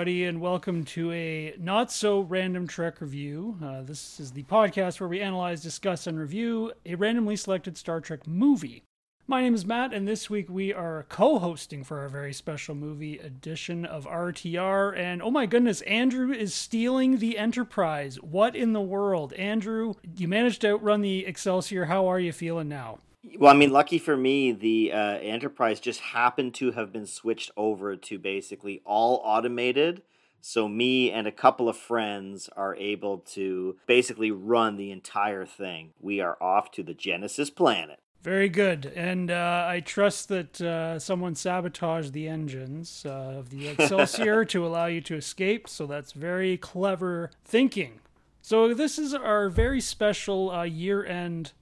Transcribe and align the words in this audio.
Everybody, 0.00 0.24
and 0.24 0.40
welcome 0.40 0.82
to 0.82 1.12
a 1.12 1.54
not 1.58 1.92
so 1.92 2.20
random 2.20 2.66
Trek 2.66 3.02
review. 3.02 3.58
Uh, 3.62 3.82
this 3.82 4.18
is 4.18 4.32
the 4.32 4.42
podcast 4.44 4.98
where 4.98 5.10
we 5.10 5.20
analyze, 5.20 5.62
discuss, 5.62 6.06
and 6.06 6.18
review 6.18 6.72
a 6.86 6.94
randomly 6.94 7.36
selected 7.36 7.76
Star 7.76 8.00
Trek 8.00 8.26
movie. 8.26 8.82
My 9.26 9.42
name 9.42 9.54
is 9.54 9.66
Matt, 9.66 9.92
and 9.92 10.08
this 10.08 10.30
week 10.30 10.48
we 10.48 10.72
are 10.72 11.04
co 11.10 11.38
hosting 11.38 11.84
for 11.84 11.98
our 11.98 12.08
very 12.08 12.32
special 12.32 12.74
movie 12.74 13.18
edition 13.18 13.84
of 13.84 14.06
RTR. 14.06 14.96
And 14.96 15.20
oh 15.20 15.30
my 15.30 15.44
goodness, 15.44 15.82
Andrew 15.82 16.32
is 16.32 16.54
stealing 16.54 17.18
the 17.18 17.36
Enterprise. 17.36 18.16
What 18.22 18.56
in 18.56 18.72
the 18.72 18.80
world? 18.80 19.34
Andrew, 19.34 19.92
you 20.16 20.28
managed 20.28 20.62
to 20.62 20.70
outrun 20.70 21.02
the 21.02 21.26
Excelsior. 21.26 21.84
How 21.84 22.06
are 22.06 22.18
you 22.18 22.32
feeling 22.32 22.70
now? 22.70 23.00
Well, 23.38 23.52
I 23.52 23.56
mean, 23.56 23.70
lucky 23.70 23.98
for 23.98 24.16
me, 24.16 24.52
the 24.52 24.92
uh, 24.92 25.18
Enterprise 25.18 25.78
just 25.78 26.00
happened 26.00 26.54
to 26.54 26.72
have 26.72 26.92
been 26.92 27.06
switched 27.06 27.50
over 27.56 27.96
to 27.96 28.18
basically 28.18 28.80
all 28.84 29.20
automated. 29.24 30.02
So 30.40 30.68
me 30.68 31.10
and 31.10 31.26
a 31.26 31.32
couple 31.32 31.68
of 31.68 31.76
friends 31.76 32.48
are 32.56 32.74
able 32.76 33.18
to 33.18 33.76
basically 33.86 34.30
run 34.30 34.76
the 34.76 34.90
entire 34.90 35.44
thing. 35.44 35.92
We 36.00 36.20
are 36.20 36.42
off 36.42 36.70
to 36.72 36.82
the 36.82 36.94
Genesis 36.94 37.50
planet. 37.50 37.98
Very 38.22 38.48
good. 38.48 38.92
And 38.94 39.30
uh, 39.30 39.66
I 39.68 39.80
trust 39.80 40.28
that 40.28 40.60
uh, 40.60 40.98
someone 40.98 41.34
sabotaged 41.34 42.12
the 42.12 42.28
engines 42.28 43.04
uh, 43.06 43.38
of 43.38 43.50
the 43.50 43.68
Excelsior 43.68 44.44
to 44.46 44.66
allow 44.66 44.86
you 44.86 45.00
to 45.02 45.16
escape. 45.16 45.68
So 45.68 45.86
that's 45.86 46.12
very 46.12 46.56
clever 46.56 47.30
thinking. 47.44 48.00
So 48.42 48.74
this 48.74 48.98
is 48.98 49.14
our 49.14 49.48
very 49.48 49.80
special 49.80 50.50
uh, 50.50 50.62
year 50.64 51.04
end 51.04 51.52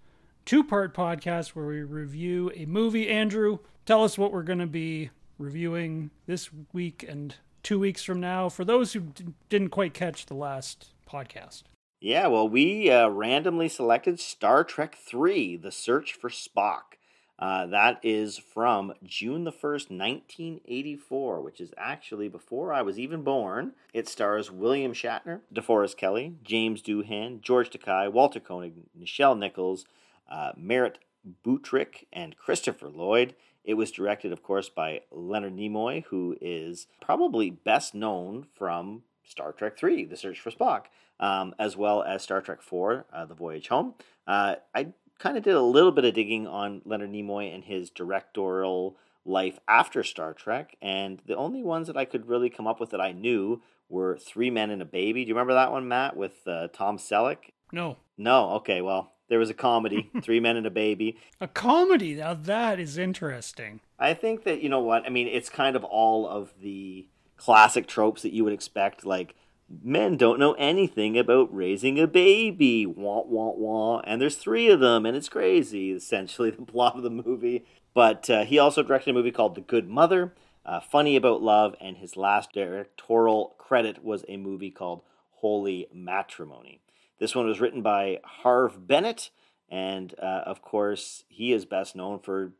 two 0.49 0.65
part 0.65 0.95
podcast 0.95 1.49
where 1.49 1.67
we 1.67 1.83
review 1.83 2.51
a 2.57 2.65
movie. 2.65 3.11
Andrew, 3.11 3.59
tell 3.85 4.03
us 4.03 4.17
what 4.17 4.33
we're 4.33 4.43
going 4.43 4.59
to 4.61 4.67
be 4.67 5.11
reviewing 5.37 6.11
this 6.25 6.49
week 6.73 7.05
and 7.07 7.35
two 7.63 7.79
weeks 7.79 8.03
from 8.03 8.19
now 8.19 8.49
for 8.49 8.65
those 8.65 8.95
who 8.95 9.01
d- 9.01 9.27
didn't 9.51 9.69
quite 9.69 9.93
catch 9.93 10.25
the 10.25 10.33
last 10.33 10.95
podcast. 11.07 11.65
Yeah, 12.01 12.29
well, 12.29 12.49
we 12.49 12.91
uh, 12.91 13.09
randomly 13.09 13.69
selected 13.69 14.19
Star 14.19 14.65
Trek 14.65 14.97
III 15.13 15.59
The 15.59 15.71
Search 15.71 16.15
for 16.15 16.31
Spock. 16.31 16.97
Uh, 17.39 17.67
that 17.67 18.01
is 18.03 18.39
from 18.39 18.95
June 19.05 19.45
the 19.45 19.53
1st, 19.53 19.91
1984, 19.91 21.43
which 21.43 21.61
is 21.61 21.75
actually 21.77 22.29
before 22.29 22.73
I 22.73 22.81
was 22.81 22.99
even 22.99 23.23
born. 23.23 23.73
It 23.93 24.09
stars 24.09 24.51
William 24.51 24.95
Shatner, 24.95 25.41
DeForest 25.55 25.99
Kelley, 25.99 26.37
James 26.43 26.81
Doohan, 26.81 27.43
George 27.43 27.69
Takei, 27.69 28.11
Walter 28.11 28.41
Koenig, 28.41 28.73
Nichelle 28.99 29.39
Nichols, 29.39 29.85
uh, 30.29 30.53
Merritt 30.57 30.99
Buttrick, 31.43 32.07
and 32.13 32.37
Christopher 32.37 32.89
Lloyd. 32.89 33.35
It 33.65 33.75
was 33.75 33.91
directed, 33.91 34.33
of 34.33 34.43
course, 34.43 34.69
by 34.69 35.03
Leonard 35.11 35.57
Nimoy, 35.57 36.05
who 36.05 36.37
is 36.41 36.87
probably 37.01 37.51
best 37.51 37.95
known 37.95 38.47
from 38.55 39.03
Star 39.25 39.53
Trek 39.53 39.83
III, 39.83 40.07
The 40.07 40.17
Search 40.17 40.41
for 40.41 40.51
Spock, 40.51 40.85
um, 41.21 41.55
as 41.59 41.77
well 41.77 42.03
as 42.03 42.23
Star 42.23 42.41
Trek 42.41 42.61
IV, 42.61 43.05
uh, 43.13 43.25
The 43.27 43.35
Voyage 43.35 43.69
Home. 43.69 43.95
Uh, 44.27 44.57
I 44.75 44.89
kind 45.19 45.37
of 45.37 45.43
did 45.43 45.55
a 45.55 45.63
little 45.63 45.93
bit 45.93 46.05
of 46.05 46.15
digging 46.15 46.47
on 46.47 46.81
Leonard 46.85 47.11
Nimoy 47.13 47.55
and 47.55 47.65
his 47.65 47.91
directorial 47.91 48.97
life 49.25 49.59
after 49.69 50.03
Star 50.03 50.33
Trek, 50.33 50.77
and 50.81 51.21
the 51.27 51.37
only 51.37 51.63
ones 51.63 51.89
that 51.89 51.97
I 51.97 52.07
could 52.07 52.29
really 52.29 52.49
come 52.49 52.67
up 52.67 52.81
with 52.81 52.91
that 52.91 53.01
I 53.01 53.13
knew 53.13 53.61
were 53.91 54.17
Three 54.17 54.51
Men 54.51 54.71
and 54.71 54.81
a 54.81 54.87
Baby. 54.87 55.25
Do 55.25 55.29
you 55.29 55.35
remember 55.35 55.55
that 55.55 55.73
one, 55.73 55.89
Matt, 55.89 56.17
with 56.17 56.47
uh, 56.47 56.69
Tom 56.73 56.97
Selleck? 56.97 57.51
No. 57.73 57.99
No. 58.17 58.51
Okay. 58.53 58.81
Well, 58.81 59.13
there 59.29 59.39
was 59.39 59.51
a 59.51 59.55
comedy, 59.55 60.11
Three 60.23 60.41
Men 60.41 60.57
and 60.57 60.67
a 60.67 60.71
Baby. 60.71 61.17
A 61.41 61.49
comedy. 61.49 62.15
Now 62.15 62.35
that 62.35 62.81
is 62.81 62.99
interesting. 62.99 63.81
I 63.99 64.15
think 64.15 64.45
that 64.45 64.63
you 64.63 64.69
know 64.69 64.81
what 64.81 65.05
I 65.07 65.11
mean. 65.11 65.29
It's 65.29 65.51
kind 65.51 65.77
of 65.77 65.85
all 65.85 66.27
of 66.29 66.53
the 66.61 67.07
classic 67.37 67.87
tropes 67.87 68.23
that 68.23 68.33
you 68.33 68.45
would 68.45 68.53
expect, 68.53 69.05
like 69.05 69.35
men 69.83 70.17
don't 70.17 70.39
know 70.39 70.53
anything 70.55 71.19
about 71.19 71.55
raising 71.55 72.01
a 72.01 72.07
baby. 72.07 72.87
Wah 72.87 73.23
wah 73.25 73.53
wah. 73.55 74.01
And 74.01 74.21
there's 74.21 74.37
three 74.37 74.69
of 74.71 74.81
them, 74.81 75.05
and 75.07 75.17
it's 75.17 75.29
crazy. 75.29 75.93
Essentially, 75.93 76.51
the 76.59 76.63
plot 76.63 76.97
of 76.97 77.03
the 77.03 77.11
movie. 77.11 77.65
But 77.95 78.31
uh, 78.31 78.45
he 78.45 78.59
also 78.59 78.83
directed 78.83 79.11
a 79.11 79.15
movie 79.15 79.33
called 79.33 79.55
The 79.55 79.61
Good 79.61 79.89
Mother, 79.89 80.35
uh, 80.65 80.79
Funny 80.79 81.17
About 81.17 81.43
Love, 81.43 81.75
and 81.81 81.97
his 81.97 82.17
last 82.17 82.53
directorial 82.53 83.57
credit 83.59 84.05
was 84.05 84.25
a 84.29 84.37
movie 84.37 84.71
called 84.71 85.03
Holy 85.41 85.89
Matrimony. 85.93 86.81
This 87.19 87.35
one 87.35 87.47
was 87.47 87.61
written 87.61 87.83
by 87.83 88.21
Harve 88.25 88.87
Bennett, 88.87 89.31
and 89.69 90.15
uh, 90.23 90.43
of 90.47 90.63
course, 90.63 91.25
he 91.29 91.53
is 91.53 91.65
best 91.65 91.97
known 91.97 92.19
for 92.21 92.53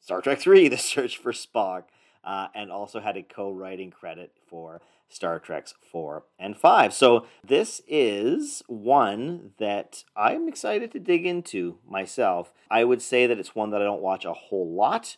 Star 0.00 0.20
Trek 0.20 0.44
III 0.46 0.68
The 0.70 0.76
Search 0.76 1.16
for 1.16 1.32
Spock, 1.32 1.84
uh, 2.24 2.48
and 2.54 2.70
also 2.70 3.00
had 3.00 3.16
a 3.16 3.22
co 3.22 3.52
writing 3.52 3.90
credit 3.90 4.32
for 4.48 4.80
Star 5.08 5.38
Trek's 5.38 5.74
4 5.90 6.24
and 6.38 6.56
5. 6.56 6.94
So, 6.94 7.26
this 7.44 7.82
is 7.86 8.62
one 8.66 9.50
that 9.58 10.04
I'm 10.16 10.48
excited 10.48 10.90
to 10.92 10.98
dig 10.98 11.26
into 11.26 11.78
myself. 11.88 12.52
I 12.70 12.84
would 12.84 13.02
say 13.02 13.26
that 13.26 13.38
it's 13.38 13.54
one 13.54 13.70
that 13.70 13.82
I 13.82 13.84
don't 13.84 14.02
watch 14.02 14.24
a 14.24 14.32
whole 14.32 14.74
lot. 14.74 15.16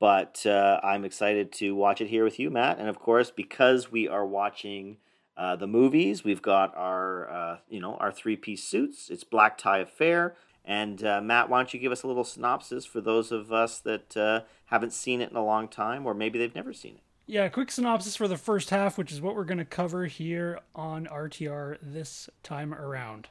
But 0.00 0.44
uh, 0.46 0.80
I'm 0.82 1.04
excited 1.04 1.52
to 1.54 1.74
watch 1.74 2.00
it 2.00 2.08
here 2.08 2.24
with 2.24 2.38
you, 2.38 2.50
Matt. 2.50 2.78
And 2.78 2.88
of 2.88 2.98
course, 2.98 3.30
because 3.30 3.92
we 3.92 4.08
are 4.08 4.26
watching 4.26 4.96
uh, 5.36 5.56
the 5.56 5.66
movies. 5.66 6.24
We've 6.24 6.42
got 6.42 6.76
our, 6.76 7.30
uh, 7.30 7.56
you 7.68 7.80
know, 7.80 7.96
our 7.96 8.12
three-piece 8.12 8.62
suits. 8.62 9.10
It's 9.10 9.24
Black 9.24 9.58
Tie 9.58 9.78
Affair. 9.78 10.36
And 10.64 11.04
uh, 11.04 11.20
Matt, 11.20 11.48
why 11.50 11.58
don't 11.58 11.74
you 11.74 11.80
give 11.80 11.92
us 11.92 12.02
a 12.02 12.06
little 12.06 12.24
synopsis 12.24 12.86
for 12.86 13.00
those 13.00 13.30
of 13.30 13.52
us 13.52 13.78
that 13.80 14.16
uh, 14.16 14.40
haven't 14.66 14.92
seen 14.92 15.20
it 15.20 15.30
in 15.30 15.36
a 15.36 15.44
long 15.44 15.68
time, 15.68 16.06
or 16.06 16.14
maybe 16.14 16.38
they've 16.38 16.54
never 16.54 16.72
seen 16.72 16.94
it? 16.94 17.02
Yeah, 17.26 17.48
quick 17.48 17.70
synopsis 17.70 18.16
for 18.16 18.28
the 18.28 18.36
first 18.36 18.70
half, 18.70 18.98
which 18.98 19.10
is 19.12 19.20
what 19.20 19.34
we're 19.34 19.44
going 19.44 19.58
to 19.58 19.64
cover 19.64 20.06
here 20.06 20.60
on 20.74 21.06
RTR 21.06 21.78
this 21.80 22.28
time 22.42 22.74
around. 22.74 23.28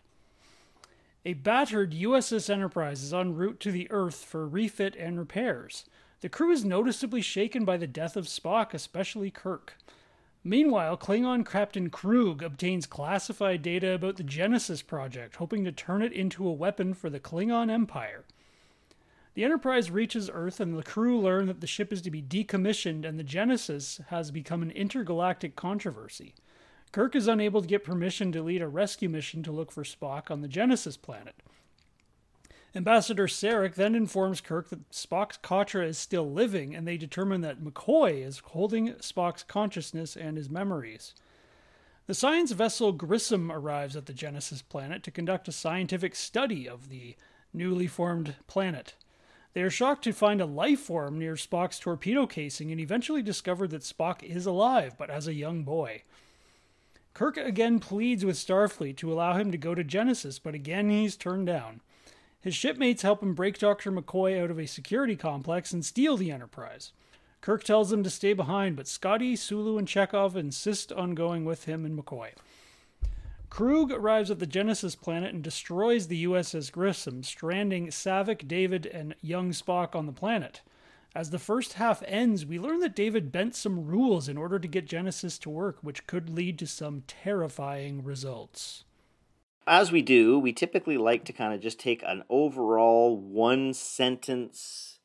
A 1.25 1.33
battered 1.33 1.93
USS 1.93 2.49
Enterprise 2.49 3.01
is 3.01 3.13
en 3.13 3.35
route 3.35 3.59
to 3.61 3.71
the 3.71 3.89
Earth 3.91 4.25
for 4.25 4.47
refit 4.47 4.95
and 4.95 5.17
repairs. 5.17 5.85
The 6.21 6.29
crew 6.29 6.51
is 6.51 6.65
noticeably 6.65 7.21
shaken 7.21 7.65
by 7.65 7.77
the 7.77 7.87
death 7.87 8.15
of 8.15 8.25
Spock, 8.25 8.73
especially 8.73 9.31
Kirk. 9.31 9.77
Meanwhile, 10.45 10.97
Klingon 10.97 11.45
Captain 11.45 11.89
Kruge 11.89 12.41
obtains 12.41 12.85
classified 12.85 13.61
data 13.61 13.93
about 13.93 14.17
the 14.17 14.23
Genesis 14.23 14.81
project, 14.81 15.37
hoping 15.37 15.63
to 15.63 15.71
turn 15.71 16.01
it 16.01 16.11
into 16.11 16.45
a 16.45 16.51
weapon 16.51 16.93
for 16.93 17.09
the 17.09 17.19
Klingon 17.19 17.71
Empire. 17.71 18.25
The 19.35 19.45
Enterprise 19.45 19.89
reaches 19.89 20.29
Earth, 20.31 20.59
and 20.59 20.77
the 20.77 20.83
crew 20.83 21.19
learn 21.19 21.47
that 21.47 21.61
the 21.61 21.67
ship 21.67 21.93
is 21.93 22.01
to 22.01 22.11
be 22.11 22.21
decommissioned, 22.21 23.05
and 23.05 23.17
the 23.17 23.23
Genesis 23.23 24.01
has 24.09 24.31
become 24.31 24.61
an 24.61 24.71
intergalactic 24.71 25.55
controversy. 25.55 26.33
Kirk 26.91 27.15
is 27.15 27.27
unable 27.27 27.61
to 27.61 27.67
get 27.67 27.83
permission 27.83 28.31
to 28.33 28.43
lead 28.43 28.61
a 28.61 28.67
rescue 28.67 29.09
mission 29.09 29.41
to 29.43 29.51
look 29.51 29.71
for 29.71 29.83
Spock 29.83 30.29
on 30.29 30.41
the 30.41 30.47
Genesis 30.47 30.97
planet. 30.97 31.35
Ambassador 32.75 33.27
Sarek 33.27 33.75
then 33.75 33.93
informs 33.93 34.41
Kirk 34.41 34.69
that 34.69 34.89
Spock's 34.89 35.37
Katra 35.37 35.85
is 35.85 35.97
still 35.99 36.31
living, 36.31 36.73
and 36.73 36.87
they 36.87 36.97
determine 36.97 37.41
that 37.41 37.63
McCoy 37.63 38.25
is 38.25 38.39
holding 38.39 38.93
Spock's 38.95 39.43
consciousness 39.43 40.15
and 40.15 40.37
his 40.37 40.49
memories. 40.49 41.13
The 42.07 42.15
science 42.15 42.51
vessel 42.51 42.91
Grissom 42.91 43.51
arrives 43.51 43.95
at 43.95 44.07
the 44.07 44.13
Genesis 44.13 44.63
planet 44.63 45.03
to 45.03 45.11
conduct 45.11 45.47
a 45.47 45.51
scientific 45.51 46.15
study 46.15 46.67
of 46.67 46.89
the 46.89 47.15
newly 47.53 47.85
formed 47.85 48.35
planet. 48.47 48.95
They 49.53 49.61
are 49.61 49.69
shocked 49.69 50.03
to 50.05 50.11
find 50.11 50.41
a 50.41 50.47
life 50.47 50.79
form 50.79 51.19
near 51.19 51.35
Spock's 51.35 51.77
torpedo 51.77 52.25
casing 52.25 52.71
and 52.71 52.81
eventually 52.81 53.21
discover 53.21 53.67
that 53.67 53.83
Spock 53.83 54.23
is 54.23 54.47
alive, 54.47 54.95
but 54.97 55.11
as 55.11 55.27
a 55.27 55.33
young 55.35 55.63
boy. 55.63 56.01
Kirk 57.13 57.37
again 57.37 57.79
pleads 57.79 58.25
with 58.25 58.35
Starfleet 58.35 58.97
to 58.97 59.13
allow 59.13 59.33
him 59.33 59.51
to 59.51 59.57
go 59.59 59.75
to 59.75 59.83
Genesis, 59.83 60.39
but 60.39 60.55
again 60.55 60.89
he's 60.89 61.15
turned 61.15 61.45
down. 61.45 61.81
His 62.43 62.53
shipmates 62.53 63.03
help 63.03 63.23
him 63.23 63.33
break 63.35 63.57
Dr. 63.57 63.89
McCoy 63.89 64.37
out 64.37 64.51
of 64.51 64.59
a 64.59 64.65
security 64.65 65.15
complex 65.15 65.71
and 65.71 65.85
steal 65.85 66.17
the 66.17 66.29
Enterprise. 66.29 66.91
Kirk 67.39 67.63
tells 67.63 67.89
them 67.89 68.03
to 68.03 68.09
stay 68.09 68.33
behind, 68.33 68.75
but 68.75 68.85
Scotty, 68.85 69.37
Sulu, 69.37 69.77
and 69.77 69.87
Chekov 69.87 70.35
insist 70.35 70.91
on 70.91 71.15
going 71.15 71.45
with 71.45 71.63
him 71.63 71.85
and 71.85 71.97
McCoy. 71.97 72.31
Kruge 73.49 73.93
arrives 73.93 74.29
at 74.29 74.39
the 74.39 74.45
Genesis 74.45 74.93
planet 74.93 75.33
and 75.33 75.41
destroys 75.41 76.07
the 76.07 76.25
USS 76.25 76.69
Grissom, 76.69 77.23
stranding 77.23 77.87
Saavik, 77.87 78.45
David, 78.45 78.87
and 78.87 79.15
young 79.21 79.51
Spock 79.51 79.95
on 79.95 80.05
the 80.05 80.11
planet. 80.11 80.59
As 81.15 81.29
the 81.29 81.39
first 81.39 81.73
half 81.73 82.03
ends, 82.05 82.45
we 82.45 82.59
learn 82.59 82.81
that 82.81 82.95
David 82.95 83.31
bent 83.31 83.55
some 83.55 83.85
rules 83.85 84.27
in 84.27 84.35
order 84.35 84.59
to 84.59 84.67
get 84.67 84.85
Genesis 84.85 85.37
to 85.39 85.49
work, 85.49 85.77
which 85.81 86.07
could 86.07 86.29
lead 86.29 86.59
to 86.59 86.67
some 86.67 87.03
terrifying 87.07 88.03
results. 88.03 88.83
As 89.65 89.91
we 89.91 90.01
do, 90.01 90.37
we 90.37 90.51
typically 90.51 90.97
like 90.97 91.23
to 91.25 91.33
kind 91.33 91.53
of 91.53 91.61
just 91.61 91.79
take 91.79 92.03
an 92.05 92.23
overall 92.29 93.15
one 93.15 93.73
sentence 93.73 94.99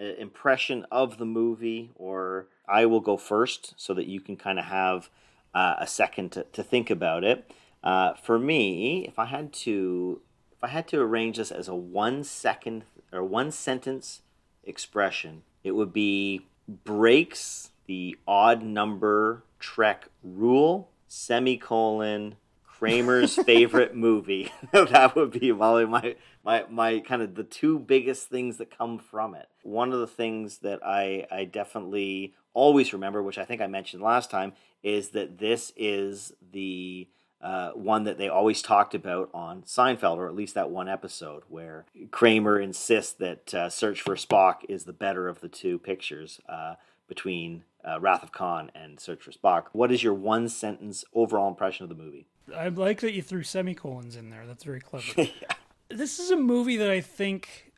uh, 0.00 0.04
impression 0.04 0.86
of 0.90 1.18
the 1.18 1.26
movie, 1.26 1.90
or 1.94 2.48
I 2.66 2.86
will 2.86 3.00
go 3.00 3.18
first 3.18 3.74
so 3.76 3.92
that 3.94 4.06
you 4.06 4.20
can 4.20 4.36
kind 4.36 4.58
of 4.58 4.64
have 4.66 5.10
uh, 5.54 5.74
a 5.78 5.86
second 5.86 6.32
to, 6.32 6.44
to 6.44 6.62
think 6.62 6.88
about 6.88 7.22
it. 7.22 7.50
Uh, 7.84 8.14
for 8.14 8.38
me, 8.38 9.04
if 9.06 9.18
I 9.18 9.26
had 9.26 9.52
to, 9.54 10.22
if 10.56 10.64
I 10.64 10.68
had 10.68 10.88
to 10.88 11.00
arrange 11.00 11.36
this 11.36 11.50
as 11.50 11.68
a 11.68 11.74
one 11.74 12.24
second 12.24 12.84
or 13.12 13.22
one 13.22 13.50
sentence 13.50 14.22
expression, 14.64 15.42
it 15.62 15.72
would 15.72 15.92
be 15.92 16.46
breaks 16.66 17.70
the 17.86 18.16
odd 18.26 18.62
number 18.62 19.42
trek 19.58 20.08
rule 20.22 20.90
semicolon 21.08 22.36
Kramer's 22.78 23.34
favorite 23.34 23.96
movie. 23.96 24.52
that 24.72 25.16
would 25.16 25.32
be 25.32 25.52
probably 25.52 25.86
my 25.86 26.14
my 26.44 26.64
my 26.70 27.00
kind 27.00 27.22
of 27.22 27.34
the 27.34 27.42
two 27.42 27.78
biggest 27.78 28.28
things 28.28 28.58
that 28.58 28.76
come 28.76 28.98
from 28.98 29.34
it. 29.34 29.48
One 29.62 29.92
of 29.92 29.98
the 29.98 30.06
things 30.06 30.58
that 30.58 30.80
I 30.84 31.26
I 31.30 31.44
definitely 31.44 32.34
always 32.54 32.92
remember, 32.92 33.22
which 33.22 33.38
I 33.38 33.44
think 33.44 33.60
I 33.60 33.66
mentioned 33.66 34.02
last 34.02 34.30
time, 34.30 34.52
is 34.82 35.10
that 35.10 35.38
this 35.38 35.72
is 35.76 36.32
the 36.52 37.08
uh, 37.40 37.70
one 37.70 38.04
that 38.04 38.18
they 38.18 38.28
always 38.28 38.62
talked 38.62 38.94
about 38.94 39.30
on 39.34 39.62
Seinfeld, 39.62 40.16
or 40.16 40.28
at 40.28 40.34
least 40.34 40.54
that 40.54 40.70
one 40.70 40.88
episode 40.88 41.42
where 41.48 41.84
Kramer 42.10 42.60
insists 42.60 43.12
that 43.14 43.54
uh, 43.54 43.70
Search 43.70 44.00
for 44.00 44.14
Spock 44.14 44.58
is 44.68 44.84
the 44.84 44.92
better 44.92 45.28
of 45.28 45.40
the 45.40 45.48
two 45.48 45.78
pictures 45.78 46.40
uh, 46.48 46.74
between 47.08 47.64
uh, 47.84 47.98
Wrath 48.00 48.22
of 48.22 48.32
Khan 48.32 48.70
and 48.74 48.98
Search 48.98 49.22
for 49.22 49.32
Spock. 49.32 49.66
What 49.72 49.92
is 49.92 50.02
your 50.02 50.14
one 50.14 50.48
sentence 50.48 51.04
overall 51.14 51.48
impression 51.48 51.84
of 51.84 51.88
the 51.88 52.02
movie? 52.02 52.26
I 52.54 52.68
like 52.68 53.00
that 53.00 53.12
you 53.12 53.22
threw 53.22 53.42
semicolons 53.42 54.16
in 54.16 54.30
there. 54.30 54.46
That's 54.46 54.64
very 54.64 54.80
clever. 54.80 55.06
yeah. 55.16 55.54
This 55.88 56.18
is 56.18 56.30
a 56.30 56.36
movie 56.36 56.76
that 56.76 56.90
I 56.90 57.00
think 57.00 57.72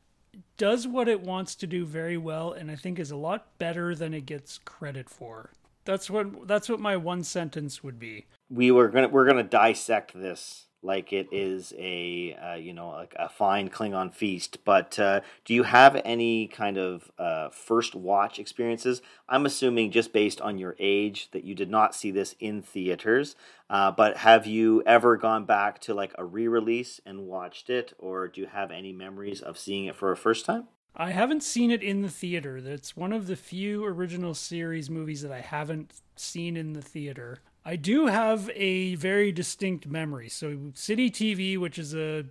does 0.57 0.87
what 0.87 1.09
it 1.09 1.21
wants 1.21 1.55
to 1.57 1.67
do 1.67 1.85
very 1.85 2.17
well, 2.17 2.53
and 2.53 2.71
I 2.71 2.77
think 2.77 2.99
is 2.99 3.11
a 3.11 3.17
lot 3.17 3.59
better 3.59 3.95
than 3.95 4.15
it 4.15 4.27
gets 4.27 4.59
credit 4.59 5.09
for. 5.09 5.51
That's 5.85 6.11
what 6.11 6.47
that's 6.47 6.69
what 6.69 6.81
my 6.81 6.97
one 6.97 7.25
sentence 7.25 7.83
would 7.83 7.99
be. 7.99 8.27
We 8.49 8.71
were 8.71 8.89
gonna 8.89 9.09
we're 9.09 9.27
gonna 9.27 9.43
dissect 9.43 10.13
this 10.15 10.67
like 10.83 11.13
it 11.13 11.29
is 11.31 11.73
a 11.79 12.35
uh, 12.35 12.55
you 12.55 12.73
know 12.73 12.91
like 12.91 13.15
a 13.19 13.29
fine 13.29 13.69
Klingon 13.69 14.13
feast. 14.13 14.59
But 14.65 14.99
uh, 14.99 15.21
do 15.45 15.55
you 15.55 15.65
have 15.65 16.01
any 16.05 16.47
kind 16.47 16.79
of 16.79 17.11
uh, 17.19 17.51
first 17.51 17.95
watch 17.95 18.39
experiences? 18.39 19.03
I'm 19.29 19.47
assuming 19.47 19.91
just 19.91 20.13
based 20.13 20.41
on 20.41 20.59
your 20.59 20.77
age 20.79 21.31
that 21.33 21.45
you 21.45 21.55
did 21.55 21.71
not 21.71 21.95
see 21.95 22.11
this 22.11 22.35
in 22.41 22.63
theaters. 22.63 23.37
Uh, 23.69 23.91
but 23.91 24.19
have 24.19 24.47
you 24.47 24.83
ever 24.85 25.17
gone 25.17 25.45
back 25.45 25.81
to 25.81 25.95
like 25.95 26.13
a 26.19 26.25
re-release 26.25 27.01
and 27.07 27.27
watched 27.27 27.71
it, 27.71 27.93
or 27.99 28.27
do 28.27 28.41
you 28.41 28.47
have 28.49 28.71
any 28.71 28.93
memories 28.93 29.41
of 29.41 29.59
seeing 29.59 29.85
it 29.85 29.97
for 29.97 30.11
a 30.11 30.17
first 30.17 30.45
time? 30.45 30.69
I 30.97 31.11
haven't 31.11 31.45
seen 31.45 31.71
it 31.71 31.83
in 31.83 32.03
the 32.03 32.11
theater. 32.11 32.61
That's 32.61 32.97
one 32.97 33.13
of 33.13 33.29
the 33.29 33.37
few 33.37 33.85
original 33.85 34.35
series 34.35 34.91
movies 34.91 35.23
that 35.23 35.31
I 35.31 35.41
haven't 35.41 35.93
seen 36.17 36.57
in 36.57 36.73
the 36.73 36.83
theater. 36.83 37.39
I 37.65 37.77
do 37.77 38.07
have 38.07 38.51
a 38.55 38.95
very 38.95 39.33
distinct 39.33 39.87
memory. 39.87 40.29
So 40.29 40.73
City 40.75 41.11
TV, 41.11 41.59
which 41.59 41.79
is 41.79 41.95
a 41.95 42.25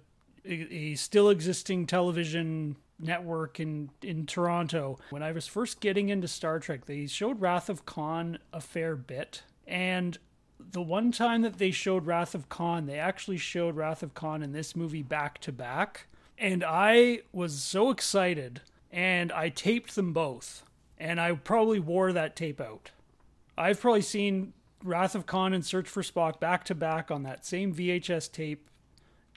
a, 0.46 0.96
still 0.96 1.30
existing 1.30 1.86
television 1.86 2.76
network 3.00 3.60
in 3.60 3.90
in 4.02 4.26
Toronto, 4.26 4.98
when 5.10 5.24
I 5.24 5.32
was 5.32 5.48
first 5.48 5.80
getting 5.80 6.10
into 6.10 6.28
Star 6.28 6.60
Trek, 6.60 6.86
they 6.86 7.06
showed 7.08 7.42
Wrath 7.42 7.70
of 7.70 7.86
Khan 7.86 8.40
a 8.52 8.62
fair 8.62 8.96
bit. 8.96 9.44
And 9.68 10.18
the 10.60 10.82
one 10.82 11.12
time 11.12 11.42
that 11.44 11.58
they 11.58 11.72
showed 11.72 12.06
Wrath 12.06 12.36
of 12.36 12.50
Khan, 12.50 12.86
they 12.86 12.98
actually 12.98 13.38
showed 13.38 13.76
Wrath 13.76 14.04
of 14.04 14.14
Khan 14.14 14.44
in 14.44 14.52
this 14.52 14.76
movie 14.76 15.04
back 15.04 15.40
to 15.42 15.52
back. 15.52 16.08
And 16.38 16.64
I 16.64 17.22
was 17.32 17.62
so 17.62 17.90
excited 17.90 18.62
and 18.92 19.32
I 19.32 19.50
taped 19.50 19.96
them 19.96 20.14
both. 20.14 20.64
And 20.98 21.20
I 21.20 21.34
probably 21.34 21.80
wore 21.80 22.12
that 22.12 22.36
tape 22.36 22.60
out. 22.60 22.92
I've 23.58 23.80
probably 23.80 24.02
seen 24.02 24.54
Wrath 24.84 25.16
of 25.16 25.26
Khan 25.26 25.54
and 25.54 25.66
Search 25.66 25.88
for 25.88 26.02
Spock 26.02 26.40
back 26.40 26.64
to 26.66 26.76
back 26.76 27.12
on 27.12 27.24
that 27.24 27.46
same 27.46 27.74
VHS 27.74 28.32
tape, 28.32 28.70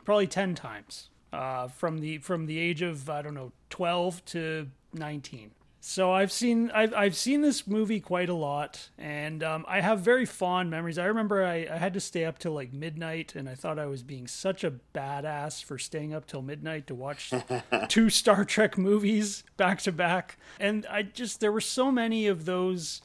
probably 0.05 0.27
ten 0.27 0.55
times 0.55 1.11
uh, 1.33 1.69
from 1.69 1.99
the 1.99 2.19
from 2.19 2.47
the 2.47 2.59
age 2.59 2.83
of 2.83 3.09
I 3.09 3.23
don't 3.23 3.35
know 3.35 3.53
twelve 3.71 4.25
to 4.27 4.69
nineteen. 4.93 5.53
So 5.85 6.13
I've 6.13 6.31
seen 6.31 6.71
I've 6.71 6.95
I've 6.95 7.17
seen 7.17 7.41
this 7.41 7.67
movie 7.67 7.99
quite 7.99 8.29
a 8.29 8.35
lot, 8.35 8.89
and 8.97 9.43
um, 9.43 9.65
I 9.67 9.81
have 9.81 9.99
very 9.99 10.25
fond 10.25 10.71
memories. 10.71 10.97
I 10.97 11.07
remember 11.07 11.45
I, 11.45 11.67
I 11.69 11.77
had 11.77 11.93
to 11.95 12.01
stay 12.01 12.25
up 12.25 12.39
till 12.39 12.53
like 12.53 12.73
midnight, 12.73 13.35
and 13.35 13.49
I 13.49 13.57
thought 13.57 13.81
I 13.81 13.87
was 13.87 14.05
being 14.05 14.29
such 14.29 14.63
a 14.63 14.75
badass 14.95 15.65
for 15.65 15.79
staying 15.79 16.15
up 16.15 16.27
till 16.29 16.41
midnight 16.41 16.87
to 16.87 16.95
watch 16.95 17.33
two 17.89 18.11
Star 18.11 18.45
Trek 18.45 18.79
movies 18.79 19.43
back 19.57 19.81
to 19.81 19.91
back. 19.91 20.37
And 20.61 20.87
I 20.89 21.03
just 21.03 21.41
there 21.41 21.51
were 21.51 21.61
so 21.61 21.91
many 21.91 22.29
of 22.29 22.45
those 22.45 23.03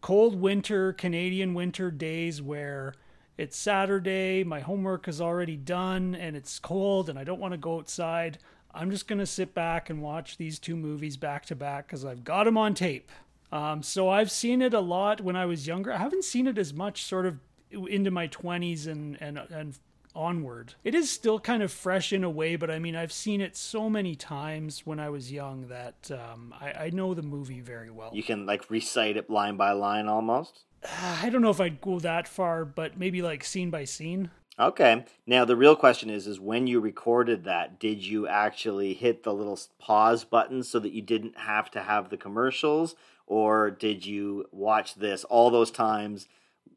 cold 0.00 0.40
winter 0.40 0.92
Canadian 0.92 1.54
winter 1.54 1.90
days 1.90 2.40
where 2.40 2.94
it's 3.36 3.56
Saturday, 3.56 4.42
my 4.42 4.60
homework 4.60 5.06
is 5.06 5.20
already 5.20 5.56
done, 5.56 6.14
and 6.14 6.36
it's 6.36 6.58
cold, 6.58 7.08
and 7.08 7.18
I 7.18 7.24
don't 7.24 7.40
want 7.40 7.52
to 7.52 7.58
go 7.58 7.78
outside. 7.78 8.38
I'm 8.74 8.90
just 8.90 9.06
going 9.06 9.20
to 9.20 9.26
sit 9.26 9.54
back 9.54 9.88
and 9.88 10.02
watch 10.02 10.36
these 10.36 10.58
two 10.58 10.76
movies 10.76 11.16
back 11.16 11.46
to 11.46 11.54
back 11.54 11.86
because 11.86 12.04
I've 12.04 12.24
got 12.24 12.44
them 12.44 12.58
on 12.58 12.74
tape. 12.74 13.10
Um, 13.50 13.82
so 13.82 14.08
I've 14.08 14.30
seen 14.30 14.60
it 14.60 14.74
a 14.74 14.80
lot 14.80 15.20
when 15.20 15.36
I 15.36 15.46
was 15.46 15.66
younger. 15.66 15.92
I 15.92 15.98
haven't 15.98 16.24
seen 16.24 16.46
it 16.46 16.58
as 16.58 16.74
much 16.74 17.04
sort 17.04 17.26
of 17.26 17.38
into 17.70 18.10
my 18.10 18.28
20s 18.28 18.86
and, 18.86 19.16
and, 19.20 19.38
and 19.38 19.78
onward. 20.18 20.74
It 20.82 20.94
is 20.94 21.10
still 21.10 21.38
kind 21.38 21.62
of 21.62 21.72
fresh 21.72 22.12
in 22.12 22.24
a 22.24 22.30
way, 22.30 22.56
but 22.56 22.70
I 22.70 22.78
mean, 22.78 22.96
I've 22.96 23.12
seen 23.12 23.40
it 23.40 23.56
so 23.56 23.88
many 23.88 24.16
times 24.16 24.82
when 24.84 24.98
I 24.98 25.08
was 25.08 25.30
young 25.30 25.68
that 25.68 26.10
um, 26.10 26.52
I, 26.60 26.72
I 26.86 26.90
know 26.90 27.14
the 27.14 27.22
movie 27.22 27.60
very 27.60 27.90
well. 27.90 28.10
You 28.12 28.24
can 28.24 28.44
like 28.44 28.68
recite 28.68 29.16
it 29.16 29.30
line 29.30 29.56
by 29.56 29.72
line 29.72 30.08
almost? 30.08 30.64
I 31.22 31.30
don't 31.30 31.42
know 31.42 31.50
if 31.50 31.60
I'd 31.60 31.80
go 31.80 32.00
that 32.00 32.26
far, 32.26 32.64
but 32.64 32.98
maybe 32.98 33.22
like 33.22 33.44
scene 33.44 33.70
by 33.70 33.84
scene. 33.84 34.30
Okay. 34.58 35.04
Now 35.24 35.44
the 35.44 35.56
real 35.56 35.76
question 35.76 36.10
is 36.10 36.26
is 36.26 36.40
when 36.40 36.66
you 36.66 36.80
recorded 36.80 37.44
that, 37.44 37.78
did 37.78 38.04
you 38.04 38.26
actually 38.26 38.94
hit 38.94 39.22
the 39.22 39.32
little 39.32 39.58
pause 39.78 40.24
button 40.24 40.64
so 40.64 40.80
that 40.80 40.92
you 40.92 41.00
didn't 41.00 41.38
have 41.38 41.70
to 41.70 41.82
have 41.82 42.10
the 42.10 42.16
commercials 42.16 42.96
or 43.26 43.70
did 43.70 44.04
you 44.04 44.46
watch 44.50 44.96
this 44.96 45.22
all 45.24 45.50
those 45.50 45.70
times 45.70 46.26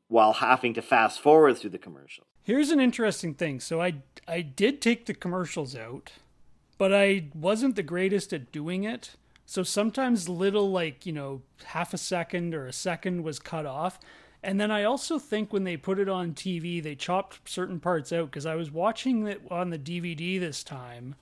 while 0.10 0.34
having 0.34 0.76
to 0.76 0.82
fast 0.82 1.20
forward 1.20 1.58
through 1.58 1.72
the 1.72 1.80
commercials? 1.80 2.28
Here's 2.44 2.72
an 2.72 2.80
interesting 2.80 3.34
thing. 3.34 3.60
So 3.60 3.82
I 3.82 3.96
I 4.28 4.42
did 4.42 4.82
take 4.82 5.06
the 5.06 5.14
commercials 5.14 5.76
out, 5.76 6.14
but 6.78 6.94
I 6.94 7.26
wasn't 7.34 7.76
the 7.76 7.84
greatest 7.84 8.34
at 8.34 8.52
doing 8.52 8.84
it. 8.84 9.16
So 9.46 9.64
sometimes 9.64 10.30
little 10.30 10.72
like, 10.72 11.06
you 11.06 11.12
know, 11.12 11.42
half 11.66 11.94
a 11.94 11.98
second 11.98 12.56
or 12.56 12.68
a 12.68 12.74
second 12.74 13.24
was 13.24 13.40
cut 13.40 13.66
off. 13.66 14.00
And 14.44 14.60
then 14.60 14.72
I 14.72 14.84
also 14.84 15.20
think 15.20 15.54
when 15.54 15.66
they 15.66 15.78
put 15.78 16.00
it 16.00 16.10
on 16.10 16.34
TV, 16.34 16.82
they 16.82 16.96
chopped 16.96 17.48
certain 17.48 17.80
parts 17.80 18.12
out 18.12 18.28
because 18.32 18.46
I 18.46 18.56
was 18.56 18.72
watching 18.72 19.28
it 19.28 19.42
on 19.52 19.70
the 19.70 19.78
DVD 19.78 20.40
this 20.40 20.64
time 20.64 21.16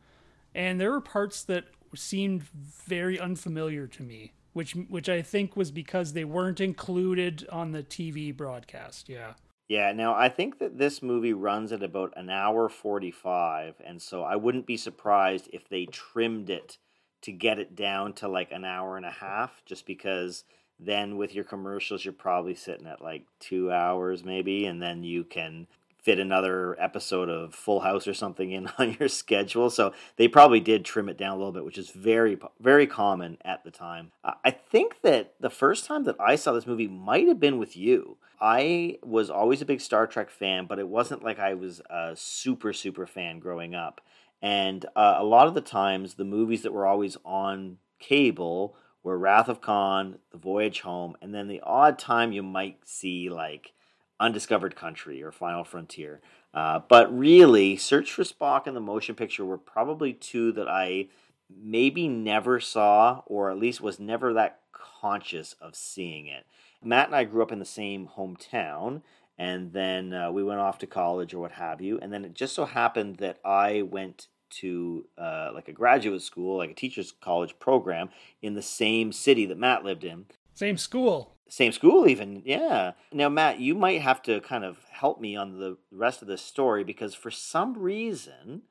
and 0.56 0.80
there 0.80 0.92
were 0.92 1.02
parts 1.02 1.44
that 1.44 1.66
seemed 1.96 2.44
very 2.44 3.20
unfamiliar 3.20 3.88
to 3.88 4.04
me, 4.04 4.34
which 4.54 4.74
which 4.74 5.10
I 5.10 5.22
think 5.22 5.56
was 5.56 5.72
because 5.72 6.14
they 6.14 6.24
weren't 6.24 6.60
included 6.60 7.48
on 7.52 7.72
the 7.72 7.84
TV 7.84 8.36
broadcast. 8.36 9.10
Yeah. 9.10 9.34
Yeah, 9.70 9.92
now 9.94 10.16
I 10.16 10.30
think 10.30 10.58
that 10.60 10.80
this 10.80 11.02
movie 11.04 11.34
runs 11.34 11.72
at 11.72 11.84
about 11.84 12.14
an 12.18 12.30
hour 12.30 12.70
45, 12.70 13.76
and 13.86 14.02
so 14.02 14.24
I 14.24 14.36
wouldn't 14.36 14.66
be 14.66 14.78
surprised 14.78 15.48
if 15.54 15.70
they 15.70 15.86
trimmed 15.86 16.50
it 16.50 16.78
to 17.22 17.32
get 17.32 17.60
it 17.60 17.76
down 17.76 18.14
to 18.14 18.28
like 18.28 18.52
an 18.52 18.66
hour 18.66 18.98
and 18.98 19.06
a 19.06 19.12
half, 19.12 19.62
just 19.66 19.86
because 19.86 20.44
then 20.80 21.18
with 21.18 21.36
your 21.36 21.44
commercials, 21.44 22.04
you're 22.04 22.14
probably 22.14 22.56
sitting 22.56 22.88
at 22.88 23.02
like 23.02 23.26
two 23.40 23.72
hours 23.72 24.24
maybe, 24.26 24.66
and 24.66 24.82
then 24.82 25.04
you 25.04 25.24
can 25.24 25.68
fit 26.10 26.18
another 26.18 26.76
episode 26.82 27.30
of 27.30 27.54
Full 27.54 27.82
House 27.82 28.08
or 28.08 28.16
something 28.16 28.52
in 28.52 28.68
on 28.80 28.98
your 29.00 29.08
schedule. 29.08 29.70
So 29.70 29.94
they 30.16 30.28
probably 30.28 30.60
did 30.60 30.84
trim 30.84 31.08
it 31.08 31.20
down 31.20 31.34
a 31.34 31.36
little 31.36 31.52
bit, 31.52 31.64
which 31.64 31.78
is 31.78 31.92
very, 31.92 32.36
very 32.60 32.88
common 32.88 33.38
at 33.46 33.64
the 33.64 33.70
time. 33.70 34.12
I 34.24 34.50
think 34.50 35.02
that 35.04 35.36
the 35.40 35.52
first 35.52 35.86
time 35.86 36.06
that 36.06 36.16
I 36.20 36.36
saw 36.36 36.52
this 36.52 36.66
movie 36.66 36.88
might 36.88 37.28
have 37.28 37.40
been 37.40 37.60
with 37.60 37.78
you. 37.78 38.18
I 38.42 38.98
was 39.04 39.30
always 39.30 39.62
a 39.62 39.66
big 39.66 39.82
Star 39.82 40.08
Trek 40.08 40.32
fan, 40.32 40.66
but 40.66 40.80
it 40.80 40.88
wasn't 40.88 41.24
like 41.24 41.38
I 41.38 41.54
was 41.54 41.80
a 41.92 42.14
super, 42.16 42.74
super 42.74 43.06
fan 43.06 43.38
growing 43.38 43.76
up. 43.76 44.02
And 44.42 44.86
uh, 44.96 45.18
a 45.20 45.24
lot 45.24 45.48
of 45.48 45.54
the 45.54 45.62
times, 45.62 46.16
the 46.16 46.26
movies 46.26 46.64
that 46.64 46.74
were 46.74 46.88
always 46.88 47.18
on 47.24 47.78
cable 48.00 48.76
were 49.04 49.20
Wrath 49.20 49.48
of 49.48 49.62
Khan, 49.62 50.18
The 50.32 50.40
Voyage 50.40 50.80
Home, 50.80 51.16
and 51.22 51.36
then 51.36 51.48
the 51.48 51.62
odd 51.62 52.00
time 52.00 52.32
you 52.32 52.42
might 52.42 52.80
see 52.88 53.30
like 53.30 53.74
Undiscovered 54.20 54.76
Country 54.76 55.24
or 55.24 55.32
Final 55.32 55.64
Frontier. 55.64 56.22
Uh, 56.54 56.80
but 56.88 57.16
really, 57.18 57.78
Search 57.78 58.12
for 58.12 58.24
Spock 58.24 58.68
and 58.68 58.76
the 58.76 58.82
motion 58.82 59.16
picture 59.16 59.46
were 59.46 59.58
probably 59.58 60.14
two 60.14 60.52
that 60.54 60.68
I 60.68 61.08
maybe 61.50 62.08
never 62.08 62.60
saw, 62.60 63.22
or 63.26 63.50
at 63.50 63.58
least 63.58 63.82
was 63.82 64.00
never 64.00 64.34
that 64.34 64.60
conscious 64.72 65.56
of 65.62 65.76
seeing 65.76 66.28
it. 66.28 66.46
Matt 66.84 67.08
and 67.08 67.16
I 67.16 67.24
grew 67.24 67.42
up 67.42 67.52
in 67.52 67.60
the 67.60 67.66
same 67.66 68.10
hometown, 68.18 69.02
and 69.38 69.74
then 69.74 70.14
uh, 70.14 70.32
we 70.32 70.44
went 70.44 70.60
off 70.60 70.78
to 70.80 70.88
college 70.88 71.34
or 71.34 71.40
what 71.40 71.54
have 71.54 71.82
you. 71.82 72.00
And 72.02 72.12
then 72.12 72.26
it 72.26 72.34
just 72.34 72.56
so 72.56 72.66
happened 72.66 73.18
that 73.18 73.40
I 73.44 73.84
went 73.84 74.28
to 74.50 75.06
uh, 75.18 75.52
like 75.54 75.68
a 75.68 75.74
graduate 75.74 76.22
school, 76.22 76.58
like 76.58 76.72
a 76.72 76.76
teacher's 76.76 77.12
college 77.12 77.58
program 77.60 78.10
in 78.42 78.56
the 78.56 78.62
same 78.62 79.12
city 79.12 79.46
that 79.46 79.58
Matt 79.58 79.84
lived 79.84 80.04
in. 80.04 80.26
Same 80.54 80.78
school. 80.78 81.36
Same 81.50 81.72
school, 81.72 82.08
even. 82.08 82.44
Yeah. 82.46 82.94
Now, 83.12 83.28
Matt, 83.28 83.60
you 83.60 83.76
might 83.76 84.02
have 84.02 84.22
to 84.24 84.40
kind 84.42 84.64
of 84.64 84.78
help 84.92 85.20
me 85.20 85.36
on 85.36 85.60
the 85.60 85.78
rest 85.92 86.22
of 86.22 86.28
this 86.28 86.42
story 86.42 86.84
because 86.84 87.16
for 87.16 87.32
some 87.32 87.74
reason 87.78 88.64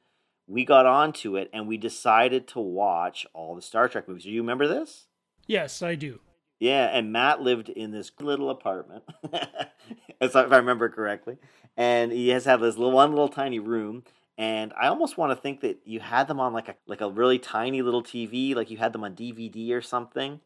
we 0.47 0.65
got 0.65 0.87
onto 0.87 1.37
it 1.37 1.51
and 1.53 1.69
we 1.69 1.77
decided 1.77 2.49
to 2.49 2.61
watch 2.61 3.27
all 3.35 3.55
the 3.55 3.63
Star 3.63 3.89
Trek 3.89 4.09
movies. 4.09 4.25
Do 4.25 4.31
you 4.31 4.41
remember 4.41 4.67
this? 4.67 5.07
Yes, 5.47 5.83
I 5.83 5.95
do. 5.95 6.21
Yeah, 6.61 6.87
and 6.87 7.13
Matt 7.13 7.41
lived 7.41 7.69
in 7.69 7.93
this 7.93 8.11
little 8.21 8.51
apartment, 8.51 9.05
if 10.21 10.35
I 10.35 10.43
remember 10.43 10.89
correctly, 10.89 11.37
and 11.77 12.11
he 12.11 12.31
has 12.31 12.47
had 12.47 12.61
this 12.61 12.77
little 12.77 12.93
one 12.93 13.11
little 13.11 13.29
tiny 13.29 13.61
room. 13.61 14.03
And 14.37 14.73
I 14.81 14.87
almost 14.89 15.19
want 15.19 15.33
to 15.33 15.37
think 15.41 15.61
that 15.61 15.81
you 15.85 16.01
had 16.01 16.29
them 16.29 16.39
on 16.41 16.53
like 16.53 16.69
a 16.69 16.77
like 16.87 17.01
a 17.01 17.11
really 17.11 17.39
tiny 17.39 17.83
little 17.83 18.03
TV, 18.03 18.55
like 18.55 18.71
you 18.71 18.77
had 18.77 18.93
them 18.93 19.05
on 19.05 19.15
DVD 19.15 19.73
or 19.73 19.83
something. 19.83 20.41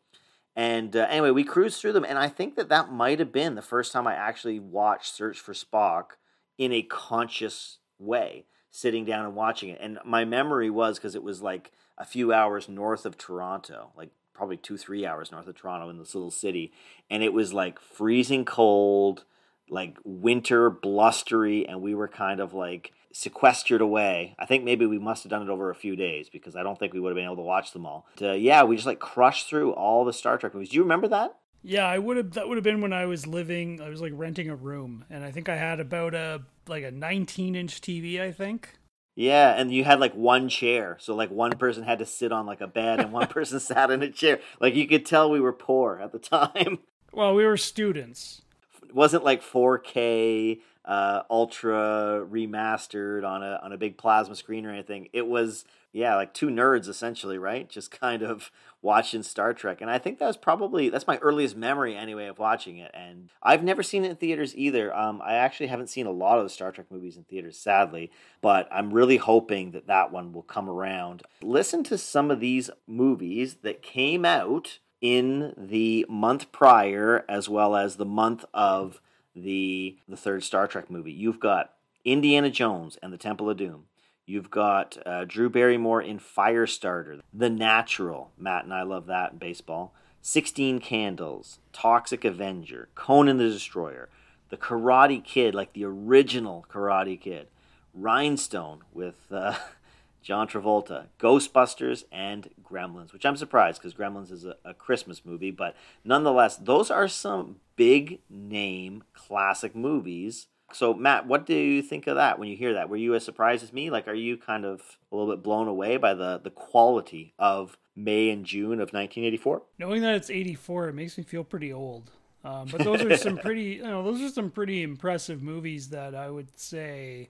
And 0.54 0.94
uh, 0.94 1.06
anyway, 1.08 1.30
we 1.30 1.44
cruised 1.44 1.80
through 1.80 1.94
them, 1.94 2.04
and 2.04 2.18
I 2.18 2.28
think 2.28 2.56
that 2.56 2.68
that 2.68 2.92
might 2.92 3.18
have 3.18 3.32
been 3.32 3.54
the 3.54 3.62
first 3.62 3.92
time 3.92 4.06
I 4.06 4.14
actually 4.14 4.58
watched 4.58 5.14
Search 5.14 5.40
for 5.40 5.54
Spock 5.54 6.16
in 6.58 6.72
a 6.72 6.82
conscious 6.82 7.78
way, 7.98 8.44
sitting 8.70 9.04
down 9.04 9.24
and 9.24 9.34
watching 9.34 9.70
it. 9.70 9.78
And 9.80 9.98
my 10.04 10.24
memory 10.24 10.68
was 10.68 10.98
because 10.98 11.14
it 11.14 11.22
was 11.22 11.40
like 11.40 11.72
a 11.96 12.04
few 12.04 12.32
hours 12.32 12.68
north 12.68 13.06
of 13.06 13.16
Toronto, 13.16 13.92
like 13.96 14.10
probably 14.34 14.56
two, 14.56 14.76
three 14.76 15.06
hours 15.06 15.32
north 15.32 15.46
of 15.46 15.56
Toronto 15.56 15.88
in 15.88 15.98
this 15.98 16.14
little 16.14 16.30
city. 16.30 16.72
And 17.10 17.22
it 17.22 17.32
was 17.32 17.54
like 17.54 17.80
freezing 17.80 18.44
cold, 18.44 19.24
like 19.70 19.96
winter, 20.04 20.68
blustery, 20.68 21.66
and 21.66 21.80
we 21.80 21.94
were 21.94 22.08
kind 22.08 22.40
of 22.40 22.52
like 22.52 22.92
sequestered 23.12 23.80
away. 23.80 24.34
I 24.38 24.46
think 24.46 24.64
maybe 24.64 24.86
we 24.86 24.98
must 24.98 25.22
have 25.24 25.30
done 25.30 25.42
it 25.42 25.48
over 25.48 25.70
a 25.70 25.74
few 25.74 25.96
days 25.96 26.28
because 26.28 26.56
I 26.56 26.62
don't 26.62 26.78
think 26.78 26.92
we 26.92 27.00
would 27.00 27.10
have 27.10 27.16
been 27.16 27.24
able 27.24 27.36
to 27.36 27.42
watch 27.42 27.72
them 27.72 27.86
all. 27.86 28.06
But, 28.16 28.30
uh, 28.30 28.32
yeah, 28.34 28.64
we 28.64 28.76
just 28.76 28.86
like 28.86 28.98
crushed 29.00 29.48
through 29.48 29.72
all 29.72 30.04
the 30.04 30.12
Star 30.12 30.38
Trek 30.38 30.54
movies. 30.54 30.70
Do 30.70 30.76
you 30.76 30.82
remember 30.82 31.08
that? 31.08 31.36
Yeah, 31.62 31.86
I 31.86 31.98
would 31.98 32.16
have. 32.16 32.32
That 32.32 32.48
would 32.48 32.56
have 32.56 32.64
been 32.64 32.80
when 32.80 32.92
I 32.92 33.06
was 33.06 33.26
living. 33.26 33.80
I 33.80 33.88
was 33.88 34.00
like 34.00 34.12
renting 34.16 34.50
a 34.50 34.56
room, 34.56 35.04
and 35.08 35.24
I 35.24 35.30
think 35.30 35.48
I 35.48 35.56
had 35.56 35.78
about 35.78 36.12
a 36.12 36.42
like 36.66 36.82
a 36.82 36.90
19 36.90 37.54
inch 37.54 37.80
TV. 37.80 38.20
I 38.20 38.32
think. 38.32 38.70
Yeah, 39.14 39.52
and 39.52 39.72
you 39.72 39.84
had 39.84 40.00
like 40.00 40.14
one 40.14 40.48
chair. 40.48 40.96
So 41.00 41.14
like 41.14 41.30
one 41.30 41.52
person 41.52 41.84
had 41.84 41.98
to 41.98 42.06
sit 42.06 42.32
on 42.32 42.46
like 42.46 42.60
a 42.60 42.66
bed 42.66 42.98
and 43.00 43.12
one 43.12 43.26
person 43.28 43.60
sat 43.60 43.90
in 43.90 44.02
a 44.02 44.10
chair. 44.10 44.40
Like 44.58 44.74
you 44.74 44.88
could 44.88 45.06
tell 45.06 45.30
we 45.30 45.40
were 45.40 45.52
poor 45.52 46.00
at 46.02 46.12
the 46.12 46.18
time. 46.18 46.80
Well, 47.12 47.34
we 47.34 47.44
were 47.44 47.58
students. 47.58 48.42
It 48.82 48.94
wasn't 48.94 49.22
like 49.24 49.42
4K 49.42 50.60
uh, 50.84 51.22
ultra 51.30 52.26
remastered 52.28 53.26
on 53.26 53.42
a 53.42 53.60
on 53.62 53.72
a 53.72 53.78
big 53.78 53.96
plasma 53.96 54.34
screen 54.34 54.66
or 54.66 54.70
anything. 54.70 55.08
It 55.12 55.26
was 55.26 55.64
yeah, 55.92 56.16
like 56.16 56.32
two 56.32 56.48
nerds 56.48 56.88
essentially, 56.88 57.38
right? 57.38 57.68
Just 57.68 57.90
kind 58.00 58.22
of 58.22 58.50
watching 58.80 59.22
Star 59.22 59.52
Trek. 59.52 59.80
And 59.80 59.90
I 59.90 59.98
think 59.98 60.18
that 60.18 60.26
was 60.26 60.36
probably 60.36 60.88
that's 60.88 61.06
my 61.06 61.18
earliest 61.18 61.56
memory 61.56 61.94
anyway 61.94 62.26
of 62.26 62.38
watching 62.38 62.78
it. 62.78 62.90
And 62.94 63.30
I've 63.42 63.62
never 63.62 63.82
seen 63.82 64.04
it 64.04 64.10
in 64.10 64.16
theaters 64.16 64.56
either. 64.56 64.94
Um, 64.96 65.22
I 65.24 65.34
actually 65.34 65.68
haven't 65.68 65.90
seen 65.90 66.06
a 66.06 66.10
lot 66.10 66.38
of 66.38 66.44
the 66.44 66.50
Star 66.50 66.72
Trek 66.72 66.90
movies 66.90 67.16
in 67.16 67.24
theaters, 67.24 67.58
sadly, 67.58 68.10
but 68.40 68.68
I'm 68.72 68.92
really 68.92 69.18
hoping 69.18 69.72
that 69.72 69.86
that 69.86 70.10
one 70.10 70.32
will 70.32 70.42
come 70.42 70.68
around. 70.68 71.22
Listen 71.42 71.84
to 71.84 71.98
some 71.98 72.30
of 72.30 72.40
these 72.40 72.70
movies 72.86 73.56
that 73.62 73.82
came 73.82 74.24
out 74.24 74.78
in 75.00 75.52
the 75.56 76.06
month 76.08 76.52
prior 76.52 77.24
as 77.28 77.48
well 77.48 77.74
as 77.74 77.96
the 77.96 78.06
month 78.06 78.44
of 78.54 79.00
the 79.34 79.96
the 80.08 80.16
third 80.16 80.44
Star 80.44 80.66
Trek 80.66 80.90
movie. 80.90 81.12
You've 81.12 81.40
got 81.40 81.74
Indiana 82.04 82.50
Jones 82.50 82.98
and 83.02 83.12
the 83.12 83.18
Temple 83.18 83.48
of 83.48 83.56
Doom. 83.56 83.84
You've 84.26 84.50
got 84.50 84.98
uh, 85.04 85.24
Drew 85.24 85.50
Barrymore 85.50 86.00
in 86.00 86.18
Firestarter, 86.18 87.20
The 87.34 87.50
Natural. 87.50 88.30
Matt 88.38 88.64
and 88.64 88.72
I 88.72 88.82
love 88.82 89.06
that 89.06 89.32
in 89.32 89.38
baseball. 89.38 89.92
16 90.22 90.78
Candles, 90.78 91.58
Toxic 91.72 92.24
Avenger, 92.24 92.88
Conan 92.94 93.38
the 93.38 93.48
Destroyer, 93.48 94.08
The 94.50 94.56
Karate 94.56 95.22
Kid, 95.22 95.54
like 95.54 95.72
the 95.72 95.84
original 95.84 96.64
Karate 96.70 97.20
Kid, 97.20 97.48
Rhinestone 97.92 98.82
with 98.92 99.26
uh, 99.32 99.56
John 100.22 100.46
Travolta, 100.46 101.06
Ghostbusters, 101.18 102.04
and 102.12 102.48
Gremlins, 102.62 103.12
which 103.12 103.26
I'm 103.26 103.36
surprised 103.36 103.80
because 103.80 103.94
Gremlins 103.94 104.30
is 104.30 104.44
a, 104.44 104.56
a, 104.64 104.72
Christmas 104.72 105.24
movie, 105.24 105.50
but 105.50 105.74
nonetheless, 106.04 106.56
those 106.56 106.90
are 106.90 107.08
some 107.08 107.56
big 107.76 108.20
name 108.30 109.04
classic 109.14 109.74
movies. 109.74 110.46
So, 110.72 110.94
Matt, 110.94 111.26
what 111.26 111.44
do 111.44 111.54
you 111.54 111.82
think 111.82 112.06
of 112.06 112.16
that 112.16 112.38
when 112.38 112.48
you 112.48 112.56
hear 112.56 112.72
that? 112.74 112.88
Were 112.88 112.96
you 112.96 113.14
as 113.14 113.24
surprised 113.24 113.62
as 113.62 113.72
me? 113.72 113.90
Like, 113.90 114.08
are 114.08 114.14
you 114.14 114.36
kind 114.36 114.64
of 114.64 114.96
a 115.10 115.16
little 115.16 115.30
bit 115.32 115.42
blown 115.42 115.68
away 115.68 115.96
by 115.96 116.14
the, 116.14 116.40
the 116.42 116.50
quality 116.50 117.34
of 117.38 117.76
May 117.94 118.30
and 118.30 118.46
June 118.46 118.74
of 118.74 118.92
1984? 118.92 119.62
Knowing 119.78 120.02
that 120.02 120.14
it's 120.14 120.30
84, 120.30 120.88
it 120.88 120.94
makes 120.94 121.18
me 121.18 121.24
feel 121.24 121.44
pretty 121.44 121.72
old. 121.72 122.10
Um, 122.44 122.68
but 122.70 122.82
those 122.82 123.02
are 123.02 123.16
some 123.16 123.36
pretty, 123.42 123.64
you 123.64 123.82
know, 123.82 124.02
those 124.02 124.20
are 124.22 124.30
some 124.30 124.50
pretty 124.50 124.82
impressive 124.82 125.42
movies 125.42 125.90
that 125.90 126.14
I 126.14 126.30
would 126.30 126.58
say 126.58 127.28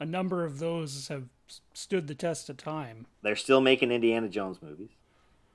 a 0.00 0.04
number 0.04 0.44
of 0.44 0.58
those 0.58 1.08
have 1.08 1.28
stood 1.74 2.06
the 2.06 2.14
test 2.14 2.48
of 2.48 2.56
time. 2.56 3.06
They're 3.22 3.36
still 3.36 3.60
making 3.60 3.90
Indiana 3.90 4.28
Jones 4.28 4.62
movies. 4.62 4.90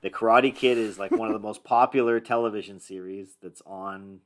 The 0.00 0.10
Karate 0.10 0.54
Kid 0.54 0.78
is 0.78 0.98
like 0.98 1.10
one 1.10 1.28
of 1.28 1.34
the 1.34 1.38
most 1.46 1.64
popular 1.64 2.20
television 2.20 2.78
series 2.80 3.36
that's 3.42 3.62
on 3.66 4.20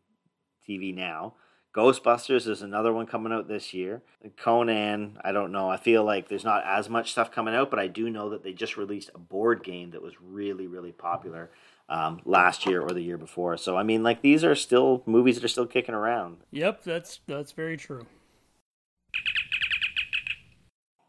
TV 0.68 0.94
now. 0.94 1.34
Ghostbusters 1.74 2.46
is 2.46 2.60
another 2.60 2.92
one 2.92 3.06
coming 3.06 3.32
out 3.32 3.48
this 3.48 3.72
year. 3.72 4.02
Conan, 4.36 5.18
I 5.24 5.32
don't 5.32 5.52
know. 5.52 5.70
I 5.70 5.78
feel 5.78 6.04
like 6.04 6.28
there's 6.28 6.44
not 6.44 6.62
as 6.66 6.90
much 6.90 7.12
stuff 7.12 7.32
coming 7.32 7.54
out, 7.54 7.70
but 7.70 7.78
I 7.78 7.86
do 7.86 8.10
know 8.10 8.28
that 8.28 8.44
they 8.44 8.52
just 8.52 8.76
released 8.76 9.10
a 9.14 9.18
board 9.18 9.64
game 9.64 9.92
that 9.92 10.02
was 10.02 10.20
really, 10.20 10.66
really 10.66 10.92
popular 10.92 11.50
um, 11.88 12.20
last 12.26 12.66
year 12.66 12.82
or 12.82 12.90
the 12.90 13.00
year 13.00 13.16
before. 13.16 13.56
So 13.56 13.78
I 13.78 13.84
mean, 13.84 14.02
like 14.02 14.20
these 14.20 14.44
are 14.44 14.54
still 14.54 15.02
movies 15.06 15.36
that 15.36 15.44
are 15.44 15.48
still 15.48 15.66
kicking 15.66 15.94
around. 15.94 16.38
Yep, 16.50 16.84
that's 16.84 17.20
that's 17.26 17.52
very 17.52 17.78
true 17.78 18.06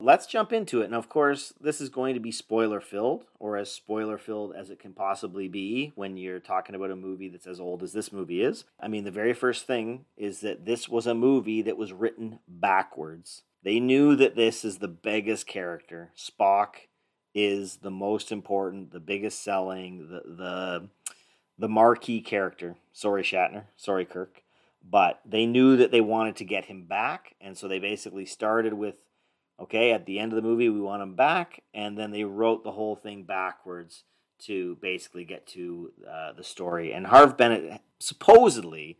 let's 0.04 0.26
jump 0.28 0.52
into 0.52 0.82
it. 0.82 0.86
And 0.86 0.96
of 0.96 1.08
course, 1.08 1.54
this 1.62 1.80
is 1.80 1.90
going 1.90 2.14
to 2.14 2.20
be 2.20 2.32
spoiler 2.32 2.82
filled, 2.82 3.24
or 3.40 3.56
as 3.56 3.72
spoiler 3.72 4.18
filled 4.18 4.54
as 4.54 4.70
it 4.70 4.80
can 4.80 4.94
possibly 4.94 5.48
be 5.48 5.94
when 5.96 6.18
you're 6.18 6.40
talking 6.40 6.76
about 6.76 6.92
a 6.92 6.96
movie 6.96 7.30
that's 7.30 7.48
as 7.48 7.60
old 7.60 7.82
as 7.82 7.94
this 7.94 8.12
movie 8.12 8.42
is. 8.42 8.66
I 8.80 8.90
mean, 8.90 9.06
the 9.06 9.12
very 9.12 9.34
first 9.34 9.66
thing 9.66 10.06
is 10.18 10.42
that 10.42 10.66
this 10.66 10.90
was 10.90 11.08
a 11.08 11.16
movie 11.16 11.62
that 11.62 11.78
was 11.78 11.94
written 11.94 12.40
backwards. 12.48 13.44
They 13.64 13.80
knew 13.80 14.16
that 14.18 14.36
this 14.36 14.66
is 14.66 14.78
the 14.80 14.90
biggest 14.90 15.48
character. 15.48 16.12
Spock 16.18 16.88
is 17.34 17.78
the 17.78 17.92
most 17.92 18.32
important, 18.32 18.92
the 18.92 19.00
biggest 19.00 19.42
selling, 19.42 20.10
the 20.10 20.22
the 20.26 20.90
the 21.58 21.70
marquee 21.70 22.20
character. 22.22 22.76
Sorry, 22.92 23.24
Shatner. 23.24 23.64
Sorry, 23.78 24.06
Kirk. 24.06 24.44
But 24.84 25.22
they 25.26 25.46
knew 25.46 25.78
that 25.78 25.92
they 25.92 26.02
wanted 26.02 26.36
to 26.38 26.46
get 26.46 26.66
him 26.66 26.84
back, 26.84 27.36
and 27.40 27.58
so 27.58 27.70
they 27.70 27.80
basically 27.80 28.26
started 28.26 28.74
with 28.74 28.98
Okay, 29.60 29.92
at 29.92 30.06
the 30.06 30.20
end 30.20 30.32
of 30.32 30.36
the 30.36 30.48
movie, 30.48 30.70
we 30.70 30.82
want 30.82 31.04
him 31.04 31.16
back, 31.16 31.64
and 31.74 31.98
then 31.98 32.12
they 32.12 32.24
wrote 32.24 32.64
the 32.64 32.72
whole 32.72 32.96
thing 32.96 33.24
backwards 33.24 34.04
to 34.40 34.78
basically 34.82 35.24
get 35.24 35.46
to 35.48 35.92
uh, 36.10 36.34
the 36.34 36.44
story. 36.44 36.92
And 36.92 37.08
Harve 37.08 37.38
Bennett 37.38 37.82
supposedly 38.00 38.98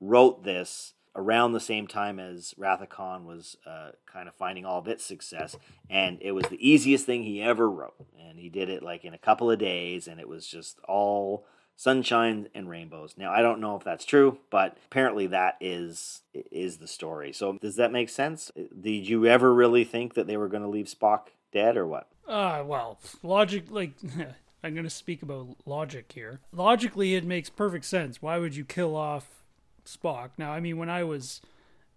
wrote 0.00 0.44
this 0.44 0.94
around 1.16 1.52
the 1.52 1.60
same 1.60 1.86
time 1.86 2.20
as 2.20 2.54
Wrath 2.56 2.82
of 2.82 2.88
Khan 2.88 3.24
was 3.24 3.56
uh, 3.66 3.90
kind 4.10 4.28
of 4.28 4.34
finding 4.34 4.64
all 4.64 4.78
of 4.78 4.88
its 4.88 5.04
success, 5.04 5.56
and 5.90 6.18
it 6.20 6.32
was 6.32 6.44
the 6.46 6.68
easiest 6.68 7.06
thing 7.06 7.22
he 7.22 7.42
ever 7.42 7.68
wrote. 7.68 7.94
And 8.20 8.38
he 8.38 8.48
did 8.48 8.68
it 8.68 8.82
like 8.82 9.04
in 9.04 9.14
a 9.14 9.18
couple 9.18 9.50
of 9.50 9.58
days, 9.58 10.06
and 10.06 10.20
it 10.20 10.28
was 10.28 10.46
just 10.46 10.78
all 10.86 11.46
sunshine 11.76 12.48
and 12.54 12.68
rainbows. 12.68 13.14
Now 13.16 13.30
I 13.30 13.42
don't 13.42 13.60
know 13.60 13.76
if 13.76 13.84
that's 13.84 14.04
true, 14.04 14.38
but 14.50 14.76
apparently 14.86 15.28
that 15.28 15.56
is 15.60 16.22
is 16.50 16.78
the 16.78 16.88
story. 16.88 17.32
So 17.32 17.58
does 17.60 17.76
that 17.76 17.92
make 17.92 18.08
sense? 18.08 18.50
Did 18.54 19.08
you 19.08 19.26
ever 19.26 19.54
really 19.54 19.84
think 19.84 20.14
that 20.14 20.26
they 20.26 20.36
were 20.36 20.48
going 20.48 20.62
to 20.62 20.68
leave 20.68 20.86
Spock 20.86 21.28
dead 21.52 21.76
or 21.76 21.86
what? 21.86 22.08
Uh 22.26 22.64
well, 22.66 22.98
logic 23.22 23.66
like 23.70 23.92
I'm 24.64 24.74
going 24.74 24.84
to 24.84 24.90
speak 24.90 25.22
about 25.22 25.48
logic 25.66 26.10
here. 26.12 26.40
Logically 26.50 27.14
it 27.14 27.24
makes 27.24 27.50
perfect 27.50 27.84
sense. 27.84 28.20
Why 28.20 28.38
would 28.38 28.56
you 28.56 28.64
kill 28.64 28.96
off 28.96 29.44
Spock? 29.84 30.30
Now, 30.38 30.52
I 30.52 30.60
mean 30.60 30.78
when 30.78 30.90
I 30.90 31.04
was 31.04 31.42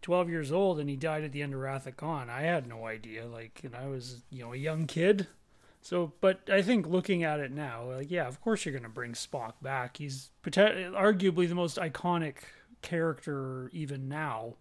12 0.01 0.29
years 0.29 0.51
old 0.51 0.79
and 0.79 0.89
he 0.89 0.95
died 0.95 1.23
at 1.23 1.31
the 1.31 1.41
end 1.41 1.53
of 1.53 1.59
Wrath 1.59 1.87
of 1.87 1.97
Khan, 1.97 2.29
I 2.29 2.41
had 2.41 2.67
no 2.67 2.85
idea 2.85 3.25
like 3.25 3.61
and 3.63 3.75
I 3.75 3.87
was, 3.87 4.21
you 4.29 4.43
know, 4.43 4.53
a 4.53 4.57
young 4.57 4.87
kid 4.87 5.27
so, 5.81 6.13
but 6.21 6.41
I 6.51 6.61
think 6.61 6.87
looking 6.87 7.23
at 7.23 7.39
it 7.39 7.51
now, 7.51 7.91
like, 7.91 8.11
yeah, 8.11 8.27
of 8.27 8.41
course 8.41 8.65
you're 8.65 8.73
going 8.73 8.83
to 8.83 8.89
bring 8.89 9.13
Spock 9.13 9.53
back. 9.61 9.97
He's 9.97 10.31
arguably 10.43 11.47
the 11.47 11.55
most 11.55 11.77
iconic 11.77 12.35
character 12.81 13.69
even 13.73 14.07
now 14.07 14.55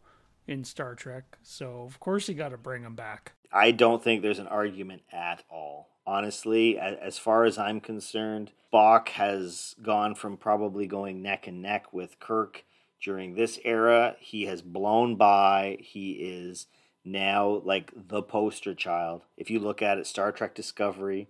in 0.47 0.65
Star 0.65 0.95
Trek. 0.95 1.39
So, 1.43 1.83
of 1.83 2.01
course 2.01 2.29
you 2.29 2.35
got 2.35 2.51
to 2.51 2.59
bring 2.59 2.83
him 2.83 2.95
back. 2.95 3.33
I 3.53 3.71
don't 3.71 4.03
think 4.03 4.23
there's 4.23 4.39
an 4.39 4.47
argument 4.47 5.03
at 5.13 5.43
all 5.51 5.89
honestly. 6.09 6.79
As 6.79 7.19
far 7.19 7.45
as 7.45 7.59
I'm 7.59 7.81
concerned, 7.81 8.51
Spock 8.73 9.11
has 9.11 9.77
gone 9.83 10.15
from 10.15 10.39
probably 10.39 10.87
going 10.87 11.23
neck 11.23 11.47
and 11.47 11.61
neck 11.61 11.93
with 11.93 12.19
Kirk 12.19 12.65
during 13.01 13.35
this 13.35 13.61
era. 13.63 14.17
He 14.19 14.47
has 14.47 14.63
blown 14.63 15.17
by. 15.17 15.77
He 15.81 16.13
is 16.13 16.67
now 17.05 17.63
like 17.65 17.93
the 17.95 18.23
poster 18.23 18.75
child. 18.75 19.23
If 19.37 19.51
you 19.51 19.59
look 19.59 19.83
at 19.83 19.99
it, 19.99 20.07
Star 20.07 20.33
Trek 20.33 20.55
Discovery, 20.55 21.29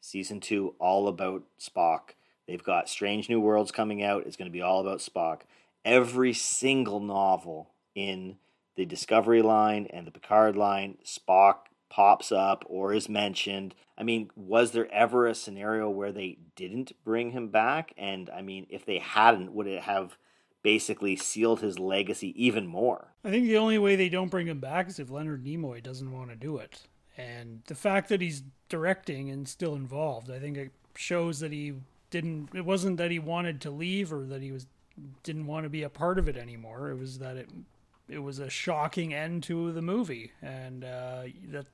season 0.00 0.40
two, 0.40 0.74
all 0.78 1.08
about 1.08 1.42
Spock. 1.58 2.14
They've 2.46 2.62
got 2.62 2.88
Strange 2.88 3.28
New 3.28 3.40
Worlds 3.40 3.70
coming 3.70 4.02
out. 4.02 4.26
It's 4.26 4.36
going 4.36 4.50
to 4.50 4.52
be 4.52 4.62
all 4.62 4.80
about 4.80 4.98
Spock. 4.98 5.42
Every 5.84 6.32
single 6.32 7.00
novel 7.00 7.70
in 7.94 8.36
the 8.76 8.84
Discovery 8.84 9.42
line 9.42 9.86
and 9.90 10.06
the 10.06 10.10
Picard 10.10 10.56
line, 10.56 10.98
Spock 11.04 11.66
pops 11.90 12.32
up 12.32 12.64
or 12.66 12.94
is 12.94 13.08
mentioned. 13.08 13.74
I 13.98 14.02
mean, 14.02 14.30
was 14.34 14.72
there 14.72 14.90
ever 14.92 15.26
a 15.26 15.34
scenario 15.34 15.90
where 15.90 16.12
they 16.12 16.38
didn't 16.56 16.92
bring 17.04 17.32
him 17.32 17.48
back? 17.48 17.92
And 17.98 18.30
I 18.30 18.42
mean, 18.42 18.66
if 18.70 18.86
they 18.86 18.98
hadn't, 18.98 19.52
would 19.52 19.66
it 19.66 19.82
have 19.82 20.16
basically 20.62 21.16
sealed 21.16 21.60
his 21.60 21.78
legacy 21.78 22.34
even 22.42 22.66
more? 22.66 23.08
I 23.24 23.30
think 23.30 23.46
the 23.46 23.56
only 23.56 23.78
way 23.78 23.96
they 23.96 24.08
don't 24.08 24.30
bring 24.30 24.46
him 24.46 24.60
back 24.60 24.88
is 24.88 24.98
if 24.98 25.10
Leonard 25.10 25.44
Nimoy 25.44 25.82
doesn't 25.82 26.12
want 26.12 26.30
to 26.30 26.36
do 26.36 26.58
it. 26.58 26.82
And 27.16 27.62
the 27.66 27.74
fact 27.74 28.08
that 28.08 28.20
he's 28.20 28.42
directing 28.68 29.30
and 29.30 29.46
still 29.46 29.74
involved, 29.74 30.30
I 30.30 30.38
think 30.38 30.56
it 30.56 30.72
shows 30.96 31.40
that 31.40 31.52
he 31.52 31.74
didn't 32.10 32.50
it 32.54 32.64
wasn't 32.64 32.96
that 32.96 33.10
he 33.10 33.18
wanted 33.18 33.60
to 33.62 33.70
leave 33.70 34.12
or 34.12 34.24
that 34.26 34.42
he 34.42 34.52
was 34.52 34.66
didn't 35.22 35.46
want 35.46 35.64
to 35.64 35.70
be 35.70 35.82
a 35.82 35.88
part 35.88 36.18
of 36.18 36.28
it 36.28 36.36
anymore. 36.36 36.90
It 36.90 36.98
was 36.98 37.18
that 37.18 37.36
it 37.36 37.48
it 38.08 38.18
was 38.18 38.38
a 38.38 38.50
shocking 38.50 39.14
end 39.14 39.42
to 39.44 39.72
the 39.72 39.82
movie 39.82 40.32
and 40.42 40.84
uh, 40.84 41.22
that 41.48 41.66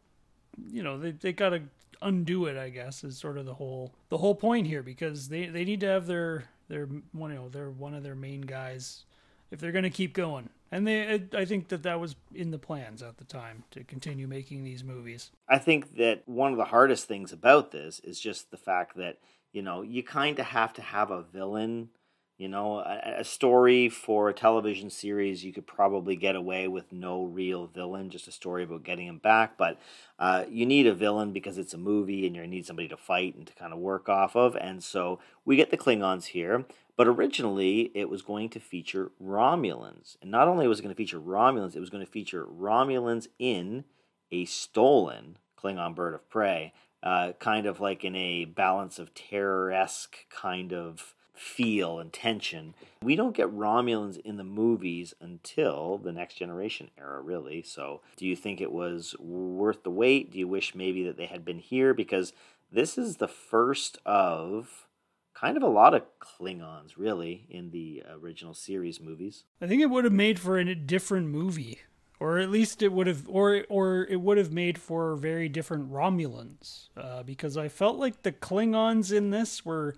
you 0.71 0.83
know 0.83 0.99
they 0.99 1.13
they 1.13 1.33
got 1.33 1.51
to 1.51 1.63
undo 2.03 2.47
it. 2.47 2.57
I 2.57 2.69
guess 2.69 3.05
is 3.05 3.19
sort 3.19 3.39
of 3.39 3.47
the 3.47 3.55
whole 3.55 3.93
the 4.09 4.19
whole 4.19 4.35
point 4.35 4.67
here 4.67 4.83
because 4.83 5.29
they 5.29 5.47
they 5.47 5.65
need 5.65 5.81
to 5.81 5.87
have 5.87 6.07
their 6.07 6.45
their 6.69 6.87
one 7.13 7.31
you 7.31 7.37
know 7.37 7.49
they're 7.49 7.71
one 7.71 7.95
of 7.95 8.03
their 8.03 8.15
main 8.15 8.43
guys 8.43 9.05
if 9.51 9.61
they're 9.61 9.73
going 9.73 9.85
to 9.85 9.91
keep 9.91 10.13
going. 10.13 10.49
And 10.73 10.87
they, 10.87 11.23
I 11.33 11.45
think 11.45 11.69
that 11.69 11.85
that 11.85 12.01
was 12.01 12.17
in 12.35 12.51
the 12.51 12.59
plans 12.59 13.01
at 13.03 13.19
the 13.19 13.25
time 13.25 13.63
to 13.71 13.85
continue 13.85 14.27
making 14.27 14.65
these 14.65 14.83
movies. 14.83 15.31
I 15.49 15.59
think 15.59 15.97
that 15.97 16.23
one 16.27 16.51
of 16.51 16.59
the 16.59 16.65
hardest 16.65 17.07
things 17.07 17.33
about 17.33 17.71
this 17.71 18.01
is 18.01 18.19
just 18.19 18.51
the 18.51 18.57
fact 18.57 18.97
that 18.97 19.19
you 19.53 19.63
know 19.63 19.83
you 19.83 20.03
kind 20.03 20.39
of 20.39 20.47
have 20.47 20.73
to 20.75 20.83
have 20.83 21.11
a 21.11 21.23
villain 21.23 21.91
you 22.39 22.49
know, 22.49 22.81
a, 22.81 23.21
a, 23.21 23.25
story 23.25 23.89
for 23.89 24.29
a 24.29 24.35
television 24.35 24.91
series, 24.91 25.43
you 25.43 25.53
could 25.53 25.67
probably 25.67 26.17
get 26.17 26.37
away 26.37 26.69
with 26.69 26.93
no 26.93 27.25
real 27.25 27.67
villain, 27.67 28.11
just 28.11 28.29
a 28.29 28.33
story 28.33 28.65
about 28.65 28.85
getting 28.85 29.07
him 29.07 29.19
back. 29.19 29.57
But 29.57 29.81
uh, 30.19 30.45
you 30.51 30.67
need 30.67 30.87
a 30.87 30.95
villain 30.95 31.33
because 31.33 31.57
it's 31.57 31.73
a 31.73 31.79
movie 31.79 32.27
and 32.27 32.37
you 32.37 32.47
need 32.47 32.67
somebody 32.67 32.89
to 32.89 32.97
fight 32.97 33.37
and 33.37 33.47
to 33.47 33.55
kind 33.55 33.73
of 33.73 33.79
work 33.79 34.11
off 34.11 34.37
of. 34.37 34.55
And 34.55 34.85
so 34.85 35.19
we 35.47 35.57
get 35.57 35.71
the 35.71 35.79
Klingons 35.79 36.27
here. 36.27 36.67
But 36.97 37.09
originally, 37.09 37.91
it 37.95 38.09
was 38.09 38.23
going 38.23 38.49
to 38.51 38.61
feature 38.61 39.13
Romulans. 39.23 40.17
And 40.23 40.31
not 40.31 40.49
only 40.49 40.67
was 40.67 40.79
it 40.79 40.83
going 40.83 40.95
to 40.95 40.97
feature 40.97 41.21
Romulans, 41.21 41.77
it 41.77 41.81
was 41.81 41.91
going 41.91 42.05
to 42.05 42.11
feature 42.11 42.45
Romulans 42.45 43.29
in 43.39 43.85
a 44.31 44.45
stolen 44.47 45.39
Klingon 45.63 45.95
bird 45.95 46.15
of 46.15 46.29
prey, 46.31 46.73
uh, 47.03 47.33
kind 47.39 47.67
of 47.67 47.81
like 47.81 48.05
in 48.05 48.17
a 48.17 48.45
balance 48.45 48.99
of 48.99 49.15
terror 49.15 49.71
esque 49.73 50.29
kind 50.31 50.73
of 50.73 51.15
feel 51.39 51.99
and 51.99 52.13
tension. 52.13 52.75
We 53.03 53.17
don't 53.17 53.37
get 53.37 53.55
Romulans 53.55 54.19
in 54.19 54.37
the 54.37 54.45
movies 54.45 55.15
until 55.21 55.99
the 55.99 56.13
Next 56.13 56.35
Generation 56.35 56.91
era, 56.99 57.21
really. 57.21 57.63
So, 57.63 58.01
do 58.17 58.27
you 58.27 58.37
think 58.37 58.61
it 58.61 58.73
was 58.73 59.15
worth 59.19 59.83
the 59.83 59.91
wait? 59.91 60.33
Do 60.33 60.39
you 60.39 60.49
wish 60.49 60.75
maybe 60.75 61.05
that 61.05 61.17
they 61.17 61.27
had 61.27 61.45
been 61.45 61.59
here? 61.59 61.95
Because 61.95 62.33
this 62.71 62.99
is 62.99 63.17
the 63.17 63.29
first 63.29 63.99
of 64.05 64.87
kind 65.35 65.57
of 65.57 65.63
a 65.63 65.69
lot 65.69 65.95
of 65.95 66.03
Klingons, 66.19 66.93
really, 66.97 67.47
in 67.51 67.71
the 67.71 68.03
original 68.11 68.55
series 68.55 69.01
movies. 69.01 69.45
I 69.61 69.67
think 69.67 69.83
it 69.83 69.91
would 69.91 70.05
have 70.05 70.13
made 70.13 70.39
for 70.39 70.59
a 70.59 70.75
different 70.75 71.29
movie. 71.29 71.81
Or 72.19 72.39
at 72.39 72.51
least 72.51 72.83
it 72.83 72.93
would 72.93 73.07
have, 73.07 73.29
or 73.29 73.67
or 73.69 74.05
it 74.05 74.23
would 74.23 74.39
have 74.39 74.51
made 74.51 74.79
for 74.79 75.17
very 75.17 75.51
different 75.51 75.93
Romulans, 75.93 76.89
uh, 76.97 77.23
because 77.23 77.59
I 77.59 77.69
felt 77.69 77.99
like 77.99 78.23
the 78.23 78.33
Klingons 78.33 79.13
in 79.13 79.29
this 79.29 79.67
were 79.67 79.95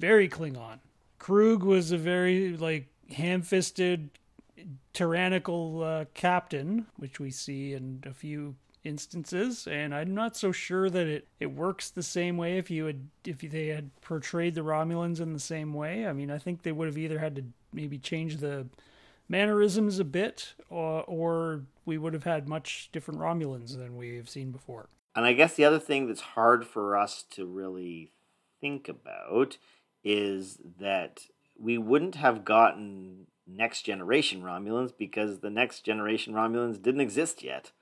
very 0.00 0.28
Klingon. 0.28 0.78
Kruge 1.20 1.62
was 1.62 1.92
a 1.92 1.98
very 1.98 2.56
like 2.56 2.86
ham-fisted, 3.10 4.10
tyrannical 4.92 5.82
uh, 5.84 6.04
captain, 6.14 6.86
which 6.96 7.20
we 7.20 7.30
see 7.30 7.74
in 7.74 8.02
a 8.06 8.14
few 8.14 8.56
instances, 8.82 9.68
and 9.70 9.94
I'm 9.94 10.14
not 10.14 10.38
so 10.38 10.52
sure 10.52 10.88
that 10.88 11.06
it, 11.06 11.28
it 11.38 11.52
works 11.52 11.90
the 11.90 12.02
same 12.02 12.38
way 12.38 12.56
if 12.56 12.70
you 12.70 12.86
had 12.86 13.08
if 13.26 13.40
they 13.40 13.66
had 13.68 13.90
portrayed 14.00 14.54
the 14.54 14.62
Romulans 14.62 15.20
in 15.20 15.34
the 15.34 15.38
same 15.38 15.74
way. 15.74 16.06
I 16.06 16.14
mean, 16.14 16.30
I 16.30 16.38
think 16.38 16.62
they 16.62 16.72
would 16.72 16.88
have 16.88 16.96
either 16.96 17.18
had 17.18 17.36
to 17.36 17.44
maybe 17.72 17.98
change 17.98 18.38
the 18.38 18.66
mannerisms 19.28 19.98
a 19.98 20.04
bit, 20.04 20.54
or, 20.70 21.04
or 21.04 21.62
we 21.84 21.98
would 21.98 22.14
have 22.14 22.24
had 22.24 22.48
much 22.48 22.88
different 22.90 23.20
Romulans 23.20 23.76
than 23.76 23.96
we've 23.96 24.28
seen 24.28 24.50
before. 24.50 24.88
And 25.14 25.26
I 25.26 25.34
guess 25.34 25.54
the 25.54 25.64
other 25.64 25.78
thing 25.78 26.08
that's 26.08 26.20
hard 26.20 26.66
for 26.66 26.96
us 26.96 27.24
to 27.32 27.44
really 27.44 28.12
think 28.60 28.88
about 28.88 29.58
is 30.04 30.58
that 30.78 31.26
we 31.58 31.78
wouldn't 31.78 32.14
have 32.14 32.44
gotten 32.44 33.26
next 33.46 33.82
generation 33.82 34.42
Romulans 34.42 34.92
because 34.96 35.40
the 35.40 35.50
next 35.50 35.80
generation 35.80 36.34
Romulans 36.34 36.80
didn't 36.80 37.00
exist 37.00 37.42
yet. 37.42 37.72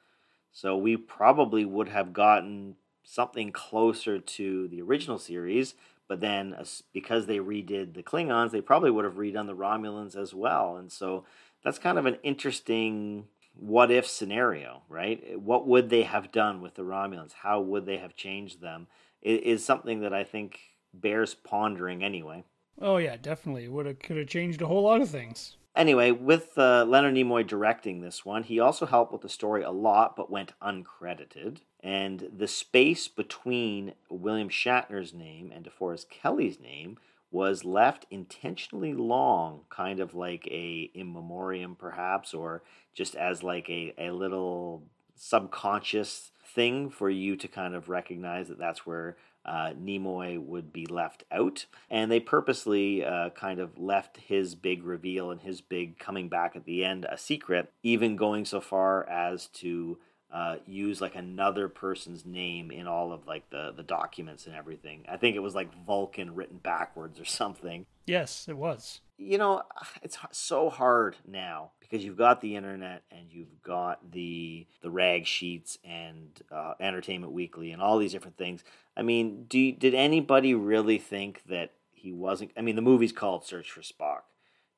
So 0.53 0.77
we 0.77 0.97
probably 0.97 1.65
would 1.65 1.89
have 1.89 2.13
gotten 2.13 2.77
something 3.05 3.53
closer 3.53 4.19
to 4.19 4.69
the 4.69 4.83
original 4.83 5.19
series, 5.19 5.75
but 6.09 6.21
then 6.21 6.57
because 6.93 7.27
they 7.27 7.39
redid 7.39 7.95
the 7.95 8.03
Klingons, 8.03 8.51
they 8.51 8.61
probably 8.61 8.91
would 8.91 9.05
have 9.05 9.15
redone 9.15 9.47
the 9.47 9.55
Romulans 9.55 10.17
as 10.17 10.35
well. 10.35 10.77
And 10.77 10.91
so 10.91 11.25
that's 11.63 11.79
kind 11.79 11.99
of 11.99 12.07
an 12.07 12.19
interesting 12.23 13.29
what 13.55 13.91
if 13.91 14.07
scenario, 14.07 14.83
right? 14.89 15.39
What 15.41 15.67
would 15.67 15.91
they 15.91 16.03
have 16.03 16.31
done 16.31 16.61
with 16.61 16.75
the 16.75 16.83
Romulans? 16.83 17.33
How 17.33 17.61
would 17.61 17.87
they 17.87 17.99
have 17.99 18.15
changed 18.15 18.61
them? 18.61 18.87
It 19.21 19.43
is 19.43 19.65
something 19.65 20.01
that 20.01 20.15
I 20.15 20.23
think 20.23 20.61
bears 20.93 21.35
pondering 21.35 22.03
anyway. 22.03 22.45
Oh 22.81 22.97
yeah, 22.97 23.17
definitely. 23.17 23.69
Would 23.69 23.87
have 23.87 23.99
could 23.99 24.17
have 24.17 24.29
changed 24.29 24.63
a 24.63 24.67
whole 24.67 24.83
lot 24.83 25.01
of 25.01 25.09
things. 25.09 25.57
Anyway, 25.77 26.11
with 26.11 26.59
uh, 26.59 26.85
Leonard 26.89 27.15
Nimoy 27.15 27.47
directing 27.47 28.01
this 28.01 28.25
one, 28.25 28.43
he 28.43 28.59
also 28.59 28.85
helped 28.85 29.13
with 29.13 29.23
the 29.23 29.29
story 29.29 29.63
a 29.63 29.71
lot, 29.71 30.17
but 30.17 30.31
went 30.31 30.53
uncredited. 30.61 31.59
And 31.81 32.29
the 32.37 32.49
space 32.49 33.07
between 33.07 33.93
William 34.11 34.49
Shatner's 34.49 35.15
name 35.15 35.53
and 35.55 35.65
DeForest 35.65 36.07
Kelley's 36.11 36.59
name 36.59 36.99
was 37.31 37.65
left 37.65 38.07
intentionally 38.11 38.93
long, 38.93 39.61
kind 39.71 40.01
of 40.01 40.15
like 40.15 40.49
a 40.51 40.91
in 40.95 41.13
memoriam, 41.13 41.77
perhaps, 41.77 42.35
or 42.35 42.63
just 42.93 43.15
as 43.15 43.45
like 43.45 43.69
a, 43.69 43.95
a 43.99 44.11
little 44.11 44.83
subconscious 45.15 46.33
thing 46.45 46.91
for 46.91 47.11
you 47.11 47.37
to 47.37 47.47
kind 47.47 47.75
of 47.75 47.89
recognize 47.89 48.49
that 48.49 48.59
that's 48.59 48.87
where 48.87 49.17
uh, 49.49 49.73
Nimoy 49.73 50.39
would 50.39 50.73
be 50.73 50.87
left 50.87 51.25
out. 51.33 51.65
And 51.91 52.13
they 52.13 52.21
purposely 52.21 53.05
uh, 53.05 53.31
kind 53.31 53.61
of 53.61 53.79
left 53.79 54.19
his 54.19 54.55
big 54.55 54.85
reveal 54.85 55.31
and 55.31 55.41
his 55.41 55.61
big 55.61 55.99
coming 55.99 56.29
back 56.29 56.55
at 56.55 56.67
the 56.67 56.85
end 56.85 57.07
a 57.09 57.17
secret, 57.17 57.73
even 57.83 58.17
going 58.17 58.45
so 58.45 58.61
far 58.61 59.09
as 59.09 59.47
to 59.47 59.99
uh, 60.31 60.57
use 60.67 61.01
like 61.01 61.15
another 61.15 61.69
person's 61.69 62.27
name 62.27 62.71
in 62.71 62.87
all 62.87 63.13
of 63.13 63.27
like 63.27 63.49
the 63.49 63.73
the 63.75 63.83
documents 63.83 64.47
and 64.47 64.55
everything. 64.55 65.07
I 65.09 65.17
think 65.17 65.37
it 65.37 65.41
was 65.41 65.55
like 65.55 65.73
Vulcan 65.87 66.35
written 66.35 66.59
backwards 66.59 67.19
or 67.19 67.25
something. 67.25 67.87
Yes, 68.07 68.47
it 68.49 68.57
was. 68.59 69.01
You 69.19 69.37
know, 69.37 69.63
it's 70.03 70.17
so 70.33 70.71
hard 70.71 71.17
now 71.27 71.73
because 71.81 72.05
you've 72.05 72.17
got 72.17 72.41
the 72.41 72.57
internet 72.57 73.03
and 73.11 73.27
you've 73.31 73.63
got 73.63 74.13
the 74.13 74.67
the 74.81 74.91
rag 74.91 75.27
sheets 75.27 75.79
and 75.85 76.29
uh, 76.51 76.75
Entertainment 76.81 77.33
Weekly 77.33 77.73
and 77.73 77.83
all 77.83 77.99
these 77.99 78.13
different 78.13 78.37
things. 78.39 78.65
I 78.97 79.03
mean, 79.03 79.45
do 79.49 79.73
did 79.73 79.95
anybody 79.95 80.55
really 80.55 80.99
think 80.99 81.43
that 81.49 81.73
he 81.93 82.13
wasn't? 82.13 82.53
I 82.57 82.63
mean, 82.63 82.77
the 82.77 82.83
movie's 82.83 83.13
called 83.13 83.45
Search 83.45 83.71
for 83.71 83.81
Spock. 83.81 84.21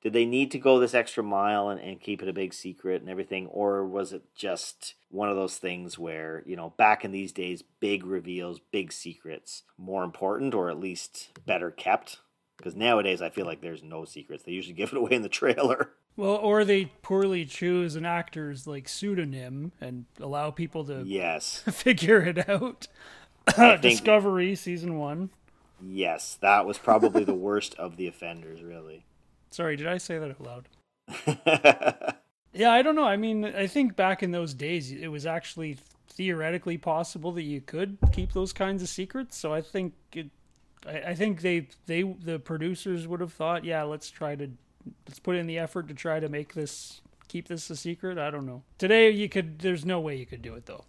Did 0.03 0.15
they 0.15 0.25
need 0.25 0.51
to 0.53 0.59
go 0.59 0.79
this 0.79 0.95
extra 0.95 1.23
mile 1.23 1.69
and, 1.69 1.79
and 1.79 2.01
keep 2.01 2.23
it 2.23 2.29
a 2.29 2.33
big 2.33 2.55
secret 2.55 3.03
and 3.03 3.11
everything, 3.11 3.47
or 3.49 3.85
was 3.85 4.15
it 4.15 4.23
just 4.35 4.95
one 5.11 5.29
of 5.29 5.37
those 5.37 5.59
things 5.59 5.99
where 5.99 6.43
you 6.47 6.57
know 6.57 6.73
back 6.79 7.05
in 7.05 7.13
these 7.13 7.33
days, 7.33 7.63
big 7.81 8.07
reveals, 8.07 8.61
big 8.73 8.93
secrets, 8.93 9.65
more 9.77 10.03
important 10.03 10.55
or 10.55 10.71
at 10.71 10.81
least 10.81 11.39
better 11.45 11.71
kept? 11.71 12.19
Because 12.61 12.77
nowadays, 12.77 13.23
I 13.23 13.31
feel 13.31 13.47
like 13.47 13.63
there's 13.63 13.83
no 13.83 14.05
secrets. 14.05 14.43
They 14.43 14.53
usually 14.53 14.75
give 14.77 14.93
it 14.93 14.99
away 14.99 15.13
in 15.13 15.23
the 15.23 15.29
trailer. 15.29 15.91
Well, 16.17 16.37
or 16.37 16.65
they 16.65 16.87
poorly 17.03 17.47
choose 17.47 17.97
an 17.97 18.05
actor's 18.05 18.67
like 18.67 18.89
pseudonym 18.89 19.73
and 19.81 20.05
allow 20.21 20.51
people 20.51 20.85
to 20.85 21.03
yes 21.07 21.63
figure 21.71 22.21
it 22.21 22.49
out. 22.49 22.89
Think, 23.49 23.81
Discovery 23.83 24.55
season 24.55 24.99
one. 24.99 25.31
Yes, 25.83 26.37
that 26.43 26.67
was 26.67 26.77
probably 26.77 27.25
the 27.25 27.35
worst 27.35 27.75
of 27.77 27.97
the 27.97 28.07
offenders. 28.07 28.63
Really. 28.63 29.07
Sorry, 29.51 29.77
did 29.77 29.87
I 29.87 29.97
say 29.97 30.19
that 30.19 30.31
out 30.31 30.41
loud? 30.41 30.69
yeah, 32.53 32.71
I 32.73 32.83
don't 32.83 32.95
know. 32.95 33.07
I 33.07 33.17
mean, 33.17 33.45
I 33.45 33.67
think 33.67 33.97
back 33.97 34.23
in 34.23 34.31
those 34.31 34.53
days, 34.53 34.93
it 34.93 35.09
was 35.09 35.27
actually 35.27 35.79
theoretically 36.09 36.77
possible 36.77 37.33
that 37.33 37.43
you 37.43 37.61
could 37.61 37.97
keep 38.13 38.33
those 38.33 38.53
kinds 38.53 38.83
of 38.83 38.89
secrets. 38.89 39.37
So 39.37 39.55
I 39.55 39.63
think 39.63 39.95
it, 40.13 40.31
I, 40.87 41.11
I 41.11 41.15
think 41.15 41.43
they 41.43 41.69
they 41.87 42.03
the 42.03 42.39
producers 42.39 43.07
would 43.07 43.21
have 43.21 43.33
thought, 43.33 43.65
yeah, 43.65 43.83
let's 43.83 44.11
try 44.11 44.35
to 44.37 44.51
let's 45.07 45.19
put 45.19 45.37
in 45.37 45.47
the 45.47 45.59
effort 45.59 45.89
to 45.89 45.95
try 45.95 46.21
to 46.21 46.29
make 46.29 46.55
this 46.55 47.01
keep 47.29 47.49
this 47.49 47.71
a 47.71 47.77
secret. 47.77 48.19
I 48.19 48.31
don't 48.31 48.47
know. 48.47 48.63
Today 48.79 49.11
you 49.11 49.29
could. 49.29 49.61
There's 49.61 49.85
no 49.85 50.01
way 50.01 50.17
you 50.17 50.27
could 50.27 50.43
do 50.43 50.55
it 50.55 50.67
though. 50.67 50.85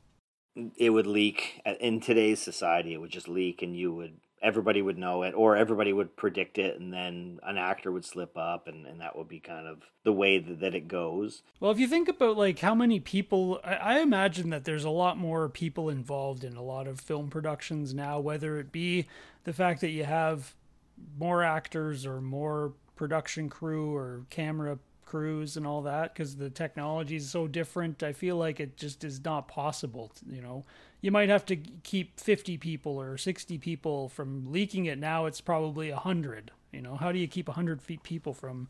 It 0.75 0.89
would 0.89 1.07
leak 1.07 1.61
in 1.79 2.01
today's 2.01 2.41
society. 2.41 2.93
It 2.93 2.97
would 2.97 3.11
just 3.11 3.29
leak, 3.29 3.61
and 3.61 3.75
you 3.75 3.93
would 3.93 4.17
everybody 4.41 4.81
would 4.81 4.97
know 4.97 5.23
it 5.23 5.33
or 5.33 5.55
everybody 5.55 5.93
would 5.93 6.15
predict 6.15 6.57
it 6.57 6.79
and 6.79 6.91
then 6.91 7.39
an 7.43 7.57
actor 7.57 7.91
would 7.91 8.05
slip 8.05 8.35
up 8.37 8.67
and, 8.67 8.85
and 8.87 8.99
that 9.01 9.15
would 9.15 9.27
be 9.27 9.39
kind 9.39 9.67
of 9.67 9.83
the 10.03 10.11
way 10.11 10.39
that, 10.39 10.59
that 10.59 10.73
it 10.73 10.87
goes. 10.87 11.43
Well 11.59 11.71
if 11.71 11.79
you 11.79 11.87
think 11.87 12.09
about 12.09 12.37
like 12.37 12.59
how 12.59 12.73
many 12.73 12.99
people 12.99 13.59
I, 13.63 13.75
I 13.75 13.99
imagine 13.99 14.49
that 14.49 14.65
there's 14.65 14.83
a 14.83 14.89
lot 14.89 15.17
more 15.17 15.47
people 15.49 15.89
involved 15.89 16.43
in 16.43 16.55
a 16.55 16.63
lot 16.63 16.87
of 16.87 16.99
film 16.99 17.29
productions 17.29 17.93
now 17.93 18.19
whether 18.19 18.57
it 18.57 18.71
be 18.71 19.07
the 19.43 19.53
fact 19.53 19.81
that 19.81 19.89
you 19.89 20.03
have 20.03 20.55
more 21.17 21.43
actors 21.43 22.05
or 22.05 22.21
more 22.21 22.73
production 22.95 23.49
crew 23.49 23.95
or 23.95 24.25
camera 24.29 24.79
crews 25.05 25.57
and 25.57 25.67
all 25.67 25.81
that 25.81 26.13
because 26.13 26.37
the 26.37 26.49
technology 26.49 27.17
is 27.17 27.29
so 27.29 27.45
different 27.47 28.01
i 28.01 28.13
feel 28.13 28.37
like 28.37 28.59
it 28.61 28.77
just 28.77 29.03
is 29.03 29.23
not 29.25 29.47
possible 29.47 30.09
to, 30.15 30.33
you 30.33 30.41
know 30.41 30.63
you 31.01 31.11
might 31.11 31.29
have 31.29 31.45
to 31.47 31.55
keep 31.55 32.19
50 32.19 32.57
people 32.57 32.99
or 32.99 33.17
60 33.17 33.57
people 33.57 34.07
from 34.09 34.51
leaking 34.51 34.85
it. 34.85 34.99
Now 34.99 35.25
it's 35.25 35.41
probably 35.41 35.91
100. 35.91 36.51
You 36.71 36.81
know, 36.81 36.95
how 36.95 37.11
do 37.11 37.19
you 37.19 37.27
keep 37.27 37.47
100 37.47 37.81
feet 37.81 38.03
people 38.03 38.33
from, 38.33 38.69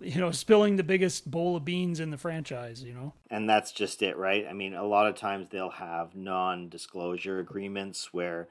you 0.00 0.20
know, 0.20 0.30
spilling 0.30 0.76
the 0.76 0.84
biggest 0.84 1.30
bowl 1.30 1.56
of 1.56 1.64
beans 1.64 2.00
in 2.00 2.10
the 2.10 2.16
franchise, 2.16 2.82
you 2.82 2.94
know? 2.94 3.12
And 3.30 3.48
that's 3.50 3.72
just 3.72 4.00
it, 4.02 4.16
right? 4.16 4.46
I 4.48 4.52
mean, 4.52 4.74
a 4.74 4.86
lot 4.86 5.06
of 5.06 5.16
times 5.16 5.48
they'll 5.50 5.70
have 5.70 6.14
non 6.14 6.68
disclosure 6.68 7.40
agreements 7.40 8.14
where 8.14 8.48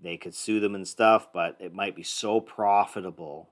they 0.00 0.16
could 0.16 0.34
sue 0.34 0.60
them 0.60 0.74
and 0.74 0.86
stuff, 0.86 1.32
but 1.32 1.56
it 1.58 1.74
might 1.74 1.96
be 1.96 2.04
so 2.04 2.40
profitable 2.40 3.50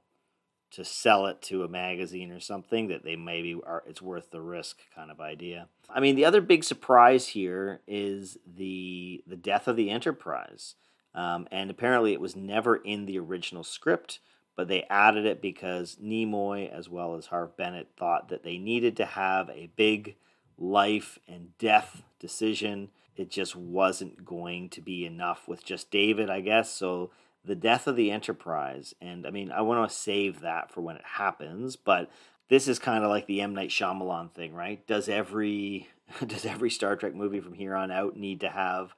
to 0.73 0.85
sell 0.85 1.27
it 1.27 1.41
to 1.43 1.63
a 1.63 1.69
magazine 1.69 2.33
or 2.33 2.41
something 2.41 2.89
that 2.89 3.05
they 3.05 3.17
maybe 3.17 3.55
are 3.65 3.83
it's 3.87 4.03
worth 4.03 4.31
the 4.31 4.41
risk 4.41 4.79
kind 4.95 5.11
of 5.11 5.21
idea. 5.21 5.69
I 5.89 6.01
mean, 6.01 6.17
the 6.17 6.25
other 6.25 6.41
big 6.41 6.65
surprise 6.65 7.29
here 7.29 7.81
is 7.87 8.37
the 8.47 9.23
the 9.27 9.37
death 9.37 9.69
of 9.69 9.77
the 9.77 9.91
Enterprise, 9.91 10.75
um, 11.15 11.47
and 11.51 11.71
apparently 11.71 12.13
it 12.13 12.21
was 12.21 12.37
never 12.37 12.77
in 12.77 13.07
the 13.07 13.19
original 13.19 13.65
script, 13.65 14.19
but 14.57 14.69
they 14.69 14.85
added 14.91 15.25
it 15.25 15.41
because 15.41 15.97
Nimoy 16.03 16.71
as 16.71 16.89
well 16.89 17.15
as 17.15 17.27
Harve 17.27 17.57
Bennett 17.57 17.89
thought 17.97 18.29
that 18.29 18.43
they 18.43 18.59
needed 18.59 18.97
to 18.97 19.07
have 19.07 19.49
a 19.51 19.71
big 19.77 20.17
life 20.59 21.19
and 21.29 21.57
death 21.59 22.03
decision. 22.19 22.91
It 23.17 23.31
just 23.31 23.57
wasn't 23.57 24.25
going 24.25 24.69
to 24.71 24.81
be 24.81 25.07
enough 25.07 25.49
with 25.49 25.65
just 25.65 25.91
David, 25.91 26.29
I 26.29 26.41
guess. 26.41 26.71
So 26.71 27.11
the 27.47 27.55
death 27.55 27.87
of 27.87 27.97
the 27.97 28.11
Enterprise, 28.11 28.95
and 29.01 29.27
I 29.27 29.31
mean, 29.31 29.53
I 29.53 29.61
want 29.63 29.89
to 29.89 29.95
save 29.95 30.41
that 30.41 30.71
for 30.71 30.81
when 30.81 30.97
it 30.97 31.05
happens, 31.05 31.77
but 31.77 32.11
this 32.49 32.69
is 32.69 32.79
kind 32.79 33.05
of 33.05 33.11
like 33.11 33.27
the 33.27 33.41
M 33.41 33.55
Night 33.55 33.71
Shyamalan 33.71 34.33
thing, 34.33 34.55
right? 34.55 34.87
Does 34.87 35.09
every 35.09 35.89
does 36.27 36.45
every 36.45 36.71
Star 36.71 36.97
Trek 36.97 37.15
movie 37.15 37.41
from 37.41 37.55
here 37.55 37.75
on 37.75 37.91
out 37.91 38.17
need 38.17 38.41
to 38.41 38.49
have 38.49 38.95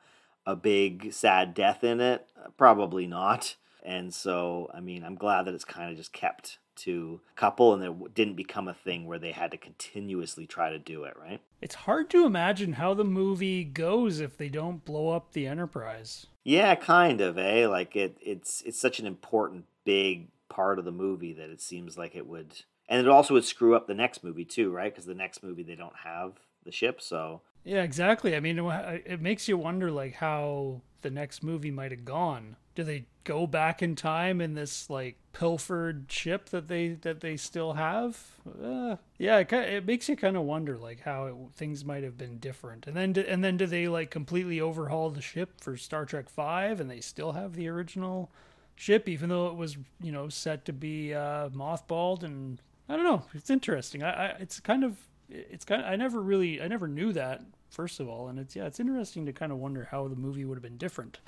a 0.47 0.57
big 0.57 1.13
sad 1.13 1.55
death 1.55 1.85
in 1.85 2.01
it? 2.01 2.27
Probably 2.57 3.07
not. 3.07 3.57
And 3.85 4.13
so, 4.13 4.71
I 4.75 4.81
mean, 4.81 5.05
I'm 5.05 5.15
glad 5.15 5.45
that 5.45 5.55
it's 5.55 5.65
kind 5.65 5.91
of 5.91 5.97
just 5.97 6.13
kept 6.13 6.59
to 6.79 7.21
couple 7.37 7.75
and 7.75 7.83
it 7.83 8.15
didn't 8.15 8.37
become 8.37 8.69
a 8.69 8.75
thing 8.75 9.07
where 9.07 9.19
they 9.19 9.33
had 9.33 9.51
to 9.51 9.57
continuously 9.57 10.47
try 10.47 10.71
to 10.71 10.79
do 10.79 11.05
it, 11.05 11.15
right? 11.21 11.41
It's 11.61 11.75
hard 11.75 12.11
to 12.11 12.25
imagine 12.25 12.75
how 12.75 12.95
the 12.95 13.05
movie 13.05 13.65
goes 13.65 14.21
if 14.21 14.37
they 14.37 14.49
don't 14.49 14.85
blow 14.85 15.11
up 15.11 15.33
the 15.33 15.47
Enterprise. 15.47 16.27
Yeah, 16.45 16.75
kind 16.75 17.21
of, 17.21 17.37
eh? 17.39 17.67
Like 17.67 17.97
it 17.97 18.17
it's 18.21 18.63
it's 18.63 18.81
such 18.81 19.01
an 19.01 19.07
important 19.07 19.67
big 19.85 20.29
part 20.49 20.79
of 20.79 20.85
the 20.85 20.93
movie 20.93 21.33
that 21.35 21.51
it 21.51 21.61
seems 21.61 21.99
like 21.99 22.17
it 22.17 22.27
would 22.27 22.63
and 22.89 23.01
it 23.01 23.09
also 23.09 23.35
would 23.35 23.45
screw 23.45 23.75
up 23.77 23.87
the 23.87 23.95
next 23.95 24.25
movie 24.25 24.45
too, 24.45 24.71
right? 24.71 24.93
Because 24.93 25.07
the 25.07 25.15
next 25.15 25.43
movie 25.43 25.63
they 25.63 25.75
don't 25.75 25.97
have 26.05 26.33
the 26.65 26.73
ship, 26.73 27.01
so 27.01 27.43
yeah, 27.65 27.83
exactly. 27.83 28.35
I 28.35 28.41
mean, 28.41 28.59
it 28.59 29.21
makes 29.21 29.47
you 29.47 29.59
wonder 29.59 29.91
like 29.91 30.15
how 30.15 30.81
the 31.03 31.11
next 31.11 31.43
movie 31.43 31.71
might 31.71 31.91
have 31.91 32.05
gone. 32.05 32.57
Do 32.79 32.85
they 32.85 33.07
go 33.25 33.45
back 33.49 33.83
in 33.83 33.97
time 33.97 34.41
in 34.41 34.55
this 34.55 34.89
like 34.89 35.17
pilfered 35.33 36.07
ship 36.13 36.51
that 36.51 36.69
they 36.69 36.91
that 36.91 37.23
they 37.23 37.37
still 37.37 37.73
have? 37.73 38.25
Uh, 38.47 38.99
yeah, 39.19 39.39
it, 39.39 39.53
it 39.53 39.85
makes 39.85 40.09
you 40.09 40.15
kind 40.15 40.37
of 40.37 40.45
wonder 40.45 40.79
like 40.79 41.01
how 41.01 41.27
it, 41.27 41.35
things 41.57 41.85
might 41.85 42.05
have 42.05 42.17
been 42.17 42.39
different. 42.39 42.87
And 42.87 42.97
then 42.97 43.25
and 43.27 43.43
then 43.43 43.57
do 43.57 43.67
they 43.67 43.89
like 43.89 44.13
completely 44.13 44.61
overhaul 44.61 45.11
the 45.11 45.21
ship 45.21 45.61
for 45.61 45.77
Star 45.77 46.05
Trek 46.05 46.29
Five, 46.29 46.79
and 46.79 46.89
they 46.89 47.01
still 47.01 47.33
have 47.33 47.55
the 47.55 47.67
original 47.67 48.31
ship, 48.77 49.09
even 49.09 49.29
though 49.29 49.49
it 49.49 49.57
was 49.57 49.77
you 50.01 50.13
know 50.13 50.29
set 50.29 50.65
to 50.67 50.73
be 50.73 51.13
uh, 51.13 51.49
mothballed 51.49 52.23
and 52.23 52.63
I 52.89 52.95
don't 52.95 53.05
know. 53.05 53.25
It's 53.35 53.51
interesting. 53.51 54.05
I, 54.05 54.11
I 54.11 54.27
it's 54.39 54.61
kind 54.61 54.85
of 54.85 54.99
it's 55.29 55.65
kind 55.65 55.83
of, 55.83 55.89
I 55.89 55.97
never 55.97 56.21
really 56.23 56.63
I 56.63 56.69
never 56.69 56.87
knew 56.87 57.13
that 57.15 57.43
first 57.71 57.99
of 57.99 58.09
all, 58.09 58.29
and 58.29 58.39
it's 58.39 58.55
yeah, 58.55 58.67
it's 58.67 58.79
interesting 58.79 59.27
to 59.27 59.33
kind 59.33 59.51
of 59.51 59.59
wonder 59.59 59.89
how 59.91 60.07
the 60.07 60.15
movie 60.15 60.45
would 60.45 60.55
have 60.55 60.63
been 60.63 60.79
different. 60.79 61.19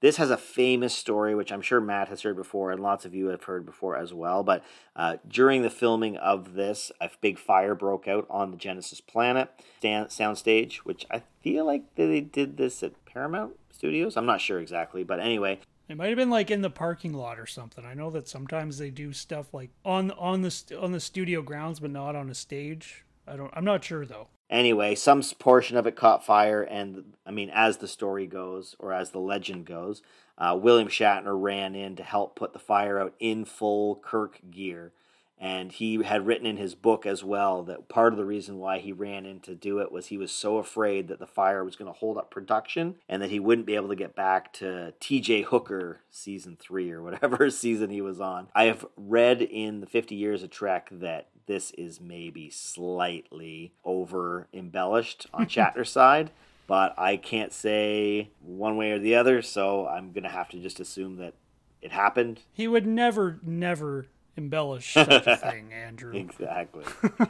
This 0.00 0.16
has 0.18 0.30
a 0.30 0.36
famous 0.36 0.94
story, 0.94 1.34
which 1.34 1.50
I'm 1.50 1.60
sure 1.60 1.80
Matt 1.80 2.08
has 2.08 2.22
heard 2.22 2.36
before, 2.36 2.70
and 2.70 2.80
lots 2.80 3.04
of 3.04 3.14
you 3.14 3.26
have 3.28 3.44
heard 3.44 3.66
before 3.66 3.96
as 3.96 4.14
well. 4.14 4.44
But 4.44 4.62
uh, 4.94 5.16
during 5.26 5.62
the 5.62 5.70
filming 5.70 6.16
of 6.16 6.54
this, 6.54 6.92
a 7.00 7.10
big 7.20 7.38
fire 7.38 7.74
broke 7.74 8.06
out 8.06 8.24
on 8.30 8.52
the 8.52 8.56
Genesis 8.56 9.00
planet 9.00 9.50
soundstage, 9.82 10.76
which 10.78 11.04
I 11.10 11.22
feel 11.42 11.64
like 11.64 11.94
they 11.96 12.20
did 12.20 12.58
this 12.58 12.82
at 12.84 13.04
Paramount 13.06 13.54
Studios. 13.72 14.16
I'm 14.16 14.26
not 14.26 14.40
sure 14.40 14.60
exactly, 14.60 15.02
but 15.02 15.18
anyway, 15.18 15.58
it 15.88 15.96
might 15.96 16.08
have 16.08 16.16
been 16.16 16.30
like 16.30 16.50
in 16.50 16.62
the 16.62 16.70
parking 16.70 17.12
lot 17.12 17.40
or 17.40 17.46
something. 17.46 17.84
I 17.84 17.94
know 17.94 18.10
that 18.10 18.28
sometimes 18.28 18.78
they 18.78 18.90
do 18.90 19.12
stuff 19.12 19.52
like 19.52 19.70
on 19.84 20.12
on 20.12 20.42
the 20.42 20.78
on 20.80 20.92
the 20.92 21.00
studio 21.00 21.42
grounds, 21.42 21.80
but 21.80 21.90
not 21.90 22.14
on 22.14 22.30
a 22.30 22.34
stage. 22.34 23.04
I 23.26 23.36
don't. 23.36 23.52
I'm 23.52 23.64
not 23.64 23.82
sure 23.82 24.06
though. 24.06 24.28
Anyway, 24.50 24.94
some 24.94 25.22
portion 25.38 25.76
of 25.76 25.86
it 25.86 25.96
caught 25.96 26.24
fire, 26.24 26.62
and 26.62 27.14
I 27.26 27.30
mean, 27.30 27.50
as 27.52 27.78
the 27.78 27.88
story 27.88 28.26
goes, 28.26 28.74
or 28.78 28.92
as 28.94 29.10
the 29.10 29.20
legend 29.20 29.66
goes, 29.66 30.00
uh, 30.38 30.58
William 30.60 30.88
Shatner 30.88 31.40
ran 31.40 31.74
in 31.74 31.96
to 31.96 32.02
help 32.02 32.34
put 32.34 32.52
the 32.52 32.58
fire 32.58 32.98
out 32.98 33.14
in 33.18 33.44
full 33.44 33.96
Kirk 33.96 34.40
gear. 34.50 34.92
And 35.40 35.70
he 35.70 36.02
had 36.02 36.26
written 36.26 36.46
in 36.46 36.56
his 36.56 36.74
book 36.74 37.06
as 37.06 37.22
well 37.22 37.62
that 37.64 37.88
part 37.88 38.12
of 38.12 38.16
the 38.16 38.24
reason 38.24 38.58
why 38.58 38.78
he 38.78 38.90
ran 38.90 39.24
in 39.24 39.38
to 39.40 39.54
do 39.54 39.78
it 39.78 39.92
was 39.92 40.06
he 40.06 40.18
was 40.18 40.32
so 40.32 40.58
afraid 40.58 41.06
that 41.08 41.20
the 41.20 41.28
fire 41.28 41.62
was 41.62 41.76
going 41.76 41.92
to 41.92 41.96
hold 41.98 42.18
up 42.18 42.28
production 42.28 42.96
and 43.08 43.22
that 43.22 43.30
he 43.30 43.38
wouldn't 43.38 43.66
be 43.66 43.76
able 43.76 43.88
to 43.88 43.94
get 43.94 44.16
back 44.16 44.52
to 44.54 44.94
TJ 45.00 45.44
Hooker 45.44 46.00
season 46.10 46.56
three 46.58 46.90
or 46.90 47.02
whatever 47.02 47.50
season 47.50 47.90
he 47.90 48.00
was 48.00 48.20
on. 48.20 48.48
I 48.52 48.64
have 48.64 48.84
read 48.96 49.40
in 49.40 49.80
the 49.80 49.86
50 49.86 50.16
Years 50.16 50.42
of 50.42 50.50
Trek 50.50 50.88
that 50.90 51.28
this 51.48 51.72
is 51.72 52.00
maybe 52.00 52.50
slightly 52.50 53.72
over 53.84 54.46
embellished 54.54 55.26
on 55.34 55.46
Shatner's 55.48 55.90
side, 55.90 56.30
but 56.68 56.94
I 56.96 57.16
can't 57.16 57.52
say 57.52 58.30
one 58.40 58.76
way 58.76 58.92
or 58.92 59.00
the 59.00 59.16
other, 59.16 59.42
so 59.42 59.88
I'm 59.88 60.12
gonna 60.12 60.28
have 60.28 60.48
to 60.50 60.60
just 60.60 60.78
assume 60.78 61.16
that 61.16 61.34
it 61.82 61.90
happened. 61.90 62.42
He 62.52 62.68
would 62.68 62.86
never, 62.86 63.40
never 63.42 64.06
embellish 64.36 64.92
such 64.94 65.26
a 65.26 65.36
thing, 65.50 65.72
Andrew. 65.72 66.14
exactly. 66.14 66.84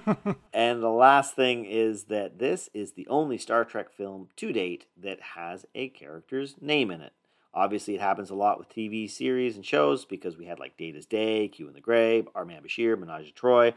and 0.53 0.83
the 0.83 0.91
last 0.91 1.35
thing 1.35 1.65
is 1.65 2.05
that 2.05 2.39
this 2.39 2.69
is 2.75 2.93
the 2.93 3.07
only 3.09 3.39
Star 3.39 3.65
Trek 3.65 3.91
film 3.91 4.29
to 4.37 4.53
date 4.53 4.87
that 5.01 5.21
has 5.35 5.67
a 5.75 5.89
character's 5.89 6.57
name 6.61 6.91
in 6.91 7.01
it. 7.01 7.13
Obviously, 7.55 7.95
it 7.95 8.01
happens 8.01 8.31
a 8.31 8.35
lot 8.35 8.59
with 8.59 8.69
TV 8.69 9.11
series 9.11 9.57
and 9.57 9.65
shows 9.65 10.05
because 10.05 10.37
we 10.37 10.45
had 10.45 10.59
like 10.61 10.77
Data's 10.77 11.07
Day, 11.07 11.49
Q 11.49 11.67
in 11.67 11.75
the 11.75 11.81
Grave, 11.81 12.29
Our 12.35 12.45
Man 12.45 12.63
Bashir, 12.63 12.97
Menage 12.97 13.31
a 13.31 13.33
Troi, 13.33 13.75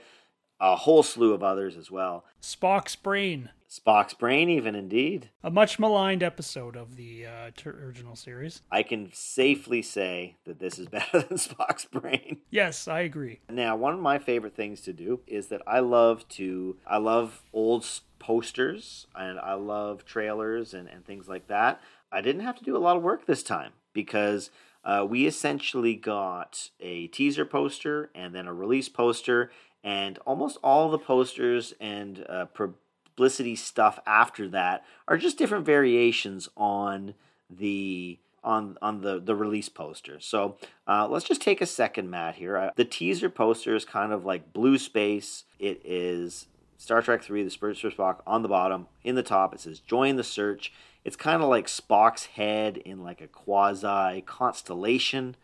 a 0.61 0.75
whole 0.75 1.01
slew 1.03 1.33
of 1.33 1.41
others 1.43 1.75
as 1.75 1.89
well. 1.89 2.23
Spock's 2.41 2.95
Brain. 2.95 3.49
Spock's 3.67 4.13
Brain, 4.13 4.49
even 4.49 4.75
indeed. 4.75 5.29
A 5.43 5.49
much 5.49 5.79
maligned 5.79 6.21
episode 6.21 6.75
of 6.75 6.97
the 6.97 7.25
uh, 7.25 7.51
ter- 7.55 7.85
original 7.85 8.15
series. 8.15 8.61
I 8.71 8.83
can 8.83 9.09
safely 9.11 9.81
say 9.81 10.35
that 10.45 10.59
this 10.59 10.77
is 10.77 10.87
better 10.89 11.21
than 11.21 11.37
Spock's 11.37 11.85
Brain. 11.85 12.41
Yes, 12.51 12.87
I 12.87 12.99
agree. 12.99 13.39
Now, 13.49 13.75
one 13.75 13.93
of 13.93 13.99
my 13.99 14.19
favorite 14.19 14.55
things 14.55 14.81
to 14.81 14.93
do 14.93 15.21
is 15.25 15.47
that 15.47 15.61
I 15.65 15.79
love 15.79 16.27
to, 16.29 16.77
I 16.85 16.97
love 16.97 17.41
old 17.53 17.85
posters 18.19 19.07
and 19.15 19.39
I 19.39 19.53
love 19.53 20.05
trailers 20.05 20.75
and, 20.75 20.87
and 20.87 21.03
things 21.03 21.27
like 21.27 21.47
that. 21.47 21.81
I 22.11 22.21
didn't 22.21 22.43
have 22.43 22.57
to 22.57 22.63
do 22.63 22.77
a 22.77 22.79
lot 22.79 22.97
of 22.97 23.03
work 23.03 23.25
this 23.25 23.41
time 23.41 23.71
because 23.93 24.51
uh, 24.83 25.05
we 25.07 25.25
essentially 25.25 25.95
got 25.95 26.69
a 26.79 27.07
teaser 27.07 27.45
poster 27.45 28.09
and 28.13 28.35
then 28.35 28.47
a 28.47 28.53
release 28.53 28.89
poster 28.89 29.49
and 29.83 30.17
almost 30.19 30.57
all 30.63 30.89
the 30.89 30.99
posters 30.99 31.73
and 31.79 32.25
uh, 32.29 32.45
publicity 32.45 33.55
stuff 33.55 33.99
after 34.05 34.47
that 34.49 34.85
are 35.07 35.17
just 35.17 35.37
different 35.37 35.65
variations 35.65 36.49
on 36.55 37.13
the 37.49 38.19
on 38.43 38.77
on 38.81 39.01
the 39.01 39.19
the 39.19 39.35
release 39.35 39.69
poster. 39.69 40.19
So 40.19 40.57
uh, 40.87 41.07
let's 41.07 41.25
just 41.25 41.41
take 41.41 41.61
a 41.61 41.65
second, 41.65 42.09
Matt. 42.09 42.35
Here, 42.35 42.57
uh, 42.57 42.71
the 42.75 42.85
teaser 42.85 43.29
poster 43.29 43.75
is 43.75 43.85
kind 43.85 44.11
of 44.11 44.25
like 44.25 44.53
blue 44.53 44.77
space. 44.77 45.43
It 45.59 45.81
is 45.83 46.47
Star 46.77 47.01
Trek 47.01 47.23
Three: 47.23 47.43
The 47.43 47.49
Search 47.49 47.81
for 47.81 47.91
Spock 47.91 48.21
on 48.25 48.41
the 48.41 48.49
bottom. 48.49 48.87
In 49.03 49.15
the 49.15 49.23
top, 49.23 49.53
it 49.53 49.59
says 49.59 49.79
"Join 49.79 50.15
the 50.15 50.23
search." 50.23 50.73
It's 51.03 51.15
kind 51.15 51.41
of 51.41 51.49
like 51.49 51.65
Spock's 51.65 52.25
head 52.25 52.77
in 52.77 53.03
like 53.03 53.21
a 53.21 53.27
quasi 53.27 54.21
constellation, 54.21 55.35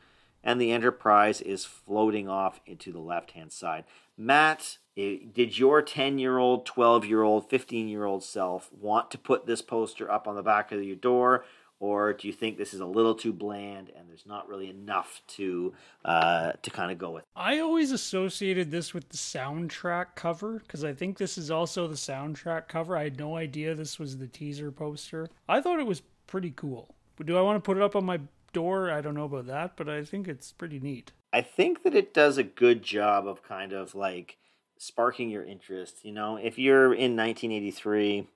and 0.43 0.61
the 0.61 0.71
Enterprise 0.71 1.41
is 1.41 1.65
floating 1.65 2.27
off 2.27 2.59
into 2.65 2.91
the 2.91 2.99
left 2.99 3.31
hand 3.31 3.51
side. 3.51 3.83
Matt, 4.17 4.77
did 4.95 5.57
your 5.57 5.81
10 5.81 6.17
year 6.17 6.37
old, 6.37 6.65
12 6.65 7.05
year 7.05 7.21
old, 7.21 7.49
15 7.49 7.87
year 7.87 8.05
old 8.05 8.23
self 8.23 8.69
want 8.73 9.11
to 9.11 9.17
put 9.17 9.45
this 9.45 9.61
poster 9.61 10.11
up 10.11 10.27
on 10.27 10.35
the 10.35 10.43
back 10.43 10.71
of 10.71 10.83
your 10.83 10.95
door? 10.95 11.45
Or 11.79 12.13
do 12.13 12.27
you 12.27 12.33
think 12.33 12.57
this 12.57 12.73
is 12.73 12.79
a 12.79 12.87
little 12.87 13.13
too 13.13 13.31
bland 13.31 13.91
and 13.95 14.09
there's 14.09 14.25
not 14.25 14.49
really 14.49 14.67
enough 14.69 15.21
to 15.27 15.73
uh, 16.03 16.53
to 16.63 16.71
kind 16.71 16.91
of 16.91 16.97
go 16.97 17.11
with? 17.11 17.23
I 17.35 17.59
always 17.59 17.91
associated 17.91 18.71
this 18.71 18.95
with 18.95 19.09
the 19.09 19.17
soundtrack 19.17 20.15
cover 20.15 20.53
because 20.59 20.83
I 20.83 20.93
think 20.93 21.17
this 21.19 21.37
is 21.37 21.51
also 21.51 21.87
the 21.87 21.93
soundtrack 21.93 22.67
cover. 22.67 22.97
I 22.97 23.03
had 23.03 23.19
no 23.19 23.37
idea 23.37 23.75
this 23.75 23.99
was 23.99 24.17
the 24.17 24.27
teaser 24.27 24.71
poster. 24.71 25.29
I 25.47 25.61
thought 25.61 25.79
it 25.79 25.85
was 25.85 26.01
pretty 26.25 26.51
cool. 26.55 26.95
But 27.15 27.27
do 27.27 27.37
I 27.37 27.41
want 27.41 27.57
to 27.57 27.65
put 27.65 27.77
it 27.77 27.83
up 27.83 27.95
on 27.95 28.05
my 28.05 28.21
door? 28.53 28.89
I 28.89 29.01
don't 29.01 29.15
know 29.15 29.25
about 29.25 29.45
that, 29.45 29.77
but 29.77 29.87
I 29.87 30.03
think 30.03 30.27
it's 30.27 30.51
pretty 30.51 30.79
neat. 30.79 31.11
I 31.33 31.41
think 31.41 31.83
that 31.83 31.95
it 31.95 32.13
does 32.13 32.37
a 32.37 32.43
good 32.43 32.83
job 32.83 33.27
of 33.27 33.43
kind 33.43 33.73
of 33.73 33.95
like 33.95 34.37
sparking 34.77 35.29
your 35.29 35.43
interest. 35.43 36.03
You 36.03 36.13
know, 36.13 36.37
if 36.37 36.57
you're 36.57 36.93
in 36.93 37.15
1983 37.15 38.27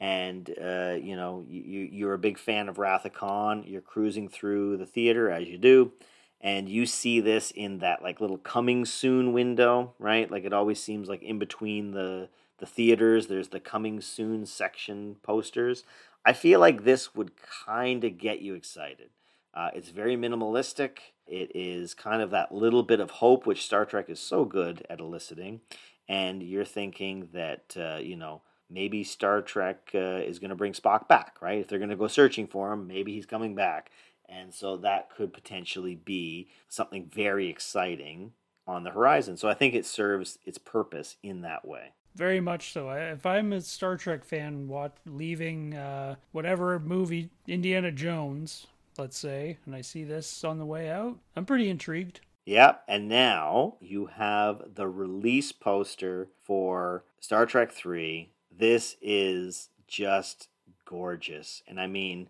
and 0.00 0.50
uh, 0.60 0.96
you 1.00 1.16
know 1.16 1.44
you 1.48 1.60
you're 1.60 2.14
a 2.14 2.18
big 2.18 2.38
fan 2.38 2.68
of 2.68 2.78
Wrath 2.78 3.04
of 3.04 3.14
Khan, 3.14 3.64
you're 3.66 3.80
cruising 3.80 4.28
through 4.28 4.76
the 4.76 4.86
theater 4.86 5.30
as 5.30 5.48
you 5.48 5.56
do, 5.58 5.92
and 6.40 6.68
you 6.68 6.86
see 6.86 7.20
this 7.20 7.50
in 7.50 7.78
that 7.78 8.02
like 8.02 8.20
little 8.20 8.38
coming 8.38 8.84
soon 8.84 9.32
window, 9.32 9.94
right? 9.98 10.30
Like 10.30 10.44
it 10.44 10.52
always 10.52 10.82
seems 10.82 11.08
like 11.08 11.22
in 11.22 11.38
between 11.38 11.92
the 11.92 12.28
the 12.58 12.66
theaters, 12.66 13.26
there's 13.26 13.48
the 13.48 13.60
coming 13.60 14.00
soon 14.00 14.46
section 14.46 15.16
posters. 15.22 15.84
I 16.24 16.32
feel 16.32 16.60
like 16.60 16.84
this 16.84 17.14
would 17.14 17.32
kind 17.66 18.04
of 18.04 18.18
get 18.18 18.40
you 18.40 18.54
excited. 18.54 19.10
Uh, 19.52 19.70
it's 19.74 19.90
very 19.90 20.16
minimalistic. 20.16 20.98
It 21.26 21.52
is 21.54 21.94
kind 21.94 22.22
of 22.22 22.30
that 22.30 22.52
little 22.52 22.82
bit 22.82 23.00
of 23.00 23.10
hope, 23.10 23.46
which 23.46 23.64
Star 23.64 23.84
Trek 23.84 24.08
is 24.08 24.20
so 24.20 24.44
good 24.44 24.86
at 24.90 25.00
eliciting. 25.00 25.60
And 26.08 26.42
you're 26.42 26.64
thinking 26.64 27.28
that, 27.32 27.76
uh, 27.76 27.96
you 27.96 28.16
know, 28.16 28.42
maybe 28.68 29.04
Star 29.04 29.40
Trek 29.40 29.90
uh, 29.94 29.98
is 29.98 30.38
going 30.38 30.50
to 30.50 30.56
bring 30.56 30.72
Spock 30.72 31.08
back, 31.08 31.36
right? 31.40 31.58
If 31.58 31.68
they're 31.68 31.78
going 31.78 31.90
to 31.90 31.96
go 31.96 32.08
searching 32.08 32.46
for 32.46 32.72
him, 32.72 32.86
maybe 32.86 33.14
he's 33.14 33.26
coming 33.26 33.54
back. 33.54 33.90
And 34.28 34.52
so 34.52 34.76
that 34.78 35.10
could 35.14 35.32
potentially 35.32 35.94
be 35.94 36.48
something 36.68 37.10
very 37.12 37.48
exciting 37.48 38.32
on 38.66 38.84
the 38.84 38.90
horizon. 38.90 39.36
So 39.36 39.48
I 39.48 39.54
think 39.54 39.74
it 39.74 39.86
serves 39.86 40.38
its 40.44 40.58
purpose 40.58 41.16
in 41.22 41.42
that 41.42 41.66
way. 41.66 41.92
Very 42.14 42.40
much 42.40 42.72
so. 42.72 42.90
If 42.90 43.26
I'm 43.26 43.52
a 43.52 43.60
Star 43.60 43.96
Trek 43.96 44.24
fan, 44.24 44.68
what 44.68 44.96
leaving 45.04 45.74
uh, 45.74 46.14
whatever 46.32 46.78
movie 46.78 47.30
Indiana 47.46 47.90
Jones 47.90 48.68
let's 48.98 49.18
say, 49.18 49.58
and 49.66 49.74
I 49.74 49.80
see 49.80 50.04
this 50.04 50.44
on 50.44 50.58
the 50.58 50.66
way 50.66 50.90
out, 50.90 51.18
I'm 51.36 51.46
pretty 51.46 51.68
intrigued. 51.68 52.20
Yep, 52.46 52.84
and 52.88 53.08
now 53.08 53.76
you 53.80 54.06
have 54.06 54.74
the 54.74 54.86
release 54.86 55.50
poster 55.52 56.28
for 56.42 57.04
Star 57.18 57.46
Trek 57.46 57.72
3. 57.72 58.30
This 58.50 58.96
is 59.00 59.70
just 59.88 60.48
gorgeous. 60.84 61.62
And 61.66 61.80
I 61.80 61.86
mean, 61.86 62.28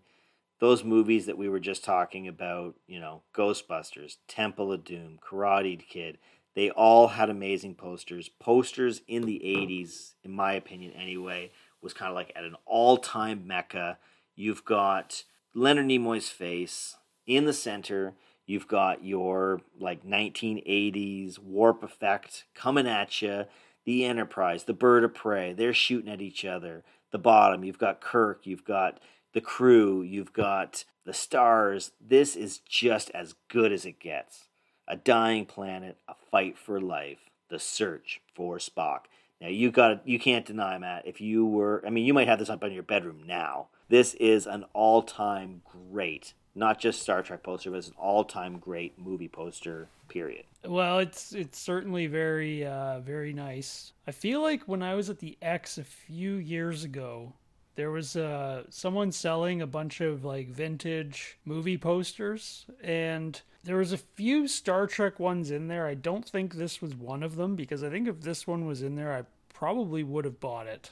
those 0.59 0.83
movies 0.83 1.25
that 1.25 1.37
we 1.37 1.49
were 1.49 1.59
just 1.59 1.83
talking 1.83 2.27
about, 2.27 2.75
you 2.87 2.99
know, 2.99 3.23
Ghostbusters, 3.33 4.17
Temple 4.27 4.71
of 4.71 4.85
Doom, 4.85 5.19
Karate 5.21 5.85
Kid, 5.85 6.17
they 6.55 6.69
all 6.69 7.09
had 7.09 7.29
amazing 7.29 7.75
posters. 7.75 8.29
Posters 8.29 9.01
in 9.07 9.25
the 9.25 9.41
80s, 9.45 10.13
in 10.23 10.31
my 10.31 10.53
opinion 10.53 10.93
anyway, 10.93 11.51
was 11.81 11.93
kind 11.93 12.09
of 12.09 12.15
like 12.15 12.31
at 12.35 12.45
an 12.45 12.55
all 12.65 12.97
time 12.97 13.45
mecca. 13.45 13.97
You've 14.35 14.63
got 14.63 15.23
Leonard 15.57 15.85
Nimoy's 15.85 16.27
face 16.27 16.97
in 17.25 17.45
the 17.45 17.53
center. 17.53 18.13
You've 18.45 18.67
got 18.67 19.05
your 19.05 19.61
like 19.79 20.05
1980s 20.05 21.39
warp 21.39 21.81
effect 21.81 22.43
coming 22.53 22.85
at 22.87 23.21
you. 23.21 23.45
The 23.85 24.03
Enterprise, 24.03 24.65
the 24.65 24.73
Bird 24.73 25.05
of 25.05 25.13
Prey, 25.13 25.53
they're 25.53 25.73
shooting 25.73 26.11
at 26.11 26.21
each 26.21 26.43
other. 26.43 26.83
The 27.11 27.19
bottom, 27.19 27.63
you've 27.63 27.79
got 27.79 28.01
Kirk, 28.01 28.41
you've 28.43 28.65
got 28.65 28.99
the 29.33 29.39
crew, 29.39 30.01
you've 30.01 30.33
got 30.33 30.83
the 31.05 31.13
stars. 31.13 31.91
This 32.01 32.35
is 32.35 32.57
just 32.57 33.09
as 33.11 33.35
good 33.47 33.71
as 33.71 33.85
it 33.85 33.99
gets. 33.99 34.49
A 34.87 34.97
dying 34.97 35.45
planet, 35.45 35.97
a 36.07 36.15
fight 36.31 36.57
for 36.57 36.81
life, 36.81 37.29
the 37.49 37.59
search 37.59 38.19
for 38.33 38.57
Spock. 38.57 39.01
Now 39.39 39.47
you 39.47 39.71
got 39.71 40.05
you 40.05 40.19
can't 40.19 40.45
deny 40.45 40.77
Matt. 40.77 41.07
If 41.07 41.21
you 41.21 41.45
were, 41.45 41.81
I 41.87 41.91
mean, 41.91 42.05
you 42.05 42.13
might 42.13 42.27
have 42.27 42.39
this 42.39 42.49
up 42.49 42.63
in 42.63 42.73
your 42.73 42.83
bedroom 42.83 43.23
now. 43.25 43.67
This 43.89 44.13
is 44.15 44.47
an 44.47 44.65
all-time 44.73 45.61
great, 45.91 46.33
not 46.55 46.79
just 46.79 47.01
Star 47.01 47.21
Trek 47.21 47.43
poster, 47.43 47.69
but 47.69 47.77
it's 47.77 47.89
an 47.89 47.95
all-time 47.97 48.57
great 48.57 48.97
movie 48.97 49.27
poster. 49.27 49.89
Period. 50.07 50.45
Well, 50.63 50.99
it's 50.99 51.33
it's 51.33 51.57
certainly 51.57 52.05
very 52.05 52.63
uh, 52.63 52.99
very 52.99 53.33
nice. 53.33 53.91
I 54.05 54.11
feel 54.11 54.41
like 54.41 54.63
when 54.63 54.83
I 54.83 54.93
was 54.93 55.09
at 55.09 55.17
the 55.17 55.35
Ex 55.41 55.79
a 55.79 55.83
few 55.83 56.35
years 56.35 56.83
ago, 56.83 57.33
there 57.75 57.91
was 57.91 58.15
uh, 58.15 58.63
someone 58.69 59.11
selling 59.11 59.61
a 59.61 59.67
bunch 59.67 60.01
of 60.01 60.23
like 60.23 60.47
vintage 60.49 61.37
movie 61.43 61.77
posters 61.77 62.65
and 62.83 63.41
there 63.63 63.77
was 63.77 63.91
a 63.91 63.97
few 63.97 64.47
Star 64.47 64.85
Trek 64.85 65.19
ones 65.19 65.49
in 65.49 65.67
there. 65.67 65.87
I 65.87 65.95
don't 65.95 66.23
think 66.23 66.53
this 66.53 66.81
was 66.81 66.93
one 66.95 67.23
of 67.23 67.35
them 67.35 67.55
because 67.55 67.83
I 67.83 67.89
think 67.89 68.07
if 68.07 68.21
this 68.21 68.45
one 68.45 68.65
was 68.67 68.83
in 68.83 68.95
there, 68.95 69.11
I 69.11 69.23
probably 69.53 70.03
would 70.03 70.23
have 70.25 70.39
bought 70.39 70.67
it. 70.67 70.91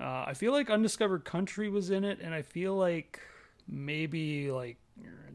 Uh, 0.00 0.24
I 0.26 0.34
feel 0.34 0.52
like 0.52 0.70
Undiscovered 0.70 1.24
Country 1.24 1.68
was 1.68 1.90
in 1.90 2.04
it, 2.04 2.20
and 2.20 2.34
I 2.34 2.42
feel 2.42 2.76
like 2.76 3.20
maybe 3.66 4.50
like 4.50 4.76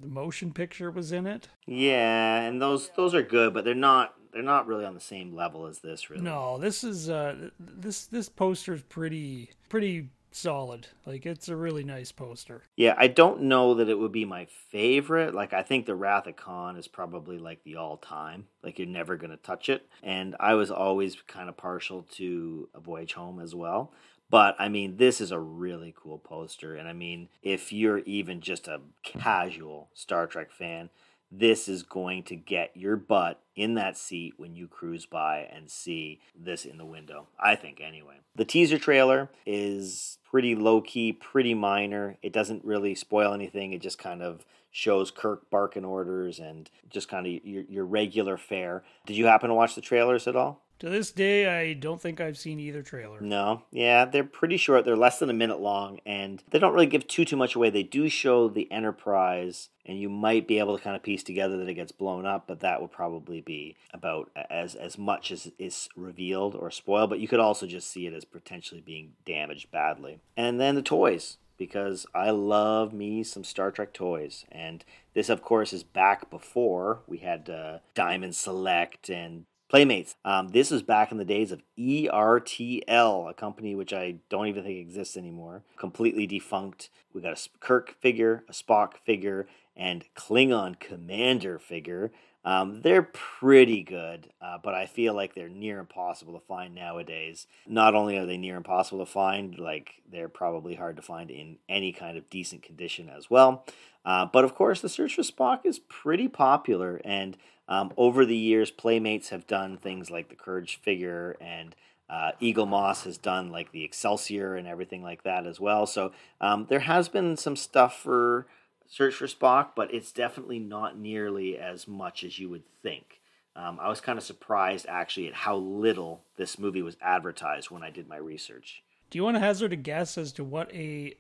the 0.02 0.08
motion 0.08 0.54
picture 0.54 0.90
was 0.92 1.12
in 1.12 1.28
it. 1.28 1.50
Yeah, 1.66 2.42
and 2.42 2.62
those 2.62 2.90
those 2.96 3.14
are 3.14 3.22
good, 3.24 3.54
but 3.54 3.66
they're 3.66 3.76
not 3.76 4.16
they're 4.34 4.42
not 4.42 4.68
really 4.68 4.86
on 4.86 4.94
the 4.94 5.00
same 5.00 5.36
level 5.36 5.68
as 5.68 5.80
this. 5.80 6.10
Really, 6.10 6.24
no. 6.24 6.58
This 6.58 6.84
is 6.84 7.10
uh 7.10 7.50
this 7.60 8.06
this 8.06 8.30
poster 8.30 8.74
is 8.74 8.82
pretty 8.84 9.52
pretty 9.70 10.10
solid. 10.32 10.88
Like 11.06 11.26
it's 11.26 11.50
a 11.50 11.56
really 11.56 11.84
nice 11.84 12.12
poster. 12.12 12.64
Yeah, 12.76 12.96
I 12.98 13.08
don't 13.08 13.44
know 13.44 13.76
that 13.76 13.90
it 13.90 14.00
would 14.00 14.12
be 14.12 14.26
my 14.26 14.48
favorite. 14.72 15.34
Like 15.34 15.54
I 15.54 15.64
think 15.64 15.86
the 15.86 15.96
Wrath 15.96 16.28
of 16.28 16.36
Khan 16.36 16.78
is 16.78 16.88
probably 16.88 17.38
like 17.38 17.64
the 17.64 17.76
all 17.76 17.98
time. 17.98 18.48
Like 18.64 18.80
you're 18.80 18.88
never 18.88 19.16
gonna 19.16 19.38
touch 19.38 19.70
it. 19.70 19.88
And 20.02 20.36
I 20.40 20.56
was 20.56 20.72
always 20.72 21.18
kind 21.28 21.50
of 21.50 21.58
partial 21.58 22.04
to 22.14 22.70
A 22.74 22.80
Voyage 22.80 23.14
Home 23.14 23.40
as 23.40 23.54
well. 23.54 23.94
But 24.30 24.56
I 24.60 24.70
mean, 24.70 24.98
this 24.98 25.22
is 25.22 25.32
a 25.32 25.40
really 25.40 25.94
cool 25.96 26.18
poster. 26.18 26.76
And 26.76 26.88
I 26.88 26.94
mean, 26.94 27.30
if 27.42 27.72
you're 27.72 28.00
even 28.00 28.42
just 28.42 28.68
a 28.68 28.82
casual 29.04 29.90
Star 29.94 30.26
Trek 30.28 30.52
fan, 30.52 30.90
this 31.32 31.68
is 31.68 31.84
going 31.84 32.24
to 32.24 32.36
get 32.36 32.72
your 32.76 32.96
butt 32.96 33.42
in 33.56 33.74
that 33.76 33.98
seat 33.98 34.34
when 34.38 34.56
you 34.56 34.68
cruise 34.68 35.06
by 35.06 35.40
and 35.52 35.70
see 35.70 36.20
this 36.36 36.64
in 36.66 36.78
the 36.78 36.86
window. 36.86 37.28
I 37.40 37.56
think, 37.56 37.82
anyway. 37.82 38.18
The 38.36 38.46
teaser 38.46 38.78
trailer 38.78 39.30
is 39.46 40.20
pretty 40.30 40.56
low 40.56 40.82
key, 40.82 41.12
pretty 41.12 41.54
minor. 41.54 42.18
It 42.22 42.34
doesn't 42.34 42.64
really 42.64 42.94
spoil 42.96 43.34
anything. 43.34 43.74
It 43.74 43.82
just 43.82 43.98
kind 43.98 44.22
of 44.22 44.46
shows 44.72 45.12
Kirk 45.12 45.50
barking 45.50 45.86
orders 45.86 46.40
and 46.40 46.70
just 46.90 47.08
kind 47.08 47.26
of 47.28 47.46
your, 47.46 47.64
your 47.70 47.86
regular 47.86 48.38
fare. 48.38 48.84
Did 49.06 49.18
you 49.18 49.28
happen 49.28 49.50
to 49.50 49.56
watch 49.56 49.76
the 49.76 49.82
trailers 49.82 50.28
at 50.28 50.36
all? 50.36 50.63
To 50.80 50.90
this 50.90 51.12
day, 51.12 51.48
I 51.48 51.74
don't 51.74 52.02
think 52.02 52.20
I've 52.20 52.38
seen 52.38 52.60
either 52.60 52.82
trailer. 52.82 53.22
No, 53.22 53.64
yeah, 53.72 54.04
they're 54.04 54.24
pretty 54.24 54.58
short. 54.58 54.84
They're 54.84 54.98
less 54.98 55.20
than 55.20 55.30
a 55.30 55.34
minute 55.34 55.62
long, 55.62 56.00
and 56.06 56.44
they 56.50 56.60
don't 56.60 56.74
really 56.74 56.88
give 56.88 57.08
too 57.08 57.24
too 57.24 57.38
much 57.38 57.56
away. 57.56 57.70
They 57.70 57.84
do 57.84 58.10
show 58.10 58.50
the 58.50 58.70
Enterprise, 58.72 59.70
and 59.86 59.98
you 59.98 60.10
might 60.10 60.46
be 60.46 60.60
able 60.60 60.78
to 60.78 60.84
kind 60.84 60.96
of 60.96 61.04
piece 61.04 61.24
together 61.24 61.58
that 61.58 61.70
it 61.70 61.76
gets 61.76 61.94
blown 61.94 62.26
up, 62.26 62.48
but 62.48 62.60
that 62.60 62.82
would 62.82 62.92
probably 62.92 63.40
be 63.40 63.78
about 63.94 64.30
as 64.50 64.76
as 64.76 64.98
much 64.98 65.32
as 65.32 65.52
is 65.58 65.88
revealed 65.96 66.54
or 66.54 66.70
spoiled. 66.70 67.10
But 67.10 67.20
you 67.20 67.30
could 67.30 67.40
also 67.40 67.66
just 67.66 67.90
see 67.90 68.06
it 68.06 68.14
as 68.14 68.26
potentially 68.26 68.82
being 68.82 69.14
damaged 69.26 69.72
badly. 69.72 70.20
And 70.36 70.60
then 70.60 70.76
the 70.76 70.82
toys 70.82 71.38
because 71.58 72.06
I 72.14 72.32
love 72.32 72.94
me 72.94 73.24
some 73.24 73.44
Star 73.44 73.72
Trek 73.72 73.94
toys. 73.94 74.46
And 74.52 74.84
this, 75.14 75.30
of 75.30 75.42
course, 75.42 75.72
is 75.72 75.84
back 75.84 76.30
before 76.30 77.00
we 77.08 77.20
had 77.20 77.50
uh, 77.50 77.80
Diamond 77.94 78.36
Select 78.36 79.10
and 79.10 79.46
Playmates. 79.74 80.18
Um, 80.24 80.50
this 80.50 80.70
was 80.70 80.84
back 80.84 81.12
in 81.12 81.18
the 81.18 81.26
days 81.26 81.52
of 81.52 81.64
ERTL, 81.80 83.28
a 83.28 83.34
company 83.34 83.74
which 83.74 83.92
I 83.92 84.18
don't 84.30 84.46
even 84.46 84.64
think 84.64 84.78
exists 84.78 85.18
anymore. 85.18 85.64
Completely 85.78 86.28
defunct. 86.28 86.92
We 87.12 87.22
got 87.22 87.36
a 87.36 87.50
Kirk 87.60 87.96
figure, 88.00 88.44
a 88.48 88.52
Spock 88.52 88.98
figure, 89.04 89.48
and 89.76 90.06
Klingon 90.16 90.80
Commander 90.80 91.58
figure. 91.58 92.12
Um, 92.46 92.82
they're 92.82 93.02
pretty 93.02 93.82
good, 93.82 94.30
uh, 94.40 94.60
but 94.64 94.76
I 94.76 94.86
feel 94.86 95.16
like 95.16 95.34
they're 95.34 95.50
near 95.50 95.80
impossible 95.80 96.40
to 96.40 96.46
find 96.46 96.76
nowadays. 96.76 97.48
Not 97.66 97.96
only 97.96 98.16
are 98.18 98.28
they 98.28 98.38
near 98.38 98.58
impossible 98.58 99.04
to 99.04 99.12
find, 99.12 99.58
like 99.58 100.04
they're 100.08 100.30
probably 100.30 100.76
hard 100.76 100.98
to 100.98 101.02
find 101.02 101.32
in 101.32 101.58
any 101.68 101.94
kind 101.94 102.16
of 102.16 102.30
decent 102.30 102.62
condition 102.62 103.10
as 103.10 103.28
well. 103.32 103.66
Uh, 104.06 104.26
but 104.26 104.44
of 104.44 104.54
course, 104.54 104.82
the 104.82 104.90
search 104.90 105.16
for 105.16 105.22
Spock 105.24 105.66
is 105.66 105.80
pretty 105.80 106.28
popular, 106.28 107.02
and 107.06 107.38
um, 107.68 107.94
over 107.98 108.26
the 108.26 108.36
years, 108.36 108.72
Playmates 108.72 109.30
have 109.30 109.48
done 109.48 109.78
things 109.78 110.12
like 110.12 110.30
the 110.30 110.36
Kruge 110.36 110.78
figure, 110.78 111.38
and 111.40 111.76
uh, 112.10 112.32
Eaglemoss 112.42 113.06
has 113.06 113.18
done 113.18 113.52
like 113.52 113.72
the 113.72 113.84
Excelsior 113.84 114.56
and 114.56 114.68
everything 114.68 115.02
like 115.02 115.24
that 115.24 115.46
as 115.46 115.60
well. 115.60 115.86
So 115.86 116.12
um, 116.42 116.68
there 116.70 116.82
has 116.82 117.10
been 117.10 117.38
some 117.38 117.56
stuff 117.56 117.98
for 117.98 118.48
Search 118.88 119.16
for 119.16 119.28
Spock, 119.28 119.70
but 119.76 119.94
it's 119.94 120.12
definitely 120.12 120.60
not 120.60 120.98
nearly 120.98 121.58
as 121.58 121.88
much 121.88 122.24
as 122.24 122.38
you 122.38 122.50
would 122.50 122.64
think. 122.82 123.22
Um, 123.56 123.80
I 123.82 123.88
was 123.88 124.02
kind 124.02 124.18
of 124.18 124.24
surprised 124.24 124.86
actually 124.90 125.28
at 125.28 125.34
how 125.34 125.56
little 125.56 126.24
this 126.38 126.60
movie 126.60 126.82
was 126.82 126.98
advertised 127.02 127.72
when 127.72 127.84
I 127.84 127.90
did 127.90 128.08
my 128.08 128.18
research. 128.18 128.84
Do 129.10 129.18
you 129.18 129.24
want 129.24 129.36
to 129.36 129.42
hazard 129.42 129.72
a 129.74 129.78
guess 129.78 130.18
as 130.18 130.32
to 130.34 130.44
what 130.44 130.74
a 130.74 131.16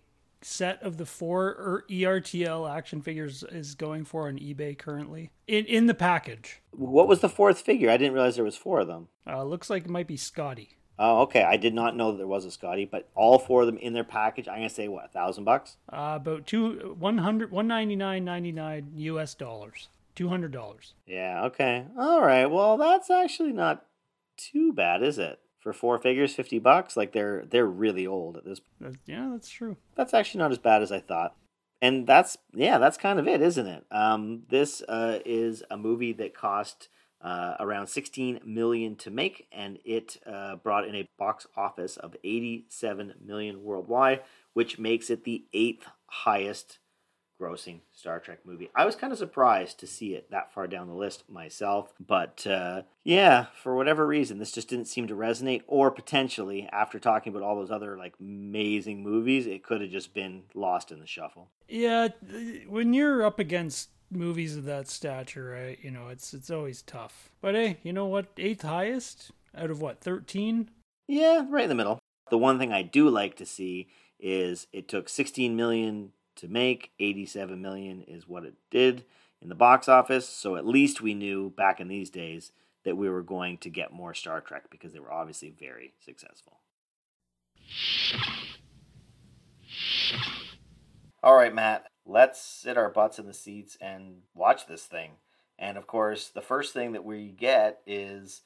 set 0.45 0.81
of 0.81 0.97
the 0.97 1.05
four 1.05 1.47
er, 1.47 1.85
ERTL 1.89 2.69
action 2.69 3.01
figures 3.01 3.43
is 3.43 3.75
going 3.75 4.05
for 4.05 4.27
on 4.27 4.37
eBay 4.37 4.77
currently 4.77 5.31
in 5.47 5.65
in 5.65 5.87
the 5.87 5.93
package? 5.93 6.61
What 6.71 7.07
was 7.07 7.21
the 7.21 7.29
fourth 7.29 7.61
figure? 7.61 7.89
I 7.89 7.97
didn't 7.97 8.13
realize 8.13 8.35
there 8.35 8.45
was 8.45 8.57
four 8.57 8.81
of 8.81 8.87
them. 8.87 9.07
Uh, 9.27 9.43
looks 9.43 9.69
like 9.69 9.85
it 9.85 9.89
might 9.89 10.07
be 10.07 10.17
Scotty. 10.17 10.77
Oh, 10.99 11.21
okay. 11.23 11.43
I 11.43 11.57
did 11.57 11.73
not 11.73 11.95
know 11.95 12.11
that 12.11 12.17
there 12.17 12.27
was 12.27 12.45
a 12.45 12.51
Scotty, 12.51 12.85
but 12.85 13.09
all 13.15 13.39
four 13.39 13.61
of 13.61 13.67
them 13.67 13.77
in 13.77 13.93
their 13.93 14.03
package. 14.03 14.47
I'm 14.47 14.57
gonna 14.57 14.69
say 14.69 14.87
what 14.87 15.05
a 15.05 15.09
thousand 15.09 15.43
bucks. 15.43 15.77
Uh, 15.91 16.13
about 16.15 16.45
two 16.45 16.95
one 16.99 17.17
hundred 17.19 17.51
one 17.51 17.67
ninety 17.67 17.95
nine 17.95 18.23
ninety 18.23 18.51
nine 18.51 18.91
U.S. 18.95 19.33
dollars. 19.33 19.89
Two 20.15 20.29
hundred 20.29 20.51
dollars. 20.51 20.93
Yeah. 21.07 21.45
Okay. 21.45 21.85
All 21.97 22.21
right. 22.21 22.45
Well, 22.45 22.77
that's 22.77 23.09
actually 23.09 23.53
not 23.53 23.85
too 24.37 24.71
bad, 24.73 25.01
is 25.01 25.17
it? 25.17 25.39
For 25.63 25.71
four 25.71 25.97
figures, 25.97 26.35
fifty 26.35 26.59
bucks. 26.59 26.97
Like 26.97 27.13
they're 27.13 27.45
they're 27.49 27.65
really 27.65 28.05
old 28.05 28.35
at 28.35 28.43
this. 28.43 28.59
That, 28.81 28.97
yeah, 29.05 29.29
that's 29.31 29.49
true. 29.49 29.77
That's 29.95 30.13
actually 30.13 30.39
not 30.39 30.51
as 30.51 30.57
bad 30.57 30.81
as 30.81 30.91
I 30.91 30.99
thought. 30.99 31.37
And 31.81 32.05
that's 32.05 32.37
yeah, 32.53 32.79
that's 32.79 32.97
kind 32.97 33.17
of 33.17 33.29
it, 33.29 33.41
isn't 33.41 33.67
it? 33.67 33.85
Um, 33.89 34.43
this 34.49 34.81
uh, 34.89 35.19
is 35.25 35.63
a 35.71 35.77
movie 35.77 36.11
that 36.13 36.35
cost 36.35 36.89
uh, 37.21 37.55
around 37.61 37.87
16 37.87 38.41
million 38.45 38.97
to 38.97 39.09
make, 39.09 39.47
and 39.53 39.79
it 39.85 40.17
uh, 40.25 40.57
brought 40.57 40.85
in 40.85 40.95
a 40.95 41.07
box 41.17 41.47
office 41.55 41.95
of 41.95 42.17
87 42.23 43.13
million 43.25 43.63
worldwide, 43.63 44.21
which 44.51 44.77
makes 44.77 45.09
it 45.09 45.23
the 45.23 45.45
eighth 45.53 45.87
highest 46.07 46.79
grossing 47.43 47.79
Star 47.91 48.19
Trek 48.19 48.39
movie. 48.45 48.69
I 48.75 48.85
was 48.85 48.95
kind 48.95 49.11
of 49.11 49.19
surprised 49.19 49.79
to 49.79 49.87
see 49.87 50.13
it 50.13 50.31
that 50.31 50.53
far 50.53 50.67
down 50.67 50.87
the 50.87 50.93
list 50.93 51.29
myself, 51.29 51.93
but 51.99 52.45
uh, 52.47 52.83
yeah, 53.03 53.47
for 53.61 53.75
whatever 53.75 54.07
reason, 54.07 54.39
this 54.39 54.51
just 54.51 54.69
didn't 54.69 54.87
seem 54.87 55.07
to 55.07 55.15
resonate. 55.15 55.63
Or 55.67 55.91
potentially, 55.91 56.67
after 56.71 56.99
talking 56.99 57.33
about 57.33 57.45
all 57.45 57.55
those 57.55 57.71
other 57.71 57.97
like 57.97 58.13
amazing 58.19 59.03
movies, 59.03 59.45
it 59.45 59.63
could 59.63 59.81
have 59.81 59.91
just 59.91 60.13
been 60.13 60.43
lost 60.53 60.91
in 60.91 60.99
the 60.99 61.07
shuffle. 61.07 61.49
Yeah, 61.67 62.09
when 62.67 62.93
you're 62.93 63.23
up 63.23 63.39
against 63.39 63.89
movies 64.09 64.55
of 64.55 64.65
that 64.65 64.87
stature, 64.87 65.49
right? 65.49 65.79
You 65.81 65.91
know, 65.91 66.07
it's 66.09 66.33
it's 66.33 66.51
always 66.51 66.81
tough. 66.81 67.29
But 67.41 67.55
hey, 67.55 67.77
you 67.83 67.93
know 67.93 68.05
what? 68.05 68.27
Eighth 68.37 68.61
highest 68.61 69.31
out 69.55 69.71
of 69.71 69.81
what? 69.81 69.99
Thirteen? 69.99 70.69
Yeah, 71.07 71.45
right 71.49 71.63
in 71.63 71.69
the 71.69 71.75
middle. 71.75 71.99
The 72.29 72.37
one 72.37 72.57
thing 72.57 72.71
I 72.71 72.81
do 72.81 73.09
like 73.09 73.35
to 73.35 73.45
see 73.45 73.89
is 74.19 74.67
it 74.71 74.87
took 74.87 75.09
16 75.09 75.53
million 75.55 76.13
to 76.37 76.47
make, 76.47 76.91
87 76.99 77.61
million 77.61 78.01
is 78.01 78.27
what 78.27 78.45
it 78.45 78.55
did 78.69 79.05
in 79.41 79.49
the 79.49 79.55
box 79.55 79.87
office. 79.87 80.27
So 80.27 80.55
at 80.55 80.65
least 80.65 81.01
we 81.01 81.13
knew 81.13 81.51
back 81.51 81.79
in 81.79 81.87
these 81.87 82.09
days 82.09 82.51
that 82.83 82.97
we 82.97 83.09
were 83.09 83.23
going 83.23 83.57
to 83.59 83.69
get 83.69 83.93
more 83.93 84.13
Star 84.13 84.41
Trek 84.41 84.65
because 84.69 84.93
they 84.93 84.99
were 84.99 85.13
obviously 85.13 85.53
very 85.57 85.93
successful. 86.03 86.59
All 91.21 91.35
right, 91.35 91.53
Matt, 91.53 91.87
let's 92.05 92.41
sit 92.41 92.77
our 92.77 92.89
butts 92.89 93.19
in 93.19 93.25
the 93.25 93.33
seats 93.33 93.77
and 93.79 94.23
watch 94.35 94.67
this 94.67 94.83
thing. 94.83 95.11
And 95.57 95.77
of 95.77 95.87
course, 95.87 96.29
the 96.29 96.41
first 96.41 96.73
thing 96.73 96.91
that 96.93 97.05
we 97.05 97.29
get 97.29 97.79
is 97.87 98.41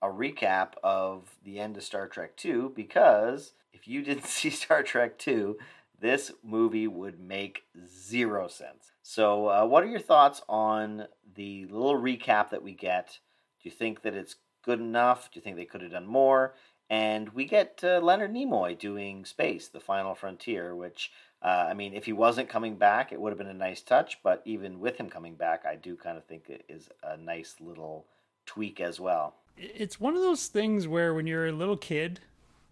a 0.00 0.06
recap 0.06 0.72
of 0.82 1.36
the 1.44 1.58
end 1.58 1.76
of 1.76 1.82
Star 1.82 2.08
Trek 2.08 2.36
2 2.36 2.72
because 2.74 3.52
if 3.72 3.86
you 3.86 4.02
didn't 4.02 4.26
see 4.26 4.50
Star 4.50 4.82
Trek 4.82 5.18
2, 5.18 5.58
this 6.02 6.32
movie 6.42 6.88
would 6.88 7.18
make 7.20 7.62
zero 7.86 8.48
sense. 8.48 8.90
So, 9.02 9.48
uh, 9.48 9.64
what 9.64 9.84
are 9.84 9.88
your 9.88 10.00
thoughts 10.00 10.42
on 10.48 11.06
the 11.34 11.64
little 11.66 11.98
recap 11.98 12.50
that 12.50 12.62
we 12.62 12.74
get? 12.74 13.18
Do 13.62 13.68
you 13.68 13.74
think 13.74 14.02
that 14.02 14.14
it's 14.14 14.36
good 14.64 14.80
enough? 14.80 15.30
Do 15.30 15.38
you 15.38 15.42
think 15.42 15.56
they 15.56 15.64
could 15.64 15.80
have 15.80 15.92
done 15.92 16.06
more? 16.06 16.54
And 16.90 17.30
we 17.30 17.46
get 17.46 17.80
uh, 17.82 18.00
Leonard 18.02 18.34
Nimoy 18.34 18.78
doing 18.78 19.24
Space, 19.24 19.68
the 19.68 19.80
Final 19.80 20.14
Frontier, 20.14 20.76
which 20.76 21.10
uh, 21.40 21.66
I 21.68 21.74
mean, 21.74 21.94
if 21.94 22.04
he 22.04 22.12
wasn't 22.12 22.48
coming 22.48 22.76
back, 22.76 23.12
it 23.12 23.20
would 23.20 23.30
have 23.30 23.38
been 23.38 23.46
a 23.46 23.54
nice 23.54 23.80
touch. 23.80 24.18
But 24.22 24.42
even 24.44 24.80
with 24.80 24.96
him 24.96 25.08
coming 25.08 25.34
back, 25.34 25.64
I 25.64 25.76
do 25.76 25.96
kind 25.96 26.18
of 26.18 26.24
think 26.24 26.48
it 26.48 26.64
is 26.68 26.88
a 27.02 27.16
nice 27.16 27.56
little 27.60 28.06
tweak 28.44 28.80
as 28.80 29.00
well. 29.00 29.34
It's 29.56 30.00
one 30.00 30.16
of 30.16 30.22
those 30.22 30.48
things 30.48 30.88
where 30.88 31.14
when 31.14 31.26
you're 31.26 31.46
a 31.46 31.52
little 31.52 31.76
kid, 31.76 32.20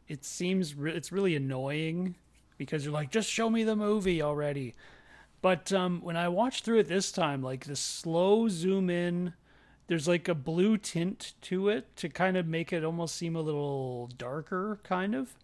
it 0.08 0.24
seems 0.24 0.74
re- 0.74 0.92
it's 0.92 1.12
really 1.12 1.36
annoying 1.36 2.16
because 2.60 2.84
you're 2.84 2.92
like, 2.92 3.10
just 3.10 3.30
show 3.30 3.48
me 3.48 3.64
the 3.64 3.74
movie 3.74 4.20
already. 4.20 4.74
But 5.40 5.72
um, 5.72 6.02
when 6.02 6.14
I 6.14 6.28
watched 6.28 6.62
through 6.62 6.80
it 6.80 6.88
this 6.88 7.10
time, 7.10 7.42
like 7.42 7.64
the 7.64 7.74
slow 7.74 8.48
zoom 8.48 8.90
in, 8.90 9.32
there's 9.86 10.06
like 10.06 10.28
a 10.28 10.34
blue 10.34 10.76
tint 10.76 11.32
to 11.40 11.70
it 11.70 11.96
to 11.96 12.10
kind 12.10 12.36
of 12.36 12.46
make 12.46 12.70
it 12.70 12.84
almost 12.84 13.16
seem 13.16 13.34
a 13.34 13.40
little 13.40 14.10
darker, 14.18 14.78
kind 14.82 15.14
of. 15.14 15.38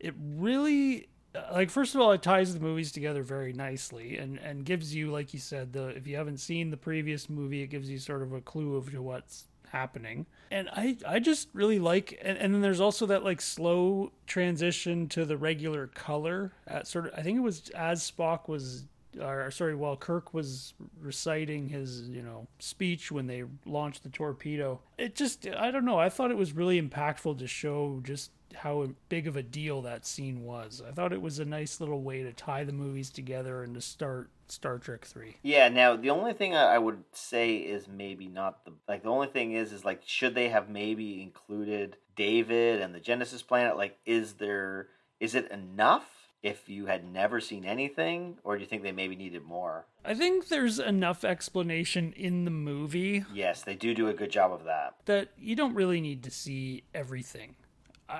It 0.00 0.14
really 0.18 1.08
like 1.52 1.68
first 1.68 1.94
of 1.94 2.00
all 2.00 2.12
it 2.12 2.22
ties 2.22 2.54
the 2.54 2.60
movies 2.60 2.90
together 2.90 3.22
very 3.22 3.52
nicely 3.52 4.18
and 4.18 4.38
and 4.38 4.66
gives 4.66 4.94
you 4.94 5.10
like 5.10 5.32
you 5.32 5.40
said 5.40 5.72
the 5.72 5.88
if 5.88 6.06
you 6.06 6.14
haven't 6.14 6.36
seen 6.36 6.70
the 6.70 6.76
previous 6.76 7.30
movie 7.30 7.62
it 7.62 7.68
gives 7.68 7.88
you 7.88 7.98
sort 7.98 8.20
of 8.20 8.34
a 8.34 8.40
clue 8.42 8.76
of 8.76 8.92
what's 8.98 9.44
happening. 9.72 10.26
And 10.50 10.68
i 10.72 10.96
i 11.06 11.18
just 11.18 11.48
really 11.54 11.78
like 11.78 12.18
and, 12.22 12.38
and 12.38 12.54
then 12.54 12.60
there's 12.60 12.80
also 12.80 13.06
that 13.06 13.24
like 13.24 13.40
slow 13.40 14.12
transition 14.26 15.08
to 15.08 15.24
the 15.24 15.36
regular 15.36 15.86
color. 15.88 16.52
At 16.66 16.86
sort 16.86 17.06
of 17.06 17.14
i 17.18 17.22
think 17.22 17.38
it 17.38 17.42
was 17.42 17.70
as 17.70 18.08
spock 18.08 18.48
was 18.48 18.84
or 19.20 19.50
sorry 19.50 19.74
while 19.74 19.96
kirk 19.96 20.32
was 20.32 20.74
reciting 21.00 21.68
his 21.68 22.08
you 22.08 22.22
know 22.22 22.46
speech 22.58 23.12
when 23.12 23.26
they 23.26 23.44
launched 23.66 24.02
the 24.02 24.08
torpedo 24.08 24.80
it 24.96 25.14
just 25.14 25.46
i 25.58 25.70
don't 25.70 25.84
know 25.84 25.98
i 25.98 26.08
thought 26.08 26.30
it 26.30 26.36
was 26.36 26.54
really 26.54 26.80
impactful 26.80 27.38
to 27.38 27.46
show 27.46 28.00
just 28.02 28.30
how 28.56 28.88
big 29.08 29.26
of 29.26 29.36
a 29.36 29.42
deal 29.42 29.82
that 29.82 30.06
scene 30.06 30.42
was. 30.42 30.82
I 30.86 30.92
thought 30.92 31.12
it 31.12 31.22
was 31.22 31.38
a 31.38 31.44
nice 31.44 31.80
little 31.80 32.02
way 32.02 32.22
to 32.22 32.32
tie 32.32 32.64
the 32.64 32.72
movies 32.72 33.10
together 33.10 33.62
and 33.62 33.74
to 33.74 33.80
start 33.80 34.30
Star 34.48 34.78
Trek 34.78 35.04
3. 35.04 35.36
Yeah, 35.42 35.68
now 35.68 35.96
the 35.96 36.10
only 36.10 36.34
thing 36.34 36.54
I 36.54 36.78
would 36.78 37.04
say 37.12 37.56
is 37.56 37.88
maybe 37.88 38.28
not 38.28 38.64
the 38.64 38.72
like 38.86 39.02
the 39.02 39.08
only 39.08 39.28
thing 39.28 39.52
is 39.52 39.72
is 39.72 39.84
like 39.84 40.02
should 40.04 40.34
they 40.34 40.50
have 40.50 40.68
maybe 40.68 41.22
included 41.22 41.96
David 42.16 42.80
and 42.80 42.94
the 42.94 43.00
Genesis 43.00 43.42
planet 43.42 43.76
like 43.76 43.98
is 44.04 44.34
there 44.34 44.88
is 45.20 45.34
it 45.34 45.50
enough 45.50 46.04
if 46.42 46.68
you 46.68 46.86
had 46.86 47.04
never 47.04 47.40
seen 47.40 47.64
anything 47.64 48.36
or 48.44 48.56
do 48.56 48.60
you 48.60 48.66
think 48.66 48.82
they 48.82 48.92
maybe 48.92 49.16
needed 49.16 49.42
more? 49.42 49.86
I 50.04 50.14
think 50.14 50.48
there's 50.48 50.78
enough 50.78 51.24
explanation 51.24 52.12
in 52.16 52.44
the 52.44 52.50
movie. 52.50 53.24
Yes, 53.32 53.62
they 53.62 53.74
do 53.74 53.94
do 53.94 54.08
a 54.08 54.14
good 54.14 54.30
job 54.30 54.52
of 54.52 54.64
that. 54.64 54.96
That 55.06 55.28
you 55.38 55.54
don't 55.54 55.74
really 55.74 56.00
need 56.00 56.24
to 56.24 56.30
see 56.30 56.84
everything. 56.92 57.54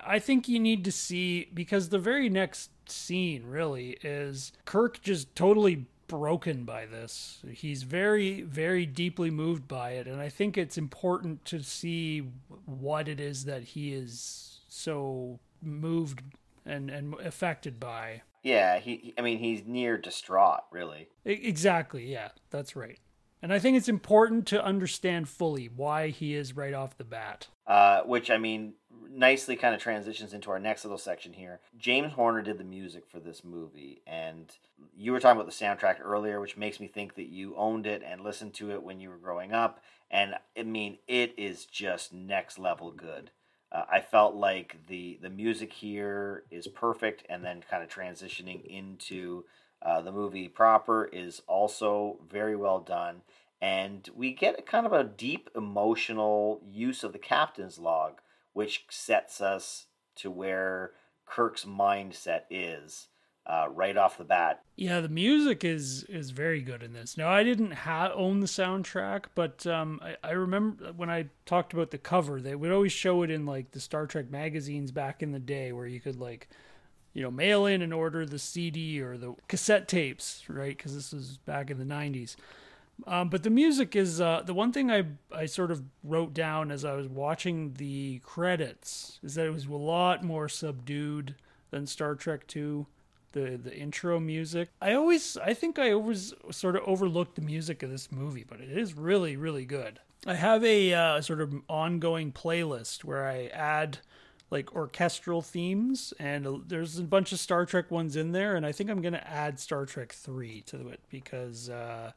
I 0.06 0.18
think 0.18 0.48
you 0.48 0.58
need 0.58 0.84
to 0.84 0.92
see 0.92 1.48
because 1.52 1.88
the 1.88 1.98
very 1.98 2.28
next 2.28 2.70
scene 2.88 3.44
really 3.46 3.98
is 4.02 4.52
Kirk 4.64 5.00
just 5.02 5.34
totally 5.34 5.86
broken 6.06 6.64
by 6.64 6.84
this. 6.86 7.42
He's 7.50 7.84
very, 7.84 8.42
very 8.42 8.84
deeply 8.84 9.30
moved 9.30 9.66
by 9.66 9.92
it, 9.92 10.06
and 10.06 10.20
I 10.20 10.28
think 10.28 10.58
it's 10.58 10.76
important 10.76 11.44
to 11.46 11.62
see 11.62 12.28
what 12.66 13.08
it 13.08 13.18
is 13.20 13.44
that 13.46 13.62
he 13.62 13.92
is 13.92 14.60
so 14.68 15.38
moved 15.62 16.22
and 16.64 16.90
and 16.90 17.14
affected 17.20 17.80
by. 17.80 18.22
Yeah, 18.42 18.78
he. 18.78 19.14
I 19.16 19.22
mean, 19.22 19.38
he's 19.38 19.64
near 19.64 19.96
distraught, 19.96 20.64
really. 20.70 21.08
Exactly. 21.24 22.10
Yeah, 22.10 22.30
that's 22.50 22.74
right. 22.76 22.98
And 23.40 23.52
I 23.52 23.58
think 23.58 23.76
it's 23.76 23.88
important 23.88 24.46
to 24.48 24.64
understand 24.64 25.28
fully 25.28 25.66
why 25.66 26.08
he 26.08 26.34
is 26.34 26.56
right 26.56 26.74
off 26.74 26.96
the 26.96 27.04
bat. 27.04 27.48
Uh, 27.66 28.02
which 28.02 28.30
I 28.30 28.38
mean, 28.38 28.74
nicely 29.14 29.56
kind 29.56 29.74
of 29.74 29.80
transitions 29.80 30.32
into 30.32 30.50
our 30.50 30.58
next 30.58 30.84
little 30.84 30.98
section 30.98 31.32
here. 31.32 31.60
James 31.78 32.12
Horner 32.12 32.42
did 32.42 32.58
the 32.58 32.64
music 32.64 33.04
for 33.06 33.20
this 33.20 33.44
movie, 33.44 34.02
and 34.06 34.50
you 34.96 35.12
were 35.12 35.20
talking 35.20 35.40
about 35.40 35.50
the 35.50 35.64
soundtrack 35.64 35.96
earlier, 36.00 36.40
which 36.40 36.56
makes 36.56 36.80
me 36.80 36.86
think 36.86 37.14
that 37.14 37.28
you 37.28 37.54
owned 37.56 37.86
it 37.86 38.02
and 38.04 38.22
listened 38.22 38.54
to 38.54 38.70
it 38.72 38.82
when 38.82 39.00
you 39.00 39.10
were 39.10 39.16
growing 39.16 39.52
up. 39.52 39.82
And 40.10 40.34
I 40.58 40.62
mean, 40.62 40.98
it 41.06 41.34
is 41.36 41.64
just 41.64 42.12
next 42.12 42.58
level 42.58 42.90
good. 42.90 43.30
Uh, 43.70 43.84
I 43.90 44.00
felt 44.00 44.34
like 44.34 44.76
the 44.88 45.18
the 45.22 45.30
music 45.30 45.72
here 45.72 46.44
is 46.50 46.66
perfect, 46.68 47.24
and 47.28 47.42
then 47.44 47.64
kind 47.68 47.82
of 47.82 47.88
transitioning 47.88 48.64
into 48.66 49.44
uh, 49.80 50.00
the 50.02 50.12
movie 50.12 50.48
proper 50.48 51.06
is 51.06 51.42
also 51.46 52.18
very 52.30 52.56
well 52.56 52.80
done. 52.80 53.22
And 53.60 54.08
we 54.14 54.32
get 54.32 54.58
a 54.58 54.62
kind 54.62 54.86
of 54.86 54.92
a 54.92 55.04
deep 55.04 55.48
emotional 55.54 56.60
use 56.68 57.04
of 57.04 57.12
the 57.12 57.18
captain's 57.18 57.78
log, 57.78 58.20
which 58.52 58.84
sets 58.90 59.40
us 59.40 59.86
to 60.16 60.30
where 60.30 60.92
Kirk's 61.26 61.64
mindset 61.64 62.42
is 62.50 63.08
uh, 63.46 63.66
right 63.70 63.96
off 63.96 64.18
the 64.18 64.24
bat. 64.24 64.62
Yeah, 64.76 65.00
the 65.00 65.08
music 65.08 65.64
is 65.64 66.04
is 66.04 66.30
very 66.30 66.60
good 66.60 66.82
in 66.82 66.92
this. 66.92 67.16
Now, 67.16 67.28
I 67.28 67.42
didn't 67.42 67.72
ha- 67.72 68.12
own 68.14 68.40
the 68.40 68.46
soundtrack, 68.46 69.24
but 69.34 69.66
um, 69.66 70.00
I, 70.02 70.16
I 70.22 70.30
remember 70.32 70.92
when 70.92 71.10
I 71.10 71.26
talked 71.44 71.72
about 71.72 71.90
the 71.90 71.98
cover, 71.98 72.40
they 72.40 72.54
would 72.54 72.72
always 72.72 72.92
show 72.92 73.22
it 73.22 73.30
in 73.30 73.44
like 73.44 73.72
the 73.72 73.80
Star 73.80 74.06
Trek 74.06 74.30
magazines 74.30 74.92
back 74.92 75.22
in 75.22 75.32
the 75.32 75.40
day, 75.40 75.72
where 75.72 75.86
you 75.86 76.00
could 76.00 76.20
like, 76.20 76.48
you 77.14 77.22
know, 77.22 77.30
mail 77.30 77.66
in 77.66 77.82
and 77.82 77.92
order 77.92 78.24
the 78.24 78.38
CD 78.38 79.00
or 79.00 79.16
the 79.16 79.34
cassette 79.48 79.88
tapes, 79.88 80.44
right? 80.48 80.76
Because 80.76 80.94
this 80.94 81.12
was 81.12 81.38
back 81.38 81.70
in 81.70 81.78
the 81.78 81.84
'90s. 81.84 82.36
Um, 83.06 83.28
but 83.28 83.42
the 83.42 83.50
music 83.50 83.96
is 83.96 84.20
uh, 84.20 84.42
the 84.44 84.54
one 84.54 84.72
thing 84.72 84.90
I 84.90 85.04
I 85.32 85.46
sort 85.46 85.70
of 85.70 85.82
wrote 86.04 86.34
down 86.34 86.70
as 86.70 86.84
I 86.84 86.94
was 86.94 87.08
watching 87.08 87.74
the 87.74 88.20
credits 88.24 89.18
is 89.22 89.34
that 89.34 89.46
it 89.46 89.52
was 89.52 89.66
a 89.66 89.72
lot 89.72 90.22
more 90.22 90.48
subdued 90.48 91.34
than 91.70 91.86
Star 91.86 92.14
Trek 92.14 92.46
Two 92.46 92.86
the 93.32 93.58
the 93.62 93.74
intro 93.76 94.20
music. 94.20 94.68
I 94.80 94.92
always 94.94 95.36
I 95.36 95.54
think 95.54 95.78
I 95.78 95.92
always 95.92 96.32
sort 96.50 96.76
of 96.76 96.82
overlooked 96.86 97.34
the 97.34 97.42
music 97.42 97.82
of 97.82 97.90
this 97.90 98.12
movie, 98.12 98.44
but 98.48 98.60
it 98.60 98.70
is 98.70 98.94
really 98.94 99.36
really 99.36 99.64
good. 99.64 99.98
I 100.26 100.34
have 100.34 100.62
a 100.64 100.94
uh, 100.94 101.20
sort 101.20 101.40
of 101.40 101.52
ongoing 101.68 102.30
playlist 102.30 103.02
where 103.02 103.26
I 103.26 103.46
add 103.48 103.98
like 104.50 104.76
orchestral 104.76 105.42
themes 105.42 106.12
and 106.18 106.46
there's 106.68 106.98
a 106.98 107.02
bunch 107.02 107.32
of 107.32 107.40
Star 107.40 107.64
Trek 107.66 107.90
ones 107.90 108.16
in 108.16 108.32
there 108.32 108.54
and 108.54 108.64
I 108.66 108.70
think 108.70 108.90
I'm 108.90 109.00
to 109.02 109.28
add 109.28 109.58
Star 109.58 109.86
Trek 109.86 110.12
3 110.12 110.60
to 110.66 110.88
it 110.88 111.00
because 111.10 111.70
uh, 111.70 112.12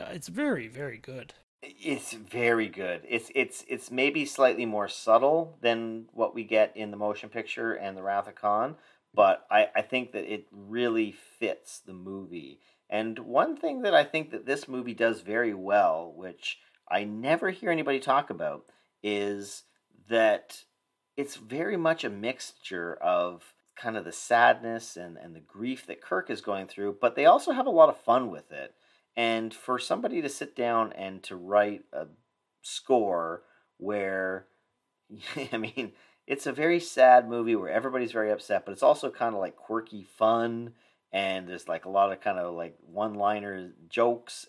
Uh, 0.00 0.10
it's 0.12 0.28
very 0.28 0.68
very 0.68 0.98
good. 0.98 1.34
It's 1.62 2.12
very 2.12 2.68
good. 2.68 3.02
It's 3.08 3.30
it's 3.34 3.64
it's 3.68 3.90
maybe 3.90 4.26
slightly 4.26 4.66
more 4.66 4.88
subtle 4.88 5.56
than 5.62 6.06
what 6.12 6.34
we 6.34 6.44
get 6.44 6.76
in 6.76 6.90
the 6.90 6.96
motion 6.96 7.28
picture 7.28 7.72
and 7.72 7.96
the 7.96 8.02
Wrath 8.02 8.28
of 8.28 8.34
Khan, 8.34 8.76
but 9.14 9.46
I, 9.50 9.68
I 9.74 9.82
think 9.82 10.12
that 10.12 10.30
it 10.30 10.46
really 10.52 11.12
fits 11.12 11.78
the 11.78 11.94
movie. 11.94 12.60
And 12.90 13.18
one 13.20 13.56
thing 13.56 13.82
that 13.82 13.94
I 13.94 14.04
think 14.04 14.30
that 14.30 14.46
this 14.46 14.68
movie 14.68 14.94
does 14.94 15.22
very 15.22 15.54
well, 15.54 16.12
which 16.14 16.58
I 16.90 17.04
never 17.04 17.50
hear 17.50 17.70
anybody 17.70 17.98
talk 17.98 18.28
about, 18.28 18.66
is 19.02 19.64
that 20.10 20.64
it's 21.16 21.36
very 21.36 21.76
much 21.76 22.04
a 22.04 22.10
mixture 22.10 22.94
of 22.94 23.54
kind 23.76 23.96
of 23.96 24.04
the 24.04 24.12
sadness 24.12 24.96
and, 24.96 25.16
and 25.16 25.34
the 25.34 25.40
grief 25.40 25.86
that 25.86 26.02
Kirk 26.02 26.30
is 26.30 26.40
going 26.40 26.66
through, 26.66 26.98
but 27.00 27.16
they 27.16 27.26
also 27.26 27.52
have 27.52 27.66
a 27.66 27.70
lot 27.70 27.88
of 27.88 27.96
fun 27.96 28.30
with 28.30 28.52
it. 28.52 28.74
And 29.16 29.54
for 29.54 29.78
somebody 29.78 30.20
to 30.22 30.28
sit 30.28 30.56
down 30.56 30.92
and 30.92 31.22
to 31.24 31.36
write 31.36 31.84
a 31.92 32.06
score 32.62 33.42
where, 33.78 34.46
I 35.52 35.56
mean, 35.56 35.92
it's 36.26 36.46
a 36.46 36.52
very 36.52 36.80
sad 36.80 37.28
movie 37.28 37.54
where 37.54 37.70
everybody's 37.70 38.12
very 38.12 38.30
upset, 38.30 38.64
but 38.64 38.72
it's 38.72 38.82
also 38.82 39.10
kind 39.10 39.34
of 39.34 39.40
like 39.40 39.56
quirky 39.56 40.02
fun 40.02 40.74
and 41.14 41.48
there's 41.48 41.68
like 41.68 41.84
a 41.84 41.90
lot 41.90 42.12
of 42.12 42.20
kind 42.20 42.38
of 42.38 42.54
like 42.54 42.76
one-liner 42.84 43.70
jokes 43.88 44.46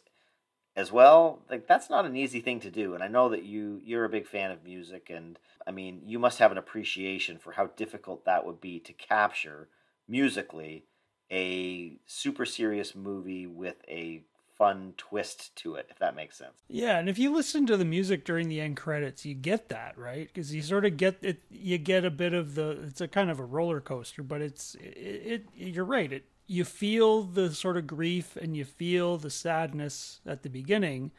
as 0.76 0.92
well. 0.92 1.44
Like 1.50 1.68
that's 1.68 1.92
not 1.92 2.06
an 2.06 2.18
easy 2.18 2.42
thing 2.42 2.60
to 2.62 2.72
do, 2.72 2.96
and 2.96 3.04
I 3.04 3.08
know 3.08 3.30
that 3.30 3.44
you 3.44 3.80
you're 3.86 4.04
a 4.04 4.10
big 4.10 4.28
fan 4.28 4.52
of 4.52 4.64
music, 4.64 5.10
and 5.10 5.38
I 5.66 5.72
mean 5.72 6.02
you 6.06 6.18
must 6.18 6.40
have 6.40 6.52
an 6.52 6.58
appreciation 6.58 7.38
for 7.38 7.54
how 7.54 7.68
difficult 7.68 8.26
that 8.26 8.46
would 8.46 8.60
be 8.60 8.80
to 8.80 8.94
capture 8.94 9.70
musically 10.08 10.86
a 11.32 11.98
super 12.08 12.46
serious 12.46 12.96
movie 12.96 13.46
with 13.48 13.78
a 13.88 14.24
fun 14.58 14.94
twist 14.98 15.56
to 15.58 15.76
it, 15.76 15.88
if 15.90 16.00
that 16.00 16.16
makes 16.16 16.38
sense. 16.38 16.64
Yeah, 16.70 16.98
and 16.98 17.10
if 17.10 17.18
you 17.18 17.34
listen 17.34 17.66
to 17.68 17.78
the 17.78 17.86
music 17.86 18.24
during 18.26 18.48
the 18.48 18.62
end 18.62 18.78
credits, 18.78 19.26
you 19.26 19.34
get 19.34 19.70
that 19.70 19.98
right 19.98 20.30
because 20.34 20.54
you 20.54 20.62
sort 20.62 20.86
of 20.86 20.98
get 20.98 21.18
it. 21.22 21.44
You 21.50 21.78
get 21.78 22.06
a 22.06 22.12
bit 22.12 22.34
of 22.34 22.56
the. 22.56 22.72
It's 22.88 23.02
a 23.02 23.08
kind 23.08 23.30
of 23.30 23.40
a 23.40 23.46
roller 23.46 23.82
coaster, 23.82 24.24
but 24.24 24.42
it's 24.42 24.76
it. 24.76 25.46
it 25.56 25.74
you're 25.74 25.86
right. 25.86 26.12
It 26.12 26.26
you 26.48 26.64
feel 26.64 27.24
the 27.24 27.54
sort 27.54 27.78
of 27.78 27.88
grief 27.88 28.36
and 28.36 28.56
you 28.56 28.66
feel 28.66 29.18
the 29.18 29.30
sadness 29.30 30.22
at 30.26 30.44
the 30.44 30.50
beginning, 30.50 31.12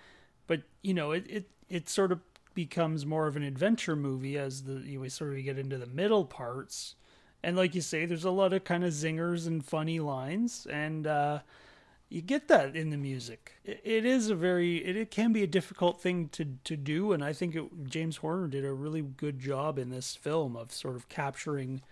but 0.47 0.63
you 0.83 0.95
know 0.95 1.13
it 1.13 1.25
it 1.29 1.51
it 1.69 1.89
sort 1.89 2.13
of 2.13 2.21
becomes 2.55 3.05
more 3.05 3.27
of 3.27 3.37
an 3.37 3.43
adventure 3.43 3.97
movie 3.97 4.39
as 4.39 4.65
the 4.65 4.75
you 4.81 5.01
we 5.01 5.09
sort 5.09 5.35
of 5.35 5.45
get 5.45 5.59
into 5.59 5.79
the 5.79 5.87
middle 5.87 6.25
parts. 6.25 6.95
And 7.43 7.57
like 7.57 7.75
you 7.75 7.81
say, 7.81 8.07
there's 8.07 8.25
a 8.25 8.31
lot 8.31 8.53
of 8.53 8.65
kind 8.65 8.83
of 8.83 8.93
zingers 8.93 9.47
and 9.47 9.65
funny 9.65 10.01
lines, 10.01 10.67
and 10.69 11.07
uh, 11.07 11.41
you 12.09 12.23
get 12.23 12.49
that 12.49 12.77
in 12.77 12.91
the 12.91 12.97
music. 12.97 13.55
It, 13.65 13.81
it 13.85 14.07
is 14.07 14.31
a 14.31 14.35
very 14.35 14.85
it, 14.85 14.97
it, 14.97 15.11
can 15.11 15.33
be 15.33 15.43
a 15.43 15.47
difficult 15.47 16.01
thing 16.01 16.29
to 16.31 16.57
to 16.65 16.77
do, 16.77 17.13
and 17.13 17.25
I 17.25 17.33
think 17.33 17.55
it, 17.55 17.65
James 17.85 18.19
Horner 18.19 18.49
did 18.49 18.65
a 18.65 18.73
really 18.73 19.03
good 19.03 19.39
job 19.39 19.79
in 19.79 19.91
this 19.91 20.15
film 20.15 20.57
of 20.57 20.73
sort 20.73 20.97
of 20.97 21.09
capturing 21.09 21.83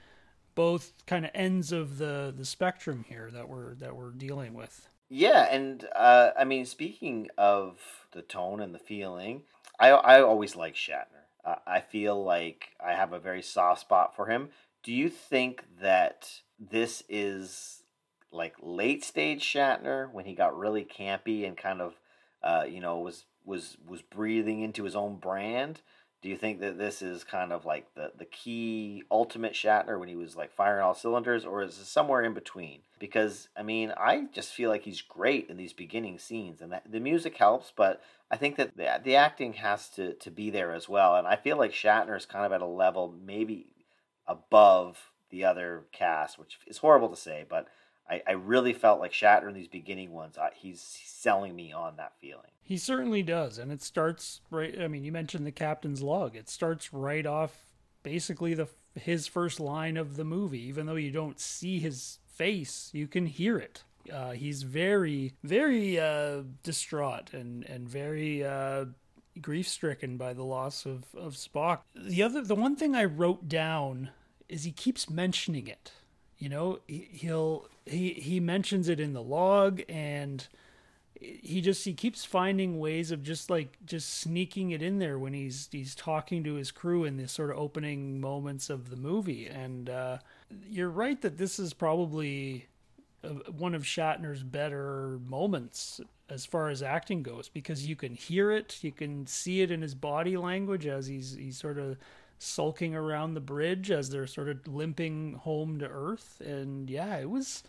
both 0.54 0.92
kind 1.06 1.24
of 1.24 1.30
ends 1.34 1.72
of 1.72 1.98
the 1.98 2.32
the 2.36 2.44
spectrum 2.44 3.04
here 3.08 3.30
that 3.32 3.48
we're 3.48 3.74
that 3.74 3.96
we're 3.96 4.10
dealing 4.10 4.54
with. 4.54 4.88
Yeah, 5.08 5.46
and 5.50 5.86
uh, 5.94 6.30
I 6.38 6.44
mean, 6.44 6.64
speaking 6.64 7.28
of 7.36 7.78
the 8.12 8.22
tone 8.22 8.60
and 8.60 8.74
the 8.74 8.78
feeling, 8.78 9.42
I 9.78 9.90
I 9.90 10.22
always 10.22 10.56
like 10.56 10.74
Shatner. 10.74 11.24
I 11.66 11.80
feel 11.80 12.24
like 12.24 12.70
I 12.82 12.94
have 12.94 13.12
a 13.12 13.18
very 13.18 13.42
soft 13.42 13.82
spot 13.82 14.16
for 14.16 14.26
him. 14.26 14.48
Do 14.82 14.94
you 14.94 15.10
think 15.10 15.62
that 15.78 16.40
this 16.58 17.02
is 17.06 17.83
like 18.34 18.54
late 18.60 19.04
stage 19.04 19.42
Shatner 19.42 20.12
when 20.12 20.24
he 20.24 20.34
got 20.34 20.58
really 20.58 20.84
campy 20.84 21.46
and 21.46 21.56
kind 21.56 21.80
of 21.80 21.94
uh, 22.42 22.64
you 22.68 22.80
know 22.80 22.98
was 22.98 23.24
was 23.44 23.76
was 23.86 24.02
breathing 24.02 24.60
into 24.60 24.84
his 24.84 24.96
own 24.96 25.16
brand? 25.16 25.80
Do 26.22 26.30
you 26.30 26.36
think 26.38 26.60
that 26.60 26.78
this 26.78 27.02
is 27.02 27.22
kind 27.22 27.52
of 27.52 27.66
like 27.66 27.94
the 27.94 28.12
the 28.16 28.24
key 28.24 29.04
ultimate 29.10 29.52
Shatner 29.52 29.98
when 29.98 30.08
he 30.08 30.16
was 30.16 30.36
like 30.36 30.52
firing 30.52 30.82
all 30.82 30.94
cylinders, 30.94 31.44
or 31.44 31.62
is 31.62 31.78
it 31.78 31.84
somewhere 31.84 32.22
in 32.22 32.34
between? 32.34 32.80
Because 32.98 33.48
I 33.56 33.62
mean, 33.62 33.92
I 33.96 34.26
just 34.32 34.52
feel 34.52 34.70
like 34.70 34.84
he's 34.84 35.02
great 35.02 35.48
in 35.48 35.56
these 35.56 35.74
beginning 35.74 36.18
scenes, 36.18 36.60
and 36.60 36.72
that, 36.72 36.90
the 36.90 37.00
music 37.00 37.36
helps, 37.36 37.72
but 37.76 38.02
I 38.30 38.36
think 38.36 38.56
that 38.56 38.76
the, 38.76 39.00
the 39.04 39.16
acting 39.16 39.54
has 39.54 39.88
to 39.90 40.14
to 40.14 40.30
be 40.30 40.50
there 40.50 40.72
as 40.72 40.88
well. 40.88 41.14
And 41.14 41.26
I 41.26 41.36
feel 41.36 41.58
like 41.58 41.72
Shatner 41.72 42.16
is 42.16 42.26
kind 42.26 42.46
of 42.46 42.52
at 42.52 42.62
a 42.62 42.66
level 42.66 43.14
maybe 43.24 43.66
above 44.26 45.10
the 45.30 45.44
other 45.44 45.84
cast, 45.92 46.38
which 46.38 46.58
is 46.66 46.78
horrible 46.78 47.10
to 47.10 47.16
say, 47.16 47.44
but 47.48 47.68
I, 48.08 48.22
I 48.26 48.32
really 48.32 48.72
felt 48.72 49.00
like 49.00 49.12
Shatner 49.12 49.48
in 49.48 49.54
these 49.54 49.68
beginning 49.68 50.12
ones. 50.12 50.36
I, 50.36 50.50
he's 50.54 50.80
selling 50.80 51.54
me 51.56 51.72
on 51.72 51.96
that 51.96 52.12
feeling. 52.20 52.50
He 52.62 52.76
certainly 52.76 53.22
does, 53.22 53.58
and 53.58 53.70
it 53.72 53.82
starts 53.82 54.40
right. 54.50 54.80
I 54.80 54.88
mean, 54.88 55.04
you 55.04 55.12
mentioned 55.12 55.46
the 55.46 55.52
captain's 55.52 56.02
log. 56.02 56.34
It 56.34 56.48
starts 56.48 56.92
right 56.92 57.26
off, 57.26 57.66
basically 58.02 58.54
the 58.54 58.68
his 58.94 59.26
first 59.26 59.60
line 59.60 59.96
of 59.96 60.16
the 60.16 60.24
movie. 60.24 60.62
Even 60.62 60.86
though 60.86 60.94
you 60.94 61.10
don't 61.10 61.40
see 61.40 61.78
his 61.78 62.18
face, 62.26 62.90
you 62.92 63.06
can 63.06 63.26
hear 63.26 63.58
it. 63.58 63.84
Uh, 64.12 64.32
he's 64.32 64.62
very, 64.62 65.32
very 65.42 65.98
uh, 65.98 66.42
distraught 66.62 67.32
and 67.32 67.64
and 67.64 67.88
very 67.88 68.44
uh, 68.44 68.86
grief 69.40 69.68
stricken 69.68 70.16
by 70.16 70.32
the 70.32 70.44
loss 70.44 70.86
of 70.86 71.04
of 71.14 71.34
Spock. 71.34 71.80
The 71.94 72.22
other, 72.22 72.42
the 72.42 72.54
one 72.54 72.76
thing 72.76 72.94
I 72.94 73.04
wrote 73.04 73.48
down 73.48 74.10
is 74.48 74.64
he 74.64 74.72
keeps 74.72 75.10
mentioning 75.10 75.66
it 75.66 75.92
you 76.38 76.48
know, 76.48 76.80
he'll 76.86 77.68
he 77.86 78.14
he 78.14 78.40
mentions 78.40 78.88
it 78.88 79.00
in 79.00 79.12
the 79.12 79.22
log 79.22 79.82
and 79.88 80.48
he 81.20 81.60
just 81.60 81.84
he 81.84 81.94
keeps 81.94 82.24
finding 82.24 82.78
ways 82.78 83.10
of 83.10 83.22
just 83.22 83.48
like 83.48 83.78
just 83.86 84.18
sneaking 84.18 84.72
it 84.72 84.82
in 84.82 84.98
there 84.98 85.18
when 85.18 85.32
he's 85.32 85.68
he's 85.70 85.94
talking 85.94 86.42
to 86.44 86.54
his 86.54 86.70
crew 86.70 87.04
in 87.04 87.16
the 87.16 87.28
sort 87.28 87.50
of 87.50 87.56
opening 87.56 88.20
moments 88.20 88.68
of 88.68 88.90
the 88.90 88.96
movie. 88.96 89.46
And 89.46 89.88
uh, 89.88 90.18
you're 90.68 90.90
right 90.90 91.20
that 91.22 91.38
this 91.38 91.58
is 91.58 91.72
probably 91.72 92.66
one 93.56 93.74
of 93.74 93.84
Shatner's 93.84 94.42
better 94.42 95.18
moments 95.26 96.00
as 96.28 96.44
far 96.44 96.68
as 96.68 96.82
acting 96.82 97.22
goes 97.22 97.48
because 97.48 97.86
you 97.86 97.96
can 97.96 98.14
hear 98.14 98.50
it 98.50 98.78
you 98.82 98.92
can 98.92 99.26
see 99.26 99.60
it 99.60 99.70
in 99.70 99.82
his 99.82 99.94
body 99.94 100.36
language 100.36 100.86
as 100.86 101.06
he's 101.06 101.34
he's 101.34 101.58
sort 101.58 101.78
of 101.78 101.96
sulking 102.44 102.94
around 102.94 103.34
the 103.34 103.40
bridge 103.40 103.90
as 103.90 104.10
they're 104.10 104.26
sort 104.26 104.48
of 104.48 104.66
limping 104.66 105.34
home 105.34 105.78
to 105.78 105.86
Earth. 105.86 106.40
And 106.44 106.88
yeah, 106.88 107.16
it 107.16 107.30
was 107.30 107.62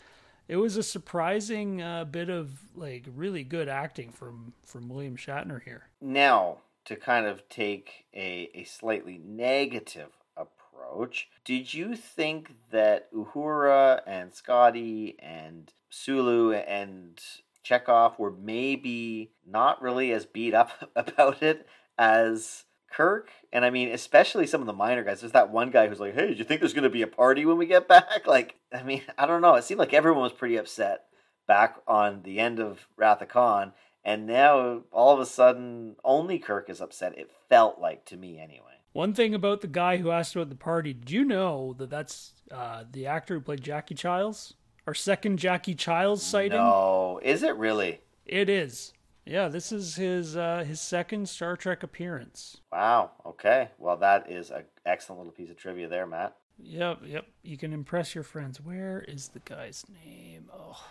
it 0.47 0.57
was 0.57 0.77
a 0.77 0.83
surprising 0.83 1.81
uh, 1.81 2.05
bit 2.05 2.29
of 2.29 2.59
like 2.75 3.05
really 3.15 3.43
good 3.43 3.67
acting 3.67 4.11
from 4.11 4.53
from 4.63 4.89
William 4.89 5.15
Shatner 5.15 5.61
here. 5.63 5.89
Now, 6.01 6.59
to 6.85 6.95
kind 6.95 7.25
of 7.25 7.47
take 7.49 8.05
a, 8.13 8.49
a 8.53 8.63
slightly 8.63 9.19
negative 9.23 10.11
approach, 10.37 11.29
did 11.43 11.73
you 11.73 11.95
think 11.95 12.51
that 12.71 13.11
Uhura 13.13 14.01
and 14.05 14.33
Scotty 14.33 15.15
and 15.19 15.73
Sulu 15.89 16.53
and 16.53 17.19
Chekov 17.65 18.19
were 18.19 18.31
maybe 18.31 19.31
not 19.45 19.81
really 19.81 20.11
as 20.11 20.25
beat 20.25 20.53
up 20.53 20.91
about 20.95 21.41
it 21.41 21.67
as 21.97 22.65
Kirk, 22.91 23.29
and 23.51 23.65
I 23.65 23.69
mean, 23.69 23.89
especially 23.89 24.47
some 24.47 24.61
of 24.61 24.67
the 24.67 24.73
minor 24.73 25.03
guys. 25.03 25.19
There's 25.21 25.33
that 25.33 25.49
one 25.49 25.69
guy 25.71 25.87
who's 25.87 25.99
like, 25.99 26.13
"Hey, 26.15 26.27
do 26.27 26.33
you 26.35 26.43
think 26.43 26.61
there's 26.61 26.73
going 26.73 26.83
to 26.83 26.89
be 26.89 27.01
a 27.01 27.07
party 27.07 27.45
when 27.45 27.57
we 27.57 27.65
get 27.65 27.87
back?" 27.89 28.25
Like, 28.25 28.55
I 28.73 28.83
mean, 28.83 29.01
I 29.17 29.25
don't 29.25 29.41
know. 29.41 29.55
It 29.55 29.63
seemed 29.63 29.79
like 29.79 29.93
everyone 29.93 30.23
was 30.23 30.31
pretty 30.31 30.57
upset 30.57 31.05
back 31.47 31.75
on 31.87 32.21
the 32.23 32.39
end 32.39 32.59
of 32.59 32.87
Wrath 32.97 33.21
of 33.21 33.27
Khan, 33.29 33.73
and 34.03 34.25
now 34.25 34.83
all 34.91 35.13
of 35.13 35.19
a 35.19 35.25
sudden 35.25 35.95
only 36.03 36.39
Kirk 36.39 36.69
is 36.69 36.81
upset. 36.81 37.17
It 37.17 37.31
felt 37.49 37.79
like 37.79 38.05
to 38.05 38.17
me 38.17 38.39
anyway. 38.39 38.61
One 38.93 39.13
thing 39.13 39.33
about 39.35 39.59
the 39.59 39.67
guy 39.67 39.97
who 39.97 40.09
asked 40.11 40.35
about 40.37 40.49
the 40.49 40.55
party, 40.55 40.93
did 40.93 41.11
you 41.11 41.25
know 41.25 41.75
that 41.79 41.89
that's 41.89 42.31
uh, 42.49 42.85
the 42.89 43.07
actor 43.07 43.33
who 43.33 43.41
played 43.41 43.61
Jackie 43.61 43.93
Chiles? 43.93 44.53
Our 44.87 44.93
second 44.93 45.37
Jackie 45.37 45.75
Chiles 45.75 46.23
sighting? 46.23 46.59
No, 46.59 47.19
is 47.21 47.43
it 47.43 47.57
really? 47.57 47.99
It 48.25 48.49
is. 48.49 48.93
Yeah, 49.25 49.47
this 49.47 49.71
is 49.71 49.95
his 49.95 50.37
uh, 50.37 50.63
his 50.67 50.79
second 50.79 51.27
Star 51.27 51.57
Trek 51.57 51.81
appearance. 51.81 52.57
Wow. 52.71 53.11
Okay. 53.25 53.69
Well, 53.79 53.97
that 53.97 54.31
is 54.31 54.51
an 54.51 54.65
excellent 54.85 55.19
little 55.19 55.33
piece 55.33 55.49
of 55.49 55.57
trivia 55.57 55.87
there, 55.87 56.05
Matt. 56.05 56.35
Yep, 56.59 57.01
yep. 57.05 57.25
You 57.43 57.57
can 57.57 57.73
impress 57.73 58.15
your 58.15 58.23
friends. 58.23 58.61
Where 58.61 59.03
is 59.07 59.29
the 59.29 59.39
guy's 59.39 59.83
name? 60.05 60.49
Oh, 60.53 60.81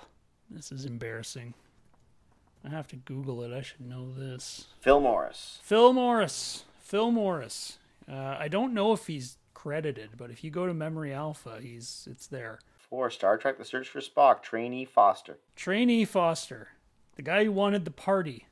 this 0.50 0.72
is 0.72 0.84
embarrassing. 0.84 1.54
I 2.64 2.70
have 2.70 2.88
to 2.88 2.96
Google 2.96 3.42
it. 3.42 3.52
I 3.52 3.62
should 3.62 3.82
know 3.82 4.12
this. 4.12 4.66
Phil 4.80 5.00
Morris. 5.00 5.60
Phil 5.62 5.92
Morris. 5.92 6.64
Phil 6.80 7.10
Morris. 7.10 7.78
Uh, 8.10 8.36
I 8.38 8.48
don't 8.48 8.74
know 8.74 8.92
if 8.92 9.06
he's 9.06 9.38
credited, 9.54 10.10
but 10.16 10.30
if 10.30 10.42
you 10.42 10.50
go 10.50 10.66
to 10.66 10.74
Memory 10.74 11.12
Alpha, 11.12 11.58
he's 11.62 12.08
it's 12.10 12.26
there. 12.26 12.58
For 12.90 13.10
Star 13.10 13.38
Trek: 13.38 13.58
The 13.58 13.64
Search 13.64 13.88
for 13.88 14.00
Spock, 14.00 14.42
Trainee 14.42 14.84
Foster. 14.84 15.38
Trainee 15.56 16.04
Foster, 16.04 16.68
the 17.16 17.22
guy 17.22 17.44
who 17.44 17.52
wanted 17.52 17.84
the 17.84 17.90
party. 17.90 18.46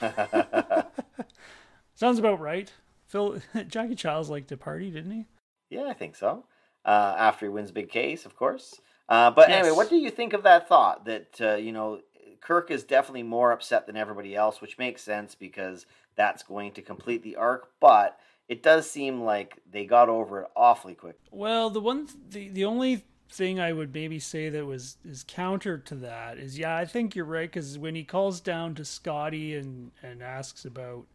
Sounds 1.94 2.18
about 2.18 2.40
right. 2.40 2.72
Phil 3.06 3.40
Jackie 3.68 3.94
Chiles 3.94 4.28
liked 4.30 4.48
to 4.48 4.56
party, 4.56 4.90
didn't 4.90 5.10
he? 5.12 5.24
Yeah, 5.70 5.84
I 5.84 5.94
think 5.94 6.16
so. 6.16 6.44
Uh, 6.84 7.14
after 7.18 7.46
he 7.46 7.50
wins 7.50 7.72
big 7.72 7.88
case, 7.90 8.26
of 8.26 8.36
course. 8.36 8.80
Uh, 9.08 9.30
but 9.30 9.48
Yes. 9.48 9.58
anyway, 9.64 9.76
what 9.76 9.88
do 9.88 9.96
you 9.96 10.10
think 10.10 10.32
of 10.32 10.42
that 10.44 10.68
thought? 10.68 11.04
That 11.06 11.40
uh, 11.40 11.54
you 11.56 11.72
know, 11.72 12.00
Kirk 12.40 12.70
is 12.70 12.84
definitely 12.84 13.22
more 13.22 13.52
upset 13.52 13.86
than 13.86 13.96
everybody 13.96 14.34
else, 14.36 14.60
which 14.60 14.78
makes 14.78 15.02
sense 15.02 15.34
because 15.34 15.86
that's 16.16 16.42
going 16.42 16.72
to 16.72 16.82
complete 16.82 17.22
the 17.22 17.36
arc. 17.36 17.70
But 17.80 18.18
it 18.48 18.62
does 18.62 18.88
seem 18.88 19.22
like 19.22 19.58
they 19.70 19.84
got 19.86 20.08
over 20.08 20.42
it 20.42 20.48
awfully 20.56 20.94
quick. 20.94 21.16
Well, 21.30 21.70
the 21.70 21.80
one, 21.80 22.08
the 22.30 22.48
the 22.48 22.64
only 22.64 23.04
thing 23.28 23.58
I 23.60 23.72
would 23.72 23.92
maybe 23.92 24.18
say 24.18 24.48
that 24.48 24.66
was 24.66 24.96
is 25.04 25.24
counter 25.26 25.78
to 25.78 25.94
that 25.96 26.38
is, 26.38 26.58
yeah, 26.58 26.76
I 26.76 26.84
think 26.84 27.14
you're 27.14 27.24
right 27.24 27.50
because 27.50 27.78
when 27.78 27.94
he 27.94 28.04
calls 28.04 28.40
down 28.40 28.74
to 28.76 28.84
Scotty 28.84 29.54
and 29.54 29.90
and 30.02 30.22
asks 30.22 30.64
about 30.64 31.06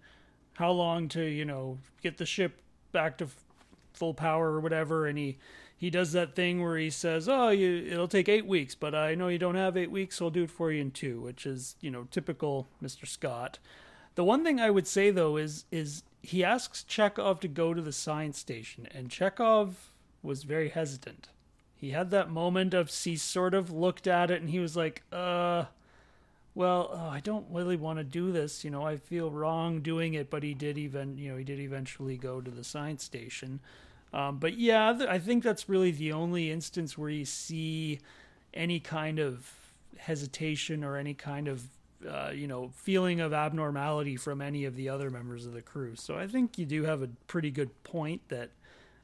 how 0.53 0.71
long 0.71 1.07
to 1.09 1.23
you 1.23 1.45
know 1.45 1.79
get 2.01 2.17
the 2.17 2.25
ship 2.25 2.61
back 2.91 3.17
to 3.17 3.25
f- 3.25 3.43
full 3.93 4.13
power 4.13 4.51
or 4.51 4.59
whatever, 4.59 5.07
and 5.07 5.17
he 5.17 5.37
he 5.75 5.89
does 5.89 6.11
that 6.11 6.35
thing 6.35 6.61
where 6.61 6.77
he 6.77 6.89
says, 6.89 7.27
"Oh, 7.27 7.49
you 7.49 7.87
it'll 7.89 8.07
take 8.07 8.29
eight 8.29 8.45
weeks, 8.45 8.75
but 8.75 8.93
I 8.93 9.15
know 9.15 9.29
you 9.29 9.39
don't 9.39 9.55
have 9.55 9.77
eight 9.77 9.91
weeks, 9.91 10.17
so 10.17 10.25
I'll 10.25 10.31
do 10.31 10.43
it 10.43 10.51
for 10.51 10.71
you 10.71 10.81
in 10.81 10.91
two, 10.91 11.21
which 11.21 11.45
is 11.45 11.75
you 11.81 11.91
know 11.91 12.07
typical 12.11 12.67
Mr. 12.83 13.07
Scott. 13.07 13.59
The 14.15 14.23
one 14.23 14.43
thing 14.43 14.59
I 14.59 14.69
would 14.69 14.87
say 14.87 15.11
though 15.11 15.37
is 15.37 15.65
is 15.71 16.03
he 16.21 16.43
asks 16.43 16.85
Chekov 16.87 17.39
to 17.39 17.47
go 17.47 17.73
to 17.73 17.81
the 17.81 17.91
science 17.91 18.37
station, 18.37 18.87
and 18.91 19.09
Chekov 19.09 19.73
was 20.21 20.43
very 20.43 20.69
hesitant. 20.69 21.29
He 21.81 21.89
had 21.89 22.11
that 22.11 22.29
moment 22.29 22.75
of 22.75 22.91
he 22.91 23.15
sort 23.17 23.55
of 23.55 23.71
looked 23.71 24.05
at 24.05 24.29
it 24.29 24.39
and 24.39 24.51
he 24.51 24.59
was 24.59 24.77
like, 24.77 25.01
uh, 25.11 25.65
well, 26.53 26.91
uh, 26.93 27.09
I 27.09 27.21
don't 27.21 27.47
really 27.49 27.75
want 27.75 27.97
to 27.97 28.03
do 28.03 28.31
this. 28.31 28.63
You 28.63 28.69
know, 28.69 28.83
I 28.83 28.97
feel 28.97 29.31
wrong 29.31 29.81
doing 29.81 30.13
it, 30.13 30.29
but 30.29 30.43
he 30.43 30.53
did 30.53 30.77
even, 30.77 31.17
you 31.17 31.31
know, 31.31 31.37
he 31.37 31.43
did 31.43 31.59
eventually 31.59 32.17
go 32.17 32.39
to 32.39 32.51
the 32.51 32.63
science 32.63 33.03
station. 33.03 33.61
Um, 34.13 34.37
but 34.37 34.59
yeah, 34.59 34.93
th- 34.95 35.09
I 35.09 35.17
think 35.17 35.43
that's 35.43 35.67
really 35.67 35.89
the 35.89 36.11
only 36.11 36.51
instance 36.51 36.99
where 36.99 37.09
you 37.09 37.25
see 37.25 37.99
any 38.53 38.79
kind 38.79 39.17
of 39.17 39.51
hesitation 39.97 40.83
or 40.83 40.97
any 40.97 41.15
kind 41.15 41.47
of 41.47 41.63
uh, 42.07 42.31
you 42.33 42.47
know 42.47 42.71
feeling 42.75 43.21
of 43.21 43.31
abnormality 43.31 44.17
from 44.17 44.41
any 44.41 44.65
of 44.65 44.75
the 44.75 44.89
other 44.89 45.09
members 45.09 45.45
of 45.45 45.53
the 45.53 45.61
crew. 45.61 45.95
So 45.95 46.15
I 46.17 46.27
think 46.27 46.57
you 46.57 46.65
do 46.65 46.83
have 46.83 47.01
a 47.01 47.09
pretty 47.27 47.51
good 47.51 47.83
point 47.83 48.21
that 48.29 48.49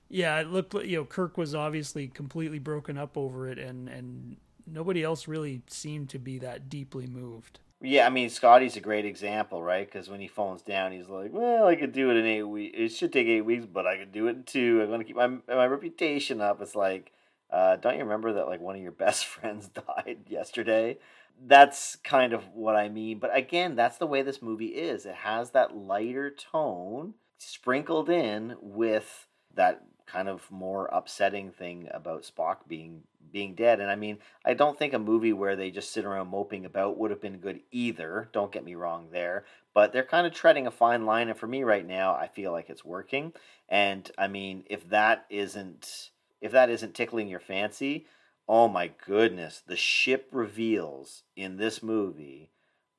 yeah, 0.10 0.40
it 0.40 0.48
looked 0.48 0.74
like 0.74 0.86
you 0.86 0.98
know 0.98 1.06
Kirk 1.06 1.38
was 1.38 1.54
obviously 1.54 2.08
completely 2.08 2.60
broken 2.60 2.98
up 2.98 3.18
over 3.18 3.48
it, 3.48 3.60
and 3.60 3.90
and 3.90 4.38
nobody 4.66 5.04
else 5.04 5.28
really 5.28 5.62
seemed 5.68 6.10
to 6.10 6.20
be 6.20 6.40
that 6.40 6.70
deeply 6.70 7.08
moved. 7.08 7.60
Yeah, 7.82 8.08
I 8.08 8.10
mean 8.10 8.30
Scotty's 8.30 8.76
a 8.76 8.82
great 8.82 9.06
example, 9.06 9.62
right? 9.62 9.86
Because 9.86 10.10
when 10.10 10.20
he 10.20 10.28
phones 10.28 10.62
down, 10.62 10.92
he's 10.92 11.10
like, 11.10 11.32
"Well, 11.32 11.68
I 11.68 11.76
could 11.76 11.92
do 11.92 12.10
it 12.10 12.18
in 12.18 12.26
eight 12.26 12.44
weeks. 12.44 12.76
It 12.78 12.90
should 12.90 13.14
take 13.14 13.28
eight 13.28 13.42
weeks, 13.42 13.66
but 13.66 13.86
I 13.86 13.98
could 13.98 14.12
do 14.12 14.28
it 14.28 14.36
in 14.36 14.44
two. 14.44 14.82
I'm 14.82 14.90
gonna 14.90 15.04
keep 15.04 15.16
my 15.16 15.28
my 15.48 15.68
reputation 15.68 16.42
up." 16.42 16.62
It's 16.62 16.76
like, 16.76 17.12
uh, 17.52 17.76
don't 17.76 17.96
you 17.96 18.04
remember 18.04 18.34
that 18.34 18.48
like 18.48 18.62
one 18.62 18.76
of 18.76 18.82
your 18.82 18.92
best 18.92 19.26
friends 19.28 19.68
died 19.98 20.20
yesterday? 20.28 20.98
That's 21.46 21.98
kind 21.98 22.34
of 22.34 22.48
what 22.54 22.76
I 22.76 22.90
mean. 22.90 23.20
But 23.20 23.36
again, 23.36 23.76
that's 23.76 23.98
the 24.00 24.08
way 24.08 24.24
this 24.24 24.42
movie 24.42 24.68
is. 24.68 25.06
It 25.06 25.16
has 25.16 25.52
that 25.52 25.76
lighter 25.76 26.32
tone 26.32 27.14
sprinkled 27.38 28.10
in 28.10 28.56
with 28.60 29.28
that 29.54 29.84
kind 30.08 30.28
of 30.28 30.50
more 30.50 30.88
upsetting 30.88 31.52
thing 31.52 31.88
about 31.92 32.24
Spock 32.24 32.58
being 32.68 33.04
being 33.32 33.56
dead. 33.56 33.80
And 33.80 33.92
I 33.92 33.96
mean, 33.96 34.20
I 34.46 34.54
don't 34.54 34.80
think 34.80 34.94
a 34.94 35.00
movie 35.00 35.34
where 35.34 35.56
they 35.56 35.70
just 35.70 35.92
sit 35.92 36.06
around 36.06 36.30
moping 36.30 36.66
about 36.66 36.98
would 36.98 37.12
have 37.12 37.22
been 37.22 37.38
good 37.38 37.60
either. 37.72 38.30
Don't 38.32 38.52
get 38.52 38.64
me 38.64 38.76
wrong 38.76 39.10
there. 39.12 39.46
But 39.74 39.92
they're 39.92 40.04
kind 40.04 40.26
of 40.26 40.34
treading 40.34 40.66
a 40.66 40.72
fine 40.72 41.06
line. 41.06 41.30
And 41.30 41.38
for 41.38 41.48
me 41.48 41.64
right 41.64 41.86
now, 41.86 42.16
I 42.16 42.28
feel 42.28 42.52
like 42.52 42.70
it's 42.70 42.86
working. 42.86 43.34
And 43.70 44.10
I 44.18 44.28
mean, 44.28 44.64
if 44.70 44.90
that 44.90 45.26
isn't 45.30 46.12
if 46.40 46.52
that 46.52 46.70
isn't 46.70 46.94
tickling 46.94 47.28
your 47.28 47.40
fancy, 47.40 48.06
oh 48.48 48.68
my 48.68 48.92
goodness, 49.06 49.62
the 49.66 49.76
ship 49.76 50.30
reveals 50.32 51.24
in 51.36 51.58
this 51.58 51.84
movie 51.84 52.52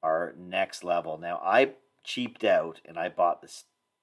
are 0.02 0.34
next 0.36 0.84
level. 0.84 1.18
Now 1.18 1.40
I 1.42 1.72
cheaped 2.04 2.44
out 2.44 2.80
and 2.84 2.98
I 2.98 3.08
bought 3.08 3.42
the 3.42 3.52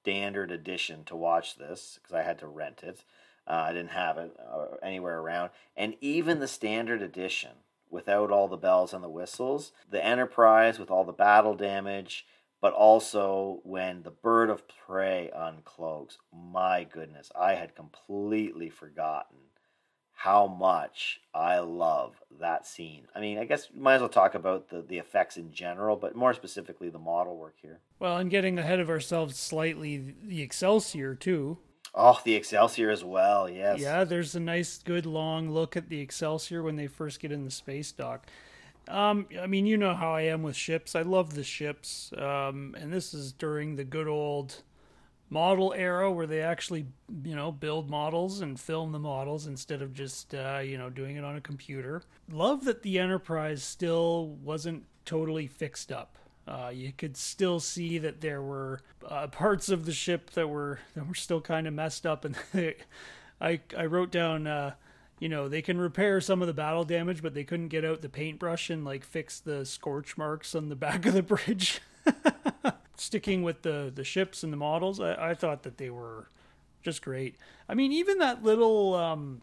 standard 0.05 0.51
edition 0.51 1.03
to 1.03 1.15
watch 1.15 1.55
this 1.55 1.97
because 1.99 2.13
I 2.13 2.21
had 2.21 2.37
to 2.37 2.47
rent 2.47 2.83
it. 2.83 3.03
Uh, 3.47 3.65
I 3.69 3.73
didn't 3.73 3.89
have 3.89 4.19
it 4.19 4.37
uh, 4.39 4.75
anywhere 4.83 5.19
around. 5.19 5.49
And 5.75 5.95
even 5.99 6.39
the 6.39 6.47
standard 6.47 7.01
edition, 7.01 7.53
without 7.89 8.29
all 8.29 8.47
the 8.47 8.55
bells 8.55 8.93
and 8.93 9.03
the 9.03 9.09
whistles, 9.09 9.71
the 9.89 10.05
Enterprise 10.05 10.77
with 10.77 10.91
all 10.91 11.05
the 11.05 11.11
battle 11.11 11.55
damage, 11.55 12.27
but 12.61 12.71
also 12.73 13.61
when 13.63 14.03
the 14.03 14.11
bird 14.11 14.51
of 14.51 14.67
prey 14.67 15.31
uncloaks, 15.35 16.17
my 16.31 16.83
goodness, 16.83 17.31
I 17.35 17.55
had 17.55 17.73
completely 17.73 18.69
forgotten 18.69 19.37
how 20.15 20.47
much 20.47 21.19
I 21.33 21.59
love 21.59 22.15
that 22.39 22.65
scene. 22.65 23.03
I 23.13 23.19
mean, 23.19 23.37
I 23.37 23.43
guess 23.43 23.69
we 23.71 23.81
might 23.81 23.95
as 23.95 24.01
well 24.01 24.09
talk 24.09 24.33
about 24.33 24.69
the, 24.69 24.81
the 24.81 24.97
effects 24.97 25.37
in 25.37 25.51
general, 25.51 25.97
but 25.97 26.15
more 26.15 26.33
specifically 26.33 26.89
the 26.89 26.99
model 26.99 27.37
work 27.37 27.55
here. 27.61 27.79
Well, 27.99 28.17
and 28.17 28.31
getting 28.31 28.57
ahead 28.57 28.79
of 28.79 28.89
ourselves 28.89 29.37
slightly, 29.37 30.15
the 30.23 30.41
Excelsior 30.41 31.15
too. 31.15 31.57
Oh, 31.93 32.19
the 32.23 32.35
Excelsior 32.35 32.89
as 32.89 33.03
well, 33.03 33.49
yes. 33.49 33.79
Yeah, 33.79 34.03
there's 34.03 34.35
a 34.35 34.39
nice, 34.39 34.79
good 34.79 35.05
long 35.05 35.51
look 35.51 35.77
at 35.77 35.89
the 35.89 35.99
Excelsior 35.99 36.63
when 36.63 36.75
they 36.75 36.87
first 36.87 37.19
get 37.19 37.31
in 37.31 37.45
the 37.45 37.51
space 37.51 37.91
dock. 37.91 38.27
Um, 38.87 39.27
I 39.39 39.47
mean, 39.47 39.65
you 39.65 39.77
know 39.77 39.93
how 39.93 40.13
I 40.13 40.21
am 40.21 40.43
with 40.43 40.55
ships. 40.55 40.95
I 40.95 41.01
love 41.01 41.35
the 41.35 41.43
ships, 41.43 42.13
um, 42.17 42.75
and 42.79 42.91
this 42.91 43.13
is 43.13 43.33
during 43.33 43.75
the 43.75 43.83
good 43.83 44.07
old 44.07 44.61
model 45.29 45.73
era 45.75 46.11
where 46.11 46.27
they 46.27 46.41
actually, 46.41 46.85
you 47.23 47.35
know, 47.35 47.51
build 47.51 47.89
models 47.89 48.41
and 48.41 48.59
film 48.59 48.91
the 48.91 48.99
models 48.99 49.47
instead 49.47 49.81
of 49.81 49.93
just, 49.93 50.33
uh, 50.33 50.59
you 50.63 50.77
know, 50.77 50.89
doing 50.89 51.15
it 51.15 51.23
on 51.23 51.35
a 51.35 51.41
computer. 51.41 52.03
Love 52.31 52.65
that 52.65 52.83
the 52.83 52.99
Enterprise 52.99 53.63
still 53.63 54.27
wasn't 54.43 54.83
totally 55.05 55.47
fixed 55.47 55.91
up. 55.91 56.17
Uh, 56.47 56.71
you 56.71 56.91
could 56.91 57.17
still 57.17 57.59
see 57.59 57.97
that 57.97 58.21
there 58.21 58.41
were 58.41 58.81
uh, 59.07 59.27
parts 59.27 59.69
of 59.69 59.85
the 59.85 59.91
ship 59.91 60.29
that 60.31 60.47
were 60.47 60.79
that 60.93 61.07
were 61.07 61.15
still 61.15 61.41
kind 61.41 61.67
of 61.67 61.73
messed 61.73 62.05
up, 62.05 62.23
and 62.25 62.35
they, 62.53 62.75
I 63.41 63.61
I 63.75 63.85
wrote 63.87 64.11
down, 64.11 64.45
uh, 64.45 64.73
you 65.19 65.27
know, 65.27 65.49
they 65.49 65.63
can 65.63 65.79
repair 65.79 66.21
some 66.21 66.41
of 66.41 66.47
the 66.47 66.53
battle 66.53 66.83
damage, 66.83 67.23
but 67.23 67.33
they 67.33 67.43
couldn't 67.43 67.69
get 67.69 67.83
out 67.83 68.01
the 68.01 68.09
paintbrush 68.09 68.69
and 68.69 68.85
like 68.85 69.03
fix 69.03 69.39
the 69.39 69.65
scorch 69.65 70.17
marks 70.17 70.53
on 70.53 70.69
the 70.69 70.75
back 70.75 71.07
of 71.07 71.13
the 71.13 71.23
bridge. 71.23 71.81
Sticking 72.97 73.43
with 73.43 73.61
the 73.61 73.91
the 73.93 74.03
ships 74.03 74.43
and 74.43 74.53
the 74.53 74.57
models, 74.57 74.99
I, 74.99 75.31
I 75.31 75.33
thought 75.33 75.63
that 75.63 75.77
they 75.77 75.89
were 75.89 76.27
just 76.81 77.01
great. 77.01 77.35
I 77.67 77.73
mean, 77.73 77.91
even 77.91 78.19
that 78.19 78.43
little 78.43 78.93
um, 78.95 79.41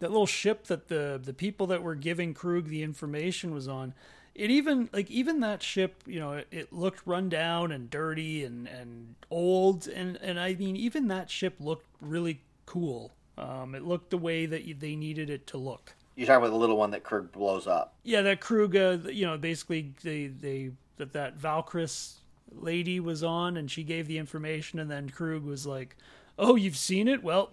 that 0.00 0.10
little 0.10 0.26
ship 0.26 0.66
that 0.66 0.88
the 0.88 1.20
the 1.22 1.32
people 1.32 1.66
that 1.68 1.82
were 1.82 1.94
giving 1.94 2.34
Kruge 2.34 2.66
the 2.66 2.82
information 2.82 3.52
was 3.52 3.68
on 3.68 3.94
it 4.38 4.50
even 4.50 4.88
like 4.92 5.10
even 5.10 5.40
that 5.40 5.62
ship 5.62 6.02
you 6.06 6.20
know 6.20 6.32
it, 6.34 6.46
it, 6.50 6.72
looked 6.72 7.04
run 7.04 7.28
down 7.28 7.72
and 7.72 7.90
dirty 7.90 8.44
and 8.44 8.68
and 8.68 9.16
old 9.30 9.88
and 9.88 10.16
and 10.22 10.38
i 10.40 10.54
mean 10.54 10.76
even 10.76 11.08
that 11.08 11.28
ship 11.28 11.56
looked 11.58 11.86
really 12.00 12.40
cool 12.64 13.12
um 13.36 13.74
it 13.74 13.82
looked 13.82 14.10
the 14.10 14.18
way 14.18 14.46
that 14.46 14.64
you, 14.64 14.74
they 14.74 14.94
needed 14.94 15.28
it 15.28 15.46
to 15.46 15.58
look 15.58 15.94
You're 16.14 16.26
talking 16.26 16.38
about 16.38 16.50
the 16.50 16.58
little 16.58 16.76
one 16.76 16.92
that 16.92 17.02
Kirk 17.02 17.32
blows 17.32 17.66
up. 17.66 17.94
yeah 18.04 18.22
that 18.22 18.40
Kruge 18.40 19.06
uh, 19.06 19.08
you 19.10 19.26
know 19.26 19.36
basically 19.36 19.92
they 20.02 20.28
they 20.28 20.70
that 20.96 21.12
that 21.12 21.38
Valkris 21.38 22.14
lady 22.52 23.00
was 23.00 23.22
on 23.22 23.56
and 23.56 23.70
she 23.70 23.82
gave 23.82 24.06
the 24.06 24.18
information 24.18 24.78
and 24.78 24.90
then 24.90 25.10
Kruge 25.10 25.44
was 25.44 25.66
like 25.66 25.96
oh 26.38 26.56
you've 26.56 26.76
seen 26.76 27.08
it 27.08 27.22
well 27.22 27.50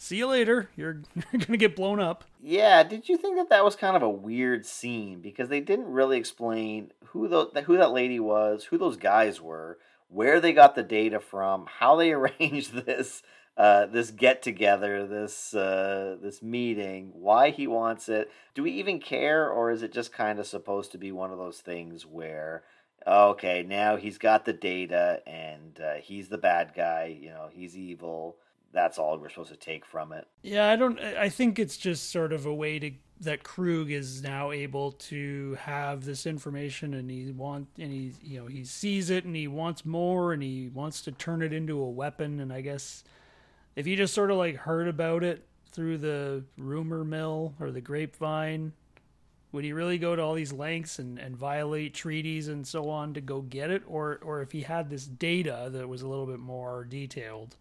see 0.00 0.16
you 0.16 0.26
later. 0.26 0.70
You're, 0.76 1.02
you're 1.32 1.40
gonna 1.40 1.56
get 1.58 1.76
blown 1.76 2.00
up. 2.00 2.24
Yeah, 2.42 2.82
did 2.82 3.08
you 3.08 3.16
think 3.16 3.36
that 3.36 3.50
that 3.50 3.64
was 3.64 3.76
kind 3.76 3.94
of 3.94 4.02
a 4.02 4.10
weird 4.10 4.66
scene 4.66 5.20
because 5.20 5.48
they 5.48 5.60
didn't 5.60 5.92
really 5.92 6.18
explain 6.18 6.90
who 7.06 7.28
the 7.28 7.62
who 7.62 7.76
that 7.76 7.92
lady 7.92 8.18
was, 8.18 8.64
who 8.64 8.78
those 8.78 8.96
guys 8.96 9.40
were, 9.40 9.78
where 10.08 10.40
they 10.40 10.52
got 10.52 10.74
the 10.74 10.82
data 10.82 11.20
from, 11.20 11.66
how 11.66 11.94
they 11.96 12.12
arranged 12.12 12.74
this 12.74 13.22
uh, 13.56 13.84
this 13.86 14.10
get 14.10 14.42
together, 14.42 15.06
this 15.06 15.54
uh, 15.54 16.16
this 16.20 16.42
meeting, 16.42 17.10
why 17.14 17.50
he 17.50 17.66
wants 17.66 18.08
it. 18.08 18.30
Do 18.54 18.62
we 18.62 18.72
even 18.72 19.00
care, 19.00 19.50
or 19.50 19.70
is 19.70 19.82
it 19.82 19.92
just 19.92 20.12
kind 20.12 20.38
of 20.38 20.46
supposed 20.46 20.92
to 20.92 20.98
be 20.98 21.12
one 21.12 21.30
of 21.30 21.38
those 21.38 21.58
things 21.58 22.06
where, 22.06 22.62
okay, 23.06 23.64
now 23.66 23.96
he's 23.96 24.18
got 24.18 24.44
the 24.44 24.52
data 24.52 25.22
and 25.26 25.80
uh, 25.80 25.94
he's 25.94 26.28
the 26.28 26.38
bad 26.38 26.72
guy, 26.74 27.16
you 27.20 27.30
know, 27.30 27.48
he's 27.50 27.76
evil. 27.76 28.36
That's 28.72 28.98
all 28.98 29.18
we're 29.18 29.30
supposed 29.30 29.50
to 29.50 29.56
take 29.56 29.84
from 29.84 30.12
it. 30.12 30.28
Yeah, 30.42 30.70
I 30.70 30.76
don't. 30.76 31.00
I 31.00 31.28
think 31.28 31.58
it's 31.58 31.76
just 31.76 32.12
sort 32.12 32.32
of 32.32 32.46
a 32.46 32.54
way 32.54 32.78
to 32.78 32.92
that 33.20 33.42
Kruge 33.42 33.90
is 33.90 34.22
now 34.22 34.50
able 34.50 34.92
to 34.92 35.56
have 35.60 36.04
this 36.04 36.24
information 36.24 36.94
and 36.94 37.10
he 37.10 37.30
want 37.32 37.68
and 37.78 37.92
he 37.92 38.12
you 38.22 38.40
know 38.40 38.46
he 38.46 38.64
sees 38.64 39.10
it 39.10 39.24
and 39.24 39.36
he 39.36 39.46
wants 39.46 39.84
more 39.84 40.32
and 40.32 40.42
he 40.42 40.70
wants 40.72 41.02
to 41.02 41.12
turn 41.12 41.42
it 41.42 41.52
into 41.52 41.78
a 41.78 41.90
weapon 41.90 42.40
and 42.40 42.52
I 42.52 42.62
guess 42.62 43.04
if 43.76 43.86
you 43.86 43.96
just 43.96 44.14
sort 44.14 44.30
of 44.30 44.38
like 44.38 44.56
heard 44.56 44.88
about 44.88 45.22
it 45.22 45.46
through 45.70 45.98
the 45.98 46.44
rumor 46.56 47.04
mill 47.04 47.54
or 47.60 47.70
the 47.70 47.80
grapevine, 47.80 48.72
would 49.52 49.64
he 49.64 49.72
really 49.72 49.98
go 49.98 50.14
to 50.14 50.22
all 50.22 50.34
these 50.34 50.52
lengths 50.52 50.98
and, 50.98 51.18
and 51.18 51.36
violate 51.36 51.94
treaties 51.94 52.48
and 52.48 52.66
so 52.66 52.88
on 52.88 53.14
to 53.14 53.20
go 53.20 53.40
get 53.42 53.70
it? 53.70 53.82
Or 53.86 54.20
or 54.22 54.42
if 54.42 54.52
he 54.52 54.62
had 54.62 54.90
this 54.90 55.06
data 55.06 55.68
that 55.72 55.88
was 55.88 56.02
a 56.02 56.08
little 56.08 56.26
bit 56.26 56.38
more 56.38 56.84
detailed, 56.84 57.56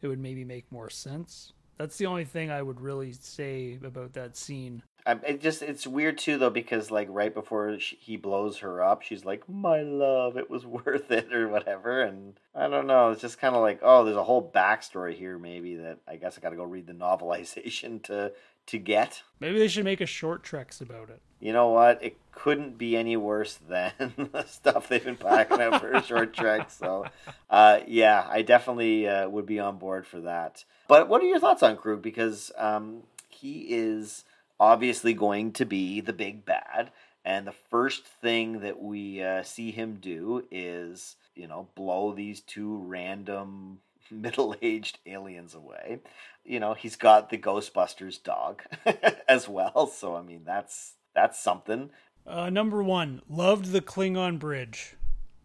it 0.00 0.08
would 0.08 0.20
maybe 0.20 0.44
make 0.44 0.70
more 0.70 0.90
sense. 0.90 1.52
That's 1.78 1.96
the 1.96 2.06
only 2.06 2.24
thing 2.24 2.50
I 2.50 2.62
would 2.62 2.80
really 2.80 3.12
say 3.12 3.78
about 3.84 4.12
that 4.12 4.36
scene. 4.36 4.82
I, 5.04 5.18
it 5.26 5.40
just 5.40 5.62
it's 5.62 5.86
weird 5.86 6.18
too 6.18 6.38
though 6.38 6.50
because 6.50 6.90
like 6.92 7.08
right 7.10 7.34
before 7.34 7.76
she, 7.80 7.96
he 7.96 8.16
blows 8.16 8.58
her 8.58 8.82
up, 8.82 9.02
she's 9.02 9.24
like, 9.24 9.48
"My 9.48 9.82
love, 9.82 10.36
it 10.36 10.48
was 10.48 10.64
worth 10.86 11.10
it" 11.10 11.32
or 11.32 11.48
whatever, 11.48 12.02
and 12.02 12.38
I 12.54 12.68
don't 12.68 12.86
know. 12.86 13.10
It's 13.10 13.20
just 13.20 13.40
kind 13.40 13.56
of 13.56 13.62
like, 13.62 13.80
oh, 13.82 14.04
there's 14.04 14.16
a 14.16 14.22
whole 14.22 14.48
backstory 14.54 15.14
here. 15.14 15.38
Maybe 15.38 15.76
that 15.76 15.98
I 16.06 16.16
guess 16.16 16.38
I 16.38 16.40
got 16.40 16.50
to 16.50 16.56
go 16.56 16.64
read 16.64 16.86
the 16.86 16.92
novelization 16.92 18.00
to 18.04 18.32
to 18.66 18.78
get. 18.78 19.22
Maybe 19.40 19.58
they 19.58 19.68
should 19.68 19.84
make 19.84 20.00
a 20.00 20.06
short 20.06 20.42
treks 20.42 20.80
about 20.80 21.10
it. 21.10 21.20
You 21.40 21.52
know 21.52 21.70
what? 21.70 22.02
It 22.02 22.16
couldn't 22.30 22.78
be 22.78 22.96
any 22.96 23.16
worse 23.16 23.58
than 23.68 23.92
the 24.32 24.44
stuff 24.44 24.88
they've 24.88 25.04
been 25.04 25.16
packing 25.16 25.60
out 25.60 25.80
for 25.80 25.92
a 25.92 26.02
short 26.02 26.32
trek. 26.32 26.70
So, 26.70 27.06
uh, 27.50 27.80
yeah, 27.86 28.26
I 28.28 28.42
definitely 28.42 29.08
uh, 29.08 29.28
would 29.28 29.46
be 29.46 29.58
on 29.58 29.78
board 29.78 30.06
for 30.06 30.20
that. 30.20 30.64
But 30.88 31.08
what 31.08 31.22
are 31.22 31.26
your 31.26 31.40
thoughts 31.40 31.62
on 31.62 31.76
Kruge? 31.76 32.02
Because 32.02 32.52
um, 32.56 33.02
he 33.28 33.66
is 33.68 34.24
obviously 34.60 35.14
going 35.14 35.52
to 35.52 35.64
be 35.64 36.00
the 36.00 36.12
big 36.12 36.44
bad. 36.44 36.90
And 37.24 37.46
the 37.46 37.54
first 37.70 38.04
thing 38.04 38.60
that 38.60 38.80
we 38.80 39.22
uh, 39.22 39.42
see 39.42 39.70
him 39.70 39.98
do 40.00 40.44
is, 40.50 41.16
you 41.34 41.46
know, 41.46 41.68
blow 41.74 42.12
these 42.12 42.40
two 42.40 42.78
random 42.78 43.78
middle 44.10 44.54
aged 44.62 44.98
aliens 45.06 45.54
away. 45.54 46.00
You 46.44 46.60
know, 46.60 46.74
he's 46.74 46.96
got 46.96 47.30
the 47.30 47.38
Ghostbusters 47.38 48.22
dog 48.22 48.62
as 49.28 49.48
well. 49.48 49.86
So, 49.86 50.16
I 50.16 50.22
mean, 50.22 50.42
that's 50.44 50.94
that's 51.14 51.40
something. 51.40 51.90
Uh, 52.26 52.50
number 52.50 52.82
one, 52.82 53.22
loved 53.28 53.72
the 53.72 53.80
Klingon 53.80 54.38
bridge. 54.38 54.96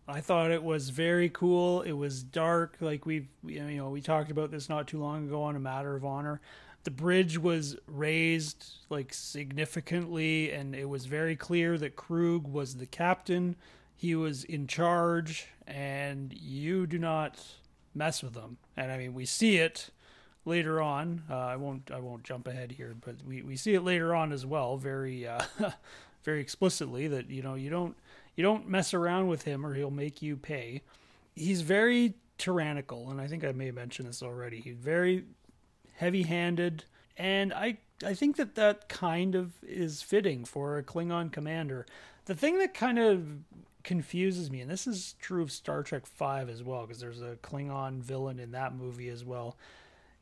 I 0.08 0.22
thought 0.22 0.52
it 0.52 0.64
was 0.64 0.90
very 0.90 1.30
cool. 1.30 1.82
It 1.82 1.92
was 1.92 2.24
dark, 2.24 2.78
like 2.80 3.06
we've 3.06 3.28
you 3.46 3.62
know 3.62 3.90
we 3.90 4.02
talked 4.02 4.32
about 4.32 4.52
this 4.52 4.70
not 4.70 4.88
too 4.88 5.00
long 5.00 5.28
ago 5.28 5.44
on 5.44 5.56
a 5.56 5.60
matter 5.60 5.96
of 5.96 6.06
honor 6.06 6.42
the 6.88 6.92
bridge 6.92 7.38
was 7.38 7.76
raised 7.86 8.66
like 8.90 9.14
significantly 9.14 10.54
and 10.54 10.74
it 10.74 10.88
was 10.88 11.06
very 11.06 11.36
clear 11.36 11.78
that 11.78 11.98
Kruge 11.98 12.48
was 12.48 12.78
the 12.78 12.86
captain 12.86 13.58
he 13.94 14.16
was 14.16 14.46
in 14.46 14.68
charge 14.68 15.48
and 15.68 16.34
you 16.34 16.88
do 16.88 16.98
not 16.98 17.44
mess 17.94 18.24
with 18.24 18.36
him 18.36 18.56
and 18.78 18.90
i 18.90 18.98
mean 18.98 19.14
we 19.14 19.26
see 19.26 19.58
it 19.58 19.90
later 20.48 20.82
on 20.82 21.22
uh, 21.30 21.36
i 21.36 21.56
won't 21.56 21.92
i 21.92 22.00
won't 22.00 22.24
jump 22.24 22.48
ahead 22.48 22.72
here 22.72 22.96
but 23.06 23.16
we, 23.26 23.42
we 23.42 23.56
see 23.56 23.74
it 23.74 23.82
later 23.82 24.16
on 24.16 24.32
as 24.32 24.46
well 24.46 24.78
very 24.78 25.28
uh, 25.28 25.42
very 26.24 26.42
explicitly 26.42 27.08
that 27.08 27.30
you 27.30 27.42
know 27.42 27.56
you 27.56 27.70
don't 27.70 27.96
you 28.36 28.44
don't 28.44 28.68
mess 28.68 28.94
around 28.94 29.28
with 29.28 29.44
him 29.44 29.66
or 29.66 29.74
he'll 29.74 29.92
make 29.92 30.22
you 30.22 30.36
pay 30.36 30.82
he's 31.36 31.62
very 31.62 32.14
tyrannical 32.38 33.10
and 33.10 33.20
i 33.22 33.28
think 33.28 33.44
i 33.44 33.52
may 33.52 33.68
have 33.68 33.76
mentioned 33.76 34.08
this 34.08 34.24
already 34.24 34.60
he's 34.60 34.76
very 34.76 35.24
heavy-handed, 35.98 36.86
and 37.18 37.54
I 37.54 37.78
I 38.06 38.14
think 38.14 38.38
that 38.38 38.56
that 38.56 38.90
kind 38.90 39.36
of 39.36 39.54
is 39.64 40.02
fitting 40.02 40.46
for 40.46 40.78
a 40.78 40.84
Klingon 40.84 41.32
commander. 41.32 41.86
The 42.26 42.36
thing 42.36 42.60
that 42.60 42.74
kind 42.74 43.00
of 43.00 43.26
confuses 43.84 44.52
me, 44.52 44.62
and 44.62 44.70
this 44.70 44.86
is 44.86 45.16
true 45.20 45.42
of 45.42 45.52
Star 45.52 45.84
Trek 45.84 46.06
Five 46.06 46.50
as 46.50 46.64
well, 46.64 46.82
because 46.86 47.02
there's 47.02 47.22
a 47.22 47.38
Klingon 47.42 48.02
villain 48.02 48.40
in 48.40 48.52
that 48.52 48.76
movie 48.76 49.10
as 49.10 49.26
well. 49.26 49.58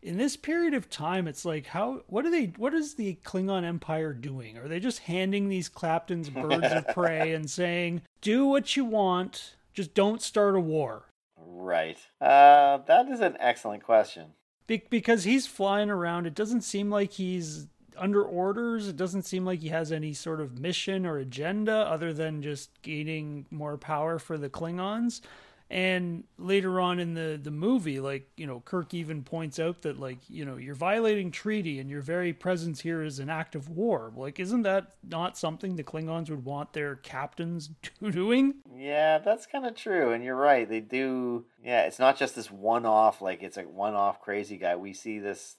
In 0.06 0.20
this 0.20 0.38
period 0.38 0.76
of 0.76 0.88
time, 0.88 1.28
it's 1.28 1.46
like 1.46 1.66
how 1.66 2.04
what 2.06 2.28
are 2.28 2.30
they 2.30 2.54
what 2.58 2.76
is 2.76 2.94
the 2.94 3.18
Klingon 3.24 3.64
Empire 3.64 4.14
doing? 4.14 4.56
Are 4.56 4.68
they 4.68 4.80
just 4.80 5.00
handing 5.00 5.50
these 5.50 5.68
Claptons 5.68 6.30
birds 6.30 6.68
of 6.72 6.88
prey 6.94 7.34
and 7.34 7.50
saying, 7.50 8.04
"Do 8.22 8.46
what 8.46 8.76
you 8.76 8.86
want, 8.86 9.56
just 9.74 9.96
don't 9.96 10.22
start 10.22 10.56
a 10.56 10.60
war"? 10.60 11.06
Right. 11.36 11.98
Uh, 12.22 12.78
that 12.86 13.08
is 13.10 13.20
an 13.20 13.36
excellent 13.40 13.84
question. 13.84 14.34
Be- 14.68 14.84
because 14.92 15.24
he's 15.24 15.48
flying 15.48 15.90
around. 15.90 16.28
It 16.28 16.36
doesn't 16.36 16.62
seem 16.62 16.92
like 16.92 17.14
he's 17.14 17.66
under 17.98 18.24
orders. 18.24 18.88
It 18.88 18.98
doesn't 18.98 19.24
seem 19.24 19.44
like 19.44 19.62
he 19.62 19.70
has 19.70 19.92
any 19.92 20.14
sort 20.14 20.40
of 20.40 20.60
mission 20.60 21.08
or 21.08 21.18
agenda 21.18 21.78
other 21.78 22.14
than 22.14 22.44
just 22.44 22.70
gaining 22.84 23.48
more 23.50 23.76
power 23.76 24.20
for 24.20 24.38
the 24.38 24.50
Klingons. 24.50 25.22
And 25.70 26.26
later 26.38 26.80
on 26.80 27.00
in 27.00 27.16
the, 27.16 27.40
the 27.42 27.50
movie, 27.50 28.00
like, 28.00 28.30
you 28.38 28.46
know, 28.46 28.60
Kirk 28.60 28.94
even 28.94 29.24
points 29.24 29.60
out 29.60 29.82
that, 29.82 30.00
like, 30.00 30.20
you 30.30 30.46
know, 30.46 30.58
you're 30.58 30.76
violating 30.76 31.32
treaty 31.32 31.80
and 31.80 31.90
your 31.90 32.02
very 32.02 32.34
presence 32.34 32.82
here 32.82 33.02
is 33.02 33.18
an 33.18 33.32
act 33.32 33.56
of 33.56 33.70
war. 33.70 34.14
Like, 34.16 34.40
isn't 34.40 34.62
that 34.62 34.92
not 35.04 35.38
something 35.38 35.76
the 35.76 35.84
Klingons 35.84 36.30
would 36.30 36.46
want 36.46 36.74
their 36.74 36.96
captains 36.96 37.72
to 38.00 38.12
doing? 38.12 38.56
Yeah, 38.76 39.18
that's 39.18 39.48
kind 39.48 39.66
of 39.66 39.76
true. 39.76 40.12
And 40.12 40.24
you're 40.24 40.36
right. 40.36 40.70
They 40.70 40.82
do. 40.82 41.46
Yeah, 41.64 41.82
it's 41.86 42.00
not 42.00 42.18
just 42.18 42.36
this 42.36 42.52
one 42.52 42.86
off, 42.86 43.22
like, 43.22 43.42
it's 43.42 43.58
a 43.58 43.64
one 43.64 43.96
off 43.96 44.22
crazy 44.22 44.58
guy. 44.58 44.76
We 44.76 44.94
see 44.94 45.18
this 45.18 45.56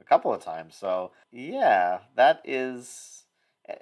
a 0.00 0.04
couple 0.04 0.32
of 0.32 0.44
times. 0.44 0.76
So, 0.76 1.10
yeah, 1.32 1.98
that 2.14 2.40
is 2.44 3.19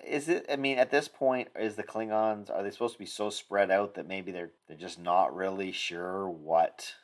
is 0.04 0.28
it? 0.28 0.46
I 0.50 0.56
mean, 0.56 0.78
at 0.78 0.90
this 0.90 1.08
point, 1.08 1.48
is 1.58 1.76
the 1.76 1.82
Klingons 1.82 2.50
are 2.50 2.62
they 2.62 2.70
supposed 2.70 2.94
to 2.94 2.98
be 2.98 3.06
so 3.06 3.30
spread 3.30 3.70
out 3.70 3.94
that 3.94 4.08
maybe 4.08 4.32
they're 4.32 4.50
they're 4.66 4.76
just 4.76 5.00
not 5.00 5.34
really 5.34 5.72
sure 5.72 6.28
what 6.28 6.94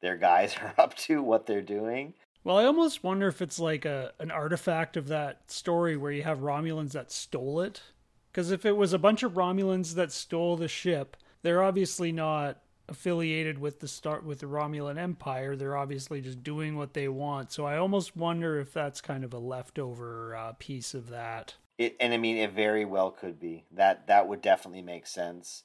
their 0.00 0.16
guys 0.16 0.56
are 0.62 0.74
up 0.78 0.94
to, 0.96 1.22
what 1.22 1.46
they're 1.46 1.62
doing? 1.62 2.14
Well, 2.44 2.58
I 2.58 2.64
almost 2.64 3.04
wonder 3.04 3.28
if 3.28 3.40
it's 3.40 3.58
like 3.58 3.84
a 3.84 4.12
an 4.18 4.30
artifact 4.30 4.96
of 4.96 5.08
that 5.08 5.50
story 5.50 5.96
where 5.96 6.12
you 6.12 6.22
have 6.22 6.40
Romulans 6.40 6.92
that 6.92 7.12
stole 7.12 7.60
it. 7.60 7.82
Because 8.30 8.50
if 8.50 8.64
it 8.64 8.76
was 8.76 8.94
a 8.94 8.98
bunch 8.98 9.22
of 9.22 9.34
Romulans 9.34 9.94
that 9.94 10.10
stole 10.10 10.56
the 10.56 10.68
ship, 10.68 11.18
they're 11.42 11.62
obviously 11.62 12.12
not 12.12 12.62
affiliated 12.88 13.58
with 13.58 13.80
the 13.80 13.88
start 13.88 14.24
with 14.24 14.40
the 14.40 14.46
Romulan 14.46 14.98
Empire. 14.98 15.54
They're 15.54 15.76
obviously 15.76 16.20
just 16.20 16.42
doing 16.42 16.76
what 16.76 16.94
they 16.94 17.08
want. 17.08 17.52
So 17.52 17.66
I 17.66 17.76
almost 17.76 18.16
wonder 18.16 18.58
if 18.58 18.72
that's 18.72 19.00
kind 19.00 19.22
of 19.22 19.34
a 19.34 19.38
leftover 19.38 20.34
uh, 20.34 20.52
piece 20.58 20.94
of 20.94 21.10
that. 21.10 21.54
It, 21.82 21.96
and 21.98 22.12
I 22.12 22.16
mean, 22.16 22.36
it 22.36 22.52
very 22.52 22.84
well 22.84 23.10
could 23.10 23.40
be 23.40 23.64
that. 23.72 24.06
That 24.06 24.28
would 24.28 24.40
definitely 24.40 24.82
make 24.82 25.06
sense. 25.06 25.64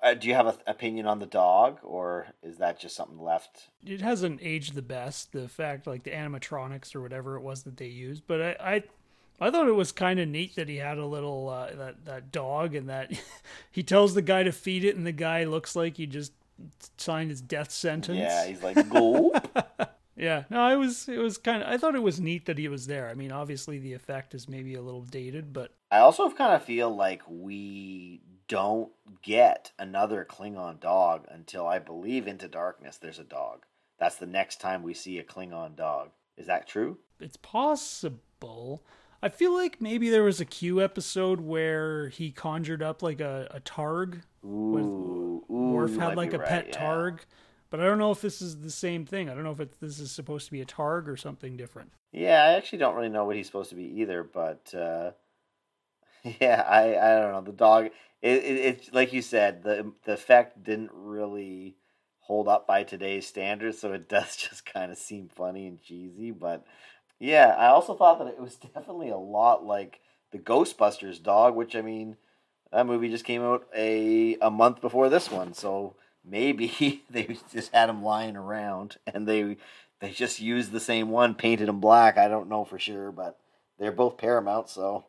Uh, 0.00 0.14
do 0.14 0.28
you 0.28 0.34
have 0.34 0.46
an 0.46 0.54
opinion 0.66 1.06
on 1.06 1.18
the 1.18 1.26
dog, 1.26 1.80
or 1.82 2.28
is 2.42 2.58
that 2.58 2.78
just 2.78 2.94
something 2.94 3.20
left? 3.20 3.68
It 3.84 4.00
hasn't 4.00 4.40
aged 4.40 4.74
the 4.74 4.82
best. 4.82 5.32
The 5.32 5.48
fact, 5.48 5.86
like 5.86 6.04
the 6.04 6.12
animatronics 6.12 6.94
or 6.94 7.00
whatever 7.00 7.36
it 7.36 7.42
was 7.42 7.64
that 7.64 7.76
they 7.76 7.88
used, 7.88 8.22
but 8.26 8.40
I, 8.40 8.56
I, 9.40 9.46
I 9.46 9.50
thought 9.50 9.66
it 9.66 9.72
was 9.72 9.90
kind 9.90 10.20
of 10.20 10.28
neat 10.28 10.54
that 10.54 10.68
he 10.68 10.76
had 10.76 10.98
a 10.98 11.04
little 11.04 11.48
uh, 11.48 11.74
that 11.74 12.04
that 12.04 12.32
dog, 12.32 12.74
and 12.74 12.88
that 12.88 13.10
he 13.72 13.82
tells 13.82 14.14
the 14.14 14.22
guy 14.22 14.44
to 14.44 14.52
feed 14.52 14.84
it, 14.84 14.94
and 14.94 15.04
the 15.04 15.12
guy 15.12 15.44
looks 15.44 15.74
like 15.74 15.96
he 15.96 16.06
just 16.06 16.32
signed 16.96 17.30
his 17.30 17.40
death 17.40 17.72
sentence. 17.72 18.18
Yeah, 18.18 18.46
he's 18.46 18.62
like, 18.62 18.88
go. 18.88 19.34
Yeah, 20.18 20.44
no, 20.50 20.68
it 20.68 20.76
was 20.76 21.08
it 21.08 21.18
was 21.18 21.38
kind 21.38 21.62
of. 21.62 21.68
I 21.68 21.78
thought 21.78 21.94
it 21.94 22.02
was 22.02 22.20
neat 22.20 22.46
that 22.46 22.58
he 22.58 22.68
was 22.68 22.88
there. 22.88 23.08
I 23.08 23.14
mean, 23.14 23.30
obviously 23.30 23.78
the 23.78 23.92
effect 23.92 24.34
is 24.34 24.48
maybe 24.48 24.74
a 24.74 24.82
little 24.82 25.02
dated, 25.02 25.52
but 25.52 25.72
I 25.92 25.98
also 25.98 26.28
kind 26.30 26.54
of 26.54 26.64
feel 26.64 26.94
like 26.94 27.22
we 27.28 28.20
don't 28.48 28.90
get 29.22 29.70
another 29.78 30.26
Klingon 30.28 30.80
dog 30.80 31.26
until 31.28 31.66
I 31.66 31.78
believe 31.78 32.26
Into 32.26 32.48
Darkness. 32.48 32.96
There's 32.96 33.20
a 33.20 33.24
dog. 33.24 33.64
That's 34.00 34.16
the 34.16 34.26
next 34.26 34.60
time 34.60 34.82
we 34.82 34.94
see 34.94 35.18
a 35.18 35.24
Klingon 35.24 35.76
dog. 35.76 36.10
Is 36.36 36.46
that 36.46 36.66
true? 36.66 36.98
It's 37.20 37.36
possible. 37.36 38.82
I 39.22 39.28
feel 39.28 39.54
like 39.54 39.80
maybe 39.80 40.10
there 40.10 40.22
was 40.22 40.40
a 40.40 40.44
Q 40.44 40.82
episode 40.82 41.40
where 41.40 42.08
he 42.08 42.30
conjured 42.30 42.82
up 42.82 43.02
like 43.02 43.20
a, 43.20 43.48
a 43.52 43.60
Targ. 43.60 44.22
Ooh, 44.44 45.44
with, 45.48 45.48
Worf 45.48 45.96
had 45.96 46.16
like 46.16 46.32
a 46.32 46.38
right, 46.38 46.48
pet 46.48 46.66
yeah. 46.68 46.80
Targ 46.80 47.20
But 47.70 47.80
I 47.80 47.84
don't 47.84 47.98
know 47.98 48.10
if 48.10 48.20
this 48.20 48.40
is 48.40 48.60
the 48.60 48.70
same 48.70 49.04
thing. 49.04 49.28
I 49.28 49.34
don't 49.34 49.44
know 49.44 49.52
if 49.52 49.60
it, 49.60 49.80
this 49.80 49.98
is 49.98 50.10
supposed 50.10 50.46
to 50.46 50.52
be 50.52 50.60
a 50.60 50.66
Targ 50.66 51.06
or 51.06 51.16
something 51.16 51.56
different. 51.56 51.92
Yeah, 52.12 52.42
I 52.42 52.52
actually 52.54 52.78
don't 52.78 52.94
really 52.94 53.10
know 53.10 53.24
what 53.24 53.36
he's 53.36 53.46
supposed 53.46 53.70
to 53.70 53.76
be 53.76 54.00
either, 54.00 54.22
but 54.22 54.72
uh, 54.74 55.10
yeah, 56.40 56.62
I, 56.66 56.96
I 56.96 57.20
don't 57.20 57.32
know. 57.32 57.42
The 57.42 57.52
dog, 57.52 57.86
it, 57.86 57.92
it, 58.22 58.42
it's 58.44 58.92
like 58.92 59.12
you 59.12 59.22
said, 59.22 59.62
the 59.62 59.92
the 60.04 60.12
effect 60.12 60.62
didn't 60.62 60.90
really 60.92 61.76
hold 62.20 62.48
up 62.48 62.66
by 62.66 62.84
today's 62.84 63.26
standards, 63.26 63.80
so 63.80 63.92
it 63.92 64.08
does 64.08 64.36
just 64.36 64.64
kind 64.64 64.90
of 64.90 64.98
seem 64.98 65.28
funny 65.28 65.66
and 65.66 65.82
cheesy. 65.82 66.30
But 66.30 66.64
yeah, 67.18 67.54
I 67.58 67.68
also 67.68 67.94
thought 67.94 68.18
that 68.18 68.28
it 68.28 68.40
was 68.40 68.56
definitely 68.74 69.10
a 69.10 69.18
lot 69.18 69.64
like 69.64 70.00
the 70.30 70.38
Ghostbusters 70.38 71.22
dog, 71.22 71.54
which 71.54 71.76
I 71.76 71.82
mean, 71.82 72.16
that 72.72 72.86
movie 72.86 73.10
just 73.10 73.24
came 73.24 73.42
out 73.42 73.66
a 73.76 74.36
a 74.40 74.50
month 74.50 74.80
before 74.80 75.08
this 75.08 75.30
one, 75.30 75.52
so 75.52 75.96
maybe 76.24 77.04
they 77.10 77.38
just 77.52 77.72
had 77.72 77.88
him 77.90 78.02
lying 78.02 78.36
around 78.36 78.96
and 79.06 79.26
they 79.26 79.56
they 80.00 80.10
just 80.10 80.40
used 80.40 80.70
the 80.72 80.80
same 80.80 81.10
one, 81.10 81.34
painted 81.34 81.68
him 81.68 81.80
black. 81.80 82.18
I 82.18 82.28
don't 82.28 82.48
know 82.48 82.64
for 82.64 82.78
sure, 82.78 83.10
but 83.10 83.38
they're 83.78 83.92
both 83.92 84.16
Paramount, 84.16 84.68
so 84.68 85.04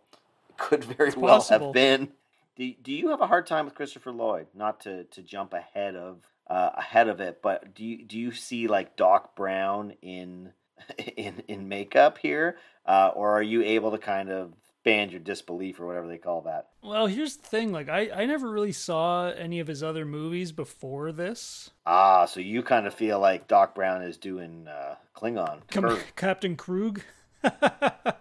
it 0.50 0.58
could 0.58 0.84
very 0.84 1.10
It's 1.10 1.18
well 1.18 1.38
possible. 1.38 1.68
have 1.68 1.74
been. 1.74 2.10
Do, 2.56 2.74
do 2.82 2.92
you 2.92 3.10
have 3.10 3.22
a 3.22 3.28
hard 3.28 3.48
time 3.48 3.66
with 3.66 3.76
Christopher 3.76 4.12
Lloyd? 4.12 4.48
Not 4.54 4.82
to, 4.82 5.06
to 5.06 5.22
jump 5.22 5.54
ahead 5.54 5.96
of 5.96 6.18
uh, 6.50 6.72
ahead 6.76 7.08
of 7.08 7.20
it, 7.22 7.42
but 7.42 7.76
do 7.76 7.86
you 7.86 8.04
do 8.04 8.18
you 8.18 8.32
see 8.32 8.68
like 8.68 8.96
Doc 8.96 9.36
Brown 9.36 9.94
in 10.02 10.54
in 11.16 11.44
in 11.48 11.70
makeup 11.70 12.18
here, 12.18 12.58
uh, 12.86 13.12
or 13.16 13.32
are 13.32 13.44
you 13.44 13.62
able 13.64 13.92
to 13.92 13.98
kind 14.00 14.30
of 14.30 14.54
band 14.90 15.12
your 15.12 15.20
disbelief 15.20 15.80
or 15.80 15.86
whatever 15.86 16.08
they 16.08 16.18
call 16.18 16.42
that? 16.42 16.70
Well, 16.82 17.06
here's 17.06 17.38
the 17.38 17.48
thing. 17.48 17.72
Like, 17.72 17.90
I, 17.90 18.10
I 18.12 18.26
never 18.26 18.50
really 18.50 18.72
saw 18.72 19.30
any 19.30 19.60
of 19.60 19.68
his 19.68 19.84
other 19.84 20.04
movies 20.04 20.52
before 20.52 21.12
this. 21.12 21.70
Ah, 21.86 22.26
so 22.26 22.40
you 22.40 22.64
kind 22.64 22.88
of 22.88 22.94
feel 22.94 23.20
like 23.20 23.48
Doc 23.48 23.76
Brown 23.76 24.02
is 24.02 24.18
doing 24.18 24.68
uh, 24.68 24.96
Klingon. 25.16 25.62
Kirk. 25.70 26.04
Captain 26.16 26.58
Kruge. 26.58 27.02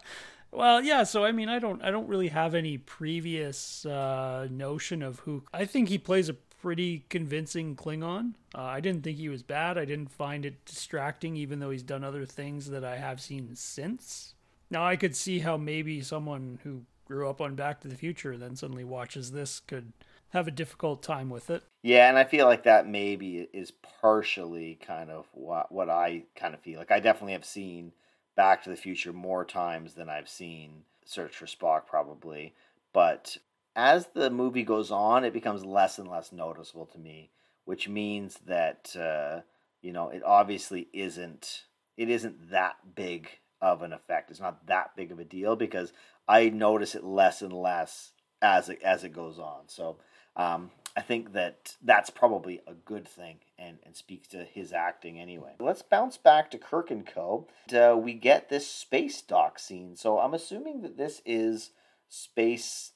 well, 0.52 0.82
yeah. 0.82 1.04
So 1.04 1.24
I 1.24 1.32
mean, 1.32 1.48
I 1.48 1.58
don't 1.58 1.82
I 1.82 1.90
don't 1.90 2.06
really 2.06 2.28
have 2.28 2.54
any 2.54 2.78
previous 2.78 3.84
uh, 3.86 4.46
notion 4.50 5.02
of 5.02 5.20
who. 5.20 5.44
I 5.52 5.64
think 5.64 5.88
he 5.88 5.98
plays 5.98 6.28
a 6.28 6.34
pretty 6.34 7.04
convincing 7.08 7.76
Klingon. 7.76 8.34
Uh, 8.54 8.62
I 8.62 8.80
didn't 8.80 9.02
think 9.04 9.16
he 9.16 9.28
was 9.28 9.42
bad. 9.42 9.78
I 9.78 9.84
didn't 9.84 10.10
find 10.10 10.44
it 10.44 10.64
distracting, 10.64 11.36
even 11.36 11.58
though 11.60 11.70
he's 11.70 11.82
done 11.82 12.04
other 12.04 12.26
things 12.26 12.70
that 12.70 12.84
I 12.84 12.96
have 12.96 13.20
seen 13.20 13.54
since. 13.54 14.34
Now 14.70 14.84
I 14.86 14.96
could 14.96 15.16
see 15.16 15.40
how 15.40 15.56
maybe 15.56 16.00
someone 16.02 16.58
who 16.62 16.82
grew 17.04 17.28
up 17.28 17.40
on 17.40 17.54
Back 17.54 17.80
to 17.80 17.88
the 17.88 17.96
Future 17.96 18.36
then 18.36 18.54
suddenly 18.54 18.84
watches 18.84 19.32
this 19.32 19.60
could 19.60 19.92
have 20.30 20.46
a 20.46 20.52
difficult 20.52 21.02
time 21.02 21.30
with 21.30 21.48
it. 21.48 21.62
Yeah, 21.82 22.08
and 22.08 22.18
I 22.18 22.24
feel 22.24 22.46
like 22.46 22.64
that 22.64 22.86
maybe 22.86 23.48
is 23.52 23.72
partially 24.00 24.78
kind 24.86 25.10
of 25.10 25.26
what 25.32 25.72
what 25.72 25.88
I 25.88 26.24
kind 26.36 26.54
of 26.54 26.60
feel 26.60 26.78
like. 26.78 26.90
I 26.90 27.00
definitely 27.00 27.32
have 27.32 27.44
seen 27.44 27.92
Back 28.36 28.62
to 28.64 28.70
the 28.70 28.76
Future 28.76 29.12
more 29.12 29.44
times 29.44 29.94
than 29.94 30.08
I've 30.08 30.28
seen 30.28 30.84
Search 31.04 31.36
for 31.36 31.46
Spock, 31.46 31.86
probably. 31.86 32.54
But 32.92 33.38
as 33.74 34.08
the 34.14 34.30
movie 34.30 34.64
goes 34.64 34.90
on, 34.90 35.24
it 35.24 35.32
becomes 35.32 35.64
less 35.64 35.98
and 35.98 36.08
less 36.08 36.30
noticeable 36.30 36.86
to 36.86 36.98
me, 36.98 37.30
which 37.64 37.88
means 37.88 38.38
that 38.46 38.94
uh, 38.96 39.40
you 39.80 39.92
know 39.92 40.10
it 40.10 40.22
obviously 40.24 40.88
isn't 40.92 41.64
it 41.96 42.10
isn't 42.10 42.50
that 42.50 42.76
big 42.94 43.28
of 43.60 43.82
an 43.82 43.92
effect. 43.92 44.30
It's 44.30 44.40
not 44.40 44.66
that 44.66 44.96
big 44.96 45.10
of 45.12 45.18
a 45.18 45.24
deal 45.24 45.56
because 45.56 45.92
I 46.28 46.48
notice 46.48 46.94
it 46.94 47.04
less 47.04 47.42
and 47.42 47.52
less 47.52 48.12
as 48.40 48.68
it 48.68 48.82
as 48.82 49.04
it 49.04 49.10
goes 49.10 49.38
on. 49.38 49.62
So 49.66 49.98
um, 50.36 50.70
I 50.96 51.00
think 51.00 51.32
that 51.32 51.76
that's 51.82 52.10
probably 52.10 52.60
a 52.66 52.74
good 52.74 53.06
thing 53.06 53.38
and, 53.58 53.78
and 53.84 53.96
speaks 53.96 54.28
to 54.28 54.44
his 54.44 54.72
acting 54.72 55.18
anyway. 55.18 55.54
Let's 55.58 55.82
bounce 55.82 56.16
back 56.16 56.50
to 56.52 56.58
Kirk 56.58 56.90
and 56.90 57.06
Co. 57.06 57.48
Uh, 57.72 57.96
we 57.96 58.14
get 58.14 58.48
this 58.48 58.68
space 58.68 59.20
dock 59.22 59.58
scene. 59.58 59.96
So 59.96 60.18
I'm 60.18 60.34
assuming 60.34 60.82
that 60.82 60.96
this 60.96 61.20
is 61.26 61.70
space 62.08 62.92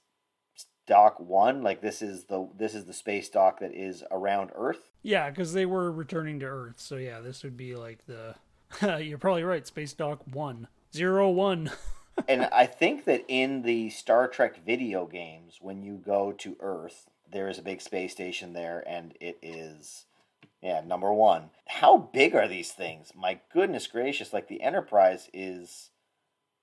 dock 0.86 1.18
one. 1.18 1.62
Like 1.62 1.80
this 1.80 2.02
is 2.02 2.24
the 2.24 2.48
this 2.56 2.74
is 2.74 2.84
the 2.84 2.92
space 2.92 3.28
dock 3.28 3.60
that 3.60 3.74
is 3.74 4.04
around 4.10 4.50
Earth. 4.54 4.90
Yeah, 5.02 5.30
because 5.30 5.52
they 5.52 5.66
were 5.66 5.90
returning 5.90 6.40
to 6.40 6.46
Earth. 6.46 6.78
So 6.78 6.96
yeah, 6.96 7.20
this 7.20 7.42
would 7.42 7.56
be 7.56 7.74
like 7.74 8.06
the. 8.06 8.34
You're 9.00 9.18
probably 9.18 9.44
right. 9.44 9.66
Space 9.66 9.92
Dock 9.92 10.20
one 10.32 10.68
zero 10.94 11.30
one. 11.30 11.70
and 12.28 12.44
I 12.52 12.66
think 12.66 13.04
that 13.04 13.24
in 13.28 13.62
the 13.62 13.90
Star 13.90 14.28
Trek 14.28 14.64
video 14.64 15.06
games, 15.06 15.58
when 15.60 15.82
you 15.82 15.94
go 15.94 16.32
to 16.32 16.56
Earth, 16.60 17.08
there 17.30 17.48
is 17.48 17.58
a 17.58 17.62
big 17.62 17.80
space 17.80 18.12
station 18.12 18.52
there, 18.52 18.84
and 18.86 19.14
it 19.20 19.38
is, 19.42 20.04
yeah, 20.62 20.82
number 20.84 21.12
one. 21.12 21.50
How 21.66 21.96
big 21.96 22.34
are 22.34 22.48
these 22.48 22.72
things? 22.72 23.12
My 23.14 23.40
goodness 23.52 23.86
gracious! 23.86 24.32
Like 24.32 24.48
the 24.48 24.62
Enterprise 24.62 25.28
is, 25.32 25.90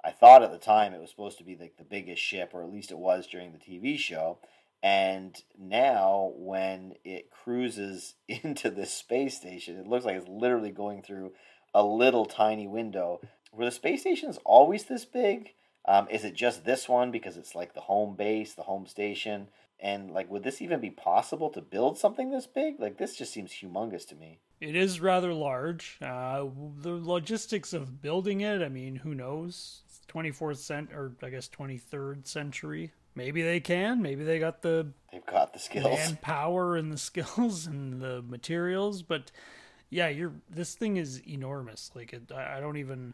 I 0.03 0.11
thought 0.11 0.43
at 0.43 0.51
the 0.51 0.59
time 0.59 0.93
it 0.93 1.01
was 1.01 1.09
supposed 1.09 1.37
to 1.39 1.43
be 1.43 1.55
like 1.55 1.77
the 1.77 1.83
biggest 1.83 2.21
ship, 2.21 2.51
or 2.53 2.63
at 2.63 2.71
least 2.71 2.91
it 2.91 2.99
was 2.99 3.27
during 3.27 3.51
the 3.51 3.57
TV 3.57 3.97
show. 3.97 4.37
And 4.81 5.35
now, 5.57 6.31
when 6.37 6.93
it 7.03 7.31
cruises 7.31 8.15
into 8.27 8.69
this 8.69 8.93
space 8.93 9.35
station, 9.35 9.77
it 9.77 9.87
looks 9.87 10.05
like 10.05 10.15
it's 10.15 10.27
literally 10.27 10.71
going 10.71 11.01
through 11.01 11.33
a 11.73 11.83
little 11.83 12.25
tiny 12.25 12.67
window. 12.67 13.21
Were 13.51 13.65
the 13.65 13.71
space 13.71 14.01
stations 14.01 14.37
always 14.45 14.85
this 14.85 15.05
big? 15.05 15.53
Um, 15.85 16.07
is 16.09 16.23
it 16.23 16.35
just 16.35 16.65
this 16.65 16.87
one 16.87 17.11
because 17.11 17.37
it's 17.37 17.55
like 17.55 17.73
the 17.73 17.81
home 17.81 18.15
base, 18.15 18.53
the 18.53 18.63
home 18.63 18.85
station? 18.85 19.47
And 19.79 20.11
like, 20.11 20.29
would 20.29 20.43
this 20.43 20.61
even 20.61 20.81
be 20.81 20.89
possible 20.89 21.49
to 21.51 21.61
build 21.61 21.97
something 21.97 22.29
this 22.31 22.45
big? 22.47 22.79
Like, 22.79 22.97
this 22.97 23.15
just 23.15 23.31
seems 23.33 23.51
humongous 23.51 24.05
to 24.09 24.15
me. 24.15 24.39
It 24.59 24.75
is 24.75 24.99
rather 24.99 25.33
large. 25.33 25.97
Uh, 26.01 26.45
the 26.81 26.91
logistics 26.91 27.71
of 27.71 28.01
building 28.01 28.41
it, 28.41 28.61
I 28.61 28.67
mean, 28.69 28.97
who 28.97 29.15
knows? 29.15 29.81
24th 30.09 30.57
cent 30.57 30.89
or 30.93 31.13
I 31.23 31.29
guess 31.29 31.47
23rd 31.47 32.27
century. 32.27 32.91
Maybe 33.15 33.41
they 33.41 33.59
can. 33.59 34.01
Maybe 34.01 34.23
they 34.23 34.37
got 34.39 34.61
the 34.61 34.87
They've 35.11 35.25
got 35.25 35.53
the 35.53 35.59
skills. 35.59 35.85
manpower 35.97 36.75
and 36.75 36.91
the 36.91 36.97
skills 37.09 37.65
and 37.67 38.01
the 38.01 38.21
materials, 38.21 39.01
but 39.01 39.31
yeah, 39.89 40.07
you're 40.09 40.33
this 40.49 40.75
thing 40.75 40.97
is 40.97 41.21
enormous. 41.27 41.91
Like 41.95 42.13
it, 42.13 42.31
I 42.31 42.59
don't 42.59 42.77
even 42.77 43.13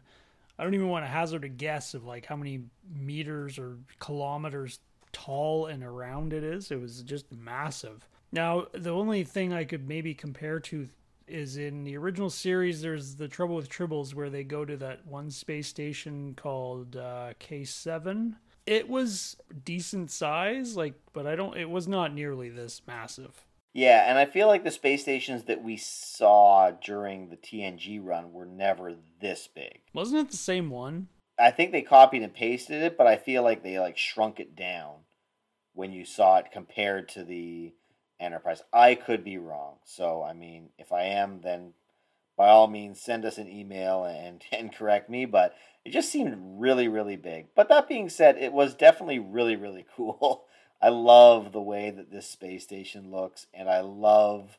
I 0.58 0.64
don't 0.64 0.74
even 0.74 0.88
want 0.88 1.04
to 1.04 1.08
hazard 1.08 1.44
a 1.44 1.48
guess 1.48 1.94
of 1.94 2.04
like 2.04 2.26
how 2.26 2.36
many 2.36 2.62
meters 2.94 3.58
or 3.58 3.76
kilometers 3.98 4.80
tall 5.12 5.66
and 5.66 5.82
around 5.82 6.32
it 6.32 6.44
is. 6.44 6.70
It 6.70 6.80
was 6.80 7.02
just 7.02 7.30
massive. 7.32 8.06
Now, 8.32 8.66
the 8.72 8.90
only 8.90 9.24
thing 9.24 9.52
I 9.52 9.64
could 9.64 9.88
maybe 9.88 10.12
compare 10.14 10.60
to 10.60 10.88
is 11.26 11.56
in 11.56 11.84
the 11.84 11.96
original 11.96 12.30
series 12.30 12.80
there's 12.80 13.16
the 13.16 13.26
trouble 13.26 13.56
with 13.56 13.68
tribbles 13.68 14.14
where 14.14 14.30
they 14.30 14.44
go 14.44 14.64
to 14.64 14.76
that 14.76 15.04
one 15.06 15.28
space 15.30 15.66
station 15.66 16.34
called 16.36 16.96
uh, 16.96 17.32
K7 17.40 18.34
it 18.66 18.88
was 18.88 19.36
decent 19.64 20.10
size 20.10 20.76
like 20.76 20.94
but 21.12 21.26
i 21.26 21.36
don't 21.36 21.56
it 21.56 21.68
was 21.70 21.88
not 21.88 22.12
nearly 22.12 22.48
this 22.48 22.82
massive 22.86 23.44
Yeah, 23.76 24.08
and 24.08 24.18
I 24.18 24.24
feel 24.24 24.46
like 24.46 24.64
the 24.64 24.70
space 24.70 25.02
stations 25.02 25.44
that 25.44 25.62
we 25.62 25.76
saw 25.76 26.70
during 26.70 27.28
the 27.28 27.36
TNG 27.36 28.00
run 28.02 28.32
were 28.32 28.46
never 28.46 28.94
this 29.20 29.50
big. 29.54 29.80
wasn't 29.92 30.26
it 30.26 30.30
the 30.30 30.38
same 30.38 30.70
one 30.70 31.08
I 31.38 31.50
think 31.50 31.72
they 31.72 31.82
copied 31.82 32.22
and 32.22 32.32
pasted 32.32 32.82
it, 32.82 32.96
but 32.96 33.06
I 33.06 33.16
feel 33.16 33.42
like 33.42 33.62
they 33.62 33.78
like 33.78 33.98
shrunk 33.98 34.40
it 34.40 34.56
down 34.56 35.00
when 35.74 35.92
you 35.92 36.06
saw 36.06 36.38
it 36.38 36.46
compared 36.50 37.10
to 37.10 37.22
the 37.22 37.74
Enterprise. 38.18 38.62
I 38.72 38.94
could 38.94 39.22
be 39.22 39.36
wrong. 39.36 39.74
So, 39.84 40.22
I 40.22 40.32
mean, 40.32 40.70
if 40.78 40.90
I 40.90 41.02
am, 41.02 41.42
then 41.42 41.74
by 42.34 42.48
all 42.48 42.68
means 42.68 42.98
send 42.98 43.26
us 43.26 43.36
an 43.36 43.46
email 43.46 44.04
and 44.04 44.42
and 44.52 44.74
correct 44.74 45.10
me, 45.10 45.26
but 45.26 45.54
it 45.84 45.90
just 45.90 46.10
seemed 46.10 46.34
really 46.58 46.88
really 46.88 47.16
big. 47.16 47.48
But 47.54 47.68
that 47.68 47.88
being 47.88 48.08
said, 48.08 48.38
it 48.38 48.54
was 48.54 48.74
definitely 48.74 49.18
really 49.18 49.54
really 49.56 49.84
cool. 49.94 50.46
I 50.80 50.88
love 50.88 51.52
the 51.52 51.60
way 51.60 51.90
that 51.90 52.10
this 52.10 52.28
space 52.28 52.64
station 52.64 53.10
looks 53.10 53.46
and 53.54 53.68
I 53.68 53.80
love 53.80 54.58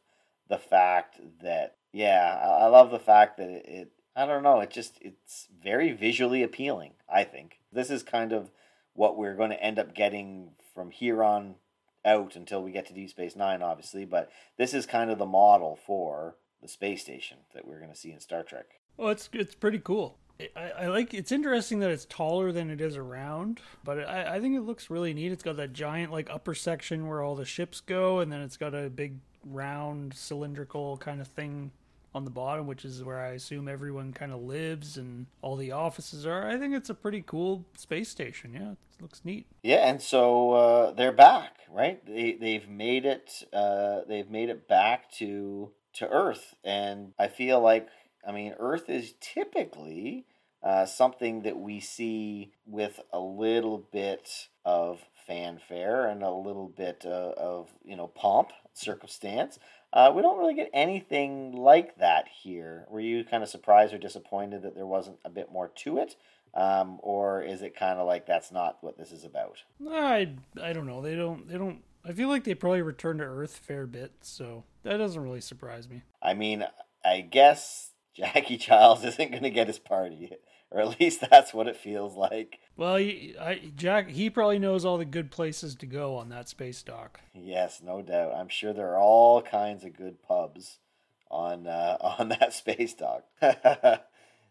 the 0.49 0.57
fact 0.57 1.19
that 1.41 1.75
yeah, 1.93 2.39
I 2.59 2.67
love 2.67 2.91
the 2.91 2.99
fact 2.99 3.37
that 3.37 3.49
it, 3.49 3.65
it 3.67 3.91
I 4.15 4.25
don't 4.25 4.43
know. 4.43 4.59
It 4.59 4.71
just 4.71 4.97
it's 5.01 5.47
very 5.63 5.91
visually 5.91 6.43
appealing. 6.43 6.93
I 7.07 7.23
think 7.23 7.59
this 7.71 7.89
is 7.89 8.03
kind 8.03 8.33
of 8.33 8.51
what 8.93 9.17
we're 9.17 9.35
going 9.35 9.51
to 9.51 9.63
end 9.63 9.77
up 9.77 9.93
getting 9.93 10.51
from 10.73 10.91
here 10.91 11.23
on 11.23 11.55
out 12.03 12.35
until 12.35 12.63
we 12.63 12.71
get 12.71 12.87
to 12.87 12.93
Deep 12.93 13.09
Space 13.09 13.35
Nine, 13.35 13.61
obviously. 13.61 14.05
But 14.05 14.31
this 14.57 14.73
is 14.73 14.85
kind 14.85 15.11
of 15.11 15.19
the 15.19 15.25
model 15.25 15.77
for 15.85 16.35
the 16.61 16.67
space 16.67 17.01
station 17.01 17.37
that 17.53 17.67
we're 17.67 17.79
going 17.79 17.91
to 17.91 17.97
see 17.97 18.11
in 18.11 18.19
Star 18.19 18.43
Trek. 18.43 18.65
oh 18.97 19.09
it's 19.09 19.29
it's 19.33 19.55
pretty 19.55 19.79
cool 19.79 20.17
I, 20.55 20.69
I 20.69 20.87
like 20.87 21.13
it's 21.13 21.31
interesting 21.31 21.79
that 21.79 21.89
it's 21.89 22.05
taller 22.05 22.51
than 22.51 22.69
it 22.69 22.81
is 22.81 22.97
around 22.97 23.59
but 23.83 24.07
I, 24.07 24.35
I 24.35 24.39
think 24.39 24.55
it 24.55 24.61
looks 24.61 24.89
really 24.89 25.13
neat 25.13 25.31
it's 25.31 25.43
got 25.43 25.57
that 25.57 25.73
giant 25.73 26.11
like 26.11 26.29
upper 26.29 26.53
section 26.53 27.07
where 27.07 27.21
all 27.21 27.35
the 27.35 27.45
ships 27.45 27.81
go 27.81 28.19
and 28.19 28.31
then 28.31 28.41
it's 28.41 28.57
got 28.57 28.73
a 28.73 28.89
big 28.89 29.15
round 29.45 30.13
cylindrical 30.13 30.97
kind 30.97 31.21
of 31.21 31.27
thing 31.27 31.71
on 32.13 32.23
the 32.25 32.31
bottom 32.31 32.67
which 32.67 32.85
is 32.85 33.03
where 33.03 33.19
i 33.19 33.29
assume 33.29 33.67
everyone 33.67 34.11
kind 34.11 34.31
of 34.31 34.41
lives 34.41 34.97
and 34.97 35.25
all 35.41 35.55
the 35.55 35.71
offices 35.71 36.25
are 36.25 36.47
i 36.47 36.57
think 36.57 36.73
it's 36.73 36.89
a 36.89 36.93
pretty 36.95 37.23
cool 37.25 37.65
space 37.75 38.09
station 38.09 38.53
yeah 38.53 38.71
it 38.71 39.01
looks 39.01 39.21
neat 39.23 39.45
Yeah, 39.61 39.87
and 39.87 40.01
so 40.01 40.51
uh, 40.53 40.91
they're 40.91 41.11
back, 41.11 41.57
right? 41.69 42.03
They 42.05 42.33
they've 42.33 42.67
made 42.67 43.05
it. 43.05 43.43
Uh, 43.53 43.99
they've 44.07 44.29
made 44.29 44.49
it 44.49 44.67
back 44.67 45.11
to 45.13 45.69
to 45.93 46.09
Earth, 46.09 46.55
and 46.63 47.13
I 47.19 47.27
feel 47.27 47.59
like 47.61 47.89
I 48.27 48.31
mean 48.33 48.53
Earth 48.59 48.89
is 48.89 49.13
typically 49.21 50.25
uh, 50.61 50.85
something 50.85 51.43
that 51.43 51.57
we 51.57 51.79
see 51.79 52.51
with 52.65 52.99
a 53.13 53.19
little 53.19 53.77
bit 53.91 54.49
of 54.65 54.99
fanfare 55.25 56.07
and 56.07 56.23
a 56.23 56.31
little 56.31 56.67
bit 56.67 57.03
uh, 57.05 57.33
of 57.37 57.69
you 57.83 57.95
know 57.95 58.07
pomp, 58.07 58.51
circumstance. 58.73 59.59
Uh, 59.93 60.11
we 60.13 60.21
don't 60.21 60.37
really 60.37 60.55
get 60.55 60.69
anything 60.73 61.53
like 61.53 61.97
that 61.97 62.25
here. 62.27 62.85
Were 62.89 62.99
you 62.99 63.23
kind 63.23 63.43
of 63.43 63.49
surprised 63.49 63.93
or 63.93 63.97
disappointed 63.97 64.63
that 64.63 64.75
there 64.75 64.85
wasn't 64.85 65.17
a 65.23 65.29
bit 65.29 65.51
more 65.51 65.69
to 65.75 65.97
it? 65.99 66.15
Um, 66.53 66.99
or 67.03 67.41
is 67.43 67.61
it 67.61 67.77
kind 67.77 67.99
of 67.99 68.07
like 68.07 68.25
that's 68.25 68.51
not 68.51 68.77
what 68.81 68.97
this 68.97 69.11
is 69.11 69.23
about? 69.23 69.63
I 69.89 70.33
I 70.61 70.73
don't 70.73 70.87
know. 70.87 71.01
They 71.01 71.15
don't 71.15 71.47
they 71.47 71.57
don't. 71.57 71.83
I 72.03 72.13
feel 72.13 72.29
like 72.29 72.45
they 72.45 72.55
probably 72.55 72.81
return 72.81 73.17
to 73.17 73.25
Earth 73.25 73.57
fair 73.57 73.85
bit, 73.85 74.13
so 74.21 74.63
that 74.83 74.97
doesn't 74.97 75.21
really 75.21 75.41
surprise 75.41 75.89
me. 75.89 76.03
I 76.21 76.33
mean, 76.33 76.65
I 77.03 77.21
guess 77.21 77.86
Jackie 78.17 78.57
Chiles 78.57 79.03
isn't 79.03 79.31
going 79.31 79.43
to 79.43 79.49
get 79.49 79.67
his 79.67 79.79
party, 79.79 80.31
or 80.71 80.81
at 80.81 80.99
least 80.99 81.23
that's 81.29 81.53
what 81.53 81.67
it 81.67 81.77
feels 81.77 82.15
like. 82.15 82.59
Well, 82.75 82.95
he, 82.95 83.35
I, 83.39 83.71
Jack, 83.75 84.09
he 84.09 84.29
probably 84.29 84.59
knows 84.59 84.85
all 84.85 84.97
the 84.97 85.05
good 85.05 85.29
places 85.29 85.75
to 85.75 85.85
go 85.85 86.15
on 86.15 86.29
that 86.29 86.49
space 86.49 86.81
dock. 86.81 87.19
Yes, 87.33 87.81
no 87.83 88.01
doubt. 88.01 88.33
I'm 88.35 88.49
sure 88.49 88.73
there 88.73 88.93
are 88.93 88.99
all 88.99 89.41
kinds 89.41 89.83
of 89.83 89.95
good 89.95 90.21
pubs 90.23 90.79
on 91.29 91.67
uh, 91.67 91.97
on 92.01 92.29
that 92.29 92.53
space 92.53 92.93
dock. 92.93 93.23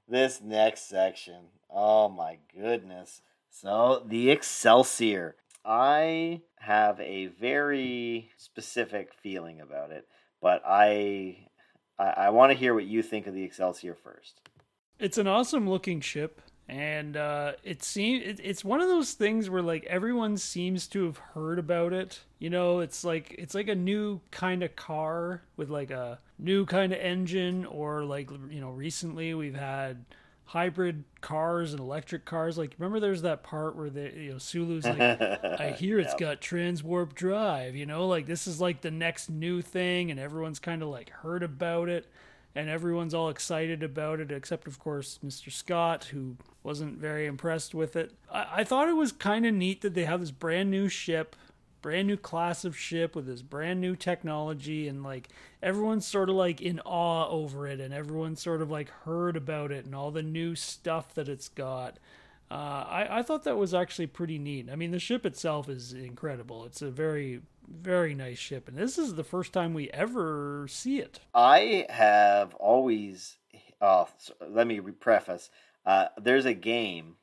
this 0.08 0.40
next 0.40 0.88
section, 0.88 1.46
oh 1.68 2.08
my 2.08 2.38
goodness! 2.56 3.22
So 3.50 4.04
the 4.06 4.30
Excelsior. 4.30 5.36
I 5.68 6.42
have 6.60 7.00
a 7.00 7.26
very 7.26 8.30
specific 8.36 9.12
feeling 9.20 9.60
about 9.60 9.90
it, 9.90 10.06
but 10.40 10.62
I 10.64 11.45
I, 11.98 12.04
I 12.04 12.30
want 12.30 12.52
to 12.52 12.58
hear 12.58 12.74
what 12.74 12.84
you 12.84 13.02
think 13.02 13.26
of 13.26 13.34
the 13.34 13.42
Excelsior 13.42 13.94
first. 13.94 14.40
It's 14.98 15.18
an 15.18 15.26
awesome 15.26 15.68
looking 15.68 16.00
ship, 16.00 16.40
and 16.68 17.16
uh, 17.16 17.52
it 17.62 17.82
seems 17.82 18.24
it, 18.24 18.40
it's 18.42 18.64
one 18.64 18.80
of 18.80 18.88
those 18.88 19.12
things 19.12 19.50
where 19.50 19.62
like 19.62 19.84
everyone 19.84 20.36
seems 20.36 20.86
to 20.88 21.04
have 21.04 21.18
heard 21.18 21.58
about 21.58 21.92
it. 21.92 22.20
You 22.38 22.50
know, 22.50 22.80
it's 22.80 23.04
like 23.04 23.34
it's 23.38 23.54
like 23.54 23.68
a 23.68 23.74
new 23.74 24.20
kind 24.30 24.62
of 24.62 24.74
car 24.74 25.42
with 25.56 25.68
like 25.68 25.90
a 25.90 26.18
new 26.38 26.64
kind 26.64 26.92
of 26.92 26.98
engine, 26.98 27.66
or 27.66 28.04
like 28.04 28.30
you 28.50 28.60
know, 28.60 28.70
recently 28.70 29.34
we've 29.34 29.54
had 29.54 30.04
hybrid 30.46 31.04
cars 31.20 31.72
and 31.72 31.80
electric 31.80 32.24
cars. 32.24 32.56
Like, 32.56 32.74
remember 32.78 33.00
there's 33.00 33.22
that 33.22 33.42
part 33.42 33.76
where 33.76 33.90
the 33.90 34.12
you 34.14 34.32
know 34.32 34.38
Sulu's 34.38 34.84
like, 34.84 35.00
I 35.00 35.74
hear 35.78 35.98
it's 35.98 36.12
yep. 36.12 36.18
got 36.18 36.40
transwarp 36.40 37.14
drive. 37.14 37.76
You 37.76 37.86
know, 37.86 38.06
like 38.06 38.26
this 38.26 38.46
is 38.46 38.60
like 38.60 38.80
the 38.80 38.90
next 38.90 39.28
new 39.28 39.60
thing, 39.60 40.10
and 40.10 40.18
everyone's 40.18 40.58
kind 40.58 40.82
of 40.82 40.88
like 40.88 41.10
heard 41.10 41.42
about 41.42 41.88
it, 41.88 42.06
and 42.54 42.68
everyone's 42.68 43.14
all 43.14 43.28
excited 43.28 43.82
about 43.82 44.20
it, 44.20 44.30
except 44.30 44.66
of 44.66 44.78
course 44.78 45.18
Mr. 45.24 45.52
Scott, 45.52 46.04
who 46.04 46.36
wasn't 46.62 46.98
very 46.98 47.26
impressed 47.26 47.74
with 47.74 47.96
it. 47.96 48.12
I, 48.32 48.46
I 48.56 48.64
thought 48.64 48.88
it 48.88 48.96
was 48.96 49.12
kind 49.12 49.46
of 49.46 49.54
neat 49.54 49.82
that 49.82 49.94
they 49.94 50.04
have 50.04 50.20
this 50.20 50.30
brand 50.30 50.70
new 50.70 50.88
ship 50.88 51.36
brand 51.86 52.08
new 52.08 52.16
class 52.16 52.64
of 52.64 52.76
ship 52.76 53.14
with 53.14 53.26
this 53.26 53.42
brand 53.42 53.80
new 53.80 53.94
technology 53.94 54.88
and 54.88 55.04
like 55.04 55.28
everyone's 55.62 56.04
sort 56.04 56.28
of 56.28 56.34
like 56.34 56.60
in 56.60 56.80
awe 56.80 57.28
over 57.28 57.68
it 57.68 57.78
and 57.78 57.94
everyone's 57.94 58.42
sort 58.42 58.60
of 58.60 58.68
like 58.68 58.88
heard 59.04 59.36
about 59.36 59.70
it 59.70 59.84
and 59.84 59.94
all 59.94 60.10
the 60.10 60.20
new 60.20 60.56
stuff 60.56 61.14
that 61.14 61.28
it's 61.28 61.48
got. 61.48 61.96
Uh, 62.50 62.54
I, 62.88 63.18
I 63.18 63.22
thought 63.22 63.44
that 63.44 63.56
was 63.56 63.72
actually 63.72 64.08
pretty 64.08 64.36
neat. 64.36 64.68
I 64.68 64.74
mean 64.74 64.90
the 64.90 64.98
ship 64.98 65.24
itself 65.24 65.68
is 65.68 65.92
incredible. 65.92 66.64
It's 66.64 66.82
a 66.82 66.90
very 66.90 67.42
very 67.68 68.16
nice 68.16 68.38
ship 68.38 68.66
and 68.66 68.76
this 68.76 68.98
is 68.98 69.14
the 69.14 69.22
first 69.22 69.52
time 69.52 69.72
we 69.72 69.88
ever 69.90 70.66
see 70.68 70.98
it. 70.98 71.20
I 71.36 71.86
have 71.88 72.52
always 72.54 73.36
uh, 73.80 74.06
let 74.44 74.66
me 74.66 74.80
preface 74.80 75.50
uh, 75.86 76.06
there's 76.20 76.46
a 76.46 76.54
game 76.54 77.14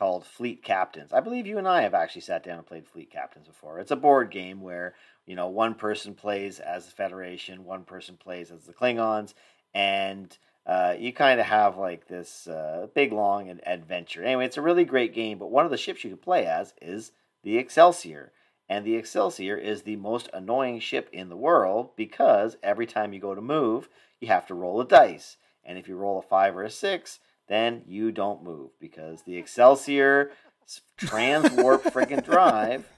called 0.00 0.24
Fleet 0.24 0.62
Captains. 0.62 1.12
I 1.12 1.20
believe 1.20 1.46
you 1.46 1.58
and 1.58 1.68
I 1.68 1.82
have 1.82 1.92
actually 1.92 2.22
sat 2.22 2.42
down 2.42 2.56
and 2.56 2.66
played 2.66 2.88
Fleet 2.88 3.10
Captains 3.10 3.46
before. 3.46 3.78
It's 3.78 3.90
a 3.90 3.96
board 3.96 4.30
game 4.30 4.62
where, 4.62 4.94
you 5.26 5.36
know, 5.36 5.48
one 5.48 5.74
person 5.74 6.14
plays 6.14 6.58
as 6.58 6.86
the 6.86 6.92
Federation, 6.92 7.66
one 7.66 7.84
person 7.84 8.16
plays 8.16 8.50
as 8.50 8.64
the 8.64 8.72
Klingons, 8.72 9.34
and 9.74 10.38
uh, 10.66 10.94
you 10.98 11.12
kind 11.12 11.38
of 11.38 11.44
have 11.44 11.76
like 11.76 12.08
this 12.08 12.48
uh, 12.48 12.86
big 12.94 13.12
long 13.12 13.60
adventure. 13.66 14.24
Anyway, 14.24 14.46
it's 14.46 14.56
a 14.56 14.62
really 14.62 14.86
great 14.86 15.12
game, 15.12 15.36
but 15.36 15.50
one 15.50 15.66
of 15.66 15.70
the 15.70 15.76
ships 15.76 16.02
you 16.02 16.08
can 16.08 16.18
play 16.18 16.46
as 16.46 16.72
is 16.80 17.12
the 17.42 17.58
Excelsior. 17.58 18.32
And 18.70 18.86
the 18.86 18.96
Excelsior 18.96 19.56
is 19.58 19.82
the 19.82 19.96
most 19.96 20.30
annoying 20.32 20.80
ship 20.80 21.10
in 21.12 21.28
the 21.28 21.36
world 21.36 21.90
because 21.94 22.56
every 22.62 22.86
time 22.86 23.12
you 23.12 23.20
go 23.20 23.34
to 23.34 23.42
move, 23.42 23.90
you 24.18 24.28
have 24.28 24.46
to 24.46 24.54
roll 24.54 24.80
a 24.80 24.86
dice. 24.86 25.36
And 25.62 25.76
if 25.76 25.88
you 25.88 25.96
roll 25.96 26.18
a 26.18 26.22
five 26.22 26.56
or 26.56 26.62
a 26.62 26.70
six, 26.70 27.20
then 27.50 27.82
you 27.88 28.12
don't 28.12 28.44
move 28.44 28.70
because 28.78 29.22
the 29.22 29.36
Excelsior 29.36 30.30
transwarp 30.96 31.82
friggin' 31.82 32.24
drive 32.24 32.88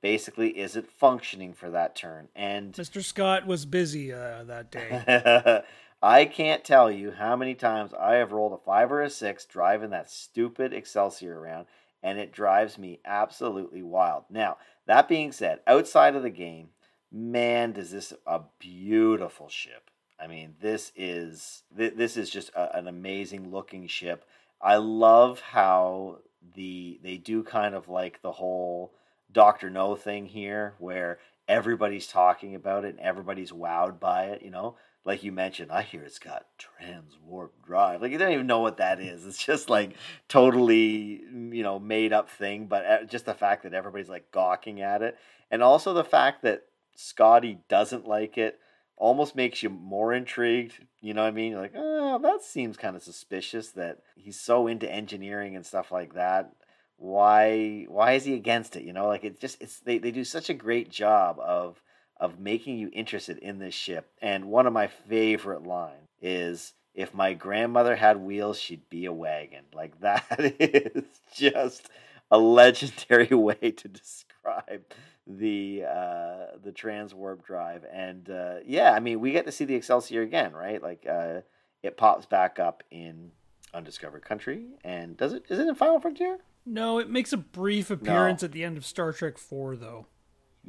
basically 0.00 0.58
isn't 0.58 0.90
functioning 0.90 1.52
for 1.52 1.68
that 1.70 1.94
turn. 1.94 2.28
And 2.34 2.72
Mr. 2.72 3.04
Scott 3.04 3.46
was 3.46 3.66
busy 3.66 4.10
uh, 4.10 4.44
that 4.44 4.70
day. 4.70 5.62
I 6.02 6.24
can't 6.24 6.64
tell 6.64 6.90
you 6.90 7.10
how 7.10 7.36
many 7.36 7.54
times 7.54 7.92
I 7.92 8.14
have 8.14 8.32
rolled 8.32 8.54
a 8.54 8.64
five 8.64 8.90
or 8.90 9.02
a 9.02 9.10
six 9.10 9.44
driving 9.44 9.90
that 9.90 10.10
stupid 10.10 10.72
Excelsior 10.72 11.38
around, 11.38 11.66
and 12.02 12.18
it 12.18 12.32
drives 12.32 12.78
me 12.78 13.00
absolutely 13.04 13.82
wild. 13.82 14.24
Now, 14.30 14.56
that 14.86 15.06
being 15.06 15.32
said, 15.32 15.60
outside 15.66 16.16
of 16.16 16.22
the 16.22 16.30
game, 16.30 16.68
man, 17.12 17.72
does 17.72 17.90
this 17.90 18.14
a 18.26 18.40
beautiful 18.58 19.50
ship. 19.50 19.90
I 20.20 20.26
mean, 20.26 20.54
this 20.60 20.92
is 20.96 21.62
this 21.74 22.16
is 22.16 22.30
just 22.30 22.50
a, 22.50 22.76
an 22.76 22.88
amazing 22.88 23.50
looking 23.50 23.86
ship. 23.86 24.24
I 24.60 24.76
love 24.76 25.40
how 25.40 26.18
the 26.54 26.98
they 27.02 27.16
do 27.16 27.42
kind 27.42 27.74
of 27.74 27.88
like 27.88 28.20
the 28.22 28.32
whole 28.32 28.92
Doctor 29.30 29.70
No 29.70 29.94
thing 29.94 30.26
here, 30.26 30.74
where 30.78 31.18
everybody's 31.46 32.06
talking 32.06 32.54
about 32.54 32.84
it 32.84 32.90
and 32.90 33.00
everybody's 33.00 33.52
wowed 33.52 34.00
by 34.00 34.24
it. 34.24 34.42
You 34.42 34.50
know, 34.50 34.76
like 35.04 35.22
you 35.22 35.30
mentioned, 35.30 35.70
I 35.70 35.82
hear 35.82 36.02
it's 36.02 36.18
got 36.18 36.46
trans 36.58 37.16
warp 37.24 37.54
drive. 37.64 38.02
Like 38.02 38.10
you 38.10 38.18
don't 38.18 38.32
even 38.32 38.46
know 38.46 38.60
what 38.60 38.78
that 38.78 39.00
is. 39.00 39.24
It's 39.24 39.44
just 39.44 39.70
like 39.70 39.94
totally 40.28 41.22
you 41.30 41.62
know 41.62 41.78
made 41.78 42.12
up 42.12 42.28
thing. 42.28 42.66
But 42.66 42.84
uh, 42.86 43.04
just 43.04 43.26
the 43.26 43.34
fact 43.34 43.62
that 43.62 43.74
everybody's 43.74 44.08
like 44.08 44.32
gawking 44.32 44.80
at 44.80 45.02
it, 45.02 45.16
and 45.50 45.62
also 45.62 45.94
the 45.94 46.04
fact 46.04 46.42
that 46.42 46.64
Scotty 46.96 47.60
doesn't 47.68 48.08
like 48.08 48.36
it 48.36 48.58
almost 48.98 49.36
makes 49.36 49.62
you 49.62 49.70
more 49.70 50.12
intrigued. 50.12 50.74
You 51.00 51.14
know 51.14 51.22
what 51.22 51.28
I 51.28 51.32
mean? 51.32 51.52
You're 51.52 51.60
like, 51.60 51.74
oh, 51.76 52.18
that 52.18 52.42
seems 52.42 52.76
kind 52.76 52.96
of 52.96 53.02
suspicious 53.02 53.70
that 53.70 53.98
he's 54.16 54.38
so 54.38 54.66
into 54.66 54.90
engineering 54.90 55.56
and 55.56 55.64
stuff 55.64 55.90
like 55.90 56.14
that. 56.14 56.52
Why 56.96 57.86
why 57.88 58.12
is 58.12 58.24
he 58.24 58.34
against 58.34 58.74
it? 58.74 58.82
You 58.82 58.92
know, 58.92 59.06
like 59.06 59.24
it 59.24 59.40
just 59.40 59.62
it's 59.62 59.78
they, 59.80 59.98
they 59.98 60.10
do 60.10 60.24
such 60.24 60.50
a 60.50 60.54
great 60.54 60.90
job 60.90 61.38
of 61.38 61.80
of 62.18 62.40
making 62.40 62.76
you 62.76 62.90
interested 62.92 63.38
in 63.38 63.60
this 63.60 63.74
ship. 63.74 64.10
And 64.20 64.46
one 64.46 64.66
of 64.66 64.72
my 64.72 64.88
favorite 64.88 65.64
lines 65.64 66.08
is 66.20 66.74
if 66.94 67.14
my 67.14 67.34
grandmother 67.34 67.94
had 67.94 68.16
wheels, 68.16 68.58
she'd 68.58 68.90
be 68.90 69.04
a 69.04 69.12
wagon. 69.12 69.64
Like 69.72 70.00
that 70.00 70.24
is 70.40 71.04
just 71.34 71.88
a 72.30 72.38
legendary 72.38 73.26
way 73.34 73.72
to 73.76 73.88
describe 73.88 74.84
the 75.26 75.84
uh, 75.84 76.56
the 76.62 76.72
transwarp 76.72 77.44
drive. 77.44 77.84
And 77.92 78.28
uh, 78.30 78.56
yeah, 78.66 78.92
I 78.92 79.00
mean, 79.00 79.20
we 79.20 79.32
get 79.32 79.46
to 79.46 79.52
see 79.52 79.64
the 79.64 79.74
Excelsior 79.74 80.22
again, 80.22 80.52
right? 80.52 80.82
Like 80.82 81.06
uh, 81.08 81.40
it 81.82 81.96
pops 81.96 82.26
back 82.26 82.58
up 82.58 82.82
in 82.90 83.32
Undiscovered 83.74 84.24
Country, 84.24 84.66
and 84.82 85.16
does 85.16 85.32
it? 85.32 85.44
Is 85.48 85.58
it 85.58 85.68
in 85.68 85.74
Final 85.74 86.00
Frontier? 86.00 86.38
No, 86.64 86.98
it 86.98 87.08
makes 87.08 87.32
a 87.32 87.38
brief 87.38 87.90
appearance 87.90 88.42
no. 88.42 88.46
at 88.46 88.52
the 88.52 88.64
end 88.64 88.76
of 88.76 88.84
Star 88.84 89.12
Trek 89.12 89.38
Four, 89.38 89.76
though. 89.76 90.06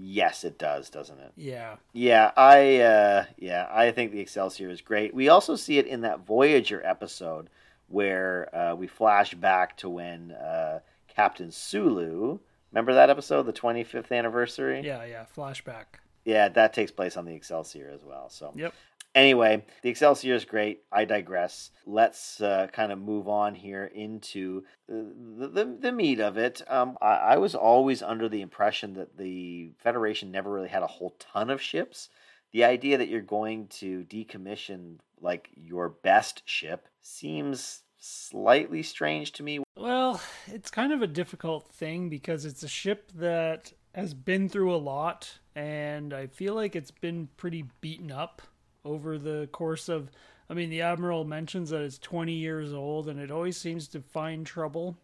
Yes, 0.02 0.46
it 0.46 0.58
does, 0.58 0.90
doesn't 0.90 1.20
it? 1.20 1.34
Yeah. 1.36 1.76
Yeah, 1.92 2.32
I 2.38 2.78
uh, 2.78 3.26
yeah, 3.38 3.68
I 3.72 3.92
think 3.92 4.12
the 4.12 4.22
Excelsior 4.22 4.70
is 4.70 4.82
great. 4.82 5.14
We 5.14 5.30
also 5.30 5.56
see 5.56 5.78
it 5.78 5.88
in 5.88 6.02
that 6.02 6.26
Voyager 6.26 6.82
episode 6.86 7.50
where 7.88 8.56
uh, 8.56 8.76
we 8.76 8.88
flash 8.88 9.34
back 9.34 9.76
to 9.78 9.90
when 9.90 10.32
uh, 10.32 10.80
Captain 11.20 11.52
Sulu 11.52 12.40
Remember 12.72 12.94
that 12.94 13.10
episode, 13.10 13.44
the 13.44 13.54
25th 13.54 14.12
anniversary? 14.12 14.82
Yeah, 14.84 15.04
yeah, 15.04 15.26
flashback. 15.36 15.86
Yeah, 16.24 16.50
that 16.50 16.74
takes 16.74 16.92
place 16.92 17.18
on 17.18 17.26
the 17.26 17.34
Excelsior 17.34 17.92
as 17.94 18.04
well. 18.04 18.30
So, 18.30 18.54
yep. 18.56 18.74
Anyway, 19.16 19.66
the 19.82 19.90
Excelsior 19.90 20.36
is 20.36 20.46
great. 20.46 20.84
I 20.92 21.06
digress. 21.06 21.72
Let's 21.88 22.40
uh, 22.42 22.68
kind 22.72 22.92
of 22.92 23.00
move 23.00 23.28
on 23.28 23.56
here 23.56 23.86
into 23.86 24.66
the, 24.88 25.50
the, 25.52 25.78
the 25.80 25.92
meat 25.92 26.20
of 26.20 26.38
it. 26.38 26.62
Um, 26.68 26.96
I, 27.02 27.16
I 27.16 27.38
was 27.38 27.56
always 27.56 28.04
under 28.04 28.30
the 28.30 28.42
impression 28.42 28.94
that 28.94 29.18
the 29.18 29.72
Federation 29.80 30.32
never 30.32 30.52
really 30.52 30.70
had 30.70 30.84
a 30.84 30.88
whole 30.88 31.16
ton 31.18 31.50
of 31.50 31.60
ships. 31.60 32.10
The 32.52 32.66
idea 32.66 33.00
that 33.00 33.10
you're 33.10 33.22
going 33.22 33.68
to 33.80 34.04
decommission 34.04 34.98
like 35.20 35.50
your 35.56 35.90
best 35.90 36.44
ship 36.46 36.88
seems 37.02 37.82
slightly 38.00 38.84
strange 38.84 39.32
to 39.34 39.44
me. 39.44 39.60
Well, 39.78 40.22
it's 40.48 40.72
kind 40.72 40.92
of 40.92 41.02
a 41.02 41.08
difficult 41.08 41.72
thing 41.72 42.10
because 42.10 42.46
it's 42.46 42.64
a 42.64 42.68
ship 42.68 43.12
that 43.16 43.74
has 43.96 44.14
been 44.14 44.50
through 44.50 44.74
a 44.74 44.78
lot 44.78 45.40
and 45.56 46.14
I 46.14 46.28
feel 46.28 46.54
like 46.56 46.76
it's 46.76 46.92
been 46.92 47.28
pretty 47.36 47.66
beaten 47.82 48.12
up 48.12 48.42
over 48.86 49.18
the 49.18 49.50
course 49.52 49.90
of. 49.90 50.10
I 50.50 50.56
mean, 50.56 50.70
the 50.70 50.82
admiral 50.82 51.26
mentions 51.26 51.70
that 51.70 51.82
it's 51.82 52.00
20 52.00 52.34
years 52.34 52.74
old, 52.74 53.08
and 53.08 53.20
it 53.20 53.30
always 53.30 53.56
seems 53.56 53.88
to 53.90 54.02
find 54.02 54.46
trouble. 54.48 54.98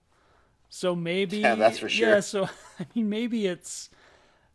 So 0.70 0.96
maybe 0.96 1.38
Yeah, 1.40 1.56
that's 1.56 1.80
for 1.80 1.90
sure. 1.90 2.10
Yeah, 2.10 2.20
so 2.22 2.46
I 2.80 2.86
mean, 2.96 3.10
maybe 3.10 3.46
it's 3.46 3.90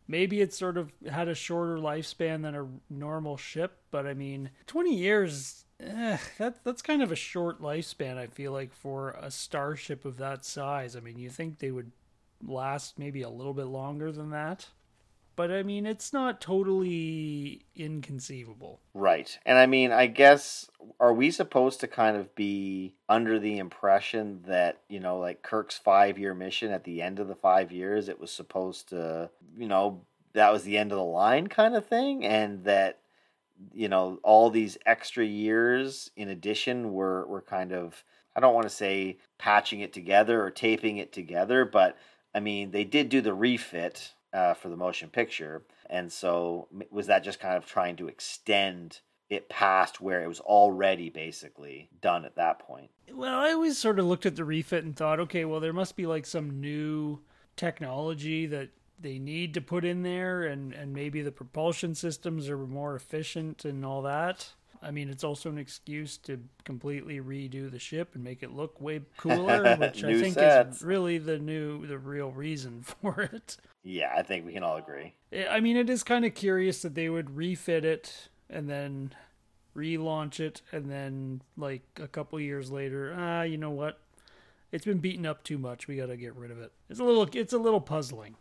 maybe 0.07 0.41
it's 0.41 0.57
sort 0.57 0.77
of 0.77 0.91
had 1.09 1.27
a 1.27 1.35
shorter 1.35 1.77
lifespan 1.77 2.41
than 2.41 2.55
a 2.55 2.67
normal 2.89 3.37
ship, 3.37 3.77
but 3.91 4.05
I 4.05 4.13
mean, 4.13 4.49
20 4.67 4.95
years. 4.95 5.65
Eh, 5.81 6.17
that 6.37 6.63
that's 6.63 6.81
kind 6.81 7.01
of 7.01 7.11
a 7.11 7.15
short 7.15 7.61
lifespan. 7.61 8.17
I 8.17 8.27
feel 8.27 8.51
like 8.51 8.73
for 8.73 9.11
a 9.19 9.31
starship 9.31 10.05
of 10.05 10.17
that 10.17 10.45
size. 10.45 10.95
I 10.95 10.99
mean, 10.99 11.17
you 11.17 11.29
think 11.29 11.59
they 11.59 11.71
would 11.71 11.91
last 12.45 12.99
maybe 12.99 13.21
a 13.21 13.29
little 13.29 13.53
bit 13.53 13.65
longer 13.65 14.11
than 14.11 14.29
that, 14.31 14.67
but 15.35 15.51
I 15.51 15.63
mean, 15.63 15.85
it's 15.85 16.13
not 16.13 16.41
totally 16.41 17.65
inconceivable. 17.75 18.79
Right. 18.93 19.37
And 19.45 19.57
I 19.57 19.65
mean, 19.65 19.91
I 19.91 20.07
guess, 20.07 20.69
are 20.99 21.13
we 21.13 21.31
supposed 21.31 21.79
to 21.79 21.87
kind 21.87 22.17
of 22.17 22.35
be 22.35 22.93
under 23.09 23.39
the 23.39 23.57
impression 23.57 24.41
that, 24.45 24.81
you 24.87 24.99
know, 24.99 25.17
like 25.19 25.41
Kirk's 25.41 25.77
five 25.77 26.19
year 26.19 26.33
mission 26.33 26.71
at 26.71 26.83
the 26.83 27.01
end 27.01 27.19
of 27.19 27.27
the 27.27 27.35
five 27.35 27.71
years, 27.71 28.09
it 28.09 28.19
was 28.19 28.31
supposed 28.31 28.89
to, 28.89 29.29
you 29.57 29.67
know, 29.67 30.01
that 30.33 30.51
was 30.51 30.63
the 30.63 30.77
end 30.77 30.91
of 30.91 30.97
the 30.97 31.03
line 31.03 31.47
kind 31.47 31.75
of 31.75 31.85
thing? 31.85 32.25
And 32.25 32.63
that, 32.65 32.99
you 33.73 33.89
know, 33.89 34.19
all 34.23 34.49
these 34.49 34.77
extra 34.85 35.25
years 35.25 36.11
in 36.15 36.29
addition 36.29 36.93
were, 36.93 37.25
were 37.27 37.41
kind 37.41 37.71
of, 37.73 38.03
I 38.35 38.39
don't 38.39 38.53
want 38.53 38.65
to 38.65 38.75
say 38.75 39.17
patching 39.37 39.81
it 39.81 39.93
together 39.93 40.43
or 40.43 40.51
taping 40.51 40.97
it 40.97 41.11
together, 41.11 41.65
but 41.65 41.97
I 42.33 42.39
mean, 42.39 42.71
they 42.71 42.83
did 42.83 43.09
do 43.09 43.21
the 43.21 43.33
refit 43.33 44.13
uh, 44.33 44.53
for 44.53 44.69
the 44.69 44.77
motion 44.77 45.09
picture. 45.09 45.63
And 45.89 46.11
so 46.11 46.67
was 46.89 47.07
that 47.07 47.23
just 47.23 47.39
kind 47.39 47.57
of 47.57 47.65
trying 47.65 47.97
to 47.97 48.07
extend 48.07 49.01
it 49.29 49.49
past 49.49 50.01
where 50.01 50.23
it 50.23 50.27
was 50.27 50.39
already 50.41 51.09
basically 51.09 51.89
done 52.01 52.25
at 52.25 52.35
that 52.35 52.59
point? 52.59 52.89
Well, 53.11 53.39
I 53.39 53.51
always 53.51 53.77
sort 53.77 53.99
of 53.99 54.05
looked 54.05 54.25
at 54.25 54.35
the 54.35 54.45
refit 54.45 54.83
and 54.83 54.95
thought, 54.95 55.19
okay, 55.21 55.45
well, 55.45 55.59
there 55.59 55.73
must 55.73 55.95
be 55.95 56.05
like 56.05 56.25
some 56.25 56.59
new 56.61 57.19
technology 57.55 58.45
that 58.47 58.69
they 59.01 59.19
need 59.19 59.53
to 59.55 59.61
put 59.61 59.85
in 59.85 60.03
there, 60.03 60.43
and, 60.43 60.73
and 60.73 60.93
maybe 60.93 61.21
the 61.21 61.31
propulsion 61.31 61.95
systems 61.95 62.49
are 62.49 62.57
more 62.57 62.95
efficient 62.95 63.65
and 63.65 63.85
all 63.85 64.01
that. 64.03 64.49
I 64.83 64.89
mean, 64.91 65.09
it's 65.09 65.23
also 65.23 65.49
an 65.49 65.57
excuse 65.57 66.17
to 66.19 66.39
completely 66.63 67.19
redo 67.19 67.69
the 67.69 67.77
ship 67.77 68.15
and 68.15 68.23
make 68.23 68.41
it 68.41 68.51
look 68.51 68.81
way 68.81 69.01
cooler, 69.17 69.75
which 69.75 70.03
I 70.03 70.19
think 70.19 70.33
sets. 70.35 70.77
is 70.77 70.83
really 70.83 71.17
the 71.17 71.37
new, 71.37 71.85
the 71.85 71.99
real 71.99 72.31
reason 72.31 72.81
for 73.01 73.21
it. 73.21 73.57
Yeah, 73.83 74.13
I 74.15 74.23
think 74.23 74.45
we 74.45 74.53
can 74.53 74.63
all 74.63 74.77
agree. 74.77 75.13
I 75.49 75.59
mean, 75.59 75.77
it 75.77 75.89
is 75.89 76.03
kind 76.03 76.25
of 76.25 76.33
curious 76.33 76.81
that 76.81 76.95
they 76.95 77.09
would 77.09 77.35
refit 77.35 77.85
it 77.85 78.29
and 78.49 78.69
then 78.69 79.13
relaunch 79.75 80.39
it, 80.39 80.61
and 80.71 80.91
then 80.91 81.41
like 81.57 81.83
a 82.01 82.07
couple 82.07 82.39
years 82.39 82.69
later, 82.71 83.15
ah, 83.17 83.43
you 83.43 83.57
know 83.57 83.69
what? 83.69 83.99
It's 84.71 84.85
been 84.85 84.99
beaten 84.99 85.25
up 85.25 85.43
too 85.43 85.57
much. 85.57 85.87
We 85.87 85.97
got 85.97 86.07
to 86.07 86.17
get 86.17 86.35
rid 86.35 86.51
of 86.51 86.59
it. 86.59 86.71
It's 86.89 86.99
a 86.99 87.03
little, 87.03 87.27
it's 87.33 87.53
a 87.53 87.57
little 87.57 87.81
puzzling. 87.81 88.35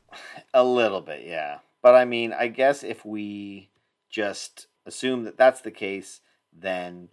A 0.54 0.62
little 0.62 1.00
bit, 1.00 1.26
yeah. 1.26 1.58
But 1.82 1.94
I 1.94 2.04
mean, 2.04 2.32
I 2.32 2.48
guess 2.48 2.82
if 2.82 3.04
we 3.04 3.70
just 4.08 4.66
assume 4.86 5.24
that 5.24 5.36
that's 5.36 5.60
the 5.60 5.70
case, 5.70 6.20
then 6.52 7.08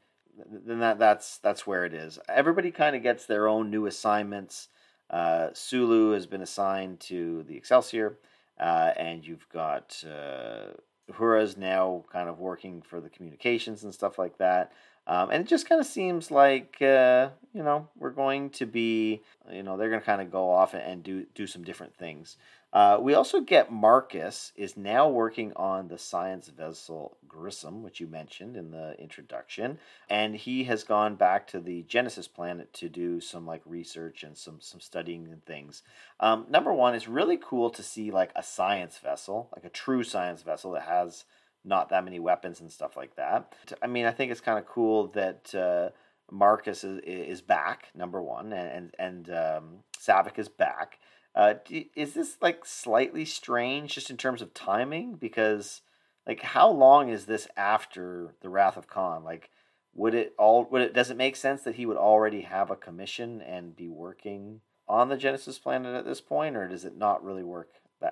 then 0.45 0.79
that 0.79 0.99
that's 0.99 1.37
that's 1.39 1.65
where 1.65 1.85
it 1.85 1.93
is. 1.93 2.19
Everybody 2.29 2.71
kind 2.71 2.95
of 2.95 3.03
gets 3.03 3.25
their 3.25 3.47
own 3.47 3.71
new 3.71 3.85
assignments. 3.85 4.69
Uh, 5.09 5.49
Sulu 5.53 6.11
has 6.11 6.25
been 6.25 6.41
assigned 6.41 6.99
to 7.01 7.43
the 7.43 7.55
Excelsior, 7.55 8.17
uh, 8.59 8.91
and 8.97 9.25
you've 9.25 9.47
got 9.49 10.03
uh, 10.05 10.73
Uhura's 11.11 11.57
now 11.57 12.03
kind 12.11 12.29
of 12.29 12.39
working 12.39 12.81
for 12.81 12.99
the 12.99 13.09
communications 13.09 13.83
and 13.83 13.93
stuff 13.93 14.17
like 14.17 14.37
that. 14.37 14.71
Um, 15.07 15.29
and 15.31 15.45
it 15.45 15.47
just 15.47 15.69
kind 15.69 15.79
of 15.79 15.87
seems 15.87 16.31
like 16.31 16.81
uh, 16.81 17.29
you 17.53 17.63
know 17.63 17.87
we're 17.97 18.09
going 18.09 18.49
to 18.51 18.65
be 18.65 19.21
you 19.49 19.63
know 19.63 19.77
they're 19.77 19.89
going 19.89 20.01
to 20.01 20.05
kind 20.05 20.21
of 20.21 20.31
go 20.31 20.49
off 20.51 20.73
and, 20.73 20.83
and 20.83 21.03
do 21.03 21.25
do 21.33 21.47
some 21.47 21.63
different 21.63 21.95
things. 21.95 22.35
Uh, 22.73 22.97
we 22.99 23.13
also 23.13 23.39
get 23.39 23.71
Marcus 23.71 24.51
is 24.55 24.75
now 24.75 25.07
working 25.07 25.53
on 25.55 25.87
the 25.87 25.97
science 25.97 26.49
vessel 26.49 27.17
Grissom, 27.27 27.81
which 27.81 27.99
you 27.99 28.07
mentioned 28.07 28.57
in 28.57 28.71
the 28.71 28.95
introduction, 28.99 29.79
and 30.09 30.35
he 30.35 30.65
has 30.65 30.83
gone 30.83 31.15
back 31.15 31.47
to 31.47 31.59
the 31.59 31.83
Genesis 31.83 32.27
planet 32.27 32.73
to 32.73 32.89
do 32.89 33.21
some 33.21 33.45
like 33.45 33.61
research 33.65 34.23
and 34.23 34.37
some 34.37 34.59
some 34.59 34.81
studying 34.81 35.27
and 35.27 35.45
things. 35.45 35.81
Um, 36.19 36.45
number 36.49 36.73
one, 36.73 36.93
it's 36.93 37.07
really 37.07 37.37
cool 37.37 37.69
to 37.69 37.81
see 37.81 38.11
like 38.11 38.31
a 38.35 38.43
science 38.43 38.97
vessel, 38.97 39.49
like 39.55 39.63
a 39.63 39.69
true 39.69 40.03
science 40.03 40.41
vessel 40.41 40.71
that 40.71 40.83
has 40.83 41.23
not 41.63 41.89
that 41.89 42.03
many 42.03 42.19
weapons 42.19 42.59
and 42.59 42.71
stuff 42.71 42.97
like 42.97 43.15
that. 43.15 43.53
I 43.81 43.87
mean, 43.87 44.05
I 44.05 44.11
think 44.11 44.31
it's 44.31 44.41
kind 44.41 44.59
of 44.59 44.65
cool 44.65 45.07
that 45.09 45.55
uh, 45.55 45.89
Marcus 46.31 46.83
is, 46.83 46.99
is 47.05 47.41
back, 47.41 47.87
number 47.95 48.21
one, 48.21 48.51
and 48.51 48.91
and, 48.99 49.27
and 49.27 49.29
um, 49.29 50.33
is 50.37 50.49
back. 50.49 50.99
Uh, 51.37 51.53
is 51.95 52.15
this 52.15 52.37
like 52.41 52.65
slightly 52.65 53.23
strange 53.23 53.93
just 53.93 54.09
in 54.09 54.17
terms 54.17 54.41
of 54.41 54.55
timing? 54.55 55.13
Because 55.13 55.81
like, 56.25 56.41
how 56.41 56.67
long 56.67 57.09
is 57.09 57.27
this 57.27 57.47
after 57.55 58.33
the 58.41 58.49
Wrath 58.49 58.75
of 58.75 58.87
Khan? 58.87 59.23
Like, 59.23 59.51
would 59.93 60.15
it 60.15 60.33
all? 60.39 60.67
Would 60.71 60.81
it? 60.81 60.93
Does 60.95 61.11
it 61.11 61.17
make 61.17 61.35
sense 61.35 61.61
that 61.61 61.75
he 61.75 61.85
would 61.85 61.95
already 61.95 62.41
have 62.41 62.71
a 62.71 62.75
commission 62.75 63.39
and 63.41 63.75
be 63.75 63.87
working 63.87 64.61
on 64.87 65.09
the 65.09 65.17
Genesis 65.17 65.59
planet 65.59 65.93
at 65.93 66.05
this 66.05 66.21
point, 66.21 66.55
or 66.55 66.67
does 66.67 66.85
it 66.85 66.97
not 66.97 67.23
really 67.23 67.43
work 67.43 67.69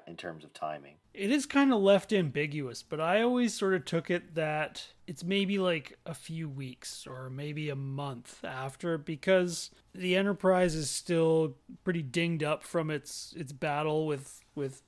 in 0.07 0.15
terms 0.15 0.43
of 0.43 0.53
timing? 0.53 0.95
It 1.13 1.31
is 1.31 1.45
kind 1.45 1.73
of 1.73 1.81
left 1.81 2.11
ambiguous, 2.11 2.83
but 2.83 2.99
I 2.99 3.21
always 3.21 3.53
sort 3.53 3.73
of 3.73 3.85
took 3.85 4.09
it 4.09 4.35
that 4.35 4.87
it's 5.07 5.23
maybe 5.23 5.57
like 5.57 5.97
a 6.05 6.13
few 6.13 6.49
weeks 6.49 7.07
or 7.07 7.29
maybe 7.29 7.69
a 7.69 7.75
month 7.75 8.43
after 8.43 8.97
because 8.97 9.71
the 9.93 10.15
Enterprise 10.15 10.75
is 10.75 10.89
still 10.89 11.57
pretty 11.83 12.01
dinged 12.01 12.43
up 12.43 12.63
from 12.63 12.89
its 12.89 13.33
its 13.37 13.51
battle 13.51 14.07
with 14.07 14.41
with 14.55 14.81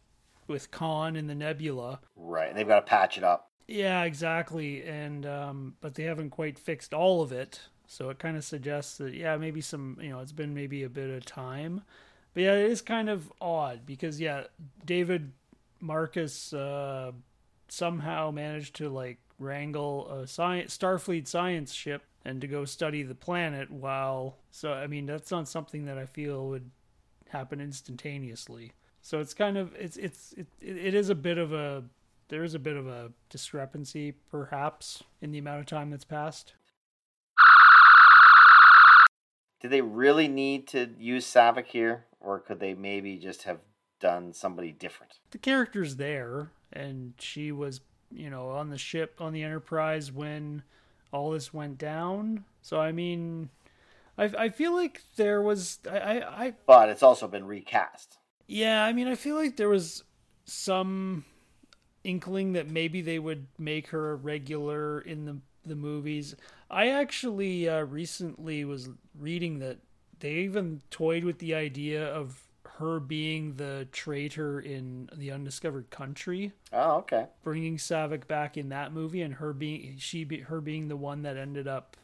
with 0.47 0.71
Khan 0.71 1.15
in 1.15 1.27
the 1.27 1.35
Nebula. 1.35 1.99
Right, 2.15 2.49
and 2.49 2.57
they've 2.57 2.67
got 2.67 2.85
to 2.85 2.89
patch 2.89 3.17
it 3.17 3.23
up. 3.23 3.51
Yeah, 3.67 4.03
exactly. 4.03 4.83
And 4.83 5.25
um 5.25 5.75
but 5.81 5.95
they 5.95 6.03
haven't 6.03 6.31
quite 6.31 6.57
fixed 6.57 6.93
all 6.93 7.21
of 7.21 7.31
it. 7.31 7.61
So 7.85 8.09
it 8.09 8.19
kind 8.19 8.35
of 8.35 8.43
suggests 8.43 8.97
that 8.97 9.13
yeah, 9.13 9.37
maybe 9.37 9.61
some, 9.61 9.97
you 10.01 10.09
know, 10.09 10.19
it's 10.19 10.33
been 10.33 10.53
maybe 10.53 10.83
a 10.83 10.89
bit 10.89 11.09
of 11.09 11.25
time. 11.25 11.83
But 12.37 12.43
yeah, 12.43 12.53
it 12.53 12.71
is 12.71 12.83
kind 12.83 13.09
of 13.09 13.33
odd 13.41 13.83
because 13.83 14.21
yeah, 14.21 14.43
David 14.85 15.31
Marcus 15.79 16.53
uh 16.53 17.11
somehow 17.67 18.29
managed 18.29 18.75
to 18.75 18.89
like 18.89 19.17
wrangle 19.39 20.07
a 20.07 20.27
science 20.27 20.77
Starfleet 20.77 21.27
science 21.27 21.73
ship 21.73 22.03
and 22.23 22.39
to 22.41 22.45
go 22.45 22.63
study 22.63 23.01
the 23.01 23.15
planet 23.15 23.71
while 23.71 24.37
so 24.51 24.71
I 24.71 24.85
mean 24.85 25.07
that's 25.07 25.31
not 25.31 25.47
something 25.47 25.85
that 25.85 25.97
I 25.97 26.05
feel 26.05 26.47
would 26.49 26.69
happen 27.29 27.59
instantaneously. 27.59 28.73
So 29.01 29.19
it's 29.19 29.33
kind 29.33 29.57
of 29.57 29.73
it's 29.73 29.97
it's 29.97 30.33
it, 30.33 30.45
it 30.61 30.93
is 30.93 31.09
a 31.09 31.15
bit 31.15 31.39
of 31.39 31.53
a 31.53 31.85
there 32.27 32.43
is 32.43 32.53
a 32.53 32.59
bit 32.59 32.77
of 32.77 32.85
a 32.85 33.13
discrepancy 33.31 34.13
perhaps 34.29 35.01
in 35.21 35.31
the 35.31 35.39
amount 35.39 35.61
of 35.61 35.65
time 35.65 35.89
that's 35.89 36.05
passed. 36.05 36.53
Did 39.59 39.71
they 39.71 39.81
really 39.81 40.27
need 40.27 40.67
to 40.69 40.89
use 40.99 41.25
Saavik 41.25 41.67
here, 41.67 42.05
or 42.19 42.39
could 42.39 42.59
they 42.59 42.73
maybe 42.73 43.17
just 43.17 43.43
have 43.43 43.59
done 43.99 44.33
somebody 44.33 44.71
different? 44.71 45.19
The 45.31 45.37
character's 45.37 45.95
there 45.95 46.51
and 46.71 47.13
she 47.17 47.51
was, 47.51 47.81
you 48.11 48.29
know, 48.29 48.49
on 48.49 48.69
the 48.69 48.77
ship 48.77 49.15
on 49.19 49.33
the 49.33 49.43
Enterprise 49.43 50.11
when 50.11 50.63
all 51.11 51.31
this 51.31 51.53
went 51.53 51.77
down. 51.77 52.45
So 52.61 52.79
I 52.79 52.91
mean 52.91 53.49
I 54.17 54.25
I 54.37 54.49
feel 54.49 54.75
like 54.75 55.01
there 55.15 55.41
was 55.41 55.79
I 55.89 55.97
I, 55.97 56.45
I 56.45 56.53
But 56.65 56.89
it's 56.89 57.03
also 57.03 57.27
been 57.27 57.45
recast. 57.45 58.17
Yeah, 58.47 58.83
I 58.85 58.93
mean, 58.93 59.09
I 59.09 59.15
feel 59.15 59.35
like 59.35 59.57
there 59.57 59.67
was 59.67 60.03
some 60.45 61.25
inkling 62.05 62.53
that 62.53 62.69
maybe 62.69 63.01
they 63.01 63.19
would 63.19 63.47
make 63.59 63.89
her 63.89 64.11
a 64.11 64.15
regular 64.15 65.01
in 65.01 65.25
the 65.25 65.37
the 65.67 65.75
movies. 65.75 66.35
I 66.69 66.89
actually 66.89 67.67
uh, 67.69 67.81
recently 67.81 68.65
was 68.65 68.89
reading 69.17 69.59
that 69.59 69.77
they 70.19 70.31
even 70.33 70.81
toyed 70.89 71.23
with 71.23 71.39
the 71.39 71.53
idea 71.55 72.05
of 72.07 72.43
her 72.79 72.99
being 72.99 73.55
the 73.55 73.87
traitor 73.91 74.59
in 74.59 75.09
the 75.15 75.31
undiscovered 75.31 75.89
country 75.89 76.51
Oh, 76.71 76.97
okay. 76.97 77.25
bringing 77.43 77.77
Saavik 77.77 78.27
back 78.27 78.55
in 78.55 78.69
that 78.69 78.93
movie 78.93 79.21
and 79.23 79.33
her 79.35 79.51
being 79.51 79.95
she 79.97 80.23
be, 80.23 80.41
her 80.41 80.61
being 80.61 80.87
the 80.87 80.95
one 80.95 81.23
that 81.23 81.37
ended 81.37 81.67
up 81.67 81.97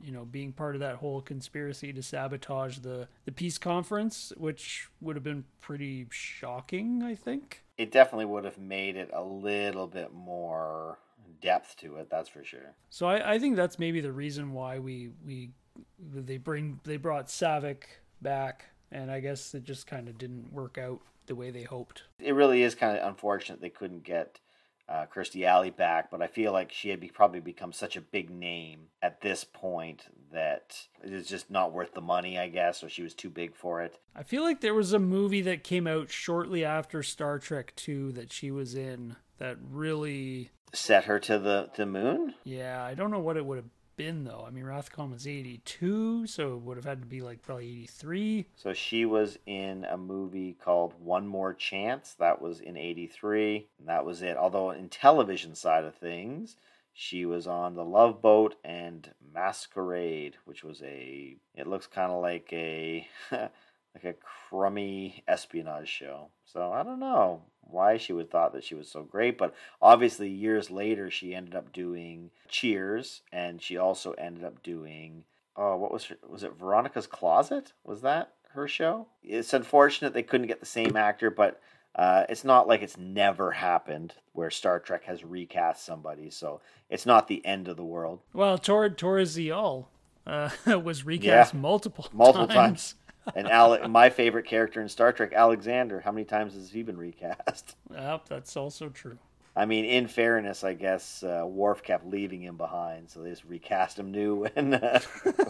you 0.00 0.12
know 0.12 0.24
being 0.24 0.52
part 0.52 0.74
of 0.76 0.80
that 0.80 0.96
whole 0.96 1.20
conspiracy 1.20 1.92
to 1.92 2.02
sabotage 2.02 2.78
the 2.78 3.08
the 3.24 3.32
peace 3.32 3.58
conference 3.58 4.32
which 4.36 4.88
would 5.00 5.16
have 5.16 5.24
been 5.24 5.44
pretty 5.60 6.06
shocking 6.10 7.02
I 7.02 7.14
think 7.16 7.62
It 7.76 7.90
definitely 7.90 8.26
would 8.26 8.44
have 8.44 8.58
made 8.58 8.96
it 8.96 9.10
a 9.12 9.22
little 9.24 9.88
bit 9.88 10.12
more 10.14 10.98
depth 11.40 11.76
to 11.78 11.96
it. 11.96 12.08
That's 12.10 12.28
for 12.28 12.44
sure. 12.44 12.74
so 12.90 13.06
I, 13.06 13.34
I 13.34 13.38
think 13.38 13.56
that's 13.56 13.78
maybe 13.78 14.00
the 14.00 14.12
reason 14.12 14.52
why 14.52 14.78
we 14.78 15.10
we 15.24 15.50
they 15.98 16.36
bring 16.36 16.80
they 16.84 16.96
brought 16.96 17.28
Saavik 17.28 17.84
back 18.20 18.66
and 18.90 19.10
I 19.10 19.20
guess 19.20 19.54
it 19.54 19.64
just 19.64 19.86
kind 19.86 20.08
of 20.08 20.18
didn't 20.18 20.52
work 20.52 20.78
out 20.78 21.00
the 21.26 21.34
way 21.34 21.50
they 21.50 21.62
hoped 21.62 22.02
It 22.18 22.34
really 22.34 22.62
is 22.62 22.74
kind 22.74 22.96
of 22.96 23.08
unfortunate 23.08 23.60
they 23.60 23.70
couldn't 23.70 24.04
get 24.04 24.40
uh, 24.88 25.06
Kirstie 25.06 25.44
Alley 25.46 25.70
back, 25.70 26.10
but 26.10 26.20
I 26.20 26.26
feel 26.26 26.52
like 26.52 26.72
she 26.72 26.90
had 26.90 27.00
be, 27.00 27.08
probably 27.08 27.40
become 27.40 27.72
such 27.72 27.96
a 27.96 28.00
big 28.00 28.30
name 28.30 28.88
at 29.00 29.20
this 29.20 29.44
point 29.44 30.04
that 30.32 30.86
it 31.02 31.12
is 31.12 31.28
just 31.28 31.50
not 31.50 31.72
worth 31.72 31.94
the 31.94 32.00
money, 32.00 32.38
I 32.38 32.48
guess, 32.48 32.82
or 32.82 32.88
she 32.88 33.02
was 33.02 33.14
too 33.14 33.30
big 33.30 33.54
for 33.54 33.80
it. 33.80 33.98
I 34.14 34.22
feel 34.22 34.42
like 34.42 34.60
there 34.60 34.74
was 34.74 34.92
a 34.92 34.98
movie 34.98 35.42
that 35.42 35.64
came 35.64 35.86
out 35.86 36.10
shortly 36.10 36.64
after 36.64 37.02
Star 37.02 37.38
Trek 37.38 37.72
2 37.76 38.12
that 38.12 38.32
she 38.32 38.50
was 38.50 38.74
in 38.74 39.16
that 39.42 39.56
really 39.72 40.50
set 40.72 41.04
her 41.04 41.18
to 41.18 41.36
the 41.36 41.68
the 41.76 41.84
moon. 41.84 42.32
Yeah, 42.44 42.82
I 42.84 42.94
don't 42.94 43.10
know 43.10 43.18
what 43.18 43.36
it 43.36 43.44
would 43.44 43.56
have 43.56 43.70
been 43.96 44.22
though. 44.22 44.44
I 44.46 44.50
mean, 44.50 44.64
Rathcon 44.64 45.10
was 45.10 45.26
82, 45.26 46.28
so 46.28 46.54
it 46.54 46.60
would 46.60 46.76
have 46.76 46.86
had 46.86 47.00
to 47.02 47.08
be 47.08 47.22
like 47.22 47.42
probably 47.42 47.68
83. 47.68 48.46
So 48.54 48.72
she 48.72 49.04
was 49.04 49.38
in 49.44 49.84
a 49.84 49.96
movie 49.96 50.56
called 50.64 50.94
One 51.00 51.26
More 51.26 51.52
Chance. 51.54 52.14
That 52.20 52.40
was 52.40 52.60
in 52.60 52.76
83. 52.76 53.66
And 53.80 53.88
that 53.88 54.06
was 54.06 54.22
it. 54.22 54.36
Although 54.36 54.70
in 54.70 54.88
television 54.88 55.56
side 55.56 55.84
of 55.84 55.96
things, 55.96 56.56
she 56.92 57.26
was 57.26 57.48
on 57.48 57.74
The 57.74 57.84
Love 57.84 58.22
Boat 58.22 58.54
and 58.62 59.10
Masquerade, 59.34 60.36
which 60.44 60.62
was 60.62 60.80
a 60.82 61.36
it 61.56 61.66
looks 61.66 61.88
kind 61.88 62.12
of 62.12 62.22
like 62.22 62.48
a 62.52 63.08
like 63.32 64.04
a 64.04 64.14
crummy 64.48 65.24
espionage 65.26 65.88
show. 65.88 66.28
So 66.44 66.70
I 66.70 66.84
don't 66.84 67.00
know 67.00 67.42
why 67.62 67.96
she 67.96 68.12
would 68.12 68.30
thought 68.30 68.52
that 68.52 68.64
she 68.64 68.74
was 68.74 68.88
so 68.88 69.02
great, 69.02 69.38
but 69.38 69.54
obviously 69.80 70.28
years 70.28 70.70
later 70.70 71.10
she 71.10 71.34
ended 71.34 71.54
up 71.54 71.72
doing 71.72 72.30
Cheers, 72.48 73.22
and 73.32 73.62
she 73.62 73.76
also 73.76 74.12
ended 74.12 74.44
up 74.44 74.62
doing 74.62 75.24
oh 75.56 75.76
what 75.76 75.92
was 75.92 76.04
her, 76.06 76.16
was 76.28 76.42
it 76.42 76.58
Veronica's 76.58 77.06
Closet? 77.06 77.72
Was 77.84 78.02
that 78.02 78.34
her 78.50 78.68
show? 78.68 79.06
It's 79.22 79.52
unfortunate 79.52 80.12
they 80.12 80.22
couldn't 80.22 80.48
get 80.48 80.60
the 80.60 80.66
same 80.66 80.96
actor, 80.96 81.30
but. 81.30 81.60
Uh, 81.94 82.24
it's 82.30 82.42
not 82.42 82.66
like 82.66 82.80
it's 82.80 82.96
never 82.96 83.50
happened 83.50 84.14
where 84.32 84.50
Star 84.50 84.80
Trek 84.80 85.04
has 85.04 85.22
recast 85.26 85.84
somebody, 85.84 86.30
so 86.30 86.62
it's 86.88 87.04
not 87.04 87.28
the 87.28 87.44
end 87.44 87.68
of 87.68 87.76
the 87.76 87.84
world. 87.84 88.20
Well, 88.32 88.56
Tor 88.56 88.88
Tora 88.88 89.24
Ziyal 89.24 89.84
uh, 90.26 90.50
was 90.82 91.04
recast 91.04 91.54
yeah, 91.54 91.60
multiple 91.60 92.06
multiple 92.12 92.46
times. 92.46 92.56
times 92.56 92.94
and 93.34 93.48
Ale- 93.48 93.88
my 93.88 94.10
favorite 94.10 94.46
character 94.46 94.80
in 94.80 94.88
Star 94.88 95.12
Trek, 95.12 95.32
Alexander. 95.32 96.00
How 96.00 96.12
many 96.12 96.24
times 96.24 96.54
has 96.54 96.70
he 96.70 96.82
been 96.82 96.96
recast? 96.96 97.76
Yep, 97.92 98.28
that's 98.28 98.56
also 98.56 98.88
true. 98.88 99.18
I 99.54 99.66
mean, 99.66 99.84
in 99.84 100.06
fairness, 100.06 100.64
I 100.64 100.72
guess 100.72 101.22
uh, 101.22 101.44
Worf 101.46 101.82
kept 101.82 102.06
leaving 102.06 102.40
him 102.42 102.56
behind, 102.56 103.10
so 103.10 103.22
they 103.22 103.30
just 103.30 103.44
recast 103.44 103.98
him 103.98 104.10
new 104.10 104.34
when, 104.56 104.74
uh, 104.74 105.00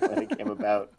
when 0.00 0.22
it 0.22 0.36
came 0.36 0.48
about. 0.50 0.92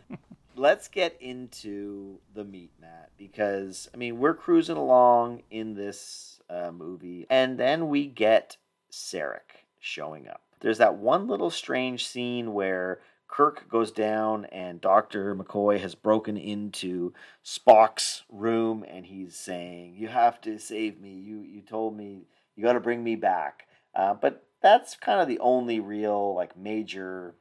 Let's 0.54 0.88
get 0.88 1.16
into 1.18 2.18
the 2.34 2.44
meat, 2.44 2.72
Matt, 2.78 3.10
because 3.16 3.88
I 3.94 3.96
mean 3.96 4.18
we're 4.18 4.34
cruising 4.34 4.76
along 4.76 5.42
in 5.50 5.74
this 5.74 6.40
uh, 6.50 6.70
movie, 6.70 7.26
and 7.30 7.58
then 7.58 7.88
we 7.88 8.06
get 8.06 8.58
Sarek 8.90 9.64
showing 9.80 10.28
up. 10.28 10.42
There's 10.60 10.78
that 10.78 10.96
one 10.96 11.26
little 11.26 11.50
strange 11.50 12.06
scene 12.06 12.52
where 12.52 13.00
Kirk 13.32 13.66
goes 13.70 13.90
down 13.90 14.44
and 14.46 14.78
Dr. 14.78 15.34
McCoy 15.34 15.80
has 15.80 15.94
broken 15.94 16.36
into 16.36 17.14
Spock's 17.42 18.24
room 18.28 18.84
and 18.86 19.06
he's 19.06 19.34
saying, 19.36 19.94
You 19.96 20.08
have 20.08 20.38
to 20.42 20.58
save 20.58 21.00
me. 21.00 21.14
You, 21.14 21.40
you 21.40 21.62
told 21.62 21.96
me 21.96 22.26
you 22.54 22.62
got 22.62 22.74
to 22.74 22.80
bring 22.80 23.02
me 23.02 23.16
back. 23.16 23.66
Uh, 23.94 24.12
but 24.12 24.44
that's 24.60 24.96
kind 24.96 25.18
of 25.18 25.28
the 25.28 25.38
only 25.38 25.80
real, 25.80 26.34
like, 26.34 26.58
major 26.58 27.34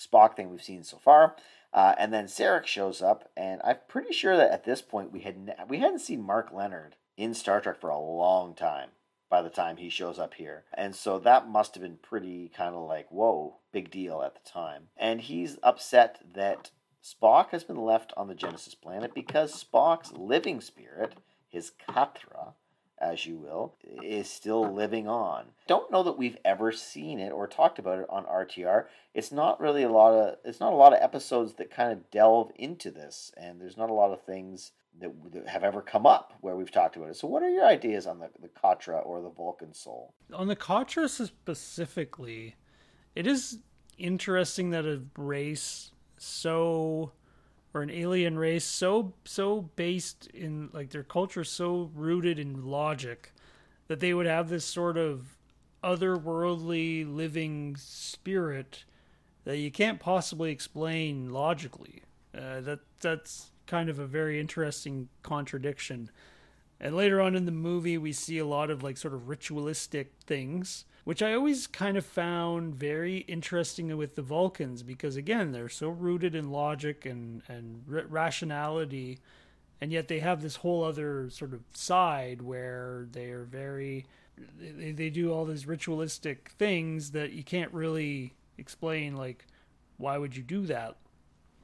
Spock 0.00 0.34
thing 0.34 0.50
we've 0.50 0.62
seen 0.62 0.82
so 0.82 0.96
far. 0.96 1.36
Uh, 1.74 1.94
and 1.98 2.12
then 2.12 2.24
Sarek 2.24 2.64
shows 2.64 3.02
up, 3.02 3.30
and 3.36 3.60
I'm 3.64 3.76
pretty 3.88 4.14
sure 4.14 4.36
that 4.38 4.50
at 4.50 4.64
this 4.64 4.80
point 4.80 5.12
we 5.12 5.20
had 5.20 5.38
ne- 5.38 5.54
we 5.68 5.78
hadn't 5.78 6.00
seen 6.00 6.22
Mark 6.22 6.52
Lenard 6.52 6.96
in 7.16 7.34
Star 7.34 7.60
Trek 7.60 7.80
for 7.80 7.90
a 7.90 7.98
long 7.98 8.54
time 8.54 8.90
by 9.32 9.40
the 9.40 9.48
time 9.48 9.78
he 9.78 9.88
shows 9.88 10.18
up 10.18 10.34
here. 10.34 10.62
And 10.74 10.94
so 10.94 11.18
that 11.20 11.48
must 11.48 11.74
have 11.74 11.82
been 11.82 11.96
pretty 11.96 12.52
kind 12.54 12.74
of 12.74 12.86
like, 12.86 13.10
whoa, 13.10 13.56
big 13.72 13.90
deal 13.90 14.20
at 14.20 14.34
the 14.34 14.48
time. 14.48 14.88
And 14.94 15.22
he's 15.22 15.56
upset 15.62 16.20
that 16.34 16.70
Spock 17.02 17.48
has 17.48 17.64
been 17.64 17.80
left 17.82 18.12
on 18.14 18.28
the 18.28 18.34
Genesis 18.34 18.74
planet 18.74 19.14
because 19.14 19.64
Spock's 19.64 20.12
living 20.12 20.60
spirit, 20.60 21.14
his 21.48 21.72
Katra, 21.88 22.52
as 22.98 23.24
you 23.24 23.38
will, 23.38 23.74
is 24.02 24.28
still 24.28 24.70
living 24.70 25.08
on. 25.08 25.46
Don't 25.66 25.90
know 25.90 26.02
that 26.02 26.18
we've 26.18 26.36
ever 26.44 26.70
seen 26.70 27.18
it 27.18 27.32
or 27.32 27.46
talked 27.46 27.78
about 27.78 28.00
it 28.00 28.06
on 28.10 28.26
RTR. 28.26 28.84
It's 29.14 29.32
not 29.32 29.58
really 29.58 29.82
a 29.82 29.88
lot 29.88 30.12
of 30.12 30.36
it's 30.44 30.60
not 30.60 30.74
a 30.74 30.76
lot 30.76 30.92
of 30.92 31.02
episodes 31.02 31.54
that 31.54 31.70
kind 31.70 31.90
of 31.90 32.10
delve 32.10 32.52
into 32.56 32.90
this, 32.90 33.32
and 33.38 33.58
there's 33.58 33.78
not 33.78 33.88
a 33.88 33.94
lot 33.94 34.12
of 34.12 34.22
things 34.22 34.72
that, 35.00 35.32
that 35.32 35.48
have 35.48 35.64
ever 35.64 35.80
come 35.80 36.06
up 36.06 36.34
where 36.40 36.56
we've 36.56 36.70
talked 36.70 36.96
about 36.96 37.10
it. 37.10 37.16
So, 37.16 37.26
what 37.28 37.42
are 37.42 37.50
your 37.50 37.66
ideas 37.66 38.06
on 38.06 38.18
the 38.18 38.28
the 38.40 38.48
Katra 38.48 39.04
or 39.04 39.20
the 39.20 39.30
Vulcan 39.30 39.72
soul? 39.72 40.14
On 40.32 40.48
the 40.48 40.56
Katra 40.56 41.08
specifically, 41.08 42.56
it 43.14 43.26
is 43.26 43.58
interesting 43.98 44.70
that 44.70 44.84
a 44.84 45.02
race 45.16 45.90
so 46.16 47.12
or 47.74 47.82
an 47.82 47.90
alien 47.90 48.38
race 48.38 48.64
so 48.64 49.12
so 49.24 49.62
based 49.76 50.26
in 50.28 50.68
like 50.72 50.90
their 50.90 51.02
culture 51.02 51.44
so 51.44 51.90
rooted 51.94 52.38
in 52.38 52.66
logic 52.66 53.32
that 53.88 54.00
they 54.00 54.14
would 54.14 54.26
have 54.26 54.48
this 54.48 54.64
sort 54.64 54.96
of 54.96 55.36
otherworldly 55.82 57.04
living 57.12 57.76
spirit 57.76 58.84
that 59.44 59.58
you 59.58 59.70
can't 59.70 59.98
possibly 59.98 60.52
explain 60.52 61.30
logically. 61.30 62.02
Uh, 62.36 62.60
that 62.60 62.80
that's 63.00 63.50
kind 63.66 63.88
of 63.88 63.98
a 63.98 64.06
very 64.06 64.40
interesting 64.40 65.08
contradiction. 65.22 66.10
And 66.80 66.96
later 66.96 67.20
on 67.20 67.36
in 67.36 67.46
the 67.46 67.52
movie, 67.52 67.96
we 67.96 68.12
see 68.12 68.38
a 68.38 68.46
lot 68.46 68.70
of 68.70 68.82
like 68.82 68.96
sort 68.96 69.14
of 69.14 69.28
ritualistic 69.28 70.12
things, 70.26 70.84
which 71.04 71.22
I 71.22 71.34
always 71.34 71.66
kind 71.66 71.96
of 71.96 72.04
found 72.04 72.74
very 72.74 73.18
interesting 73.18 73.96
with 73.96 74.16
the 74.16 74.22
Vulcans 74.22 74.82
because 74.82 75.16
again, 75.16 75.52
they're 75.52 75.68
so 75.68 75.88
rooted 75.88 76.34
in 76.34 76.50
logic 76.50 77.06
and 77.06 77.42
and 77.48 77.84
rationality, 77.86 79.20
and 79.80 79.92
yet 79.92 80.08
they 80.08 80.18
have 80.18 80.42
this 80.42 80.56
whole 80.56 80.82
other 80.82 81.30
sort 81.30 81.52
of 81.52 81.60
side 81.72 82.42
where 82.42 83.06
they 83.12 83.30
are 83.30 83.44
very 83.44 84.06
they, 84.58 84.92
they 84.92 85.10
do 85.10 85.32
all 85.32 85.44
these 85.44 85.66
ritualistic 85.66 86.52
things 86.58 87.12
that 87.12 87.32
you 87.32 87.44
can't 87.44 87.72
really 87.72 88.32
explain 88.58 89.16
like 89.16 89.46
why 89.96 90.18
would 90.18 90.36
you 90.36 90.42
do 90.42 90.66
that 90.66 90.96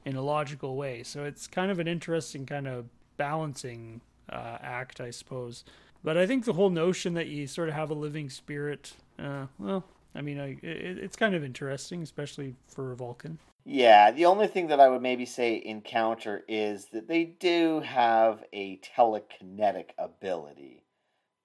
in 0.05 0.15
a 0.15 0.21
logical 0.21 0.75
way. 0.75 1.03
So 1.03 1.23
it's 1.23 1.47
kind 1.47 1.71
of 1.71 1.79
an 1.79 1.87
interesting 1.87 2.45
kind 2.45 2.67
of 2.67 2.85
balancing 3.17 4.01
uh, 4.31 4.57
act, 4.61 5.01
I 5.01 5.11
suppose. 5.11 5.63
But 6.03 6.17
I 6.17 6.25
think 6.25 6.45
the 6.45 6.53
whole 6.53 6.69
notion 6.69 7.13
that 7.15 7.27
you 7.27 7.47
sort 7.47 7.69
of 7.69 7.75
have 7.75 7.89
a 7.89 7.95
living 7.95 8.29
spirit, 8.29 8.93
uh, 9.17 9.47
well, 9.57 9.83
I 10.15 10.21
mean, 10.21 10.39
I, 10.39 10.57
it, 10.61 10.97
it's 10.97 11.15
kind 11.15 11.35
of 11.35 11.43
interesting, 11.43 12.01
especially 12.01 12.55
for 12.67 12.91
a 12.91 12.95
Vulcan. 12.95 13.37
Yeah, 13.65 14.11
the 14.11 14.25
only 14.25 14.47
thing 14.47 14.67
that 14.67 14.79
I 14.79 14.87
would 14.87 15.01
maybe 15.01 15.25
say 15.25 15.61
encounter 15.63 16.43
is 16.47 16.87
that 16.93 17.07
they 17.07 17.25
do 17.25 17.81
have 17.81 18.43
a 18.53 18.77
telekinetic 18.77 19.89
ability. 19.97 20.83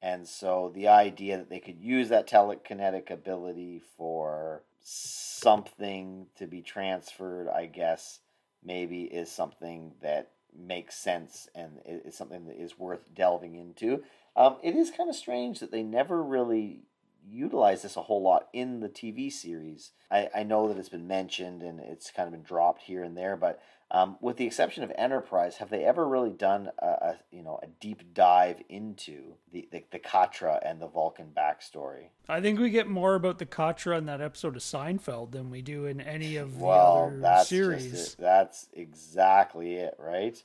And 0.01 0.27
so 0.29 0.71
the 0.75 0.89
idea 0.89 1.39
that 1.39 1.51
they 1.51 1.61
could 1.61 1.81
use 1.81 2.11
that 2.11 2.29
telekinetic 2.29 3.11
ability 3.11 3.83
for 3.97 4.63
something 4.83 6.27
to 6.37 6.47
be 6.47 6.63
transferred, 6.63 7.49
I 7.49 7.67
guess, 7.67 8.21
maybe 8.65 9.03
is 9.03 9.31
something 9.31 9.93
that 10.03 10.31
makes 10.57 10.97
sense 10.97 11.49
and 11.55 11.81
is 11.85 12.17
something 12.17 12.47
that 12.47 12.61
is 12.61 12.79
worth 12.79 13.13
delving 13.15 13.57
into. 13.57 14.03
Um, 14.37 14.57
it 14.63 14.75
is 14.75 14.91
kind 14.91 15.11
of 15.11 15.17
strange 15.17 15.61
that 15.61 15.71
they 15.71 15.83
never 15.83 16.23
really 16.23 16.83
utilize 17.27 17.83
this 17.83 17.97
a 17.97 18.03
whole 18.03 18.23
lot 18.23 18.49
in 18.53 18.81
the 18.81 18.89
TV 18.89 19.33
series. 19.33 19.93
I, 20.11 20.29
I 20.35 20.43
know 20.43 20.69
that 20.69 20.79
it's 20.79 20.89
been 20.89 21.09
mentioned 21.09 21.63
and 21.63 21.81
it's 21.81 22.11
kind 22.11 22.27
of 22.27 22.33
been 22.33 22.43
dropped 22.43 22.83
here 22.83 23.03
and 23.03 23.17
there, 23.17 23.37
but 23.37 23.61
um, 23.91 24.17
with 24.21 24.37
the 24.37 24.47
exception 24.47 24.83
of 24.83 24.93
Enterprise, 24.97 25.57
have 25.59 25.71
they 25.71 25.85
ever 25.85 26.07
really 26.07 26.31
done 26.31 26.71
a, 26.79 26.87
a 26.87 27.19
you 27.31 27.43
know 27.43 27.61
a 27.63 27.67
deep 27.67 28.15
dive 28.15 28.63
into 28.69 29.35
the, 29.53 29.69
the, 29.71 29.85
the 29.93 29.99
Katra 29.99 30.59
and 30.65 30.81
the 30.81 30.89
Vulcan 30.89 31.31
backstory? 31.35 32.09
I 32.29 32.41
think 32.41 32.59
we 32.59 32.71
get 32.71 32.89
more 32.89 33.15
about 33.15 33.39
the 33.39 33.47
Katra 33.47 33.99
in 33.99 34.07
that 34.07 34.21
episode 34.21 34.57
of 34.57 34.63
Seinfeld 34.63 35.33
than 35.33 35.51
we 35.51 35.63
do 35.63 35.87
in 35.87 36.01
any 36.01 36.37
of 36.37 36.59
the 36.59 36.65
well, 36.65 37.07
other 37.07 37.21
that's 37.21 37.49
series. 37.49 38.15
That's 38.15 38.69
exactly 38.73 39.75
it, 39.75 39.95
right? 39.99 40.43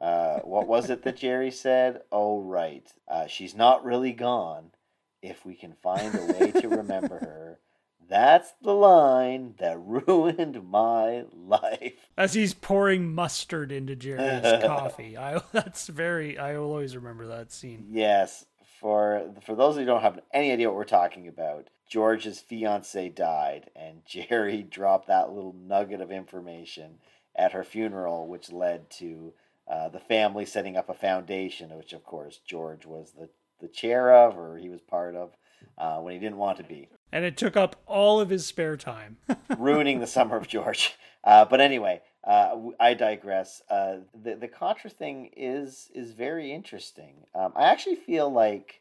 Uh, 0.00 0.38
what 0.40 0.66
was 0.66 0.88
it 0.88 1.02
that 1.02 1.18
Jerry 1.18 1.50
said? 1.50 2.00
Oh, 2.10 2.40
right. 2.40 2.90
Uh, 3.06 3.26
she's 3.26 3.54
not 3.54 3.84
really 3.84 4.12
gone. 4.12 4.70
If 5.22 5.44
we 5.44 5.54
can 5.54 5.74
find 5.74 6.14
a 6.14 6.32
way 6.32 6.50
to 6.52 6.68
remember 6.68 7.18
her, 7.18 7.58
that's 8.08 8.52
the 8.62 8.74
line 8.74 9.54
that 9.58 9.78
ruined 9.84 10.68
my 10.68 11.24
life. 11.32 12.08
As 12.16 12.34
he's 12.34 12.54
pouring 12.54 13.14
mustard 13.14 13.72
into 13.72 13.96
Jerry's 13.96 14.62
coffee. 14.64 15.16
I 15.16 15.40
that's 15.52 15.86
very 15.86 16.38
I 16.38 16.58
will 16.58 16.70
always 16.70 16.96
remember 16.96 17.26
that 17.28 17.52
scene. 17.52 17.86
Yes. 17.90 18.44
For 18.80 19.30
for 19.44 19.54
those 19.54 19.76
who 19.76 19.84
don't 19.84 20.02
have 20.02 20.20
any 20.32 20.52
idea 20.52 20.68
what 20.68 20.76
we're 20.76 20.84
talking 20.84 21.28
about, 21.28 21.68
George's 21.88 22.40
fiance 22.40 23.08
died 23.10 23.70
and 23.76 24.02
Jerry 24.06 24.62
dropped 24.62 25.08
that 25.08 25.32
little 25.32 25.54
nugget 25.54 26.00
of 26.00 26.10
information 26.10 26.98
at 27.36 27.52
her 27.52 27.64
funeral 27.64 28.26
which 28.26 28.50
led 28.50 28.90
to 28.90 29.34
uh, 29.70 29.88
the 29.88 30.00
family 30.00 30.44
setting 30.46 30.76
up 30.76 30.88
a 30.88 30.94
foundation, 30.94 31.76
which 31.76 31.92
of 31.92 32.04
course 32.04 32.40
George 32.44 32.86
was 32.86 33.12
the, 33.12 33.28
the 33.60 33.68
chair 33.68 34.12
of 34.12 34.38
or 34.38 34.56
he 34.56 34.68
was 34.68 34.80
part 34.80 35.14
of 35.14 35.32
uh, 35.78 35.98
when 35.98 36.14
he 36.14 36.20
didn't 36.20 36.38
want 36.38 36.58
to 36.58 36.64
be. 36.64 36.88
And 37.12 37.24
it 37.24 37.36
took 37.36 37.56
up 37.56 37.76
all 37.86 38.20
of 38.20 38.30
his 38.30 38.46
spare 38.46 38.76
time. 38.76 39.16
ruining 39.58 40.00
the 40.00 40.06
summer 40.06 40.36
of 40.36 40.48
George. 40.48 40.94
Uh, 41.24 41.44
but 41.44 41.60
anyway, 41.60 42.00
uh, 42.24 42.56
I 42.78 42.94
digress. 42.94 43.62
Uh, 43.68 43.98
the 44.14 44.36
the 44.36 44.48
Katra 44.48 44.92
thing 44.92 45.30
is 45.36 45.90
is 45.94 46.12
very 46.12 46.52
interesting. 46.52 47.26
Um, 47.34 47.52
I 47.56 47.64
actually 47.64 47.96
feel 47.96 48.30
like 48.30 48.80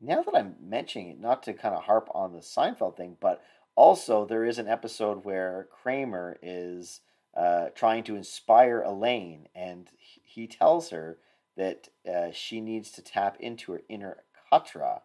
now 0.00 0.22
that 0.22 0.34
I'm 0.34 0.56
mentioning 0.60 1.08
it, 1.08 1.20
not 1.20 1.42
to 1.44 1.54
kind 1.54 1.74
of 1.74 1.84
harp 1.84 2.08
on 2.14 2.32
the 2.32 2.40
Seinfeld 2.40 2.96
thing, 2.96 3.16
but 3.20 3.42
also 3.74 4.26
there 4.26 4.44
is 4.44 4.58
an 4.58 4.68
episode 4.68 5.24
where 5.24 5.68
Kramer 5.70 6.38
is 6.42 7.00
uh, 7.36 7.68
trying 7.74 8.04
to 8.04 8.16
inspire 8.16 8.82
Elaine, 8.82 9.48
and 9.54 9.88
he 9.98 10.46
tells 10.46 10.90
her 10.90 11.18
that 11.56 11.88
uh, 12.08 12.32
she 12.32 12.60
needs 12.60 12.90
to 12.92 13.02
tap 13.02 13.36
into 13.38 13.72
her 13.72 13.82
inner 13.88 14.18
Katra 14.52 15.00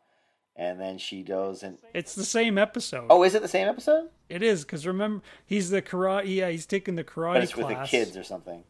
and 0.57 0.79
then 0.79 0.97
she 0.97 1.21
goes 1.23 1.61
and 1.63 1.77
it's 1.93 2.15
the 2.15 2.25
same 2.25 2.57
episode. 2.57 3.05
Oh, 3.09 3.23
is 3.23 3.35
it 3.35 3.41
the 3.41 3.47
same 3.47 3.67
episode? 3.67 4.09
It 4.27 4.41
is 4.41 4.65
because 4.65 4.87
remember 4.87 5.23
he's 5.45 5.69
the 5.69 5.81
karate. 5.81 6.35
Yeah, 6.35 6.49
he's 6.49 6.65
taking 6.65 6.95
the 6.95 7.03
karate 7.03 7.35
but 7.35 7.43
it's 7.43 7.53
class. 7.53 7.67
with 7.67 7.77
the 7.77 7.85
kids 7.85 8.17
or 8.17 8.23
something. 8.23 8.63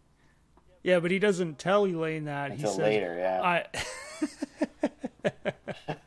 Yeah, 0.84 1.00
but 1.00 1.12
he 1.12 1.20
doesn't 1.20 1.58
tell 1.60 1.86
Elaine 1.86 2.26
that 2.26 2.52
until 2.52 2.70
he 2.70 2.76
says, 2.76 2.84
later. 2.84 3.16
Yeah, 3.18 3.42
I... 3.42 3.66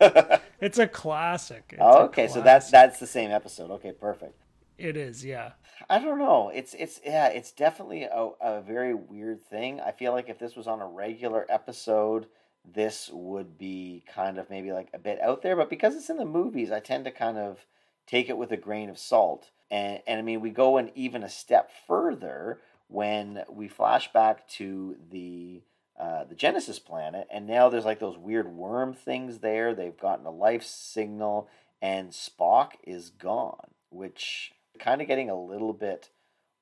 it's 0.61 0.79
a 0.79 0.87
classic. 0.87 1.65
It's 1.71 1.81
oh, 1.83 2.03
a 2.03 2.05
okay, 2.05 2.27
classic. 2.27 2.35
so 2.35 2.43
that's 2.43 2.71
that's 2.71 3.01
the 3.01 3.07
same 3.07 3.31
episode. 3.31 3.71
Okay, 3.73 3.93
perfect. 3.93 4.35
It 4.79 4.97
is, 4.97 5.25
yeah. 5.25 5.53
I 5.89 5.99
don't 5.99 6.19
know. 6.19 6.51
It's 6.55 6.75
it's 6.75 7.01
yeah, 7.05 7.29
it's 7.29 7.53
definitely 7.53 8.05
a, 8.05 8.31
a 8.41 8.61
very 8.63 8.95
weird 8.95 9.43
thing. 9.43 9.81
I 9.81 9.93
feel 9.93 10.13
like 10.13 10.29
if 10.29 10.39
this 10.39 10.57
was 10.57 10.67
on 10.67 10.81
a 10.81 10.87
regular 10.87 11.47
episode 11.49 12.27
this 12.65 13.11
would 13.13 13.59
be 13.59 14.05
kind 14.13 14.39
of 14.39 14.51
maybe 14.51 14.73
like 14.73 14.89
a 14.93 14.99
bit 14.99 15.21
out 15.21 15.43
there, 15.43 15.57
but 15.57 15.71
because 15.71 15.97
it's 15.97 16.11
in 16.11 16.17
the 16.17 16.25
movies, 16.25 16.71
I 16.71 16.81
tend 16.81 17.05
to 17.05 17.11
kind 17.11 17.39
of 17.39 17.65
take 18.07 18.29
it 18.29 18.39
with 18.39 18.53
a 18.53 18.57
grain 18.57 18.91
of 18.91 18.99
salt. 18.99 19.51
And, 19.71 20.01
and 20.07 20.19
I 20.19 20.23
mean, 20.23 20.41
we 20.41 20.51
go 20.51 20.79
in 20.79 20.91
even 20.95 21.23
a 21.23 21.29
step 21.29 21.71
further 21.87 22.61
when 22.89 23.45
we 23.49 23.69
flash 23.69 24.13
back 24.13 24.49
to 24.49 24.97
the 25.11 25.63
uh, 25.99 26.25
the 26.25 26.35
Genesis 26.35 26.79
planet, 26.79 27.29
and 27.31 27.47
now 27.47 27.69
there's 27.69 27.85
like 27.85 28.01
those 28.01 28.17
weird 28.17 28.49
worm 28.49 28.95
things 28.95 29.41
there. 29.41 29.75
They've 29.75 29.99
gotten 29.99 30.25
a 30.25 30.31
life 30.31 30.65
signal, 30.65 31.47
and 31.83 32.11
Spock 32.11 32.71
is 32.83 33.11
gone, 33.11 33.73
which 33.91 34.53
kind 34.79 35.03
of 35.03 35.07
getting 35.07 35.29
a 35.29 35.39
little 35.39 35.75
bit 35.75 36.09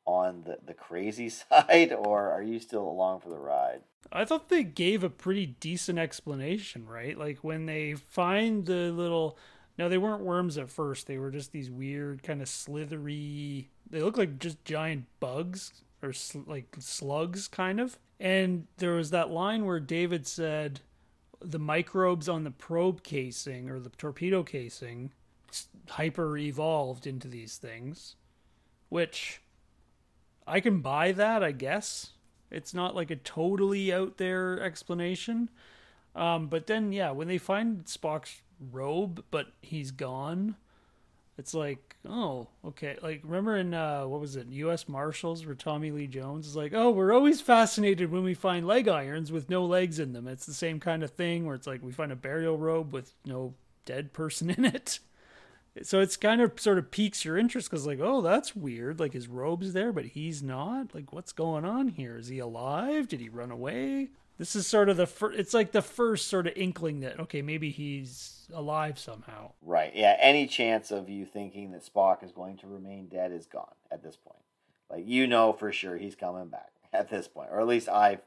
on 0.05 0.43
the, 0.45 0.59
the 0.67 0.75
crazy 0.75 1.29
side, 1.29 1.93
or 1.93 2.33
are 2.33 2.43
you 2.43 2.59
still 2.59 2.83
along 2.83 3.21
for 3.21 3.29
the 3.29 3.39
ride? 3.39 3.83
I 4.11 4.25
thought 4.25 4.49
they 4.49 4.65
gave 4.65 5.05
a 5.05 5.11
pretty 5.11 5.47
decent 5.47 5.99
explanation, 5.99 6.87
right? 6.87 7.19
Like 7.19 7.39
when 7.39 7.67
they 7.67 7.95
find 7.95 8.67
the 8.67 8.91
little. 8.93 9.39
No, 9.77 9.89
they 9.89 9.99
weren't 9.99 10.25
worms 10.25 10.59
at 10.59 10.71
first. 10.71 11.07
They 11.07 11.19
were 11.19 11.31
just 11.31 11.53
these 11.53 11.71
weird, 11.71 12.25
kind 12.25 12.43
of 12.43 12.49
slithery. 12.49 13.71
They 13.89 14.03
look 14.03 14.17
like 14.17 14.41
just 14.41 14.65
giant 14.65 15.05
bugs 15.21 15.73
or 16.03 16.13
sl- 16.13 16.41
like 16.47 16.75
slugs, 16.81 17.47
kind 17.47 17.79
of. 17.79 17.97
And 18.19 18.67
there 18.79 18.95
was 18.95 19.11
that 19.11 19.31
line 19.31 19.67
where 19.67 19.79
David 19.79 20.27
said 20.27 20.81
the 21.41 21.59
microbes 21.61 22.29
on 22.29 22.43
the 22.43 22.51
probe 22.51 23.05
casing 23.05 23.71
or 23.71 23.79
the 23.79 23.91
torpedo 23.91 24.43
casing 24.43 25.13
hyper 25.89 26.37
evolved 26.37 27.07
into 27.07 27.29
these 27.29 27.57
things, 27.57 28.17
which 28.89 29.41
I 30.47 30.61
can 30.61 30.81
buy 30.81 31.13
that, 31.13 31.43
I 31.43 31.53
guess. 31.53 32.11
It's 32.51 32.75
not 32.75 32.95
like 32.95 33.11
a 33.11 33.17
totally 33.17 33.93
out 33.93 34.17
there 34.17 34.61
explanation. 34.61 35.51
Um, 36.15 36.49
but 36.49 36.67
then, 36.67 36.93
yeah, 36.93 37.11
when 37.11 37.29
they 37.29 37.39
find 37.39 37.85
Spock's 37.85 38.43
robe, 38.73 39.25
but 39.31 39.53
he's 39.61 39.91
gone, 39.91 40.57
it's 41.37 41.55
like, 41.55 41.97
oh, 42.09 42.49
okay. 42.65 42.97
Like, 43.01 43.21
remember 43.23 43.57
in, 43.57 43.73
uh, 43.73 44.07
what 44.07 44.21
was 44.21 44.35
it, 44.35 44.49
U.S. 44.49 44.89
Marshals, 44.89 45.47
where 45.47 45.55
Tommy 45.55 45.93
Lee 45.93 46.09
Jones 46.09 46.49
is 46.49 46.57
like, 46.57 46.73
oh, 46.75 46.91
we're 46.91 47.13
always 47.13 47.41
fascinated 47.41 48.11
when 48.11 48.25
we 48.25 48.35
find 48.35 48.67
leg 48.67 48.89
irons 48.89 49.31
with 49.31 49.49
no 49.49 49.65
legs 49.65 50.01
in 50.01 50.13
them. 50.13 50.27
It's 50.27 50.47
the 50.47 50.55
same 50.55 50.81
kind 50.81 51.05
of 51.05 51.13
thing 51.13 51.47
where 51.47 51.55
it's 51.55 51.67
like 51.67 51.83
we 51.83 51.93
find 51.93 52.11
a 52.11 52.17
burial 52.17 52.59
robe 52.59 52.93
with 52.93 53.13
no 53.25 53.55
dead 53.85 54.13
person 54.13 54.51
in 54.51 54.65
it 54.65 54.99
so 55.83 56.01
it's 56.01 56.17
kind 56.17 56.41
of 56.41 56.59
sort 56.59 56.79
of 56.79 56.91
piques 56.91 57.25
your 57.25 57.37
interest 57.37 57.71
because 57.71 57.87
like 57.87 58.01
oh 58.01 58.21
that's 58.21 58.57
weird. 58.57 59.01
Like 59.01 59.13
his 59.13 59.29
robe's 59.29 59.73
there 59.73 59.93
but 59.93 60.07
he's 60.07 60.43
not? 60.43 60.95
Like 60.95 61.13
what's 61.13 61.33
going 61.33 61.65
on 61.65 61.89
here? 61.89 62.17
Is 62.17 62.29
he 62.29 62.39
alive? 62.39 63.09
Did 63.09 63.21
he 63.21 63.29
run 63.29 63.51
away? 63.51 64.09
This 64.39 64.55
is 64.55 64.67
sort 64.67 64.89
of 64.89 64.97
the 64.97 65.07
first 65.07 65.39
it's 65.39 65.55
like 65.55 65.73
the 65.73 65.83
first 65.83 66.29
sort 66.29 66.47
of 66.47 66.53
inkling 66.57 67.01
that 67.01 67.19
okay 67.21 67.43
maybe 67.43 67.71
he's 67.71 68.47
alive 68.53 68.99
somehow. 68.99 69.53
Right. 69.63 69.93
Yeah. 69.95 70.17
Any 70.21 70.47
chance 70.47 70.91
of 70.91 71.09
you 71.09 71.25
thinking 71.25 71.73
that 71.73 71.85
spock 71.85 72.23
is 72.23 72.33
going 72.33 72.57
to 72.59 72.67
remain 72.67 73.09
dead 73.09 73.33
is 73.33 73.47
gone 73.47 73.75
at 73.91 74.03
this 74.03 74.17
point. 74.17 74.43
Like 74.91 75.07
you 75.07 75.27
know 75.27 75.53
for 75.53 75.73
sure 75.73 75.97
he's 75.97 76.15
coming 76.15 76.49
back 76.49 76.71
at 76.93 77.11
this 77.11 77.29
point 77.29 77.51
or 77.53 77.61
at 77.61 77.67
least 77.67 77.89
i 77.89 78.19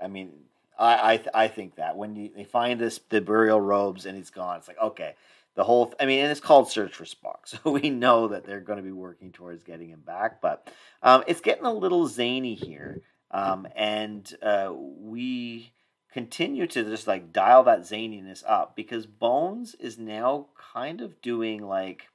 i 0.00 0.06
mean 0.06 0.30
i 0.78 1.20
i, 1.34 1.44
I 1.44 1.48
think 1.48 1.76
that 1.76 1.96
when 1.96 2.14
you, 2.14 2.30
they 2.34 2.44
find 2.44 2.80
this 2.80 3.00
the 3.08 3.20
burial 3.20 3.60
robes 3.60 4.06
and 4.06 4.16
he's 4.16 4.30
gone 4.30 4.58
it's 4.58 4.68
like 4.68 4.80
okay 4.80 5.14
the 5.56 5.64
whole 5.64 5.92
i 5.98 6.06
mean 6.06 6.20
and 6.20 6.30
it's 6.30 6.40
called 6.40 6.70
search 6.70 6.94
for 6.94 7.04
spock 7.04 7.38
so 7.44 7.58
we 7.70 7.90
know 7.90 8.28
that 8.28 8.44
they're 8.44 8.60
going 8.60 8.78
to 8.78 8.82
be 8.82 8.92
working 8.92 9.32
towards 9.32 9.64
getting 9.64 9.90
him 9.90 10.02
back 10.06 10.40
but 10.40 10.72
um, 11.02 11.24
it's 11.26 11.40
getting 11.40 11.64
a 11.64 11.72
little 11.72 12.06
zany 12.06 12.54
here 12.54 13.02
um, 13.32 13.66
and 13.74 14.36
uh, 14.42 14.72
we 14.72 15.72
continue 16.12 16.66
to 16.66 16.84
just 16.84 17.06
like 17.06 17.32
dial 17.32 17.64
that 17.64 17.80
zaniness 17.80 18.42
up 18.48 18.74
because 18.76 19.04
bones 19.04 19.74
is 19.74 19.98
now 19.98 20.46
kind 20.72 21.00
of 21.00 21.20
doing 21.20 21.62
like 21.62 22.08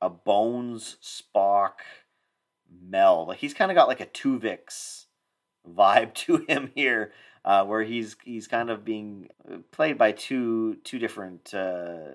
a 0.00 0.08
bones 0.08 0.96
spock 1.02 1.72
meld. 2.82 3.28
Like 3.28 3.38
he's 3.38 3.54
kind 3.54 3.70
of 3.70 3.74
got 3.74 3.88
like 3.88 4.00
a 4.00 4.06
tuvix 4.06 5.04
vibe 5.68 6.14
to 6.24 6.38
him 6.48 6.70
here 6.74 7.12
uh, 7.44 7.64
where 7.64 7.82
he's 7.82 8.16
he's 8.24 8.48
kind 8.48 8.70
of 8.70 8.84
being 8.84 9.28
uh, 9.50 9.58
played 9.70 9.98
by 9.98 10.12
two 10.12 10.76
two 10.84 10.98
different 10.98 11.52
uh, 11.52 12.12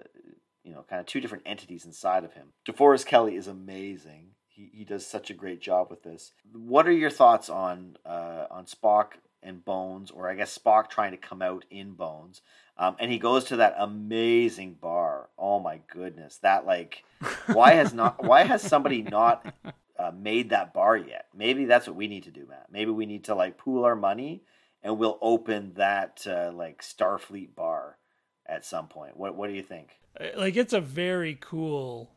you 0.64 0.74
know, 0.74 0.86
kind 0.88 1.00
of 1.00 1.06
two 1.06 1.20
different 1.20 1.44
entities 1.46 1.86
inside 1.86 2.24
of 2.24 2.34
him. 2.34 2.50
DeForest 2.66 3.06
Kelley 3.06 3.36
is 3.36 3.48
amazing. 3.48 4.32
He, 4.48 4.70
he 4.74 4.84
does 4.84 5.06
such 5.06 5.30
a 5.30 5.36
great 5.36 5.62
job 5.62 5.90
with 5.90 6.04
this. 6.04 6.34
What 6.54 6.88
are 6.88 6.92
your 6.92 7.10
thoughts 7.10 7.50
on 7.50 7.98
uh, 8.06 8.46
on 8.52 8.66
Spock 8.66 9.14
and 9.42 9.64
Bones, 9.64 10.12
or 10.12 10.30
I 10.30 10.36
guess 10.36 10.58
Spock 10.58 10.90
trying 10.90 11.12
to 11.12 11.18
come 11.18 11.42
out 11.42 11.66
in 11.70 11.94
Bones? 11.94 12.42
Um, 12.78 12.96
and 13.00 13.12
he 13.12 13.18
goes 13.18 13.46
to 13.46 13.58
that 13.58 13.76
amazing 13.78 14.76
bar. 14.80 15.30
Oh 15.38 15.60
my 15.60 15.80
goodness, 15.92 16.38
that 16.38 16.66
like, 16.66 17.04
why 17.48 17.74
has 17.74 17.94
not 17.94 18.24
why 18.24 18.44
has 18.44 18.62
somebody 18.62 19.02
not 19.02 19.54
uh, 19.98 20.12
made 20.16 20.50
that 20.50 20.74
bar 20.74 20.98
yet? 20.98 21.28
Maybe 21.36 21.66
that's 21.66 21.88
what 21.88 21.96
we 21.96 22.08
need 22.08 22.24
to 22.24 22.32
do, 22.32 22.46
Matt. 22.48 22.68
Maybe 22.72 22.92
we 22.92 23.06
need 23.06 23.26
to 23.26 23.36
like 23.36 23.58
pool 23.58 23.86
our 23.86 23.96
money 23.96 24.44
and 24.84 24.98
we'll 24.98 25.18
open 25.22 25.74
that 25.76 26.26
uh, 26.28 26.52
like 26.54 26.82
Starfleet 26.82 27.56
bar 27.56 27.98
at 28.52 28.65
some 28.65 28.88
point. 28.88 29.18
What 29.18 29.36
What 29.36 29.48
do 29.48 29.53
you 29.53 29.64
think? 29.64 29.98
Uh, 30.19 30.26
like 30.38 30.57
it's 30.57 30.73
a 30.73 30.82
very 30.82 31.38
cool 31.40 32.11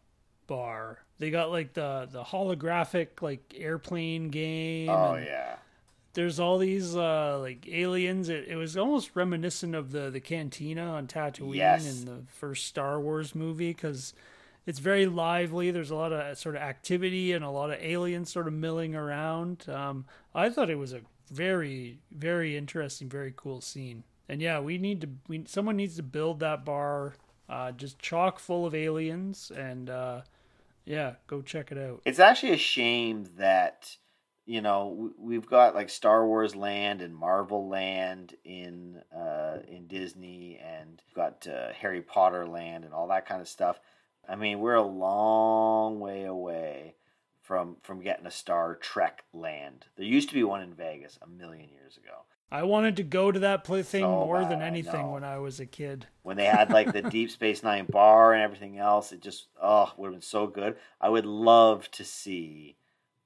bar. 0.47 0.99
They 1.19 1.31
got 1.31 1.51
like 1.51 1.73
the 1.73 2.09
the 2.11 2.25
holographic 2.25 3.23
like 3.23 3.55
airplane 3.57 4.29
game. 4.29 4.91
Oh 4.91 5.15
yeah. 5.15 5.57
There's 6.13 6.39
all 6.39 6.59
these 6.59 6.97
uh 6.97 7.39
like 7.41 7.67
aliens. 7.69 8.29
It, 8.29 8.49
it 8.49 8.57
was 8.57 8.77
almost 8.77 9.13
reminiscent 9.15 9.75
of 9.75 9.93
the 9.93 10.11
the 10.11 10.21
cantina 10.21 10.85
on 10.85 11.07
Tatooine 11.07 11.55
yes. 11.55 11.87
in 11.87 12.05
the 12.05 12.23
first 12.27 12.67
Star 12.67 13.01
Wars 13.01 13.35
movie 13.35 13.71
because 13.71 14.13
it's 14.67 14.81
very 14.81 15.07
lively. 15.07 15.71
There's 15.71 15.91
a 15.91 15.97
lot 15.97 16.13
of 16.13 16.37
sort 16.37 16.57
of 16.57 16.63
activity 16.63 17.33
and 17.33 17.45
a 17.45 17.51
lot 17.51 17.71
of 17.71 17.81
aliens 17.81 18.33
sort 18.33 18.49
of 18.49 18.55
milling 18.55 18.97
around. 18.97 19.69
Um, 19.69 20.07
I 20.35 20.51
thought 20.51 20.69
it 20.69 20.79
was 20.79 20.93
a 20.93 21.01
very 21.31 21.99
very 22.11 22.57
interesting, 22.57 23.09
very 23.09 23.33
cool 23.37 23.61
scene. 23.61 24.03
And 24.29 24.41
yeah, 24.41 24.61
we 24.61 24.79
need 24.79 25.01
to. 25.03 25.09
We 25.29 25.45
someone 25.47 25.77
needs 25.77 25.97
to 25.97 26.03
build 26.03 26.41
that 26.41 26.65
bar 26.65 27.15
uh, 27.49 27.73
just 27.73 27.99
chock 27.99 28.39
full 28.39 28.67
of 28.67 28.75
aliens, 28.75 29.53
and 29.55 29.91
uh, 29.91 30.23
yeah, 30.85 31.15
go 31.27 31.43
check 31.43 31.71
it 31.71 31.79
out. 31.79 32.03
It's 32.05 32.19
actually 32.19 32.53
a 32.53 32.59
shame 32.59 33.29
that 33.37 33.97
you 34.47 34.61
know 34.61 35.13
we've 35.19 35.47
got 35.47 35.75
like 35.75 35.91
Star 35.91 36.27
Wars 36.27 36.57
Land 36.57 37.03
and 37.03 37.15
Marvel 37.15 37.69
Land 37.69 38.35
in 38.45 39.03
uh, 39.15 39.59
in 39.69 39.87
Disney, 39.87 40.59
and 40.65 41.03
got 41.15 41.47
uh, 41.47 41.73
Harry 41.73 42.01
Potter 42.01 42.47
Land 42.47 42.85
and 42.85 42.95
all 42.95 43.09
that 43.09 43.27
kind 43.27 43.41
of 43.41 43.49
stuff. 43.49 43.79
I 44.27 44.37
mean, 44.37 44.61
we're 44.61 44.75
a 44.75 44.83
long 44.83 46.01
way 46.01 46.25
away 46.25 46.95
from 47.43 47.77
from 47.83 48.01
getting 48.01 48.27
a 48.27 48.31
Star 48.31 48.75
Trek 48.75 49.25
Land. 49.35 49.85
There 49.97 50.07
used 50.07 50.31
to 50.31 50.35
be 50.35 50.45
one 50.45 50.63
in 50.63 50.73
Vegas 50.73 51.19
a 51.21 51.27
million 51.27 51.69
years 51.69 51.99
ago. 51.99 52.25
I 52.51 52.63
wanted 52.63 52.97
to 52.97 53.03
go 53.03 53.33
to 53.33 53.41
that 53.41 53.65
play 53.65 53.83
thing 53.83 54.05
so 54.05 54.11
more 54.11 54.41
bad, 54.41 54.51
than 54.51 54.63
anything 54.63 55.11
when 55.11 55.25
I 55.25 55.39
was 55.39 55.59
a 55.61 55.67
kid. 55.67 56.07
When 56.23 56.37
they 56.37 56.45
had 56.45 56.71
like 56.71 56.93
the 56.93 57.03
Deep 57.11 57.31
Space 57.31 57.63
Nine 57.63 57.87
bar 57.87 58.33
and 58.33 58.43
everything 58.43 58.79
else, 58.79 59.13
it 59.13 59.21
just 59.21 59.47
oh 59.61 59.93
would 59.97 60.07
have 60.09 60.15
been 60.15 60.23
so 60.23 60.47
good. 60.47 60.77
I 61.01 61.09
would 61.09 61.27
love 61.27 61.91
to 61.93 62.05
see 62.05 62.77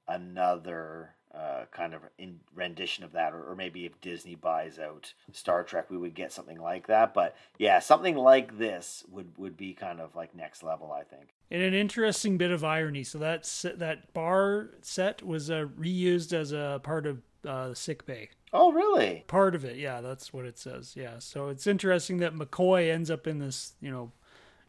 another 0.06 1.14
uh, 1.34 1.64
kind 1.70 1.94
of 1.94 2.00
in 2.16 2.40
rendition 2.54 3.04
of 3.04 3.12
that, 3.12 3.34
or, 3.34 3.50
or 3.50 3.54
maybe 3.54 3.84
if 3.84 4.00
Disney 4.00 4.34
buys 4.34 4.78
out 4.78 5.12
Star 5.32 5.62
Trek, 5.62 5.90
we 5.90 5.98
would 5.98 6.14
get 6.14 6.32
something 6.32 6.58
like 6.58 6.86
that. 6.86 7.12
But 7.12 7.36
yeah, 7.58 7.80
something 7.80 8.16
like 8.16 8.58
this 8.58 9.04
would 9.10 9.36
would 9.36 9.56
be 9.56 9.74
kind 9.74 10.00
of 10.00 10.16
like 10.16 10.34
next 10.34 10.62
level, 10.62 10.90
I 10.90 11.02
think. 11.02 11.34
And 11.50 11.62
an 11.62 11.74
interesting 11.74 12.38
bit 12.38 12.50
of 12.50 12.64
irony. 12.64 13.04
So 13.04 13.18
that 13.18 13.44
that 13.76 14.12
bar 14.14 14.70
set 14.80 15.22
was 15.22 15.50
uh, 15.50 15.66
reused 15.78 16.32
as 16.32 16.52
a 16.52 16.80
part 16.82 17.06
of 17.06 17.20
uh, 17.46 17.74
sick 17.74 18.06
bay. 18.06 18.30
Oh, 18.52 18.72
really? 18.72 19.24
Part 19.26 19.54
of 19.54 19.64
it, 19.64 19.76
yeah. 19.76 20.00
That's 20.00 20.32
what 20.32 20.44
it 20.44 20.58
says. 20.58 20.94
Yeah. 20.96 21.18
So 21.18 21.48
it's 21.48 21.66
interesting 21.66 22.18
that 22.18 22.34
McCoy 22.34 22.90
ends 22.90 23.10
up 23.10 23.26
in 23.26 23.38
this, 23.38 23.74
you 23.80 23.90
know, 23.90 24.12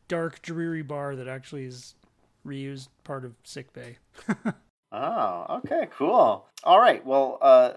dark, 0.08 0.42
dreary 0.42 0.82
bar 0.82 1.16
that 1.16 1.28
actually 1.28 1.66
is 1.66 1.96
reused 2.46 2.90
part 3.04 3.26
of 3.26 3.36
sick 3.44 3.72
bay. 3.74 3.98
oh, 4.92 5.46
okay, 5.58 5.88
cool. 5.92 6.48
All 6.64 6.80
right. 6.80 7.06
Well, 7.06 7.38
uh, 7.42 7.74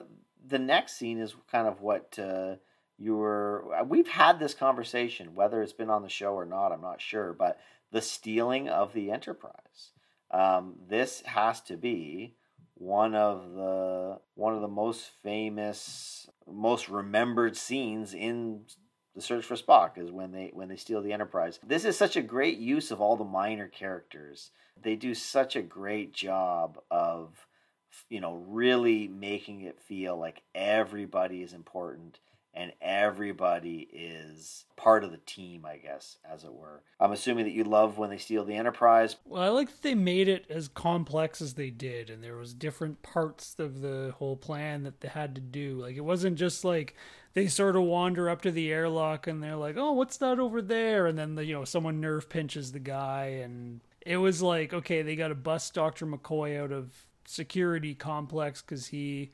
the 0.47 0.59
next 0.59 0.97
scene 0.97 1.19
is 1.19 1.37
kind 1.51 1.69
of 1.69 1.81
what 1.81 2.19
uh, 2.19 2.57
you 2.99 3.17
were. 3.17 3.65
We've 3.87 4.09
had 4.09 4.39
this 4.39 4.55
conversation, 4.55 5.35
whether 5.35 5.63
it's 5.63 5.73
been 5.73 5.91
on 5.91 6.03
the 6.03 6.09
show 6.09 6.35
or 6.35 6.47
not. 6.47 6.73
I'm 6.73 6.81
not 6.81 7.01
sure, 7.01 7.33
but 7.33 7.59
the 7.93 8.03
stealing 8.03 8.69
of 8.69 8.93
the 8.93 9.11
Enterprise. 9.11 9.93
Um, 10.31 10.77
this 10.89 11.23
has 11.27 11.61
to 11.63 11.77
be 11.77 12.37
one 12.83 13.15
of 13.15 13.53
the 13.53 14.19
one 14.35 14.55
of 14.55 14.61
the 14.61 14.69
most 14.69 15.11
famous, 15.23 16.29
most 16.51 16.89
remembered 16.89 17.57
scenes 17.57 18.13
in 18.13 18.63
the 19.15 19.23
search 19.23 19.45
for 19.45 19.55
Spock 19.55 19.99
is 19.99 20.11
when 20.11 20.33
they 20.33 20.51
when 20.53 20.69
they 20.69 20.77
steal 20.77 21.01
the 21.01 21.13
Enterprise. 21.13 21.61
This 21.65 21.85
is 21.85 21.97
such 21.97 22.17
a 22.17 22.23
great 22.23 22.59
use 22.59 22.91
of 22.91 23.01
all 23.01 23.17
the 23.17 23.25
minor 23.25 23.69
characters. 23.69 24.51
They 24.83 24.97
do 24.97 25.15
such 25.15 25.55
a 25.55 25.63
great 25.63 26.13
job 26.13 26.79
of 26.91 27.47
you 28.09 28.21
know 28.21 28.43
really 28.49 29.07
making 29.07 29.61
it 29.61 29.81
feel 29.81 30.17
like 30.19 30.43
everybody 30.53 31.43
is 31.43 31.53
important 31.53 32.19
and 32.55 32.73
everybody 32.81 33.89
is 33.93 34.65
part 34.77 35.05
of 35.05 35.11
the 35.11 35.19
team, 35.19 35.65
I 35.65 35.77
guess, 35.77 36.19
as 36.31 36.45
it 36.45 36.53
were. 36.53 36.83
I'm 37.01 37.13
assuming 37.13 37.45
that 37.47 37.53
you 37.53 37.65
love 37.65 37.97
when 37.97 38.11
they 38.11 38.19
steal 38.19 38.45
the 38.45 38.57
Enterprise. 38.57 39.17
Well, 39.25 39.43
I 39.43 39.49
like 39.49 39.69
that 39.69 39.83
they 39.83 39.95
made 39.95 40.29
it 40.29 40.45
as 40.51 40.69
complex 40.69 41.41
as 41.41 41.55
they 41.55 41.71
did, 41.71 42.11
and 42.11 42.23
there 42.23 42.37
was 42.37 42.53
different 42.53 43.03
parts 43.03 43.55
of 43.59 43.81
the 43.81 44.15
whole 44.19 44.37
plan 44.37 44.83
that 44.83 45.01
they 45.01 45.09
had 45.09 45.35
to 45.35 45.41
do. 45.41 45.81
Like 45.81 45.97
it 45.97 46.05
wasn't 46.05 46.37
just 46.37 46.65
like 46.65 46.95
they 47.35 47.47
sort 47.47 47.77
of 47.77 47.83
wander 47.83 48.29
up 48.29 48.43
to 48.43 48.51
the 48.51 48.71
airlock 48.71 49.27
and 49.27 49.43
they're 49.43 49.57
like, 49.57 49.77
"Oh, 49.79 49.93
what's 49.93 50.19
that 50.19 50.39
over 50.39 50.61
there?" 50.61 51.07
And 51.07 51.19
then 51.19 51.35
the 51.35 51.45
you 51.45 51.55
know 51.55 51.65
someone 51.65 52.01
nerve 52.01 52.29
pinches 52.29 52.73
the 52.73 52.79
guy, 52.79 53.27
and 53.43 53.81
it 54.05 54.19
was 54.19 54.43
like, 54.43 54.75
okay, 54.75 55.03
they 55.03 55.17
got 55.17 55.29
to 55.29 55.35
bust 55.35 55.75
Doctor 55.75 56.07
McCoy 56.07 56.61
out 56.63 56.73
of 56.73 57.07
security 57.25 57.95
complex 57.95 58.61
because 58.61 58.89
he 58.89 59.31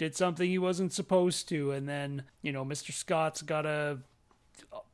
did 0.00 0.16
something 0.16 0.48
he 0.48 0.56
wasn't 0.56 0.94
supposed 0.94 1.46
to, 1.50 1.72
and 1.72 1.86
then 1.86 2.24
you 2.40 2.52
know 2.52 2.64
Mr. 2.64 2.90
Scott's 2.90 3.42
got 3.42 3.62
to 3.62 3.98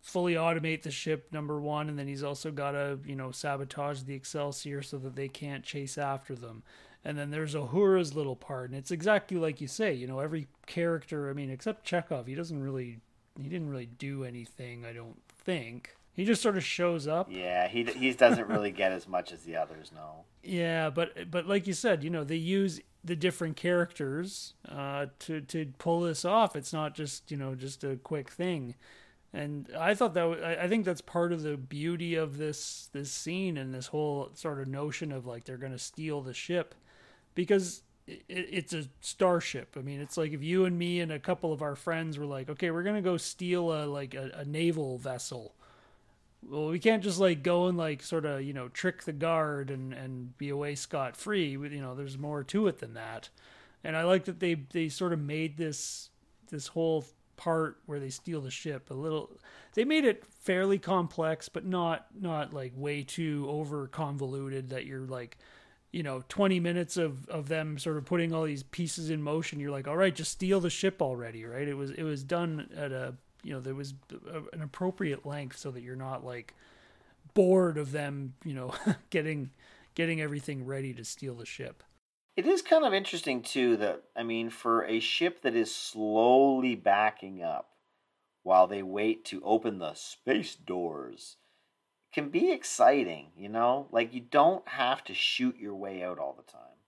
fully 0.02 0.34
automate 0.34 0.82
the 0.82 0.90
ship 0.90 1.28
number 1.32 1.60
one 1.60 1.88
and 1.88 1.98
then 1.98 2.06
he's 2.06 2.22
also 2.22 2.52
got 2.52 2.72
to 2.72 2.98
you 3.04 3.16
know 3.16 3.32
sabotage 3.32 4.02
the 4.02 4.14
excelsior 4.14 4.80
so 4.80 4.98
that 4.98 5.16
they 5.16 5.26
can't 5.26 5.64
chase 5.64 5.98
after 5.98 6.36
them 6.36 6.62
and 7.04 7.18
then 7.18 7.30
there's 7.30 7.56
Uhura's 7.56 8.14
little 8.14 8.36
part 8.36 8.70
and 8.70 8.78
it's 8.78 8.92
exactly 8.92 9.36
like 9.36 9.60
you 9.60 9.66
say 9.66 9.92
you 9.92 10.06
know 10.06 10.20
every 10.20 10.46
character 10.66 11.28
i 11.28 11.32
mean 11.32 11.50
except 11.50 11.84
chekov 11.84 12.28
he 12.28 12.36
doesn't 12.36 12.62
really 12.62 13.00
he 13.42 13.48
didn't 13.48 13.68
really 13.68 13.86
do 13.98 14.22
anything 14.22 14.86
i 14.86 14.92
don't 14.92 15.20
think 15.28 15.96
he 16.16 16.24
just 16.24 16.42
sort 16.42 16.56
of 16.56 16.64
shows 16.64 17.06
up 17.06 17.28
Yeah, 17.30 17.68
he 17.68 17.84
he 17.84 18.12
doesn't 18.12 18.48
really 18.48 18.72
get 18.72 18.90
as 18.90 19.06
much 19.06 19.32
as 19.32 19.42
the 19.42 19.56
others. 19.56 19.92
No. 19.94 20.24
yeah 20.42 20.90
but 20.90 21.30
but 21.30 21.46
like 21.46 21.66
you 21.66 21.72
said 21.74 22.02
you 22.02 22.10
know 22.10 22.24
they 22.24 22.36
use 22.36 22.80
the 23.04 23.14
different 23.16 23.56
characters 23.56 24.54
uh, 24.68 25.06
to 25.20 25.40
to 25.42 25.66
pull 25.78 26.00
this 26.00 26.24
off. 26.24 26.56
It's 26.56 26.72
not 26.72 26.94
just 26.94 27.30
you 27.30 27.36
know 27.36 27.54
just 27.54 27.84
a 27.84 27.96
quick 27.96 28.30
thing, 28.30 28.74
and 29.32 29.70
I 29.78 29.94
thought 29.94 30.14
that 30.14 30.24
I 30.24 30.64
I 30.64 30.68
think 30.68 30.84
that's 30.84 31.00
part 31.02 31.32
of 31.32 31.42
the 31.42 31.56
beauty 31.56 32.16
of 32.16 32.36
this 32.36 32.88
this 32.92 33.12
scene 33.12 33.56
and 33.56 33.72
this 33.72 33.86
whole 33.88 34.30
sort 34.34 34.60
of 34.60 34.66
notion 34.66 35.12
of 35.12 35.24
like 35.24 35.44
they're 35.44 35.56
gonna 35.56 35.78
steal 35.78 36.20
the 36.20 36.34
ship, 36.34 36.74
because 37.36 37.82
it, 38.08 38.24
it's 38.28 38.72
a 38.72 38.86
starship. 39.00 39.76
I 39.78 39.82
mean, 39.82 40.00
it's 40.00 40.16
like 40.16 40.32
if 40.32 40.42
you 40.42 40.64
and 40.64 40.76
me 40.76 40.98
and 41.00 41.12
a 41.12 41.20
couple 41.20 41.52
of 41.52 41.62
our 41.62 41.76
friends 41.76 42.18
were 42.18 42.26
like, 42.26 42.50
okay, 42.50 42.72
we're 42.72 42.82
gonna 42.82 43.02
go 43.02 43.16
steal 43.18 43.72
a 43.72 43.86
like 43.86 44.14
a, 44.14 44.32
a 44.34 44.44
naval 44.44 44.98
vessel 44.98 45.54
well 46.42 46.68
we 46.68 46.78
can't 46.78 47.02
just 47.02 47.18
like 47.18 47.42
go 47.42 47.66
and 47.66 47.78
like 47.78 48.02
sort 48.02 48.24
of 48.24 48.42
you 48.42 48.52
know 48.52 48.68
trick 48.68 49.04
the 49.04 49.12
guard 49.12 49.70
and 49.70 49.92
and 49.92 50.36
be 50.38 50.48
away 50.48 50.74
scot 50.74 51.16
free 51.16 51.50
you 51.50 51.80
know 51.80 51.94
there's 51.94 52.18
more 52.18 52.42
to 52.44 52.66
it 52.66 52.78
than 52.78 52.94
that. 52.94 53.28
And 53.84 53.96
i 53.96 54.02
like 54.02 54.24
that 54.24 54.40
they 54.40 54.54
they 54.54 54.88
sort 54.88 55.12
of 55.12 55.20
made 55.20 55.56
this 55.56 56.10
this 56.50 56.68
whole 56.68 57.04
part 57.36 57.78
where 57.86 58.00
they 58.00 58.08
steal 58.08 58.40
the 58.40 58.50
ship 58.50 58.90
a 58.90 58.94
little 58.94 59.30
they 59.74 59.84
made 59.84 60.04
it 60.04 60.24
fairly 60.26 60.78
complex 60.78 61.48
but 61.48 61.66
not 61.66 62.06
not 62.18 62.54
like 62.54 62.72
way 62.74 63.02
too 63.02 63.46
over 63.48 63.86
convoluted 63.88 64.70
that 64.70 64.86
you're 64.86 65.06
like 65.06 65.36
you 65.92 66.02
know 66.02 66.22
20 66.28 66.60
minutes 66.60 66.96
of 66.96 67.26
of 67.28 67.48
them 67.48 67.78
sort 67.78 67.96
of 67.96 68.04
putting 68.04 68.32
all 68.32 68.44
these 68.44 68.62
pieces 68.62 69.08
in 69.08 69.22
motion. 69.22 69.60
You're 69.60 69.70
like 69.70 69.88
all 69.88 69.96
right 69.96 70.14
just 70.14 70.32
steal 70.32 70.60
the 70.60 70.70
ship 70.70 71.00
already 71.00 71.44
right? 71.44 71.66
It 71.66 71.74
was 71.74 71.90
it 71.90 72.02
was 72.02 72.22
done 72.22 72.68
at 72.76 72.92
a 72.92 73.14
you 73.42 73.52
know 73.52 73.60
there 73.60 73.74
was 73.74 73.94
an 74.52 74.62
appropriate 74.62 75.26
length 75.26 75.58
so 75.58 75.70
that 75.70 75.82
you're 75.82 75.96
not 75.96 76.24
like 76.24 76.54
bored 77.34 77.76
of 77.78 77.92
them 77.92 78.34
you 78.44 78.54
know 78.54 78.72
getting 79.10 79.50
getting 79.94 80.20
everything 80.20 80.64
ready 80.64 80.92
to 80.92 81.04
steal 81.04 81.34
the 81.34 81.46
ship 81.46 81.82
It 82.36 82.46
is 82.46 82.62
kind 82.62 82.84
of 82.84 82.94
interesting 82.94 83.42
too 83.42 83.76
that 83.78 84.02
I 84.14 84.22
mean 84.22 84.50
for 84.50 84.84
a 84.84 85.00
ship 85.00 85.42
that 85.42 85.54
is 85.54 85.74
slowly 85.74 86.74
backing 86.74 87.42
up 87.42 87.70
while 88.42 88.66
they 88.66 88.82
wait 88.82 89.24
to 89.26 89.42
open 89.44 89.78
the 89.78 89.94
space 89.94 90.54
doors 90.54 91.36
can 92.16 92.30
be 92.30 92.50
exciting, 92.50 93.26
you 93.36 93.48
know? 93.48 93.88
Like 93.90 94.14
you 94.14 94.20
don't 94.20 94.66
have 94.68 95.04
to 95.04 95.12
shoot 95.12 95.58
your 95.58 95.74
way 95.74 96.02
out 96.02 96.18
all 96.18 96.32
the 96.32 96.50
time, 96.50 96.78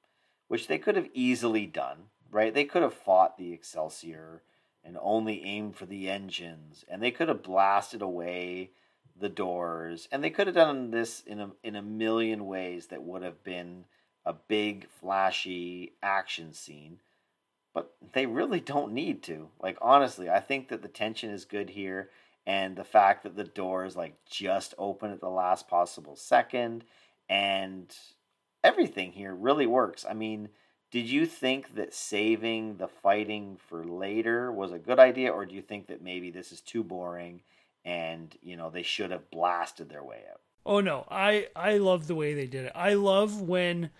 which 0.46 0.68
they 0.68 0.78
could 0.78 0.96
have 0.96 1.10
easily 1.12 1.66
done, 1.66 2.04
right? 2.30 2.54
They 2.54 2.64
could 2.64 2.80
have 2.80 2.94
fought 2.94 3.36
the 3.36 3.52
Excelsior 3.52 4.42
and 4.89 4.97
only 5.02 5.44
aimed 5.44 5.77
for 5.77 5.85
the 5.85 6.09
engines. 6.09 6.82
And 6.89 7.02
they 7.02 7.10
could 7.10 7.28
have 7.28 7.43
blasted 7.43 8.01
away 8.01 8.70
the 9.20 9.28
doors 9.28 10.09
and 10.10 10.24
they 10.24 10.31
could 10.31 10.47
have 10.47 10.55
done 10.56 10.90
this 10.90 11.20
in 11.27 11.40
a 11.40 11.51
in 11.62 11.77
a 11.77 11.82
million 11.82 12.47
ways 12.47 12.86
that 12.86 13.02
would 13.02 13.23
have 13.23 13.43
been 13.43 13.85
a 14.24 14.32
big 14.32 14.89
flashy 14.89 15.93
action 16.02 16.52
scene. 16.52 17.01
But 17.74 17.93
they 18.12 18.27
really 18.27 18.60
don't 18.60 18.93
need 18.93 19.23
to. 19.24 19.48
Like 19.60 19.77
honestly 19.82 20.31
i 20.31 20.40
think 20.40 20.69
that 20.69 20.82
the 20.82 20.89
tension 20.89 21.31
is 21.31 21.44
good 21.44 21.70
here 21.70 22.10
and 22.47 22.77
the 22.77 22.85
fact 22.85 23.24
that 23.24 23.36
the 23.36 23.44
doors 23.44 23.97
like 23.97 24.15
just 24.24 24.74
open 24.78 25.10
at 25.10 25.20
the 25.20 25.28
last 25.28 25.69
possible 25.69 26.16
second 26.16 26.85
and 27.28 27.94
everything 28.65 29.12
here 29.12 29.35
really 29.35 29.66
works. 29.66 30.06
I 30.09 30.15
mean 30.15 30.48
did 30.90 31.09
you 31.09 31.27
think 31.27 31.74
that 31.74 31.93
saving 31.94 32.77
the 32.77 32.89
fighting 32.89 33.59
for 33.69 33.85
later 33.85 34.51
was 34.51 34.73
a 34.73 34.78
good 34.78 34.98
idea 34.98 35.31
or 35.31 35.44
do 35.44 35.55
you 35.55 35.62
think 35.62 35.86
that 35.89 36.02
maybe 36.02 36.31
this 36.31 36.51
is 36.52 36.60
too 36.60 36.82
boring 36.82 37.40
and 37.85 38.36
you 38.43 38.56
know 38.56 38.70
they 38.70 38.82
should 38.82 39.10
have 39.10 39.31
blasted 39.31 39.89
their 39.89 40.02
way 40.02 40.23
out? 40.31 40.40
Oh 40.65 40.81
no. 40.81 41.06
I 41.10 41.48
i 41.55 41.78
love 41.78 42.06
the 42.06 42.15
way 42.15 42.35
they 42.35 42.47
did 42.47 42.65
it. 42.65 42.73
I 42.74 42.94
love 42.94 43.40
when 43.40 43.90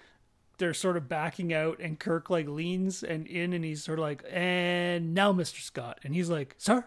they're 0.57 0.75
sort 0.75 0.97
of 0.97 1.09
backing 1.09 1.53
out 1.53 1.79
and 1.79 2.01
kirk 2.01 2.31
like 2.31 2.49
leans 2.49 3.03
and 3.03 3.27
in 3.27 3.53
and 3.53 3.65
he's 3.65 3.85
sort 3.85 3.99
of 3.99 4.03
like 4.03 4.25
and 4.31 5.15
now 5.15 5.33
mr 5.33 5.61
scott. 5.61 6.01
And 6.05 6.15
he's 6.15 6.31
like 6.31 6.55
sir 6.59 6.85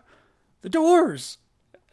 the 0.61 0.69
doors 0.69 1.37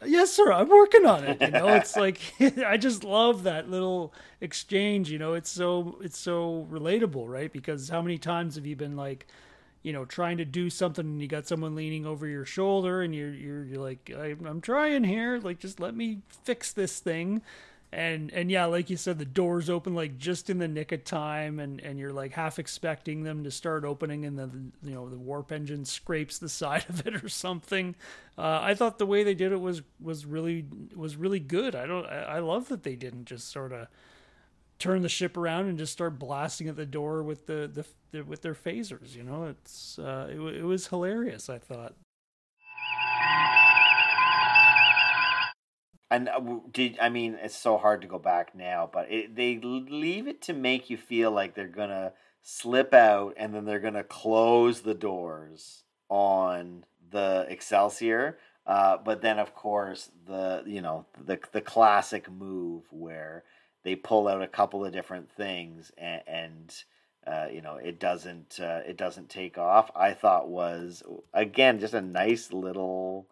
yes 0.05 0.31
sir 0.31 0.51
i'm 0.51 0.69
working 0.69 1.05
on 1.05 1.23
it 1.23 1.41
you 1.41 1.51
know 1.51 1.67
it's 1.67 1.95
like 1.95 2.19
i 2.65 2.77
just 2.77 3.03
love 3.03 3.43
that 3.43 3.69
little 3.69 4.13
exchange 4.41 5.09
you 5.11 5.19
know 5.19 5.33
it's 5.33 5.49
so 5.49 5.97
it's 6.01 6.17
so 6.17 6.67
relatable 6.71 7.27
right? 7.27 7.51
Because 7.51 7.89
how 7.89 8.01
many 8.01 8.17
times 8.17 8.55
have 8.55 8.65
you 8.65 8.75
been 8.75 8.95
like 8.95 9.27
you 9.83 9.93
know 9.93 10.05
trying 10.05 10.37
to 10.37 10.45
do 10.45 10.69
something 10.69 11.05
and 11.05 11.21
you 11.21 11.27
got 11.27 11.47
someone 11.47 11.75
leaning 11.75 12.05
over 12.05 12.27
your 12.27 12.45
shoulder 12.45 13.01
and 13.01 13.15
you're 13.15 13.33
you're, 13.33 13.63
you're 13.63 13.79
like 13.81 14.11
i'm 14.45 14.61
trying 14.61 15.03
here 15.03 15.39
like 15.39 15.59
just 15.59 15.79
let 15.79 15.95
me 15.95 16.19
fix 16.43 16.73
this 16.73 16.99
thing 16.99 17.41
and 17.91 18.31
and 18.33 18.51
yeah 18.51 18.65
like 18.65 18.89
you 18.89 18.97
said 18.97 19.17
the 19.17 19.25
doors 19.25 19.69
open 19.69 19.95
like 19.95 20.17
just 20.17 20.49
in 20.49 20.59
the 20.59 20.67
nick 20.67 20.91
of 20.91 21.03
time 21.03 21.59
and 21.59 21.79
and 21.79 21.97
you're 21.97 22.13
like 22.13 22.33
half 22.33 22.59
expecting 22.59 23.23
them 23.23 23.43
to 23.43 23.49
start 23.49 23.83
opening 23.83 24.25
and 24.25 24.37
then 24.37 24.71
you 24.83 24.93
know 24.93 25.09
the 25.09 25.17
warp 25.17 25.51
engine 25.51 25.83
scrapes 25.83 26.37
the 26.37 26.49
side 26.59 26.85
of 26.89 27.05
it 27.07 27.23
or 27.23 27.29
something. 27.29 27.95
Uh, 28.37 28.59
i 28.61 28.73
thought 28.73 28.99
the 28.99 29.05
way 29.05 29.23
they 29.23 29.33
did 29.33 29.51
it 29.51 29.59
was 29.59 29.81
was 29.99 30.25
really 30.25 30.65
was 30.95 31.15
really 31.15 31.39
good. 31.39 31.75
I 31.75 31.85
don't 31.85 32.05
i, 32.05 32.21
I 32.21 32.39
love 32.39 32.69
that 32.69 32.83
they 32.83 32.95
didn't 32.95 33.25
just 33.25 33.51
sort 33.51 33.71
of 33.71 33.87
turn 34.77 35.01
the 35.01 35.09
ship 35.09 35.35
around 35.35 35.67
and 35.67 35.77
just 35.77 35.91
start 35.91 36.19
blasting 36.19 36.67
at 36.67 36.75
the 36.75 36.85
door 36.85 37.23
with 37.23 37.47
the 37.47 37.69
the, 37.73 37.85
the 38.11 38.23
with 38.23 38.41
their 38.43 38.53
phasers 38.53 39.15
you 39.15 39.23
know? 39.23 39.45
It's 39.45 39.97
uh 39.97 40.27
it, 40.29 40.39
it 40.39 40.63
was 40.63 40.87
hilarious 40.87 41.49
i 41.49 41.57
thought 41.57 41.95
and 46.11 46.29
uh, 46.29 46.59
did 46.71 46.97
I 46.99 47.09
mean 47.09 47.37
it's 47.41 47.55
so 47.55 47.77
hard 47.77 48.01
to 48.01 48.07
go 48.07 48.19
back 48.19 48.55
now, 48.55 48.89
but 48.91 49.11
it, 49.11 49.35
they 49.35 49.57
leave 49.59 50.27
it 50.27 50.41
to 50.43 50.53
make 50.53 50.89
you 50.89 50.97
feel 50.97 51.31
like 51.31 51.53
they're 51.53 51.67
gonna 51.67 52.13
slip 52.41 52.93
out, 52.93 53.33
and 53.37 53.53
then 53.53 53.65
they're 53.65 53.79
gonna 53.79 54.03
close 54.03 54.81
the 54.81 54.93
doors 54.93 55.83
on 56.09 56.85
the 57.11 57.45
Excelsior. 57.49 58.37
Uh, 58.65 58.97
but 58.97 59.21
then, 59.21 59.39
of 59.39 59.55
course, 59.55 60.11
the 60.25 60.63
you 60.65 60.81
know 60.81 61.05
the 61.23 61.39
the 61.51 61.61
classic 61.61 62.29
move 62.31 62.83
where 62.91 63.43
they 63.83 63.95
pull 63.95 64.27
out 64.27 64.41
a 64.41 64.47
couple 64.47 64.83
of 64.85 64.91
different 64.91 65.31
things 65.31 65.91
and, 65.97 66.21
and 66.27 66.83
uh, 67.25 67.47
you 67.51 67.61
know 67.61 67.75
it 67.75 67.99
doesn't 67.99 68.59
uh, 68.59 68.81
it 68.87 68.97
doesn't 68.97 69.29
take 69.29 69.57
off. 69.57 69.91
I 69.95 70.13
thought 70.13 70.49
was 70.49 71.03
again 71.33 71.79
just 71.79 71.93
a 71.93 72.01
nice 72.01 72.51
little 72.51 73.27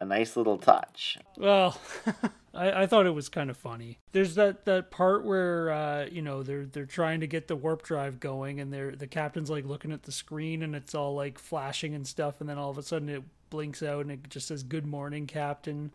a 0.00 0.04
nice 0.04 0.36
little 0.36 0.58
touch. 0.58 1.18
Well, 1.36 1.78
I, 2.54 2.82
I 2.82 2.86
thought 2.86 3.06
it 3.06 3.14
was 3.14 3.28
kind 3.28 3.50
of 3.50 3.56
funny. 3.56 3.98
There's 4.12 4.34
that, 4.34 4.64
that 4.64 4.90
part 4.90 5.24
where 5.24 5.70
uh, 5.70 6.06
you 6.10 6.22
know 6.22 6.42
they're 6.42 6.66
they're 6.66 6.86
trying 6.86 7.20
to 7.20 7.26
get 7.26 7.48
the 7.48 7.56
warp 7.56 7.82
drive 7.82 8.18
going, 8.18 8.60
and 8.60 8.72
they're 8.72 8.92
the 8.92 9.06
captain's 9.06 9.50
like 9.50 9.64
looking 9.64 9.92
at 9.92 10.04
the 10.04 10.12
screen, 10.12 10.62
and 10.62 10.74
it's 10.74 10.94
all 10.94 11.14
like 11.14 11.38
flashing 11.38 11.94
and 11.94 12.06
stuff, 12.06 12.40
and 12.40 12.48
then 12.48 12.58
all 12.58 12.70
of 12.70 12.78
a 12.78 12.82
sudden 12.82 13.08
it 13.08 13.22
blinks 13.50 13.82
out, 13.82 14.02
and 14.02 14.10
it 14.10 14.28
just 14.30 14.48
says 14.48 14.62
"Good 14.62 14.86
morning, 14.86 15.26
Captain." 15.26 15.92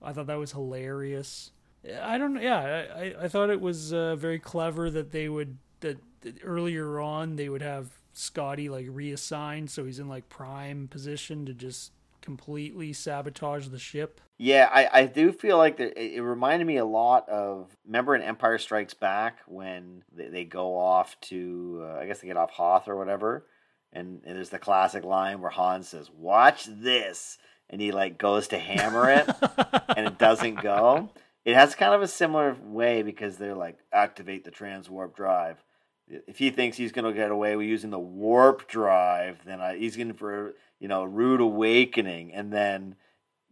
I 0.00 0.12
thought 0.12 0.26
that 0.26 0.38
was 0.38 0.52
hilarious. 0.52 1.50
I 2.00 2.18
don't. 2.18 2.40
Yeah, 2.40 2.86
I, 2.94 3.14
I 3.22 3.28
thought 3.28 3.50
it 3.50 3.60
was 3.60 3.92
uh, 3.92 4.16
very 4.16 4.38
clever 4.38 4.88
that 4.90 5.10
they 5.10 5.28
would 5.28 5.58
that, 5.80 5.98
that 6.20 6.36
earlier 6.44 7.00
on 7.00 7.36
they 7.36 7.48
would 7.48 7.62
have 7.62 7.90
Scotty 8.12 8.68
like 8.68 8.86
reassigned, 8.88 9.70
so 9.70 9.84
he's 9.84 9.98
in 9.98 10.08
like 10.08 10.28
prime 10.28 10.86
position 10.86 11.44
to 11.46 11.54
just 11.54 11.92
completely 12.22 12.92
sabotage 12.92 13.68
the 13.68 13.78
ship. 13.78 14.20
Yeah, 14.38 14.68
I, 14.72 15.02
I 15.02 15.06
do 15.06 15.32
feel 15.32 15.58
like 15.58 15.78
it, 15.78 15.96
it 15.96 16.22
reminded 16.22 16.66
me 16.66 16.78
a 16.78 16.84
lot 16.84 17.28
of 17.28 17.76
remember 17.84 18.14
in 18.14 18.22
Empire 18.22 18.58
Strikes 18.58 18.94
Back 18.94 19.38
when 19.46 20.02
they, 20.12 20.28
they 20.28 20.44
go 20.44 20.76
off 20.76 21.16
to 21.22 21.82
uh, 21.84 21.98
I 22.00 22.06
guess 22.06 22.20
they 22.20 22.28
get 22.28 22.36
off 22.36 22.50
Hoth 22.50 22.88
or 22.88 22.96
whatever, 22.96 23.46
and, 23.92 24.22
and 24.24 24.36
there's 24.36 24.50
the 24.50 24.58
classic 24.58 25.04
line 25.04 25.40
where 25.40 25.50
Han 25.50 25.82
says, 25.82 26.10
"Watch 26.10 26.64
this," 26.66 27.38
and 27.68 27.80
he 27.80 27.92
like 27.92 28.18
goes 28.18 28.48
to 28.48 28.58
hammer 28.58 29.10
it, 29.10 29.28
and 29.96 30.06
it 30.06 30.18
doesn't 30.18 30.62
go. 30.62 31.10
It 31.44 31.54
has 31.54 31.74
kind 31.74 31.94
of 31.94 32.02
a 32.02 32.08
similar 32.08 32.56
way 32.62 33.02
because 33.02 33.36
they're 33.36 33.54
like 33.54 33.78
activate 33.92 34.44
the 34.44 34.50
transwarp 34.50 35.14
drive. 35.14 35.62
If 36.08 36.38
he 36.38 36.50
thinks 36.50 36.76
he's 36.76 36.92
going 36.92 37.04
to 37.04 37.12
get 37.12 37.30
away 37.30 37.56
with 37.56 37.66
using 37.66 37.90
the 37.90 37.98
warp 37.98 38.68
drive, 38.68 39.44
then 39.44 39.60
I, 39.60 39.76
he's 39.78 39.96
going 39.96 40.12
for 40.14 40.54
you 40.82 40.88
know 40.88 41.04
rude 41.04 41.40
awakening, 41.40 42.34
and 42.34 42.52
then 42.52 42.96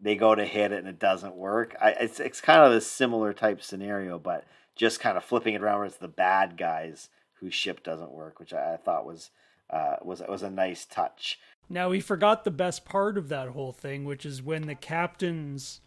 they 0.01 0.17
go 0.17 0.35
to 0.35 0.45
hit 0.45 0.73
it 0.73 0.81
and 0.81 0.89
it 0.89 0.99
doesn't 0.99 1.37
work. 1.37 1.77
I, 1.81 1.91
it's 1.91 2.19
it's 2.19 2.41
kind 2.41 2.61
of 2.61 2.73
a 2.73 2.81
similar 2.81 3.33
type 3.33 3.63
scenario, 3.63 4.19
but 4.19 4.45
just 4.75 4.99
kind 4.99 5.17
of 5.17 5.25
flipping 5.25 5.55
it 5.55 5.63
around 5.63 5.79
where 5.79 5.87
it's 5.87 5.97
the 5.97 6.09
bad 6.09 6.57
guys 6.57 7.09
whose 7.35 7.55
ship 7.55 7.85
doesn't 7.85 8.11
work, 8.11 8.41
which 8.41 8.53
I, 8.53 8.75
I 8.75 8.77
thought 8.79 9.07
was 9.07 9.31
uh, 9.71 9.97
was 10.03 10.21
was 10.29 10.43
a 10.43 10.51
nice 10.51 10.85
touch. 10.85 11.39
Now 11.69 11.91
we 11.91 12.01
forgot 12.01 12.43
the 12.43 12.51
best 12.51 12.85
part 12.85 13.17
of 13.17 13.29
that 13.29 13.51
whole 13.51 13.73
thing, 13.73 14.05
which 14.05 14.27
is 14.27 14.43
when 14.43 14.67
the 14.67 14.75
captain's 14.75 15.81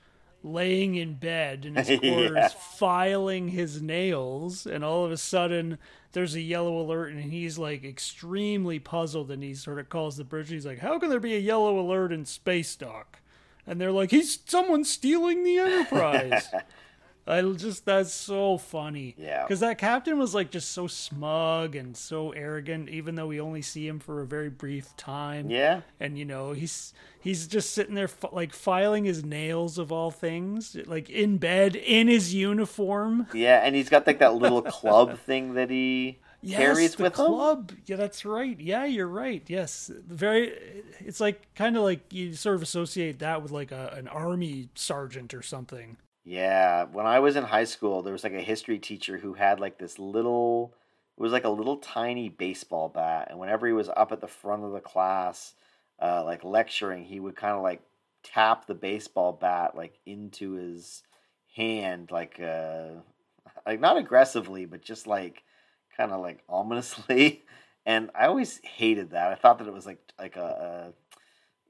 laying 0.43 0.95
in 0.95 1.15
bed 1.15 1.65
in 1.65 1.75
his 1.75 1.87
quarters, 1.99 2.31
yeah. 2.35 2.47
filing 2.49 3.49
his 3.49 3.81
nails, 3.81 4.65
and 4.65 4.83
all 4.83 5.05
of 5.05 5.11
a 5.11 5.17
sudden 5.17 5.77
there's 6.11 6.35
a 6.35 6.41
yellow 6.41 6.79
alert, 6.79 7.11
and 7.11 7.23
he's 7.23 7.57
like 7.57 7.83
extremely 7.83 8.79
puzzled, 8.79 9.31
and 9.31 9.41
he 9.41 9.55
sort 9.55 9.79
of 9.79 9.89
calls 9.89 10.17
the 10.17 10.23
bridge. 10.23 10.49
He's 10.49 10.65
like, 10.65 10.79
"How 10.79 10.99
can 10.99 11.09
there 11.09 11.19
be 11.19 11.35
a 11.35 11.39
yellow 11.39 11.79
alert 11.79 12.11
in 12.11 12.25
space 12.25 12.75
dock?" 12.75 13.19
And 13.65 13.79
they're 13.79 13.91
like, 13.91 14.11
"He's 14.11 14.39
someone 14.45 14.83
stealing 14.83 15.43
the 15.43 15.57
Enterprise." 15.57 16.47
I 17.25 17.41
just 17.41 17.85
that's 17.85 18.11
so 18.11 18.57
funny. 18.57 19.15
Yeah. 19.17 19.43
Because 19.43 19.61
that 19.61 19.77
captain 19.77 20.19
was 20.19 20.35
like 20.35 20.51
just 20.51 20.71
so 20.71 20.87
smug 20.87 21.75
and 21.75 21.95
so 21.95 22.31
arrogant, 22.31 22.89
even 22.89 23.15
though 23.15 23.27
we 23.27 23.39
only 23.39 23.61
see 23.61 23.87
him 23.87 23.99
for 23.99 24.21
a 24.21 24.25
very 24.25 24.49
brief 24.49 24.95
time. 24.97 25.49
Yeah. 25.49 25.81
And 25.99 26.17
you 26.17 26.25
know 26.25 26.51
he's 26.51 26.93
he's 27.21 27.47
just 27.47 27.71
sitting 27.71 27.95
there 27.95 28.09
like 28.31 28.53
filing 28.53 29.05
his 29.05 29.23
nails 29.23 29.77
of 29.77 29.91
all 29.91 30.11
things, 30.11 30.75
like 30.85 31.09
in 31.09 31.37
bed 31.37 31.75
in 31.75 32.07
his 32.07 32.33
uniform. 32.33 33.27
Yeah, 33.33 33.61
and 33.63 33.75
he's 33.75 33.89
got 33.89 34.05
like 34.05 34.19
that 34.19 34.35
little 34.35 34.61
club 34.61 35.17
thing 35.19 35.53
that 35.53 35.69
he 35.69 36.19
yes, 36.41 36.59
carries 36.59 36.95
the 36.95 37.03
with 37.03 37.13
club. 37.13 37.71
him. 37.71 37.81
Yeah, 37.85 37.95
that's 37.95 38.25
right. 38.25 38.59
Yeah, 38.59 38.83
you're 38.83 39.07
right. 39.07 39.43
Yes, 39.47 39.89
very. 40.07 40.53
It's 40.99 41.21
like 41.21 41.53
kind 41.55 41.77
of 41.77 41.83
like 41.83 42.11
you 42.11 42.33
sort 42.33 42.55
of 42.55 42.61
associate 42.61 43.19
that 43.19 43.41
with 43.41 43.51
like 43.51 43.71
a, 43.71 43.93
an 43.97 44.09
army 44.09 44.67
sergeant 44.75 45.33
or 45.33 45.41
something. 45.41 45.95
Yeah, 46.25 46.85
when 46.85 47.05
I 47.05 47.19
was 47.19 47.35
in 47.35 47.43
high 47.43 47.65
school, 47.65 48.01
there 48.01 48.13
was 48.13 48.23
like 48.23 48.33
a 48.33 48.41
history 48.41 48.79
teacher 48.79 49.17
who 49.17 49.33
had 49.33 49.59
like 49.59 49.77
this 49.77 49.99
little 49.99 50.73
it 51.17 51.21
was 51.21 51.31
like 51.33 51.43
a 51.43 51.49
little 51.49 51.77
tiny 51.77 52.29
baseball 52.29 52.89
bat 52.89 53.27
and 53.29 53.37
whenever 53.39 53.67
he 53.67 53.73
was 53.73 53.89
up 53.89 54.11
at 54.11 54.21
the 54.21 54.27
front 54.27 54.63
of 54.63 54.71
the 54.71 54.79
class 54.79 55.53
uh, 56.01 56.23
like 56.23 56.43
lecturing, 56.43 57.03
he 57.03 57.19
would 57.19 57.35
kind 57.35 57.53
of 57.55 57.61
like 57.61 57.81
tap 58.23 58.65
the 58.67 58.73
baseball 58.73 59.33
bat 59.33 59.75
like 59.75 59.99
into 60.05 60.53
his 60.53 61.03
hand 61.55 62.09
like 62.09 62.39
uh 62.41 62.87
like 63.67 63.79
not 63.79 63.97
aggressively 63.97 64.65
but 64.65 64.81
just 64.81 65.05
like 65.07 65.43
kind 65.95 66.11
of 66.11 66.21
like 66.21 66.41
ominously 66.49 67.43
and 67.85 68.09
I 68.15 68.27
always 68.27 68.59
hated 68.63 69.11
that. 69.11 69.31
I 69.31 69.35
thought 69.35 69.59
that 69.59 69.67
it 69.67 69.73
was 69.73 69.85
like 69.85 69.99
like 70.17 70.37
a, 70.37 70.93
a 70.93 70.93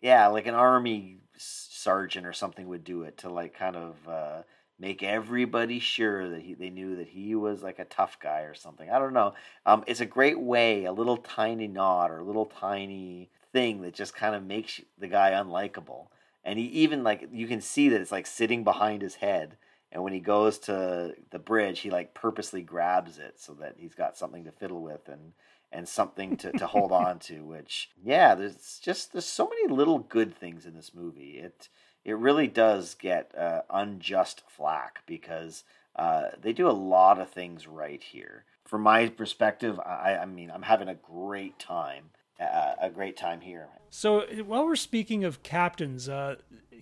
yeah, 0.04 0.28
like 0.28 0.48
an 0.48 0.54
army 0.54 1.20
sergeant 1.38 2.28
or 2.28 2.34
something 2.34 2.68
would 2.68 2.84
do 2.84 3.04
it 3.04 3.20
to 3.20 3.30
like 3.30 3.58
kind 3.58 3.78
of 3.78 3.96
uh, 4.08 4.42
make 4.78 5.02
everybody 5.02 5.80
sure 5.80 6.30
that 6.30 6.42
he, 6.42 6.54
they 6.54 6.70
knew 6.70 6.98
that 6.98 7.08
he 7.08 7.36
was 7.36 7.64
like 7.64 7.80
a 7.80 7.86
tough 7.86 8.18
guy 8.22 8.42
or 8.42 8.54
something. 8.54 8.90
I 8.90 9.00
don't 9.00 9.14
know. 9.14 9.34
Um, 9.66 9.86
it's 9.88 10.02
a 10.02 10.06
great 10.06 10.38
way, 10.38 10.84
a 10.84 10.92
little 10.92 11.16
tiny 11.16 11.70
nod 11.70 12.12
or 12.12 12.20
a 12.20 12.24
little 12.24 12.46
tiny 12.46 13.30
thing 13.54 13.82
that 13.84 13.94
just 13.94 14.14
kind 14.14 14.36
of 14.36 14.44
makes 14.44 14.82
the 15.00 15.08
guy 15.08 15.32
unlikable. 15.32 16.08
And 16.44 16.60
he 16.60 16.66
even 16.66 17.06
like 17.06 17.30
you 17.32 17.48
can 17.48 17.62
see 17.62 17.88
that 17.88 18.02
it's 18.02 18.12
like 18.12 18.28
sitting 18.28 18.66
behind 18.66 19.02
his 19.02 19.16
head. 19.16 19.56
And 19.90 20.04
when 20.04 20.12
he 20.12 20.20
goes 20.20 20.60
to 20.60 21.14
the 21.32 21.40
bridge, 21.40 21.80
he 21.80 21.90
like 21.90 22.14
purposely 22.14 22.62
grabs 22.62 23.20
it 23.20 23.40
so 23.40 23.54
that 23.54 23.76
he's 23.78 23.96
got 23.96 24.18
something 24.18 24.44
to 24.44 24.52
fiddle 24.52 24.82
with 24.82 25.08
and 25.08 25.32
and 25.74 25.88
something 25.88 26.38
to, 26.38 26.52
to 26.54 26.68
hold 26.68 26.92
on 26.92 27.20
to 27.20 27.44
which 27.44 27.90
yeah 28.04 28.36
there's 28.36 28.80
just 28.82 29.12
there's 29.12 29.26
so 29.26 29.50
many 29.50 29.74
little 29.74 30.00
good 30.00 30.36
things 30.36 30.66
in 30.66 30.76
this 30.76 30.94
movie. 30.94 31.40
It 31.40 31.70
it 32.06 32.18
really 32.18 32.48
does 32.48 32.96
get 32.96 33.34
uh, 33.38 33.62
unjust 33.70 34.44
flack 34.48 35.00
because 35.06 35.64
uh, 35.96 36.30
they 36.42 36.54
do 36.54 36.68
a 36.68 36.72
lot 36.72 37.20
of 37.20 37.30
things 37.30 37.68
right 37.68 38.02
here. 38.02 38.46
From 38.66 38.82
my 38.82 39.08
perspective 39.10 39.80
i, 39.80 40.18
I 40.22 40.26
mean 40.26 40.52
i'm 40.52 40.64
having 40.64 40.88
a 40.88 40.96
great 40.96 41.60
time 41.60 42.12
uh, 42.40 42.74
a 42.82 42.90
great 42.90 43.16
time 43.16 43.42
here. 43.42 43.70
So 43.90 44.22
while 44.46 44.66
we're 44.66 44.76
speaking 44.76 45.24
of 45.24 45.44
captains 45.44 46.10
uh, 46.10 46.36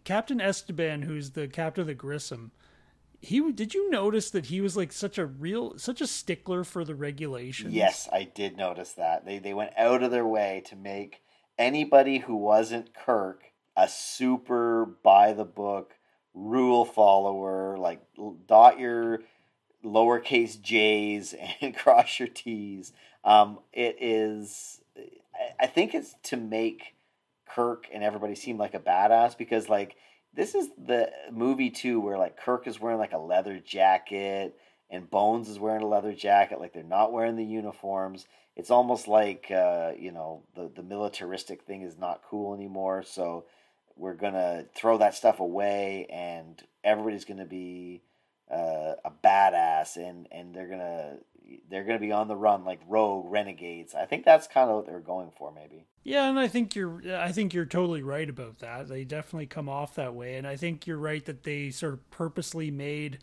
captain 0.03 0.41
esteban 0.41 1.03
who's 1.03 1.31
the 1.31 1.47
captain 1.47 1.81
of 1.81 1.87
the 1.87 1.93
grissom 1.93 2.51
he 3.21 3.51
did 3.51 3.73
you 3.73 3.89
notice 3.91 4.31
that 4.31 4.47
he 4.47 4.61
was 4.61 4.75
like 4.75 4.91
such 4.91 5.17
a 5.17 5.25
real 5.25 5.77
such 5.77 6.01
a 6.01 6.07
stickler 6.07 6.63
for 6.63 6.83
the 6.83 6.95
regulations? 6.95 7.73
Yes 7.73 8.09
i 8.11 8.23
did 8.23 8.57
notice 8.57 8.93
that. 8.93 9.25
They 9.25 9.37
they 9.39 9.53
went 9.53 9.73
out 9.77 10.03
of 10.03 10.11
their 10.11 10.25
way 10.25 10.63
to 10.65 10.75
make 10.75 11.21
anybody 11.57 12.17
who 12.17 12.35
wasn't 12.35 12.93
kirk 12.93 13.43
a 13.77 13.87
super 13.87 14.97
by 15.03 15.33
the 15.33 15.45
book 15.45 15.93
rule 16.33 16.83
follower 16.83 17.77
like 17.77 18.01
dot 18.47 18.79
your 18.79 19.19
lowercase 19.85 20.59
j's 20.59 21.35
and 21.61 21.75
cross 21.75 22.19
your 22.19 22.27
t's. 22.27 22.91
Um, 23.23 23.59
it 23.71 23.97
is 24.01 24.81
i 25.59 25.67
think 25.67 25.93
it's 25.93 26.15
to 26.23 26.37
make 26.37 26.95
kirk 27.47 27.85
and 27.93 28.03
everybody 28.03 28.35
seem 28.35 28.57
like 28.57 28.73
a 28.73 28.79
badass 28.79 29.37
because 29.37 29.69
like 29.69 29.95
this 30.33 30.55
is 30.55 30.69
the 30.77 31.11
movie 31.31 31.69
too 31.69 31.99
where 31.99 32.17
like 32.17 32.37
Kirk 32.37 32.67
is 32.67 32.79
wearing 32.79 32.99
like 32.99 33.13
a 33.13 33.17
leather 33.17 33.59
jacket 33.59 34.57
and 34.89 35.09
Bones 35.09 35.49
is 35.49 35.59
wearing 35.59 35.83
a 35.83 35.87
leather 35.87 36.13
jacket 36.13 36.59
like 36.59 36.73
they're 36.73 36.83
not 36.83 37.11
wearing 37.11 37.35
the 37.35 37.45
uniforms. 37.45 38.25
It's 38.55 38.71
almost 38.71 39.07
like 39.07 39.49
uh, 39.51 39.93
you 39.97 40.11
know 40.11 40.43
the 40.55 40.71
the 40.73 40.83
militaristic 40.83 41.63
thing 41.63 41.81
is 41.81 41.97
not 41.97 42.23
cool 42.29 42.53
anymore, 42.53 43.03
so 43.03 43.45
we're 43.95 44.15
gonna 44.15 44.65
throw 44.75 44.97
that 44.97 45.15
stuff 45.15 45.39
away 45.39 46.07
and 46.09 46.61
everybody's 46.83 47.25
gonna 47.25 47.45
be 47.45 48.01
uh, 48.49 48.95
a 49.05 49.11
badass 49.23 49.95
and 49.97 50.27
and 50.31 50.53
they're 50.53 50.67
gonna 50.67 51.17
they're 51.69 51.83
going 51.83 51.99
to 51.99 52.05
be 52.05 52.11
on 52.11 52.27
the 52.27 52.35
run 52.35 52.65
like 52.65 52.79
rogue 52.87 53.25
renegades. 53.29 53.93
I 53.95 54.05
think 54.05 54.25
that's 54.25 54.47
kind 54.47 54.69
of 54.69 54.77
what 54.77 54.85
they're 54.85 54.99
going 54.99 55.31
for, 55.37 55.51
maybe. 55.51 55.85
Yeah, 56.03 56.29
and 56.29 56.39
I 56.39 56.47
think 56.47 56.75
you're 56.75 57.01
I 57.15 57.31
think 57.31 57.53
you're 57.53 57.65
totally 57.65 58.01
right 58.01 58.29
about 58.29 58.59
that. 58.59 58.87
They 58.87 59.03
definitely 59.03 59.45
come 59.45 59.69
off 59.69 59.95
that 59.95 60.15
way, 60.15 60.35
and 60.35 60.47
I 60.47 60.55
think 60.55 60.87
you're 60.87 60.97
right 60.97 61.23
that 61.25 61.43
they 61.43 61.69
sort 61.69 61.93
of 61.93 62.09
purposely 62.09 62.71
made 62.71 63.19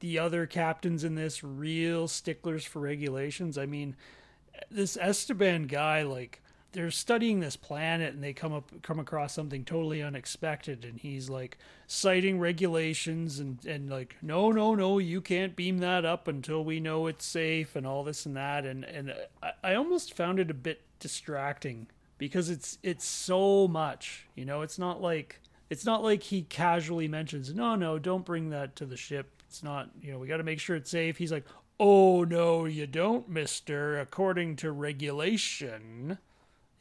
the 0.00 0.18
other 0.18 0.46
captains 0.46 1.02
in 1.02 1.14
this 1.14 1.42
real 1.42 2.06
sticklers 2.06 2.64
for 2.64 2.80
regulations. 2.80 3.58
I 3.58 3.66
mean, 3.66 3.96
this 4.70 4.96
Esteban 4.96 5.66
guy, 5.66 6.02
like 6.02 6.40
they're 6.74 6.90
studying 6.90 7.38
this 7.38 7.56
planet 7.56 8.12
and 8.14 8.22
they 8.22 8.32
come 8.32 8.52
up 8.52 8.70
come 8.82 8.98
across 8.98 9.32
something 9.32 9.64
totally 9.64 10.02
unexpected. 10.02 10.84
And 10.84 10.98
he's 10.98 11.30
like 11.30 11.56
citing 11.86 12.38
regulations 12.40 13.38
and 13.38 13.64
and 13.64 13.88
like 13.88 14.16
no 14.20 14.50
no 14.50 14.74
no 14.74 14.98
you 14.98 15.20
can't 15.20 15.56
beam 15.56 15.78
that 15.78 16.04
up 16.04 16.28
until 16.28 16.64
we 16.64 16.80
know 16.80 17.06
it's 17.06 17.24
safe 17.24 17.76
and 17.76 17.86
all 17.86 18.02
this 18.04 18.26
and 18.26 18.36
that. 18.36 18.66
And 18.66 18.84
and 18.84 19.14
I, 19.42 19.52
I 19.62 19.74
almost 19.74 20.14
found 20.14 20.40
it 20.40 20.50
a 20.50 20.54
bit 20.54 20.82
distracting 20.98 21.86
because 22.18 22.50
it's 22.50 22.78
it's 22.82 23.06
so 23.06 23.68
much 23.68 24.26
you 24.34 24.44
know? 24.44 24.62
It's 24.62 24.78
not 24.78 25.00
like 25.00 25.40
it's 25.70 25.86
not 25.86 26.02
like 26.02 26.24
he 26.24 26.42
casually 26.42 27.08
mentions 27.08 27.54
no 27.54 27.76
no 27.76 28.00
don't 28.00 28.26
bring 28.26 28.50
that 28.50 28.74
to 28.76 28.84
the 28.84 28.96
ship. 28.96 29.30
It's 29.48 29.62
not 29.62 29.90
you 30.02 30.12
know 30.12 30.18
we 30.18 30.26
got 30.26 30.38
to 30.38 30.42
make 30.42 30.58
sure 30.58 30.74
it's 30.74 30.90
safe. 30.90 31.18
He's 31.18 31.32
like 31.32 31.46
oh 31.78 32.24
no 32.24 32.64
you 32.64 32.88
don't 32.88 33.28
mister. 33.28 34.00
According 34.00 34.56
to 34.56 34.72
regulation 34.72 36.18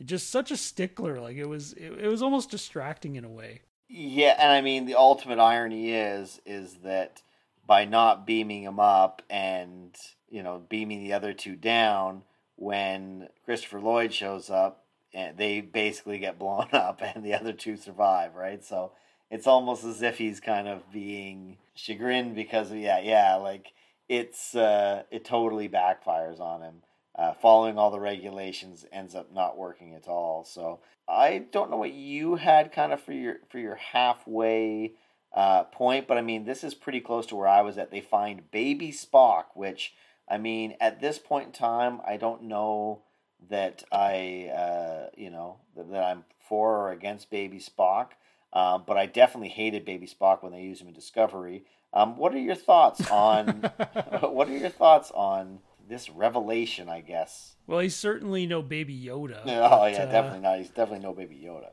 just 0.05 0.29
such 0.29 0.51
a 0.51 0.57
stickler. 0.57 1.19
Like 1.19 1.37
it 1.37 1.47
was, 1.47 1.73
it, 1.73 1.91
it 1.91 2.07
was 2.07 2.21
almost 2.21 2.51
distracting 2.51 3.15
in 3.15 3.25
a 3.25 3.29
way. 3.29 3.61
Yeah, 3.89 4.35
and 4.39 4.51
I 4.51 4.61
mean 4.61 4.85
the 4.85 4.95
ultimate 4.95 5.39
irony 5.39 5.91
is 5.91 6.41
is 6.45 6.77
that 6.83 7.21
by 7.65 7.85
not 7.85 8.25
beaming 8.25 8.63
him 8.63 8.79
up 8.79 9.21
and 9.29 9.95
you 10.29 10.41
know 10.41 10.63
beaming 10.67 11.03
the 11.03 11.13
other 11.13 11.33
two 11.33 11.55
down, 11.55 12.23
when 12.55 13.29
Christopher 13.45 13.79
Lloyd 13.79 14.13
shows 14.13 14.49
up, 14.49 14.85
and 15.13 15.29
eh, 15.29 15.33
they 15.37 15.61
basically 15.61 16.17
get 16.17 16.39
blown 16.39 16.69
up, 16.73 17.01
and 17.01 17.23
the 17.23 17.35
other 17.35 17.53
two 17.53 17.77
survive. 17.77 18.35
Right, 18.35 18.63
so 18.63 18.93
it's 19.29 19.47
almost 19.47 19.83
as 19.83 20.01
if 20.01 20.17
he's 20.17 20.39
kind 20.39 20.67
of 20.67 20.91
being 20.91 21.57
chagrined 21.75 22.35
because 22.35 22.71
yeah, 22.71 22.99
yeah, 22.99 23.35
like 23.35 23.73
it's 24.09 24.55
uh, 24.55 25.03
it 25.11 25.23
totally 25.25 25.69
backfires 25.69 26.39
on 26.39 26.61
him 26.61 26.81
uh, 27.15 27.33
following 27.33 27.77
all 27.77 27.91
the 27.91 27.99
regulations 27.99 28.85
ends 28.91 29.15
up 29.15 29.33
not 29.33 29.57
working 29.57 29.93
at 29.93 30.07
all. 30.07 30.43
So 30.43 30.79
I 31.07 31.45
don't 31.51 31.69
know 31.69 31.77
what 31.77 31.93
you 31.93 32.35
had 32.35 32.71
kind 32.71 32.91
of 32.91 33.01
for 33.01 33.13
your 33.13 33.37
for 33.49 33.59
your 33.59 33.75
halfway 33.75 34.93
uh, 35.33 35.65
point, 35.65 36.07
but 36.07 36.17
I 36.17 36.21
mean 36.21 36.45
this 36.45 36.63
is 36.63 36.73
pretty 36.73 36.99
close 36.99 37.25
to 37.27 37.35
where 37.35 37.47
I 37.47 37.61
was 37.61 37.77
at. 37.77 37.91
They 37.91 38.01
find 38.01 38.49
baby 38.51 38.91
Spock, 38.91 39.45
which 39.53 39.93
I 40.29 40.37
mean 40.37 40.75
at 40.81 41.01
this 41.01 41.19
point 41.19 41.47
in 41.47 41.51
time, 41.51 42.01
I 42.07 42.17
don't 42.17 42.43
know 42.43 43.03
that 43.49 43.83
I 43.91 44.49
uh, 44.55 45.09
you 45.15 45.29
know 45.29 45.57
that, 45.75 45.91
that 45.91 46.03
I'm 46.03 46.25
for 46.39 46.77
or 46.77 46.91
against 46.91 47.29
baby 47.29 47.59
Spock. 47.59 48.07
Um, 48.53 48.83
but 48.85 48.97
I 48.97 49.07
definitely 49.07 49.49
hated 49.49 49.83
Baby 49.83 50.07
Spock 50.07 50.43
when 50.43 50.51
they 50.51 50.61
used 50.61 50.79
him 50.79 50.87
in 50.87 50.93
Discovery. 50.93 51.65
Um, 51.91 52.17
what 52.17 52.33
are 52.33 52.39
your 52.39 52.55
thoughts 52.55 53.09
on 53.09 53.47
what 54.21 54.47
are 54.47 54.57
your 54.57 54.69
thoughts 54.69 55.11
on 55.11 55.59
this 55.87 56.09
revelation, 56.09 56.89
I 56.89 57.01
guess. 57.01 57.55
Well, 57.67 57.79
he's 57.79 57.95
certainly 57.95 58.45
no 58.45 58.61
Baby 58.61 58.99
Yoda. 58.99 59.41
Oh 59.45 59.79
but, 59.79 59.93
yeah, 59.93 60.03
uh, 60.03 60.11
definitely 60.11 60.39
not. 60.39 60.57
He's 60.57 60.69
definitely 60.69 61.05
no 61.05 61.13
Baby 61.13 61.41
Yoda. 61.43 61.69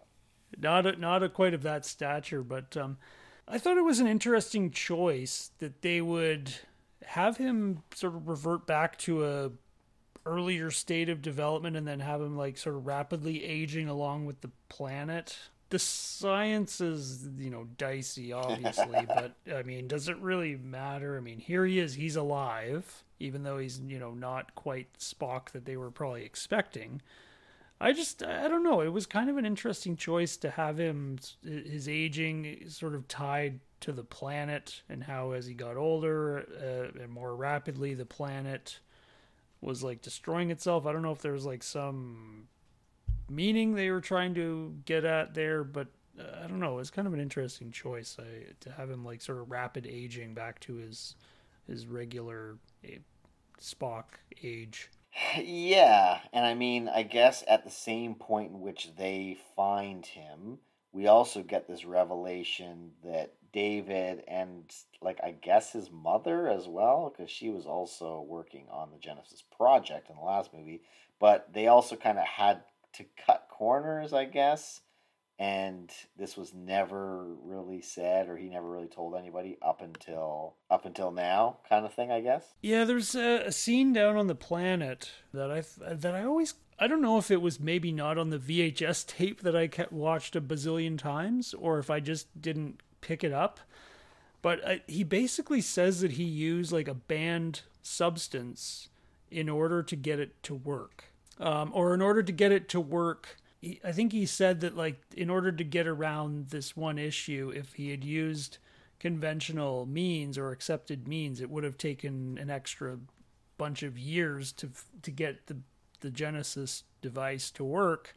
Not 0.58 0.86
a, 0.86 0.96
not 0.96 1.22
a 1.22 1.28
quite 1.28 1.54
of 1.54 1.62
that 1.62 1.84
stature, 1.84 2.42
but 2.42 2.76
um, 2.76 2.98
I 3.46 3.58
thought 3.58 3.78
it 3.78 3.84
was 3.84 4.00
an 4.00 4.06
interesting 4.06 4.70
choice 4.70 5.50
that 5.58 5.82
they 5.82 6.00
would 6.00 6.52
have 7.04 7.36
him 7.36 7.82
sort 7.94 8.14
of 8.14 8.28
revert 8.28 8.66
back 8.66 8.98
to 8.98 9.24
a 9.24 9.50
earlier 10.26 10.70
state 10.70 11.08
of 11.08 11.22
development 11.22 11.76
and 11.76 11.86
then 11.86 12.00
have 12.00 12.20
him 12.20 12.36
like 12.36 12.58
sort 12.58 12.76
of 12.76 12.86
rapidly 12.86 13.42
aging 13.44 13.88
along 13.88 14.26
with 14.26 14.40
the 14.42 14.50
planet 14.68 15.36
the 15.70 15.78
science 15.78 16.80
is 16.80 17.26
you 17.38 17.48
know 17.48 17.66
dicey 17.78 18.32
obviously 18.32 18.98
but 19.08 19.34
i 19.54 19.62
mean 19.62 19.88
does 19.88 20.08
it 20.08 20.16
really 20.18 20.56
matter 20.56 21.16
i 21.16 21.20
mean 21.20 21.38
here 21.38 21.64
he 21.64 21.78
is 21.78 21.94
he's 21.94 22.16
alive 22.16 23.02
even 23.20 23.42
though 23.42 23.58
he's 23.58 23.80
you 23.80 23.98
know 23.98 24.12
not 24.12 24.54
quite 24.54 24.98
spock 24.98 25.50
that 25.50 25.64
they 25.64 25.76
were 25.76 25.90
probably 25.90 26.24
expecting. 26.24 27.00
I 27.82 27.92
just 27.92 28.22
i 28.22 28.48
don't 28.48 28.64
know. 28.64 28.80
It 28.80 28.92
was 28.92 29.06
kind 29.06 29.30
of 29.30 29.36
an 29.36 29.46
interesting 29.46 29.96
choice 29.96 30.36
to 30.38 30.50
have 30.50 30.78
him 30.78 31.18
his 31.42 31.88
aging 31.88 32.64
sort 32.68 32.94
of 32.94 33.06
tied 33.08 33.60
to 33.80 33.92
the 33.92 34.04
planet 34.04 34.82
and 34.88 35.04
how 35.04 35.32
as 35.32 35.46
he 35.46 35.54
got 35.54 35.76
older 35.76 36.40
uh, 36.40 37.02
and 37.02 37.10
more 37.10 37.34
rapidly 37.34 37.94
the 37.94 38.04
planet 38.04 38.80
was 39.60 39.82
like 39.82 40.02
destroying 40.02 40.50
itself. 40.50 40.86
I 40.86 40.92
don't 40.92 41.02
know 41.02 41.12
if 41.12 41.22
there 41.22 41.32
was 41.32 41.46
like 41.46 41.62
some 41.62 42.48
meaning 43.28 43.74
they 43.74 43.90
were 43.90 44.00
trying 44.00 44.34
to 44.34 44.74
get 44.84 45.04
at 45.04 45.34
there, 45.34 45.64
but 45.64 45.88
uh, 46.18 46.44
I 46.44 46.46
don't 46.48 46.60
know. 46.60 46.78
It's 46.78 46.90
kind 46.90 47.06
of 47.06 47.14
an 47.14 47.20
interesting 47.20 47.70
choice 47.70 48.16
I, 48.18 48.52
to 48.60 48.72
have 48.72 48.90
him 48.90 49.04
like 49.04 49.22
sort 49.22 49.38
of 49.38 49.50
rapid 49.50 49.86
aging 49.86 50.34
back 50.34 50.60
to 50.60 50.74
his 50.74 51.14
his 51.66 51.86
regular 51.86 52.56
Spock 53.60 54.04
age. 54.42 54.90
Yeah, 55.36 56.20
and 56.32 56.46
I 56.46 56.54
mean, 56.54 56.88
I 56.88 57.02
guess 57.02 57.44
at 57.46 57.64
the 57.64 57.70
same 57.70 58.14
point 58.14 58.52
in 58.52 58.60
which 58.60 58.90
they 58.96 59.38
find 59.56 60.06
him, 60.06 60.58
we 60.92 61.06
also 61.06 61.42
get 61.42 61.68
this 61.68 61.84
revelation 61.84 62.92
that 63.04 63.34
David 63.52 64.22
and 64.28 64.72
like 65.02 65.18
I 65.22 65.32
guess 65.32 65.72
his 65.72 65.90
mother 65.90 66.48
as 66.48 66.68
well, 66.68 67.12
because 67.12 67.30
she 67.30 67.50
was 67.50 67.66
also 67.66 68.24
working 68.26 68.66
on 68.70 68.90
the 68.92 68.98
Genesis 68.98 69.42
project 69.56 70.08
in 70.08 70.16
the 70.16 70.22
last 70.22 70.54
movie, 70.54 70.82
but 71.18 71.52
they 71.52 71.66
also 71.66 71.96
kind 71.96 72.18
of 72.18 72.24
had 72.24 72.62
to 72.94 73.04
cut 73.26 73.48
corners, 73.50 74.12
I 74.12 74.24
guess. 74.24 74.80
And 75.40 75.90
this 76.18 76.36
was 76.36 76.52
never 76.52 77.24
really 77.42 77.80
said, 77.80 78.28
or 78.28 78.36
he 78.36 78.50
never 78.50 78.68
really 78.68 78.88
told 78.88 79.14
anybody 79.14 79.56
up 79.62 79.80
until 79.80 80.56
up 80.70 80.84
until 80.84 81.10
now, 81.10 81.56
kind 81.66 81.86
of 81.86 81.94
thing, 81.94 82.12
I 82.12 82.20
guess. 82.20 82.44
Yeah, 82.60 82.84
there's 82.84 83.14
a, 83.14 83.46
a 83.46 83.52
scene 83.52 83.94
down 83.94 84.18
on 84.18 84.26
the 84.26 84.34
planet 84.34 85.10
that 85.32 85.50
I 85.50 85.62
that 85.94 86.14
I 86.14 86.24
always 86.24 86.54
I 86.78 86.86
don't 86.88 87.00
know 87.00 87.16
if 87.16 87.30
it 87.30 87.40
was 87.40 87.58
maybe 87.58 87.90
not 87.90 88.18
on 88.18 88.28
the 88.28 88.38
VHS 88.38 89.06
tape 89.06 89.40
that 89.40 89.56
I 89.56 89.66
kept 89.66 89.92
watched 89.92 90.36
a 90.36 90.42
bazillion 90.42 90.98
times, 90.98 91.54
or 91.54 91.78
if 91.78 91.88
I 91.88 92.00
just 92.00 92.42
didn't 92.42 92.82
pick 93.00 93.24
it 93.24 93.32
up. 93.32 93.60
But 94.42 94.66
I, 94.66 94.82
he 94.86 95.04
basically 95.04 95.62
says 95.62 96.02
that 96.02 96.12
he 96.12 96.24
used 96.24 96.70
like 96.70 96.88
a 96.88 96.94
banned 96.94 97.62
substance 97.80 98.90
in 99.30 99.48
order 99.48 99.82
to 99.82 99.96
get 99.96 100.20
it 100.20 100.42
to 100.42 100.54
work 100.54 101.04
um, 101.38 101.70
or 101.74 101.94
in 101.94 102.02
order 102.02 102.22
to 102.22 102.32
get 102.32 102.52
it 102.52 102.68
to 102.70 102.80
work. 102.80 103.38
He, 103.60 103.80
I 103.84 103.92
think 103.92 104.12
he 104.12 104.26
said 104.26 104.60
that 104.60 104.76
like 104.76 105.00
in 105.16 105.30
order 105.30 105.52
to 105.52 105.64
get 105.64 105.86
around 105.86 106.48
this 106.48 106.76
one 106.76 106.98
issue, 106.98 107.52
if 107.54 107.74
he 107.74 107.90
had 107.90 108.04
used 108.04 108.58
conventional 108.98 109.86
means 109.86 110.38
or 110.38 110.50
accepted 110.50 111.06
means, 111.06 111.40
it 111.40 111.50
would 111.50 111.64
have 111.64 111.78
taken 111.78 112.38
an 112.38 112.50
extra 112.50 112.98
bunch 113.58 113.82
of 113.82 113.98
years 113.98 114.52
to 114.52 114.70
to 115.02 115.10
get 115.10 115.46
the 115.46 115.58
the 116.00 116.10
Genesis 116.10 116.84
device 117.02 117.50
to 117.52 117.64
work. 117.64 118.16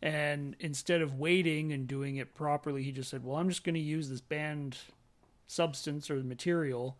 And 0.00 0.54
instead 0.60 1.02
of 1.02 1.18
waiting 1.18 1.72
and 1.72 1.86
doing 1.86 2.16
it 2.16 2.34
properly, 2.34 2.82
he 2.82 2.92
just 2.92 3.10
said, 3.10 3.24
"Well, 3.24 3.36
I'm 3.36 3.48
just 3.48 3.64
going 3.64 3.74
to 3.74 3.80
use 3.80 4.08
this 4.08 4.20
banned 4.20 4.78
substance 5.46 6.10
or 6.10 6.22
material, 6.22 6.96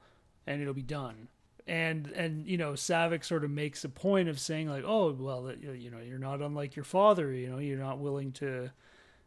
and 0.47 0.61
it'll 0.61 0.75
be 0.75 0.83
done." 0.83 1.29
And 1.69 2.07
and 2.09 2.47
you 2.47 2.57
know 2.57 2.73
Saavik 2.73 3.25
sort 3.25 3.45
of 3.45 3.51
makes 3.51 3.85
a 3.85 3.89
point 3.89 4.29
of 4.29 4.41
saying 4.41 4.69
like 4.69 4.85
oh 4.87 5.13
well 5.13 5.53
you 5.63 5.91
know 5.91 5.99
you're 5.99 6.19
not 6.19 6.41
unlike 6.41 6.75
your 6.75 6.85
father 6.85 7.31
you 7.31 7.49
know 7.49 7.59
you're 7.59 7.79
not 7.79 7.99
willing 7.99 8.33
to 8.33 8.71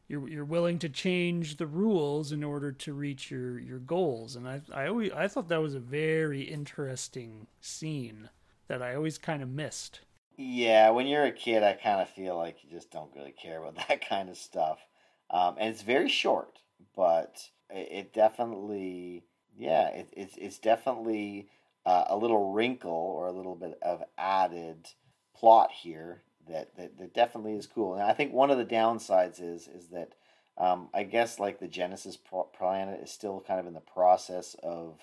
you're 0.08 0.28
you're 0.28 0.44
willing 0.44 0.80
to 0.80 0.90
change 0.90 1.58
the 1.58 1.68
rules 1.68 2.32
in 2.32 2.44
order 2.44 2.72
to 2.72 2.94
reach 2.94 3.30
your 3.30 3.60
your 3.60 3.78
goals 3.78 4.36
and 4.36 4.50
I 4.50 4.62
I 4.74 4.88
always 4.88 5.12
I 5.12 5.28
thought 5.28 5.50
that 5.50 5.62
was 5.62 5.76
a 5.76 5.80
very 5.80 6.42
interesting 6.42 7.46
scene 7.62 8.30
that 8.68 8.82
I 8.82 8.96
always 8.96 9.18
kind 9.18 9.44
of 9.44 9.50
missed. 9.50 10.00
Yeah, 10.38 10.92
when 10.92 11.06
you're 11.06 11.26
a 11.26 11.32
kid, 11.32 11.62
I 11.62 11.74
kind 11.74 12.02
of 12.02 12.10
feel 12.10 12.38
like 12.38 12.64
you 12.64 12.70
just 12.70 12.90
don't 12.90 13.14
really 13.14 13.34
care 13.34 13.60
about 13.60 13.76
that 13.88 14.08
kind 14.08 14.30
of 14.30 14.38
stuff, 14.38 14.80
um, 15.30 15.56
and 15.60 15.70
it's 15.70 15.82
very 15.82 16.10
short, 16.10 16.60
but 16.96 17.50
it, 17.70 17.90
it 17.92 18.14
definitely 18.14 19.24
yeah 19.58 19.90
it, 19.90 20.10
it's 20.16 20.38
it's 20.38 20.58
definitely 20.58 21.50
uh, 21.86 22.06
a 22.08 22.18
little 22.18 22.52
wrinkle 22.52 22.92
or 22.92 23.28
a 23.28 23.32
little 23.32 23.56
bit 23.56 23.78
of 23.82 24.04
added 24.18 24.88
plot 25.36 25.72
here 25.72 26.22
that, 26.48 26.76
that, 26.76 26.98
that 26.98 27.14
definitely 27.14 27.56
is 27.56 27.68
cool. 27.68 27.96
And 27.96 28.04
I 28.04 28.14
think 28.14 28.34
one 28.34 28.52
of 28.52 28.58
the 28.58 28.66
downsides 28.66 29.42
is 29.42 29.68
is 29.68 29.88
that 29.90 30.14
um, 30.58 30.90
I 30.94 31.04
guess 31.04 31.40
like 31.40 31.60
the 31.60 31.68
Genesis 31.68 32.18
planet 32.54 33.02
is 33.02 33.12
still 33.12 33.44
kind 33.46 33.60
of 33.60 33.68
in 33.68 33.74
the 33.74 33.80
process 33.80 34.56
of 34.62 35.00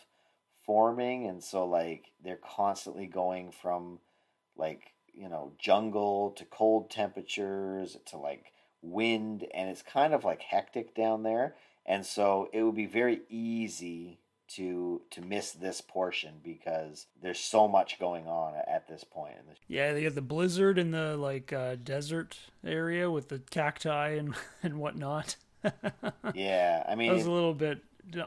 forming, 0.64 1.26
and 1.26 1.42
so 1.42 1.64
like 1.64 2.12
they're 2.22 2.36
constantly 2.36 3.06
going 3.06 3.50
from 3.50 3.98
like 4.56 4.92
you 5.14 5.28
know 5.28 5.52
jungle 5.58 6.30
to 6.32 6.44
cold 6.44 6.90
temperatures 6.90 7.96
to 8.06 8.18
like 8.18 8.52
wind, 8.82 9.46
and 9.54 9.68
it's 9.68 9.82
kind 9.82 10.14
of 10.14 10.24
like 10.24 10.42
hectic 10.42 10.94
down 10.94 11.22
there. 11.22 11.56
And 11.86 12.04
so 12.04 12.50
it 12.52 12.62
would 12.62 12.76
be 12.76 12.86
very 12.86 13.22
easy 13.30 14.18
to 14.48 15.02
to 15.10 15.20
miss 15.20 15.52
this 15.52 15.80
portion 15.80 16.40
because 16.42 17.06
there's 17.22 17.40
so 17.40 17.68
much 17.68 17.98
going 17.98 18.26
on 18.26 18.54
at 18.66 18.88
this 18.88 19.04
point. 19.04 19.34
Yeah, 19.66 19.92
they 19.92 20.04
have 20.04 20.14
the 20.14 20.22
blizzard 20.22 20.78
in 20.78 20.90
the 20.90 21.16
like 21.16 21.52
uh, 21.52 21.76
desert 21.76 22.38
area 22.64 23.10
with 23.10 23.28
the 23.28 23.40
cacti 23.50 24.10
and 24.10 24.34
and 24.62 24.78
whatnot. 24.78 25.36
yeah, 26.34 26.84
I 26.88 26.94
mean, 26.94 27.08
that 27.08 27.16
was 27.16 27.26
a 27.26 27.30
little 27.30 27.54
bit 27.54 27.80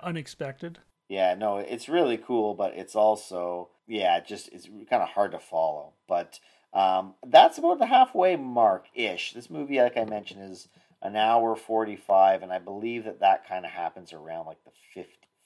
unexpected. 0.03 0.80
Yeah, 1.10 1.34
no, 1.34 1.57
it's 1.57 1.89
really 1.89 2.18
cool, 2.18 2.53
but 2.53 2.73
it's 2.76 2.95
also 2.95 3.69
yeah, 3.88 4.19
just 4.19 4.49
it's 4.53 4.68
kind 4.89 5.03
of 5.03 5.10
hard 5.10 5.31
to 5.31 5.39
follow. 5.39 5.93
But 6.07 6.39
um, 6.73 7.15
that's 7.26 7.57
about 7.57 7.80
the 7.80 7.88
halfway 7.88 8.35
mark 8.35 8.88
ish. 8.93 9.34
This 9.34 9.49
movie, 9.49 9.81
like 9.81 9.98
I 9.98 10.06
mentioned, 10.06 10.49
is 10.52 10.68
an 11.02 11.15
hour 11.15 11.56
45, 11.56 12.43
and 12.43 12.53
I 12.53 12.60
believe 12.60 13.06
that 13.06 13.19
that 13.19 13.48
kind 13.48 13.65
of 13.65 13.72
happens 13.72 14.14
around 14.14 14.45
like 14.45 14.64
the 14.64 14.72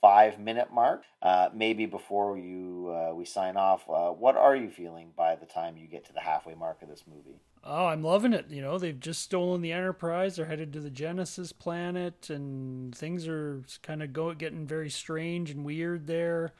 55 0.05 0.39
minute 0.39 0.71
mark. 0.71 1.03
Uh, 1.21 1.49
maybe 1.53 1.85
before 1.85 2.37
you 2.37 2.93
uh, 2.95 3.13
we 3.13 3.25
sign 3.25 3.57
off, 3.57 3.89
uh, 3.89 4.09
what 4.09 4.35
are 4.35 4.55
you 4.55 4.69
feeling 4.69 5.11
by 5.15 5.35
the 5.35 5.45
time 5.45 5.77
you 5.77 5.87
get 5.87 6.05
to 6.05 6.13
the 6.13 6.19
halfway 6.19 6.53
mark 6.53 6.81
of 6.81 6.89
this 6.89 7.03
movie? 7.07 7.39
Oh, 7.63 7.87
I'm 7.87 8.03
loving 8.03 8.33
it. 8.33 8.45
You 8.49 8.61
know, 8.61 8.77
they've 8.77 8.99
just 8.99 9.23
stolen 9.23 9.61
the 9.61 9.71
Enterprise. 9.71 10.35
They're 10.35 10.45
headed 10.45 10.71
to 10.73 10.79
the 10.79 10.91
Genesis 10.91 11.51
planet, 11.51 12.29
and 12.29 12.93
things 12.95 13.27
are 13.27 13.63
kind 13.81 14.03
of 14.03 14.13
go 14.13 14.31
getting 14.35 14.67
very 14.67 14.89
strange 14.91 15.49
and 15.49 15.65
weird 15.65 16.05
there. 16.05 16.53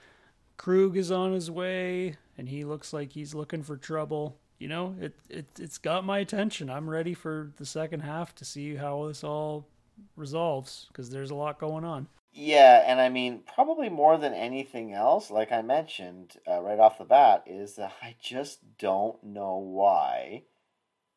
Kruge 0.58 0.96
is 0.96 1.12
on 1.12 1.34
his 1.34 1.52
way, 1.52 2.18
and 2.38 2.50
he 2.50 2.64
looks 2.64 2.92
like 2.92 3.12
he's 3.14 3.36
looking 3.36 3.62
for 3.62 3.78
trouble. 3.78 4.40
You 4.58 4.70
know, 4.70 4.96
it 5.00 5.14
it 5.30 5.46
it's 5.60 5.78
got 5.78 6.06
my 6.06 6.20
attention. 6.20 6.72
I'm 6.72 6.90
ready 6.90 7.14
for 7.14 7.52
the 7.58 7.66
second 7.66 8.00
half 8.00 8.34
to 8.36 8.46
see 8.46 8.76
how 8.76 9.06
this 9.08 9.24
all 9.24 9.68
resolves 10.16 10.88
because 10.88 11.12
there's 11.12 11.30
a 11.30 11.36
lot 11.36 11.60
going 11.60 11.84
on. 11.84 12.08
Yeah, 12.38 12.84
and 12.86 12.99
I 12.99 13.07
mean, 13.07 13.44
probably 13.48 13.88
more 13.88 14.18
than 14.18 14.34
anything 14.34 14.91
else, 14.94 15.32
like 15.32 15.53
I 15.53 15.62
mentioned 15.62 16.36
uh, 16.45 16.60
right 16.62 16.80
off 16.80 16.98
the 16.98 17.06
bat, 17.06 17.44
is 17.45 17.76
that 17.78 17.94
I 18.02 18.16
just 18.22 18.78
don't 18.78 19.24
know 19.24 19.56
why 19.56 20.44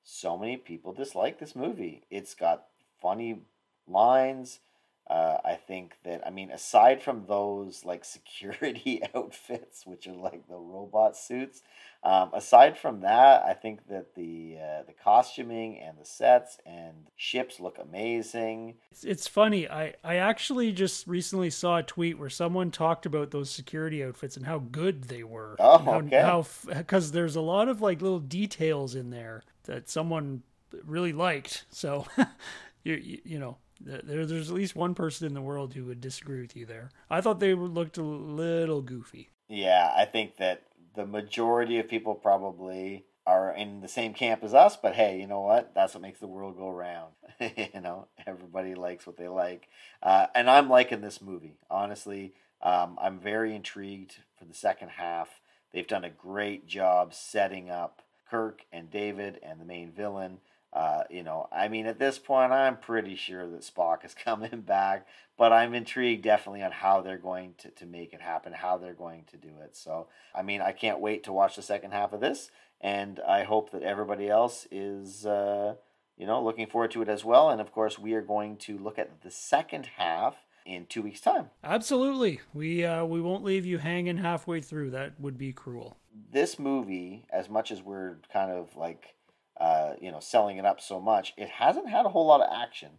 so 0.04 0.38
many 0.38 0.56
people 0.56 0.92
dislike 0.92 1.40
this 1.40 1.56
movie. 1.56 2.04
It's 2.08 2.34
got 2.34 2.66
funny 3.02 3.40
lines. 3.88 4.60
Uh, 5.08 5.38
I 5.42 5.54
think 5.54 5.94
that 6.04 6.26
I 6.26 6.30
mean, 6.30 6.50
aside 6.50 7.02
from 7.02 7.24
those 7.26 7.84
like 7.84 8.04
security 8.04 9.02
outfits, 9.14 9.86
which 9.86 10.06
are 10.06 10.14
like 10.14 10.46
the 10.48 10.56
robot 10.56 11.16
suits, 11.16 11.62
um, 12.04 12.30
aside 12.32 12.78
from 12.78 13.00
that, 13.00 13.44
I 13.44 13.54
think 13.54 13.88
that 13.88 14.14
the 14.14 14.56
uh, 14.60 14.82
the 14.86 14.92
costuming 14.92 15.80
and 15.80 15.98
the 15.98 16.04
sets 16.04 16.58
and 16.64 17.08
ships 17.16 17.58
look 17.58 17.78
amazing. 17.78 18.74
It's, 18.92 19.04
it's 19.04 19.26
funny. 19.26 19.68
I 19.68 19.94
I 20.04 20.16
actually 20.16 20.72
just 20.72 21.06
recently 21.06 21.50
saw 21.50 21.78
a 21.78 21.82
tweet 21.82 22.18
where 22.18 22.30
someone 22.30 22.70
talked 22.70 23.04
about 23.04 23.30
those 23.30 23.50
security 23.50 24.04
outfits 24.04 24.36
and 24.36 24.46
how 24.46 24.58
good 24.58 25.04
they 25.04 25.24
were. 25.24 25.56
Oh, 25.58 25.78
how, 25.78 25.98
okay. 26.00 26.20
How 26.20 26.46
because 26.66 27.12
there's 27.12 27.34
a 27.34 27.40
lot 27.40 27.68
of 27.68 27.80
like 27.80 28.00
little 28.00 28.20
details 28.20 28.94
in 28.94 29.10
there 29.10 29.42
that 29.64 29.88
someone 29.88 30.42
really 30.84 31.12
liked. 31.12 31.64
So, 31.70 32.06
you, 32.84 32.94
you 32.94 33.18
you 33.24 33.38
know 33.40 33.56
there, 33.80 34.26
there's 34.26 34.50
at 34.50 34.56
least 34.56 34.76
one 34.76 34.94
person 34.94 35.26
in 35.26 35.34
the 35.34 35.42
world 35.42 35.74
who 35.74 35.84
would 35.84 36.00
disagree 36.00 36.40
with 36.40 36.56
you 36.56 36.66
there. 36.66 36.90
I 37.10 37.20
thought 37.20 37.40
they 37.40 37.54
looked 37.54 37.98
a 37.98 38.02
little 38.02 38.82
goofy. 38.82 39.30
Yeah, 39.48 39.92
I 39.96 40.04
think 40.04 40.36
that 40.36 40.64
the 40.94 41.06
majority 41.06 41.78
of 41.78 41.88
people 41.88 42.14
probably 42.14 43.04
are 43.26 43.52
in 43.52 43.80
the 43.80 43.88
same 43.88 44.14
camp 44.14 44.42
as 44.42 44.54
us, 44.54 44.76
but 44.76 44.94
hey, 44.94 45.20
you 45.20 45.26
know 45.26 45.42
what? 45.42 45.74
That's 45.74 45.94
what 45.94 46.02
makes 46.02 46.18
the 46.18 46.26
world 46.26 46.56
go 46.56 46.70
round. 46.70 47.12
you 47.40 47.80
know, 47.80 48.08
everybody 48.26 48.74
likes 48.74 49.06
what 49.06 49.18
they 49.18 49.28
like. 49.28 49.68
Uh, 50.02 50.26
and 50.34 50.48
I'm 50.48 50.70
liking 50.70 51.02
this 51.02 51.20
movie. 51.20 51.58
Honestly, 51.70 52.32
um, 52.62 52.98
I'm 53.00 53.18
very 53.18 53.54
intrigued 53.54 54.16
for 54.38 54.44
the 54.44 54.54
second 54.54 54.88
half. 54.90 55.40
They've 55.72 55.86
done 55.86 56.04
a 56.04 56.10
great 56.10 56.66
job 56.66 57.12
setting 57.12 57.70
up 57.70 58.02
Kirk 58.30 58.62
and 58.72 58.90
David 58.90 59.38
and 59.42 59.60
the 59.60 59.64
main 59.64 59.92
villain. 59.92 60.38
Uh, 60.72 61.02
you 61.08 61.22
know, 61.22 61.48
I 61.50 61.68
mean, 61.68 61.86
at 61.86 61.98
this 61.98 62.18
point, 62.18 62.52
I'm 62.52 62.76
pretty 62.76 63.16
sure 63.16 63.48
that 63.48 63.62
Spock 63.62 64.04
is 64.04 64.14
coming 64.24 64.60
back, 64.60 65.06
but 65.36 65.52
I'm 65.52 65.74
intrigued 65.74 66.22
definitely 66.22 66.62
on 66.62 66.72
how 66.72 67.00
they're 67.00 67.18
going 67.18 67.54
to, 67.58 67.70
to 67.70 67.86
make 67.86 68.12
it 68.12 68.20
happen, 68.20 68.52
how 68.52 68.76
they're 68.76 68.92
going 68.92 69.24
to 69.30 69.36
do 69.36 69.50
it. 69.62 69.76
So, 69.76 70.08
I 70.34 70.42
mean, 70.42 70.60
I 70.60 70.72
can't 70.72 71.00
wait 71.00 71.24
to 71.24 71.32
watch 71.32 71.56
the 71.56 71.62
second 71.62 71.92
half 71.92 72.12
of 72.12 72.20
this, 72.20 72.50
and 72.80 73.20
I 73.26 73.44
hope 73.44 73.70
that 73.72 73.82
everybody 73.82 74.28
else 74.28 74.66
is, 74.70 75.24
uh, 75.24 75.74
you 76.16 76.26
know, 76.26 76.42
looking 76.42 76.66
forward 76.66 76.90
to 76.92 77.02
it 77.02 77.08
as 77.08 77.24
well. 77.24 77.48
And 77.48 77.60
of 77.60 77.72
course, 77.72 77.98
we 77.98 78.12
are 78.12 78.22
going 78.22 78.56
to 78.58 78.76
look 78.76 78.98
at 78.98 79.22
the 79.22 79.30
second 79.30 79.86
half 79.96 80.36
in 80.66 80.84
two 80.86 81.00
weeks' 81.00 81.20
time. 81.22 81.48
Absolutely, 81.64 82.40
we 82.52 82.84
uh, 82.84 83.04
we 83.04 83.22
won't 83.22 83.42
leave 83.42 83.64
you 83.64 83.78
hanging 83.78 84.18
halfway 84.18 84.60
through. 84.60 84.90
That 84.90 85.18
would 85.18 85.38
be 85.38 85.52
cruel. 85.52 85.96
This 86.30 86.58
movie, 86.58 87.24
as 87.30 87.48
much 87.48 87.70
as 87.70 87.82
we're 87.82 88.18
kind 88.30 88.50
of 88.50 88.76
like 88.76 89.14
uh, 89.58 89.94
you 90.00 90.12
know, 90.12 90.20
selling 90.20 90.58
it 90.58 90.64
up 90.64 90.80
so 90.80 91.00
much, 91.00 91.34
it 91.36 91.48
hasn't 91.48 91.88
had 91.88 92.06
a 92.06 92.10
whole 92.10 92.26
lot 92.26 92.40
of 92.40 92.48
action. 92.52 92.90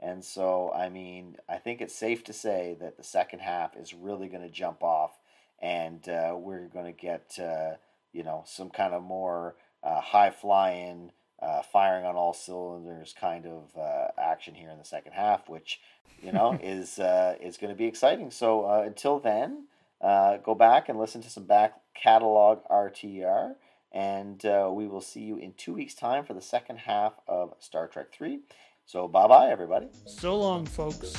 And 0.00 0.24
so, 0.24 0.72
I 0.72 0.88
mean, 0.88 1.36
I 1.48 1.56
think 1.56 1.80
it's 1.80 1.94
safe 1.94 2.24
to 2.24 2.32
say 2.32 2.76
that 2.80 2.96
the 2.96 3.04
second 3.04 3.40
half 3.40 3.76
is 3.76 3.94
really 3.94 4.28
going 4.28 4.42
to 4.42 4.48
jump 4.48 4.82
off, 4.82 5.18
and 5.60 6.08
uh, 6.08 6.34
we're 6.36 6.66
going 6.66 6.86
to 6.86 6.92
get, 6.92 7.36
uh, 7.40 7.76
you 8.12 8.22
know, 8.22 8.44
some 8.46 8.70
kind 8.70 8.94
of 8.94 9.02
more 9.02 9.56
uh, 9.82 10.00
high 10.00 10.30
flying, 10.30 11.10
uh, 11.40 11.62
firing 11.62 12.04
on 12.04 12.14
all 12.14 12.32
cylinders 12.32 13.14
kind 13.18 13.46
of 13.46 13.76
uh, 13.76 14.08
action 14.18 14.54
here 14.54 14.70
in 14.70 14.78
the 14.78 14.84
second 14.84 15.12
half, 15.12 15.48
which, 15.48 15.80
you 16.22 16.32
know, 16.32 16.52
is 16.62 17.00
is 17.40 17.56
going 17.56 17.72
to 17.72 17.78
be 17.78 17.86
exciting. 17.86 18.30
So 18.30 18.68
until 18.68 19.18
then, 19.18 19.66
go 20.00 20.54
back 20.56 20.88
and 20.88 20.98
listen 20.98 21.22
to 21.22 21.30
some 21.30 21.44
back 21.44 21.74
catalog 21.94 22.60
RTR 22.70 23.54
and 23.98 24.46
uh, 24.46 24.70
we 24.72 24.86
will 24.86 25.00
see 25.00 25.22
you 25.22 25.38
in 25.38 25.52
two 25.54 25.74
weeks' 25.74 25.94
time 25.94 26.24
for 26.24 26.32
the 26.32 26.40
second 26.40 26.76
half 26.76 27.14
of 27.26 27.54
Star 27.58 27.88
Trek 27.88 28.12
3. 28.12 28.38
So, 28.86 29.08
bye 29.08 29.26
bye, 29.26 29.50
everybody. 29.50 29.88
So 30.06 30.38
long, 30.38 30.66
folks. 30.66 31.12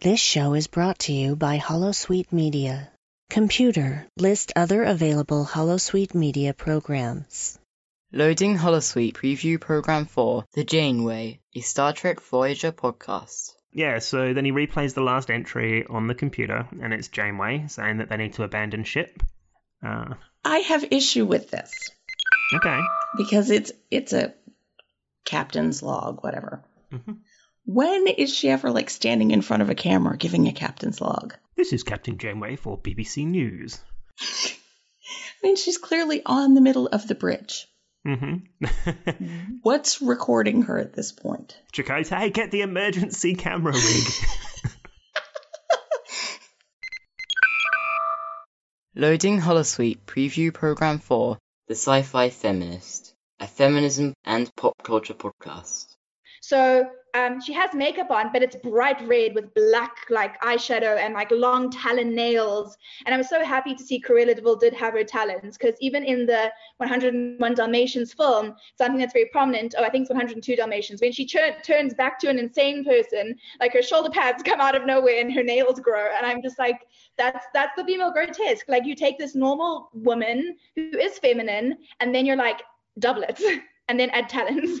This 0.00 0.20
show 0.20 0.52
is 0.52 0.66
brought 0.66 0.98
to 1.00 1.14
you 1.14 1.36
by 1.36 1.58
Holosuite 1.58 2.32
Media. 2.32 2.90
Computer, 3.30 4.06
list 4.18 4.52
other 4.54 4.82
available 4.84 5.46
Holosuite 5.46 6.14
Media 6.14 6.52
programs. 6.52 7.58
Loading 8.12 8.58
Holosuite 8.58 9.14
Preview 9.14 9.58
Program 9.58 10.04
4 10.04 10.44
The 10.52 10.64
Janeway, 10.64 11.40
a 11.56 11.60
Star 11.60 11.94
Trek 11.94 12.20
Voyager 12.20 12.72
podcast. 12.72 13.54
Yeah, 13.72 14.00
so 14.00 14.34
then 14.34 14.44
he 14.44 14.52
replays 14.52 14.94
the 14.94 15.02
last 15.02 15.30
entry 15.30 15.86
on 15.86 16.08
the 16.08 16.14
computer, 16.14 16.66
and 16.82 16.92
it's 16.92 17.08
Janeway 17.08 17.66
saying 17.68 17.98
that 17.98 18.08
they 18.08 18.16
need 18.16 18.34
to 18.34 18.42
abandon 18.42 18.84
ship. 18.84 19.22
Uh, 19.84 20.14
I 20.44 20.58
have 20.58 20.84
issue 20.90 21.24
with 21.24 21.50
this 21.50 21.72
okay. 22.54 22.80
because 23.16 23.50
it's 23.50 23.72
it's 23.90 24.12
a 24.12 24.34
captain's 25.24 25.82
log, 25.82 26.22
whatever. 26.22 26.64
hmm 26.90 27.12
When 27.64 28.06
is 28.08 28.34
she 28.34 28.48
ever 28.50 28.70
like 28.70 28.90
standing 28.90 29.30
in 29.30 29.42
front 29.42 29.62
of 29.62 29.70
a 29.70 29.74
camera 29.74 30.16
giving 30.16 30.48
a 30.48 30.52
captain's 30.52 31.00
log? 31.00 31.34
This 31.56 31.72
is 31.72 31.82
Captain 31.82 32.18
Janeway 32.18 32.56
for 32.56 32.78
BBC 32.78 33.26
News. 33.26 33.78
I 34.20 35.46
mean, 35.46 35.56
she's 35.56 35.78
clearly 35.78 36.22
on 36.24 36.54
the 36.54 36.60
middle 36.60 36.86
of 36.88 37.06
the 37.06 37.14
bridge. 37.14 37.66
Hmm 38.04 38.36
What's 39.62 40.00
recording 40.00 40.62
her 40.62 40.78
at 40.78 40.94
this 40.94 41.12
point? 41.12 41.56
Chakotay, 41.72 42.08
hey, 42.18 42.30
get 42.30 42.50
the 42.50 42.62
emergency 42.62 43.34
camera 43.34 43.72
rig. 43.72 44.04
Loading 48.96 49.40
Holosuite 49.40 50.00
Preview 50.06 50.52
Program 50.52 50.98
4 50.98 51.38
The 51.68 51.74
Sci 51.74 52.02
Fi 52.02 52.30
Feminist, 52.30 53.14
a 53.38 53.46
feminism 53.46 54.14
and 54.24 54.50
pop 54.56 54.74
culture 54.82 55.14
podcast. 55.14 55.86
So 56.40 56.90
um, 57.14 57.40
she 57.40 57.52
has 57.52 57.74
makeup 57.74 58.10
on, 58.10 58.32
but 58.32 58.42
it's 58.42 58.56
bright 58.56 59.00
red 59.06 59.34
with 59.34 59.52
black 59.54 59.96
like 60.10 60.40
eyeshadow 60.42 60.98
and 60.98 61.14
like 61.14 61.30
long 61.30 61.70
talon 61.70 62.14
nails. 62.14 62.76
And 63.06 63.14
I 63.14 63.18
was 63.18 63.28
so 63.28 63.44
happy 63.44 63.74
to 63.74 63.82
see 63.82 64.00
Cruella 64.00 64.34
de 64.34 64.42
Vil 64.42 64.56
did 64.56 64.74
have 64.74 64.94
her 64.94 65.04
talons 65.04 65.56
because 65.56 65.76
even 65.80 66.04
in 66.04 66.26
the 66.26 66.50
101 66.78 67.54
Dalmatians 67.54 68.12
film, 68.12 68.54
something 68.76 68.98
that's 68.98 69.12
very 69.12 69.28
prominent, 69.32 69.74
oh, 69.78 69.84
I 69.84 69.90
think 69.90 70.02
it's 70.02 70.10
102 70.10 70.56
Dalmatians, 70.56 71.00
when 71.00 71.12
she 71.12 71.26
tur- 71.26 71.56
turns 71.64 71.94
back 71.94 72.18
to 72.20 72.28
an 72.28 72.38
insane 72.38 72.84
person, 72.84 73.36
like 73.60 73.72
her 73.72 73.82
shoulder 73.82 74.10
pads 74.10 74.42
come 74.44 74.60
out 74.60 74.74
of 74.74 74.86
nowhere 74.86 75.20
and 75.20 75.32
her 75.32 75.42
nails 75.42 75.80
grow. 75.80 76.08
And 76.16 76.26
I'm 76.26 76.42
just 76.42 76.58
like, 76.58 76.80
that's 77.16 77.46
that's 77.52 77.72
the 77.76 77.84
female 77.84 78.12
grotesque. 78.12 78.66
Like 78.68 78.86
you 78.86 78.94
take 78.94 79.18
this 79.18 79.34
normal 79.34 79.90
woman 79.92 80.56
who 80.76 80.90
is 80.98 81.18
feminine, 81.18 81.76
and 82.00 82.14
then 82.14 82.24
you're 82.24 82.36
like, 82.36 82.62
double 82.98 83.22
it, 83.22 83.40
and 83.88 83.98
then 83.98 84.10
add 84.10 84.28
talons. 84.28 84.80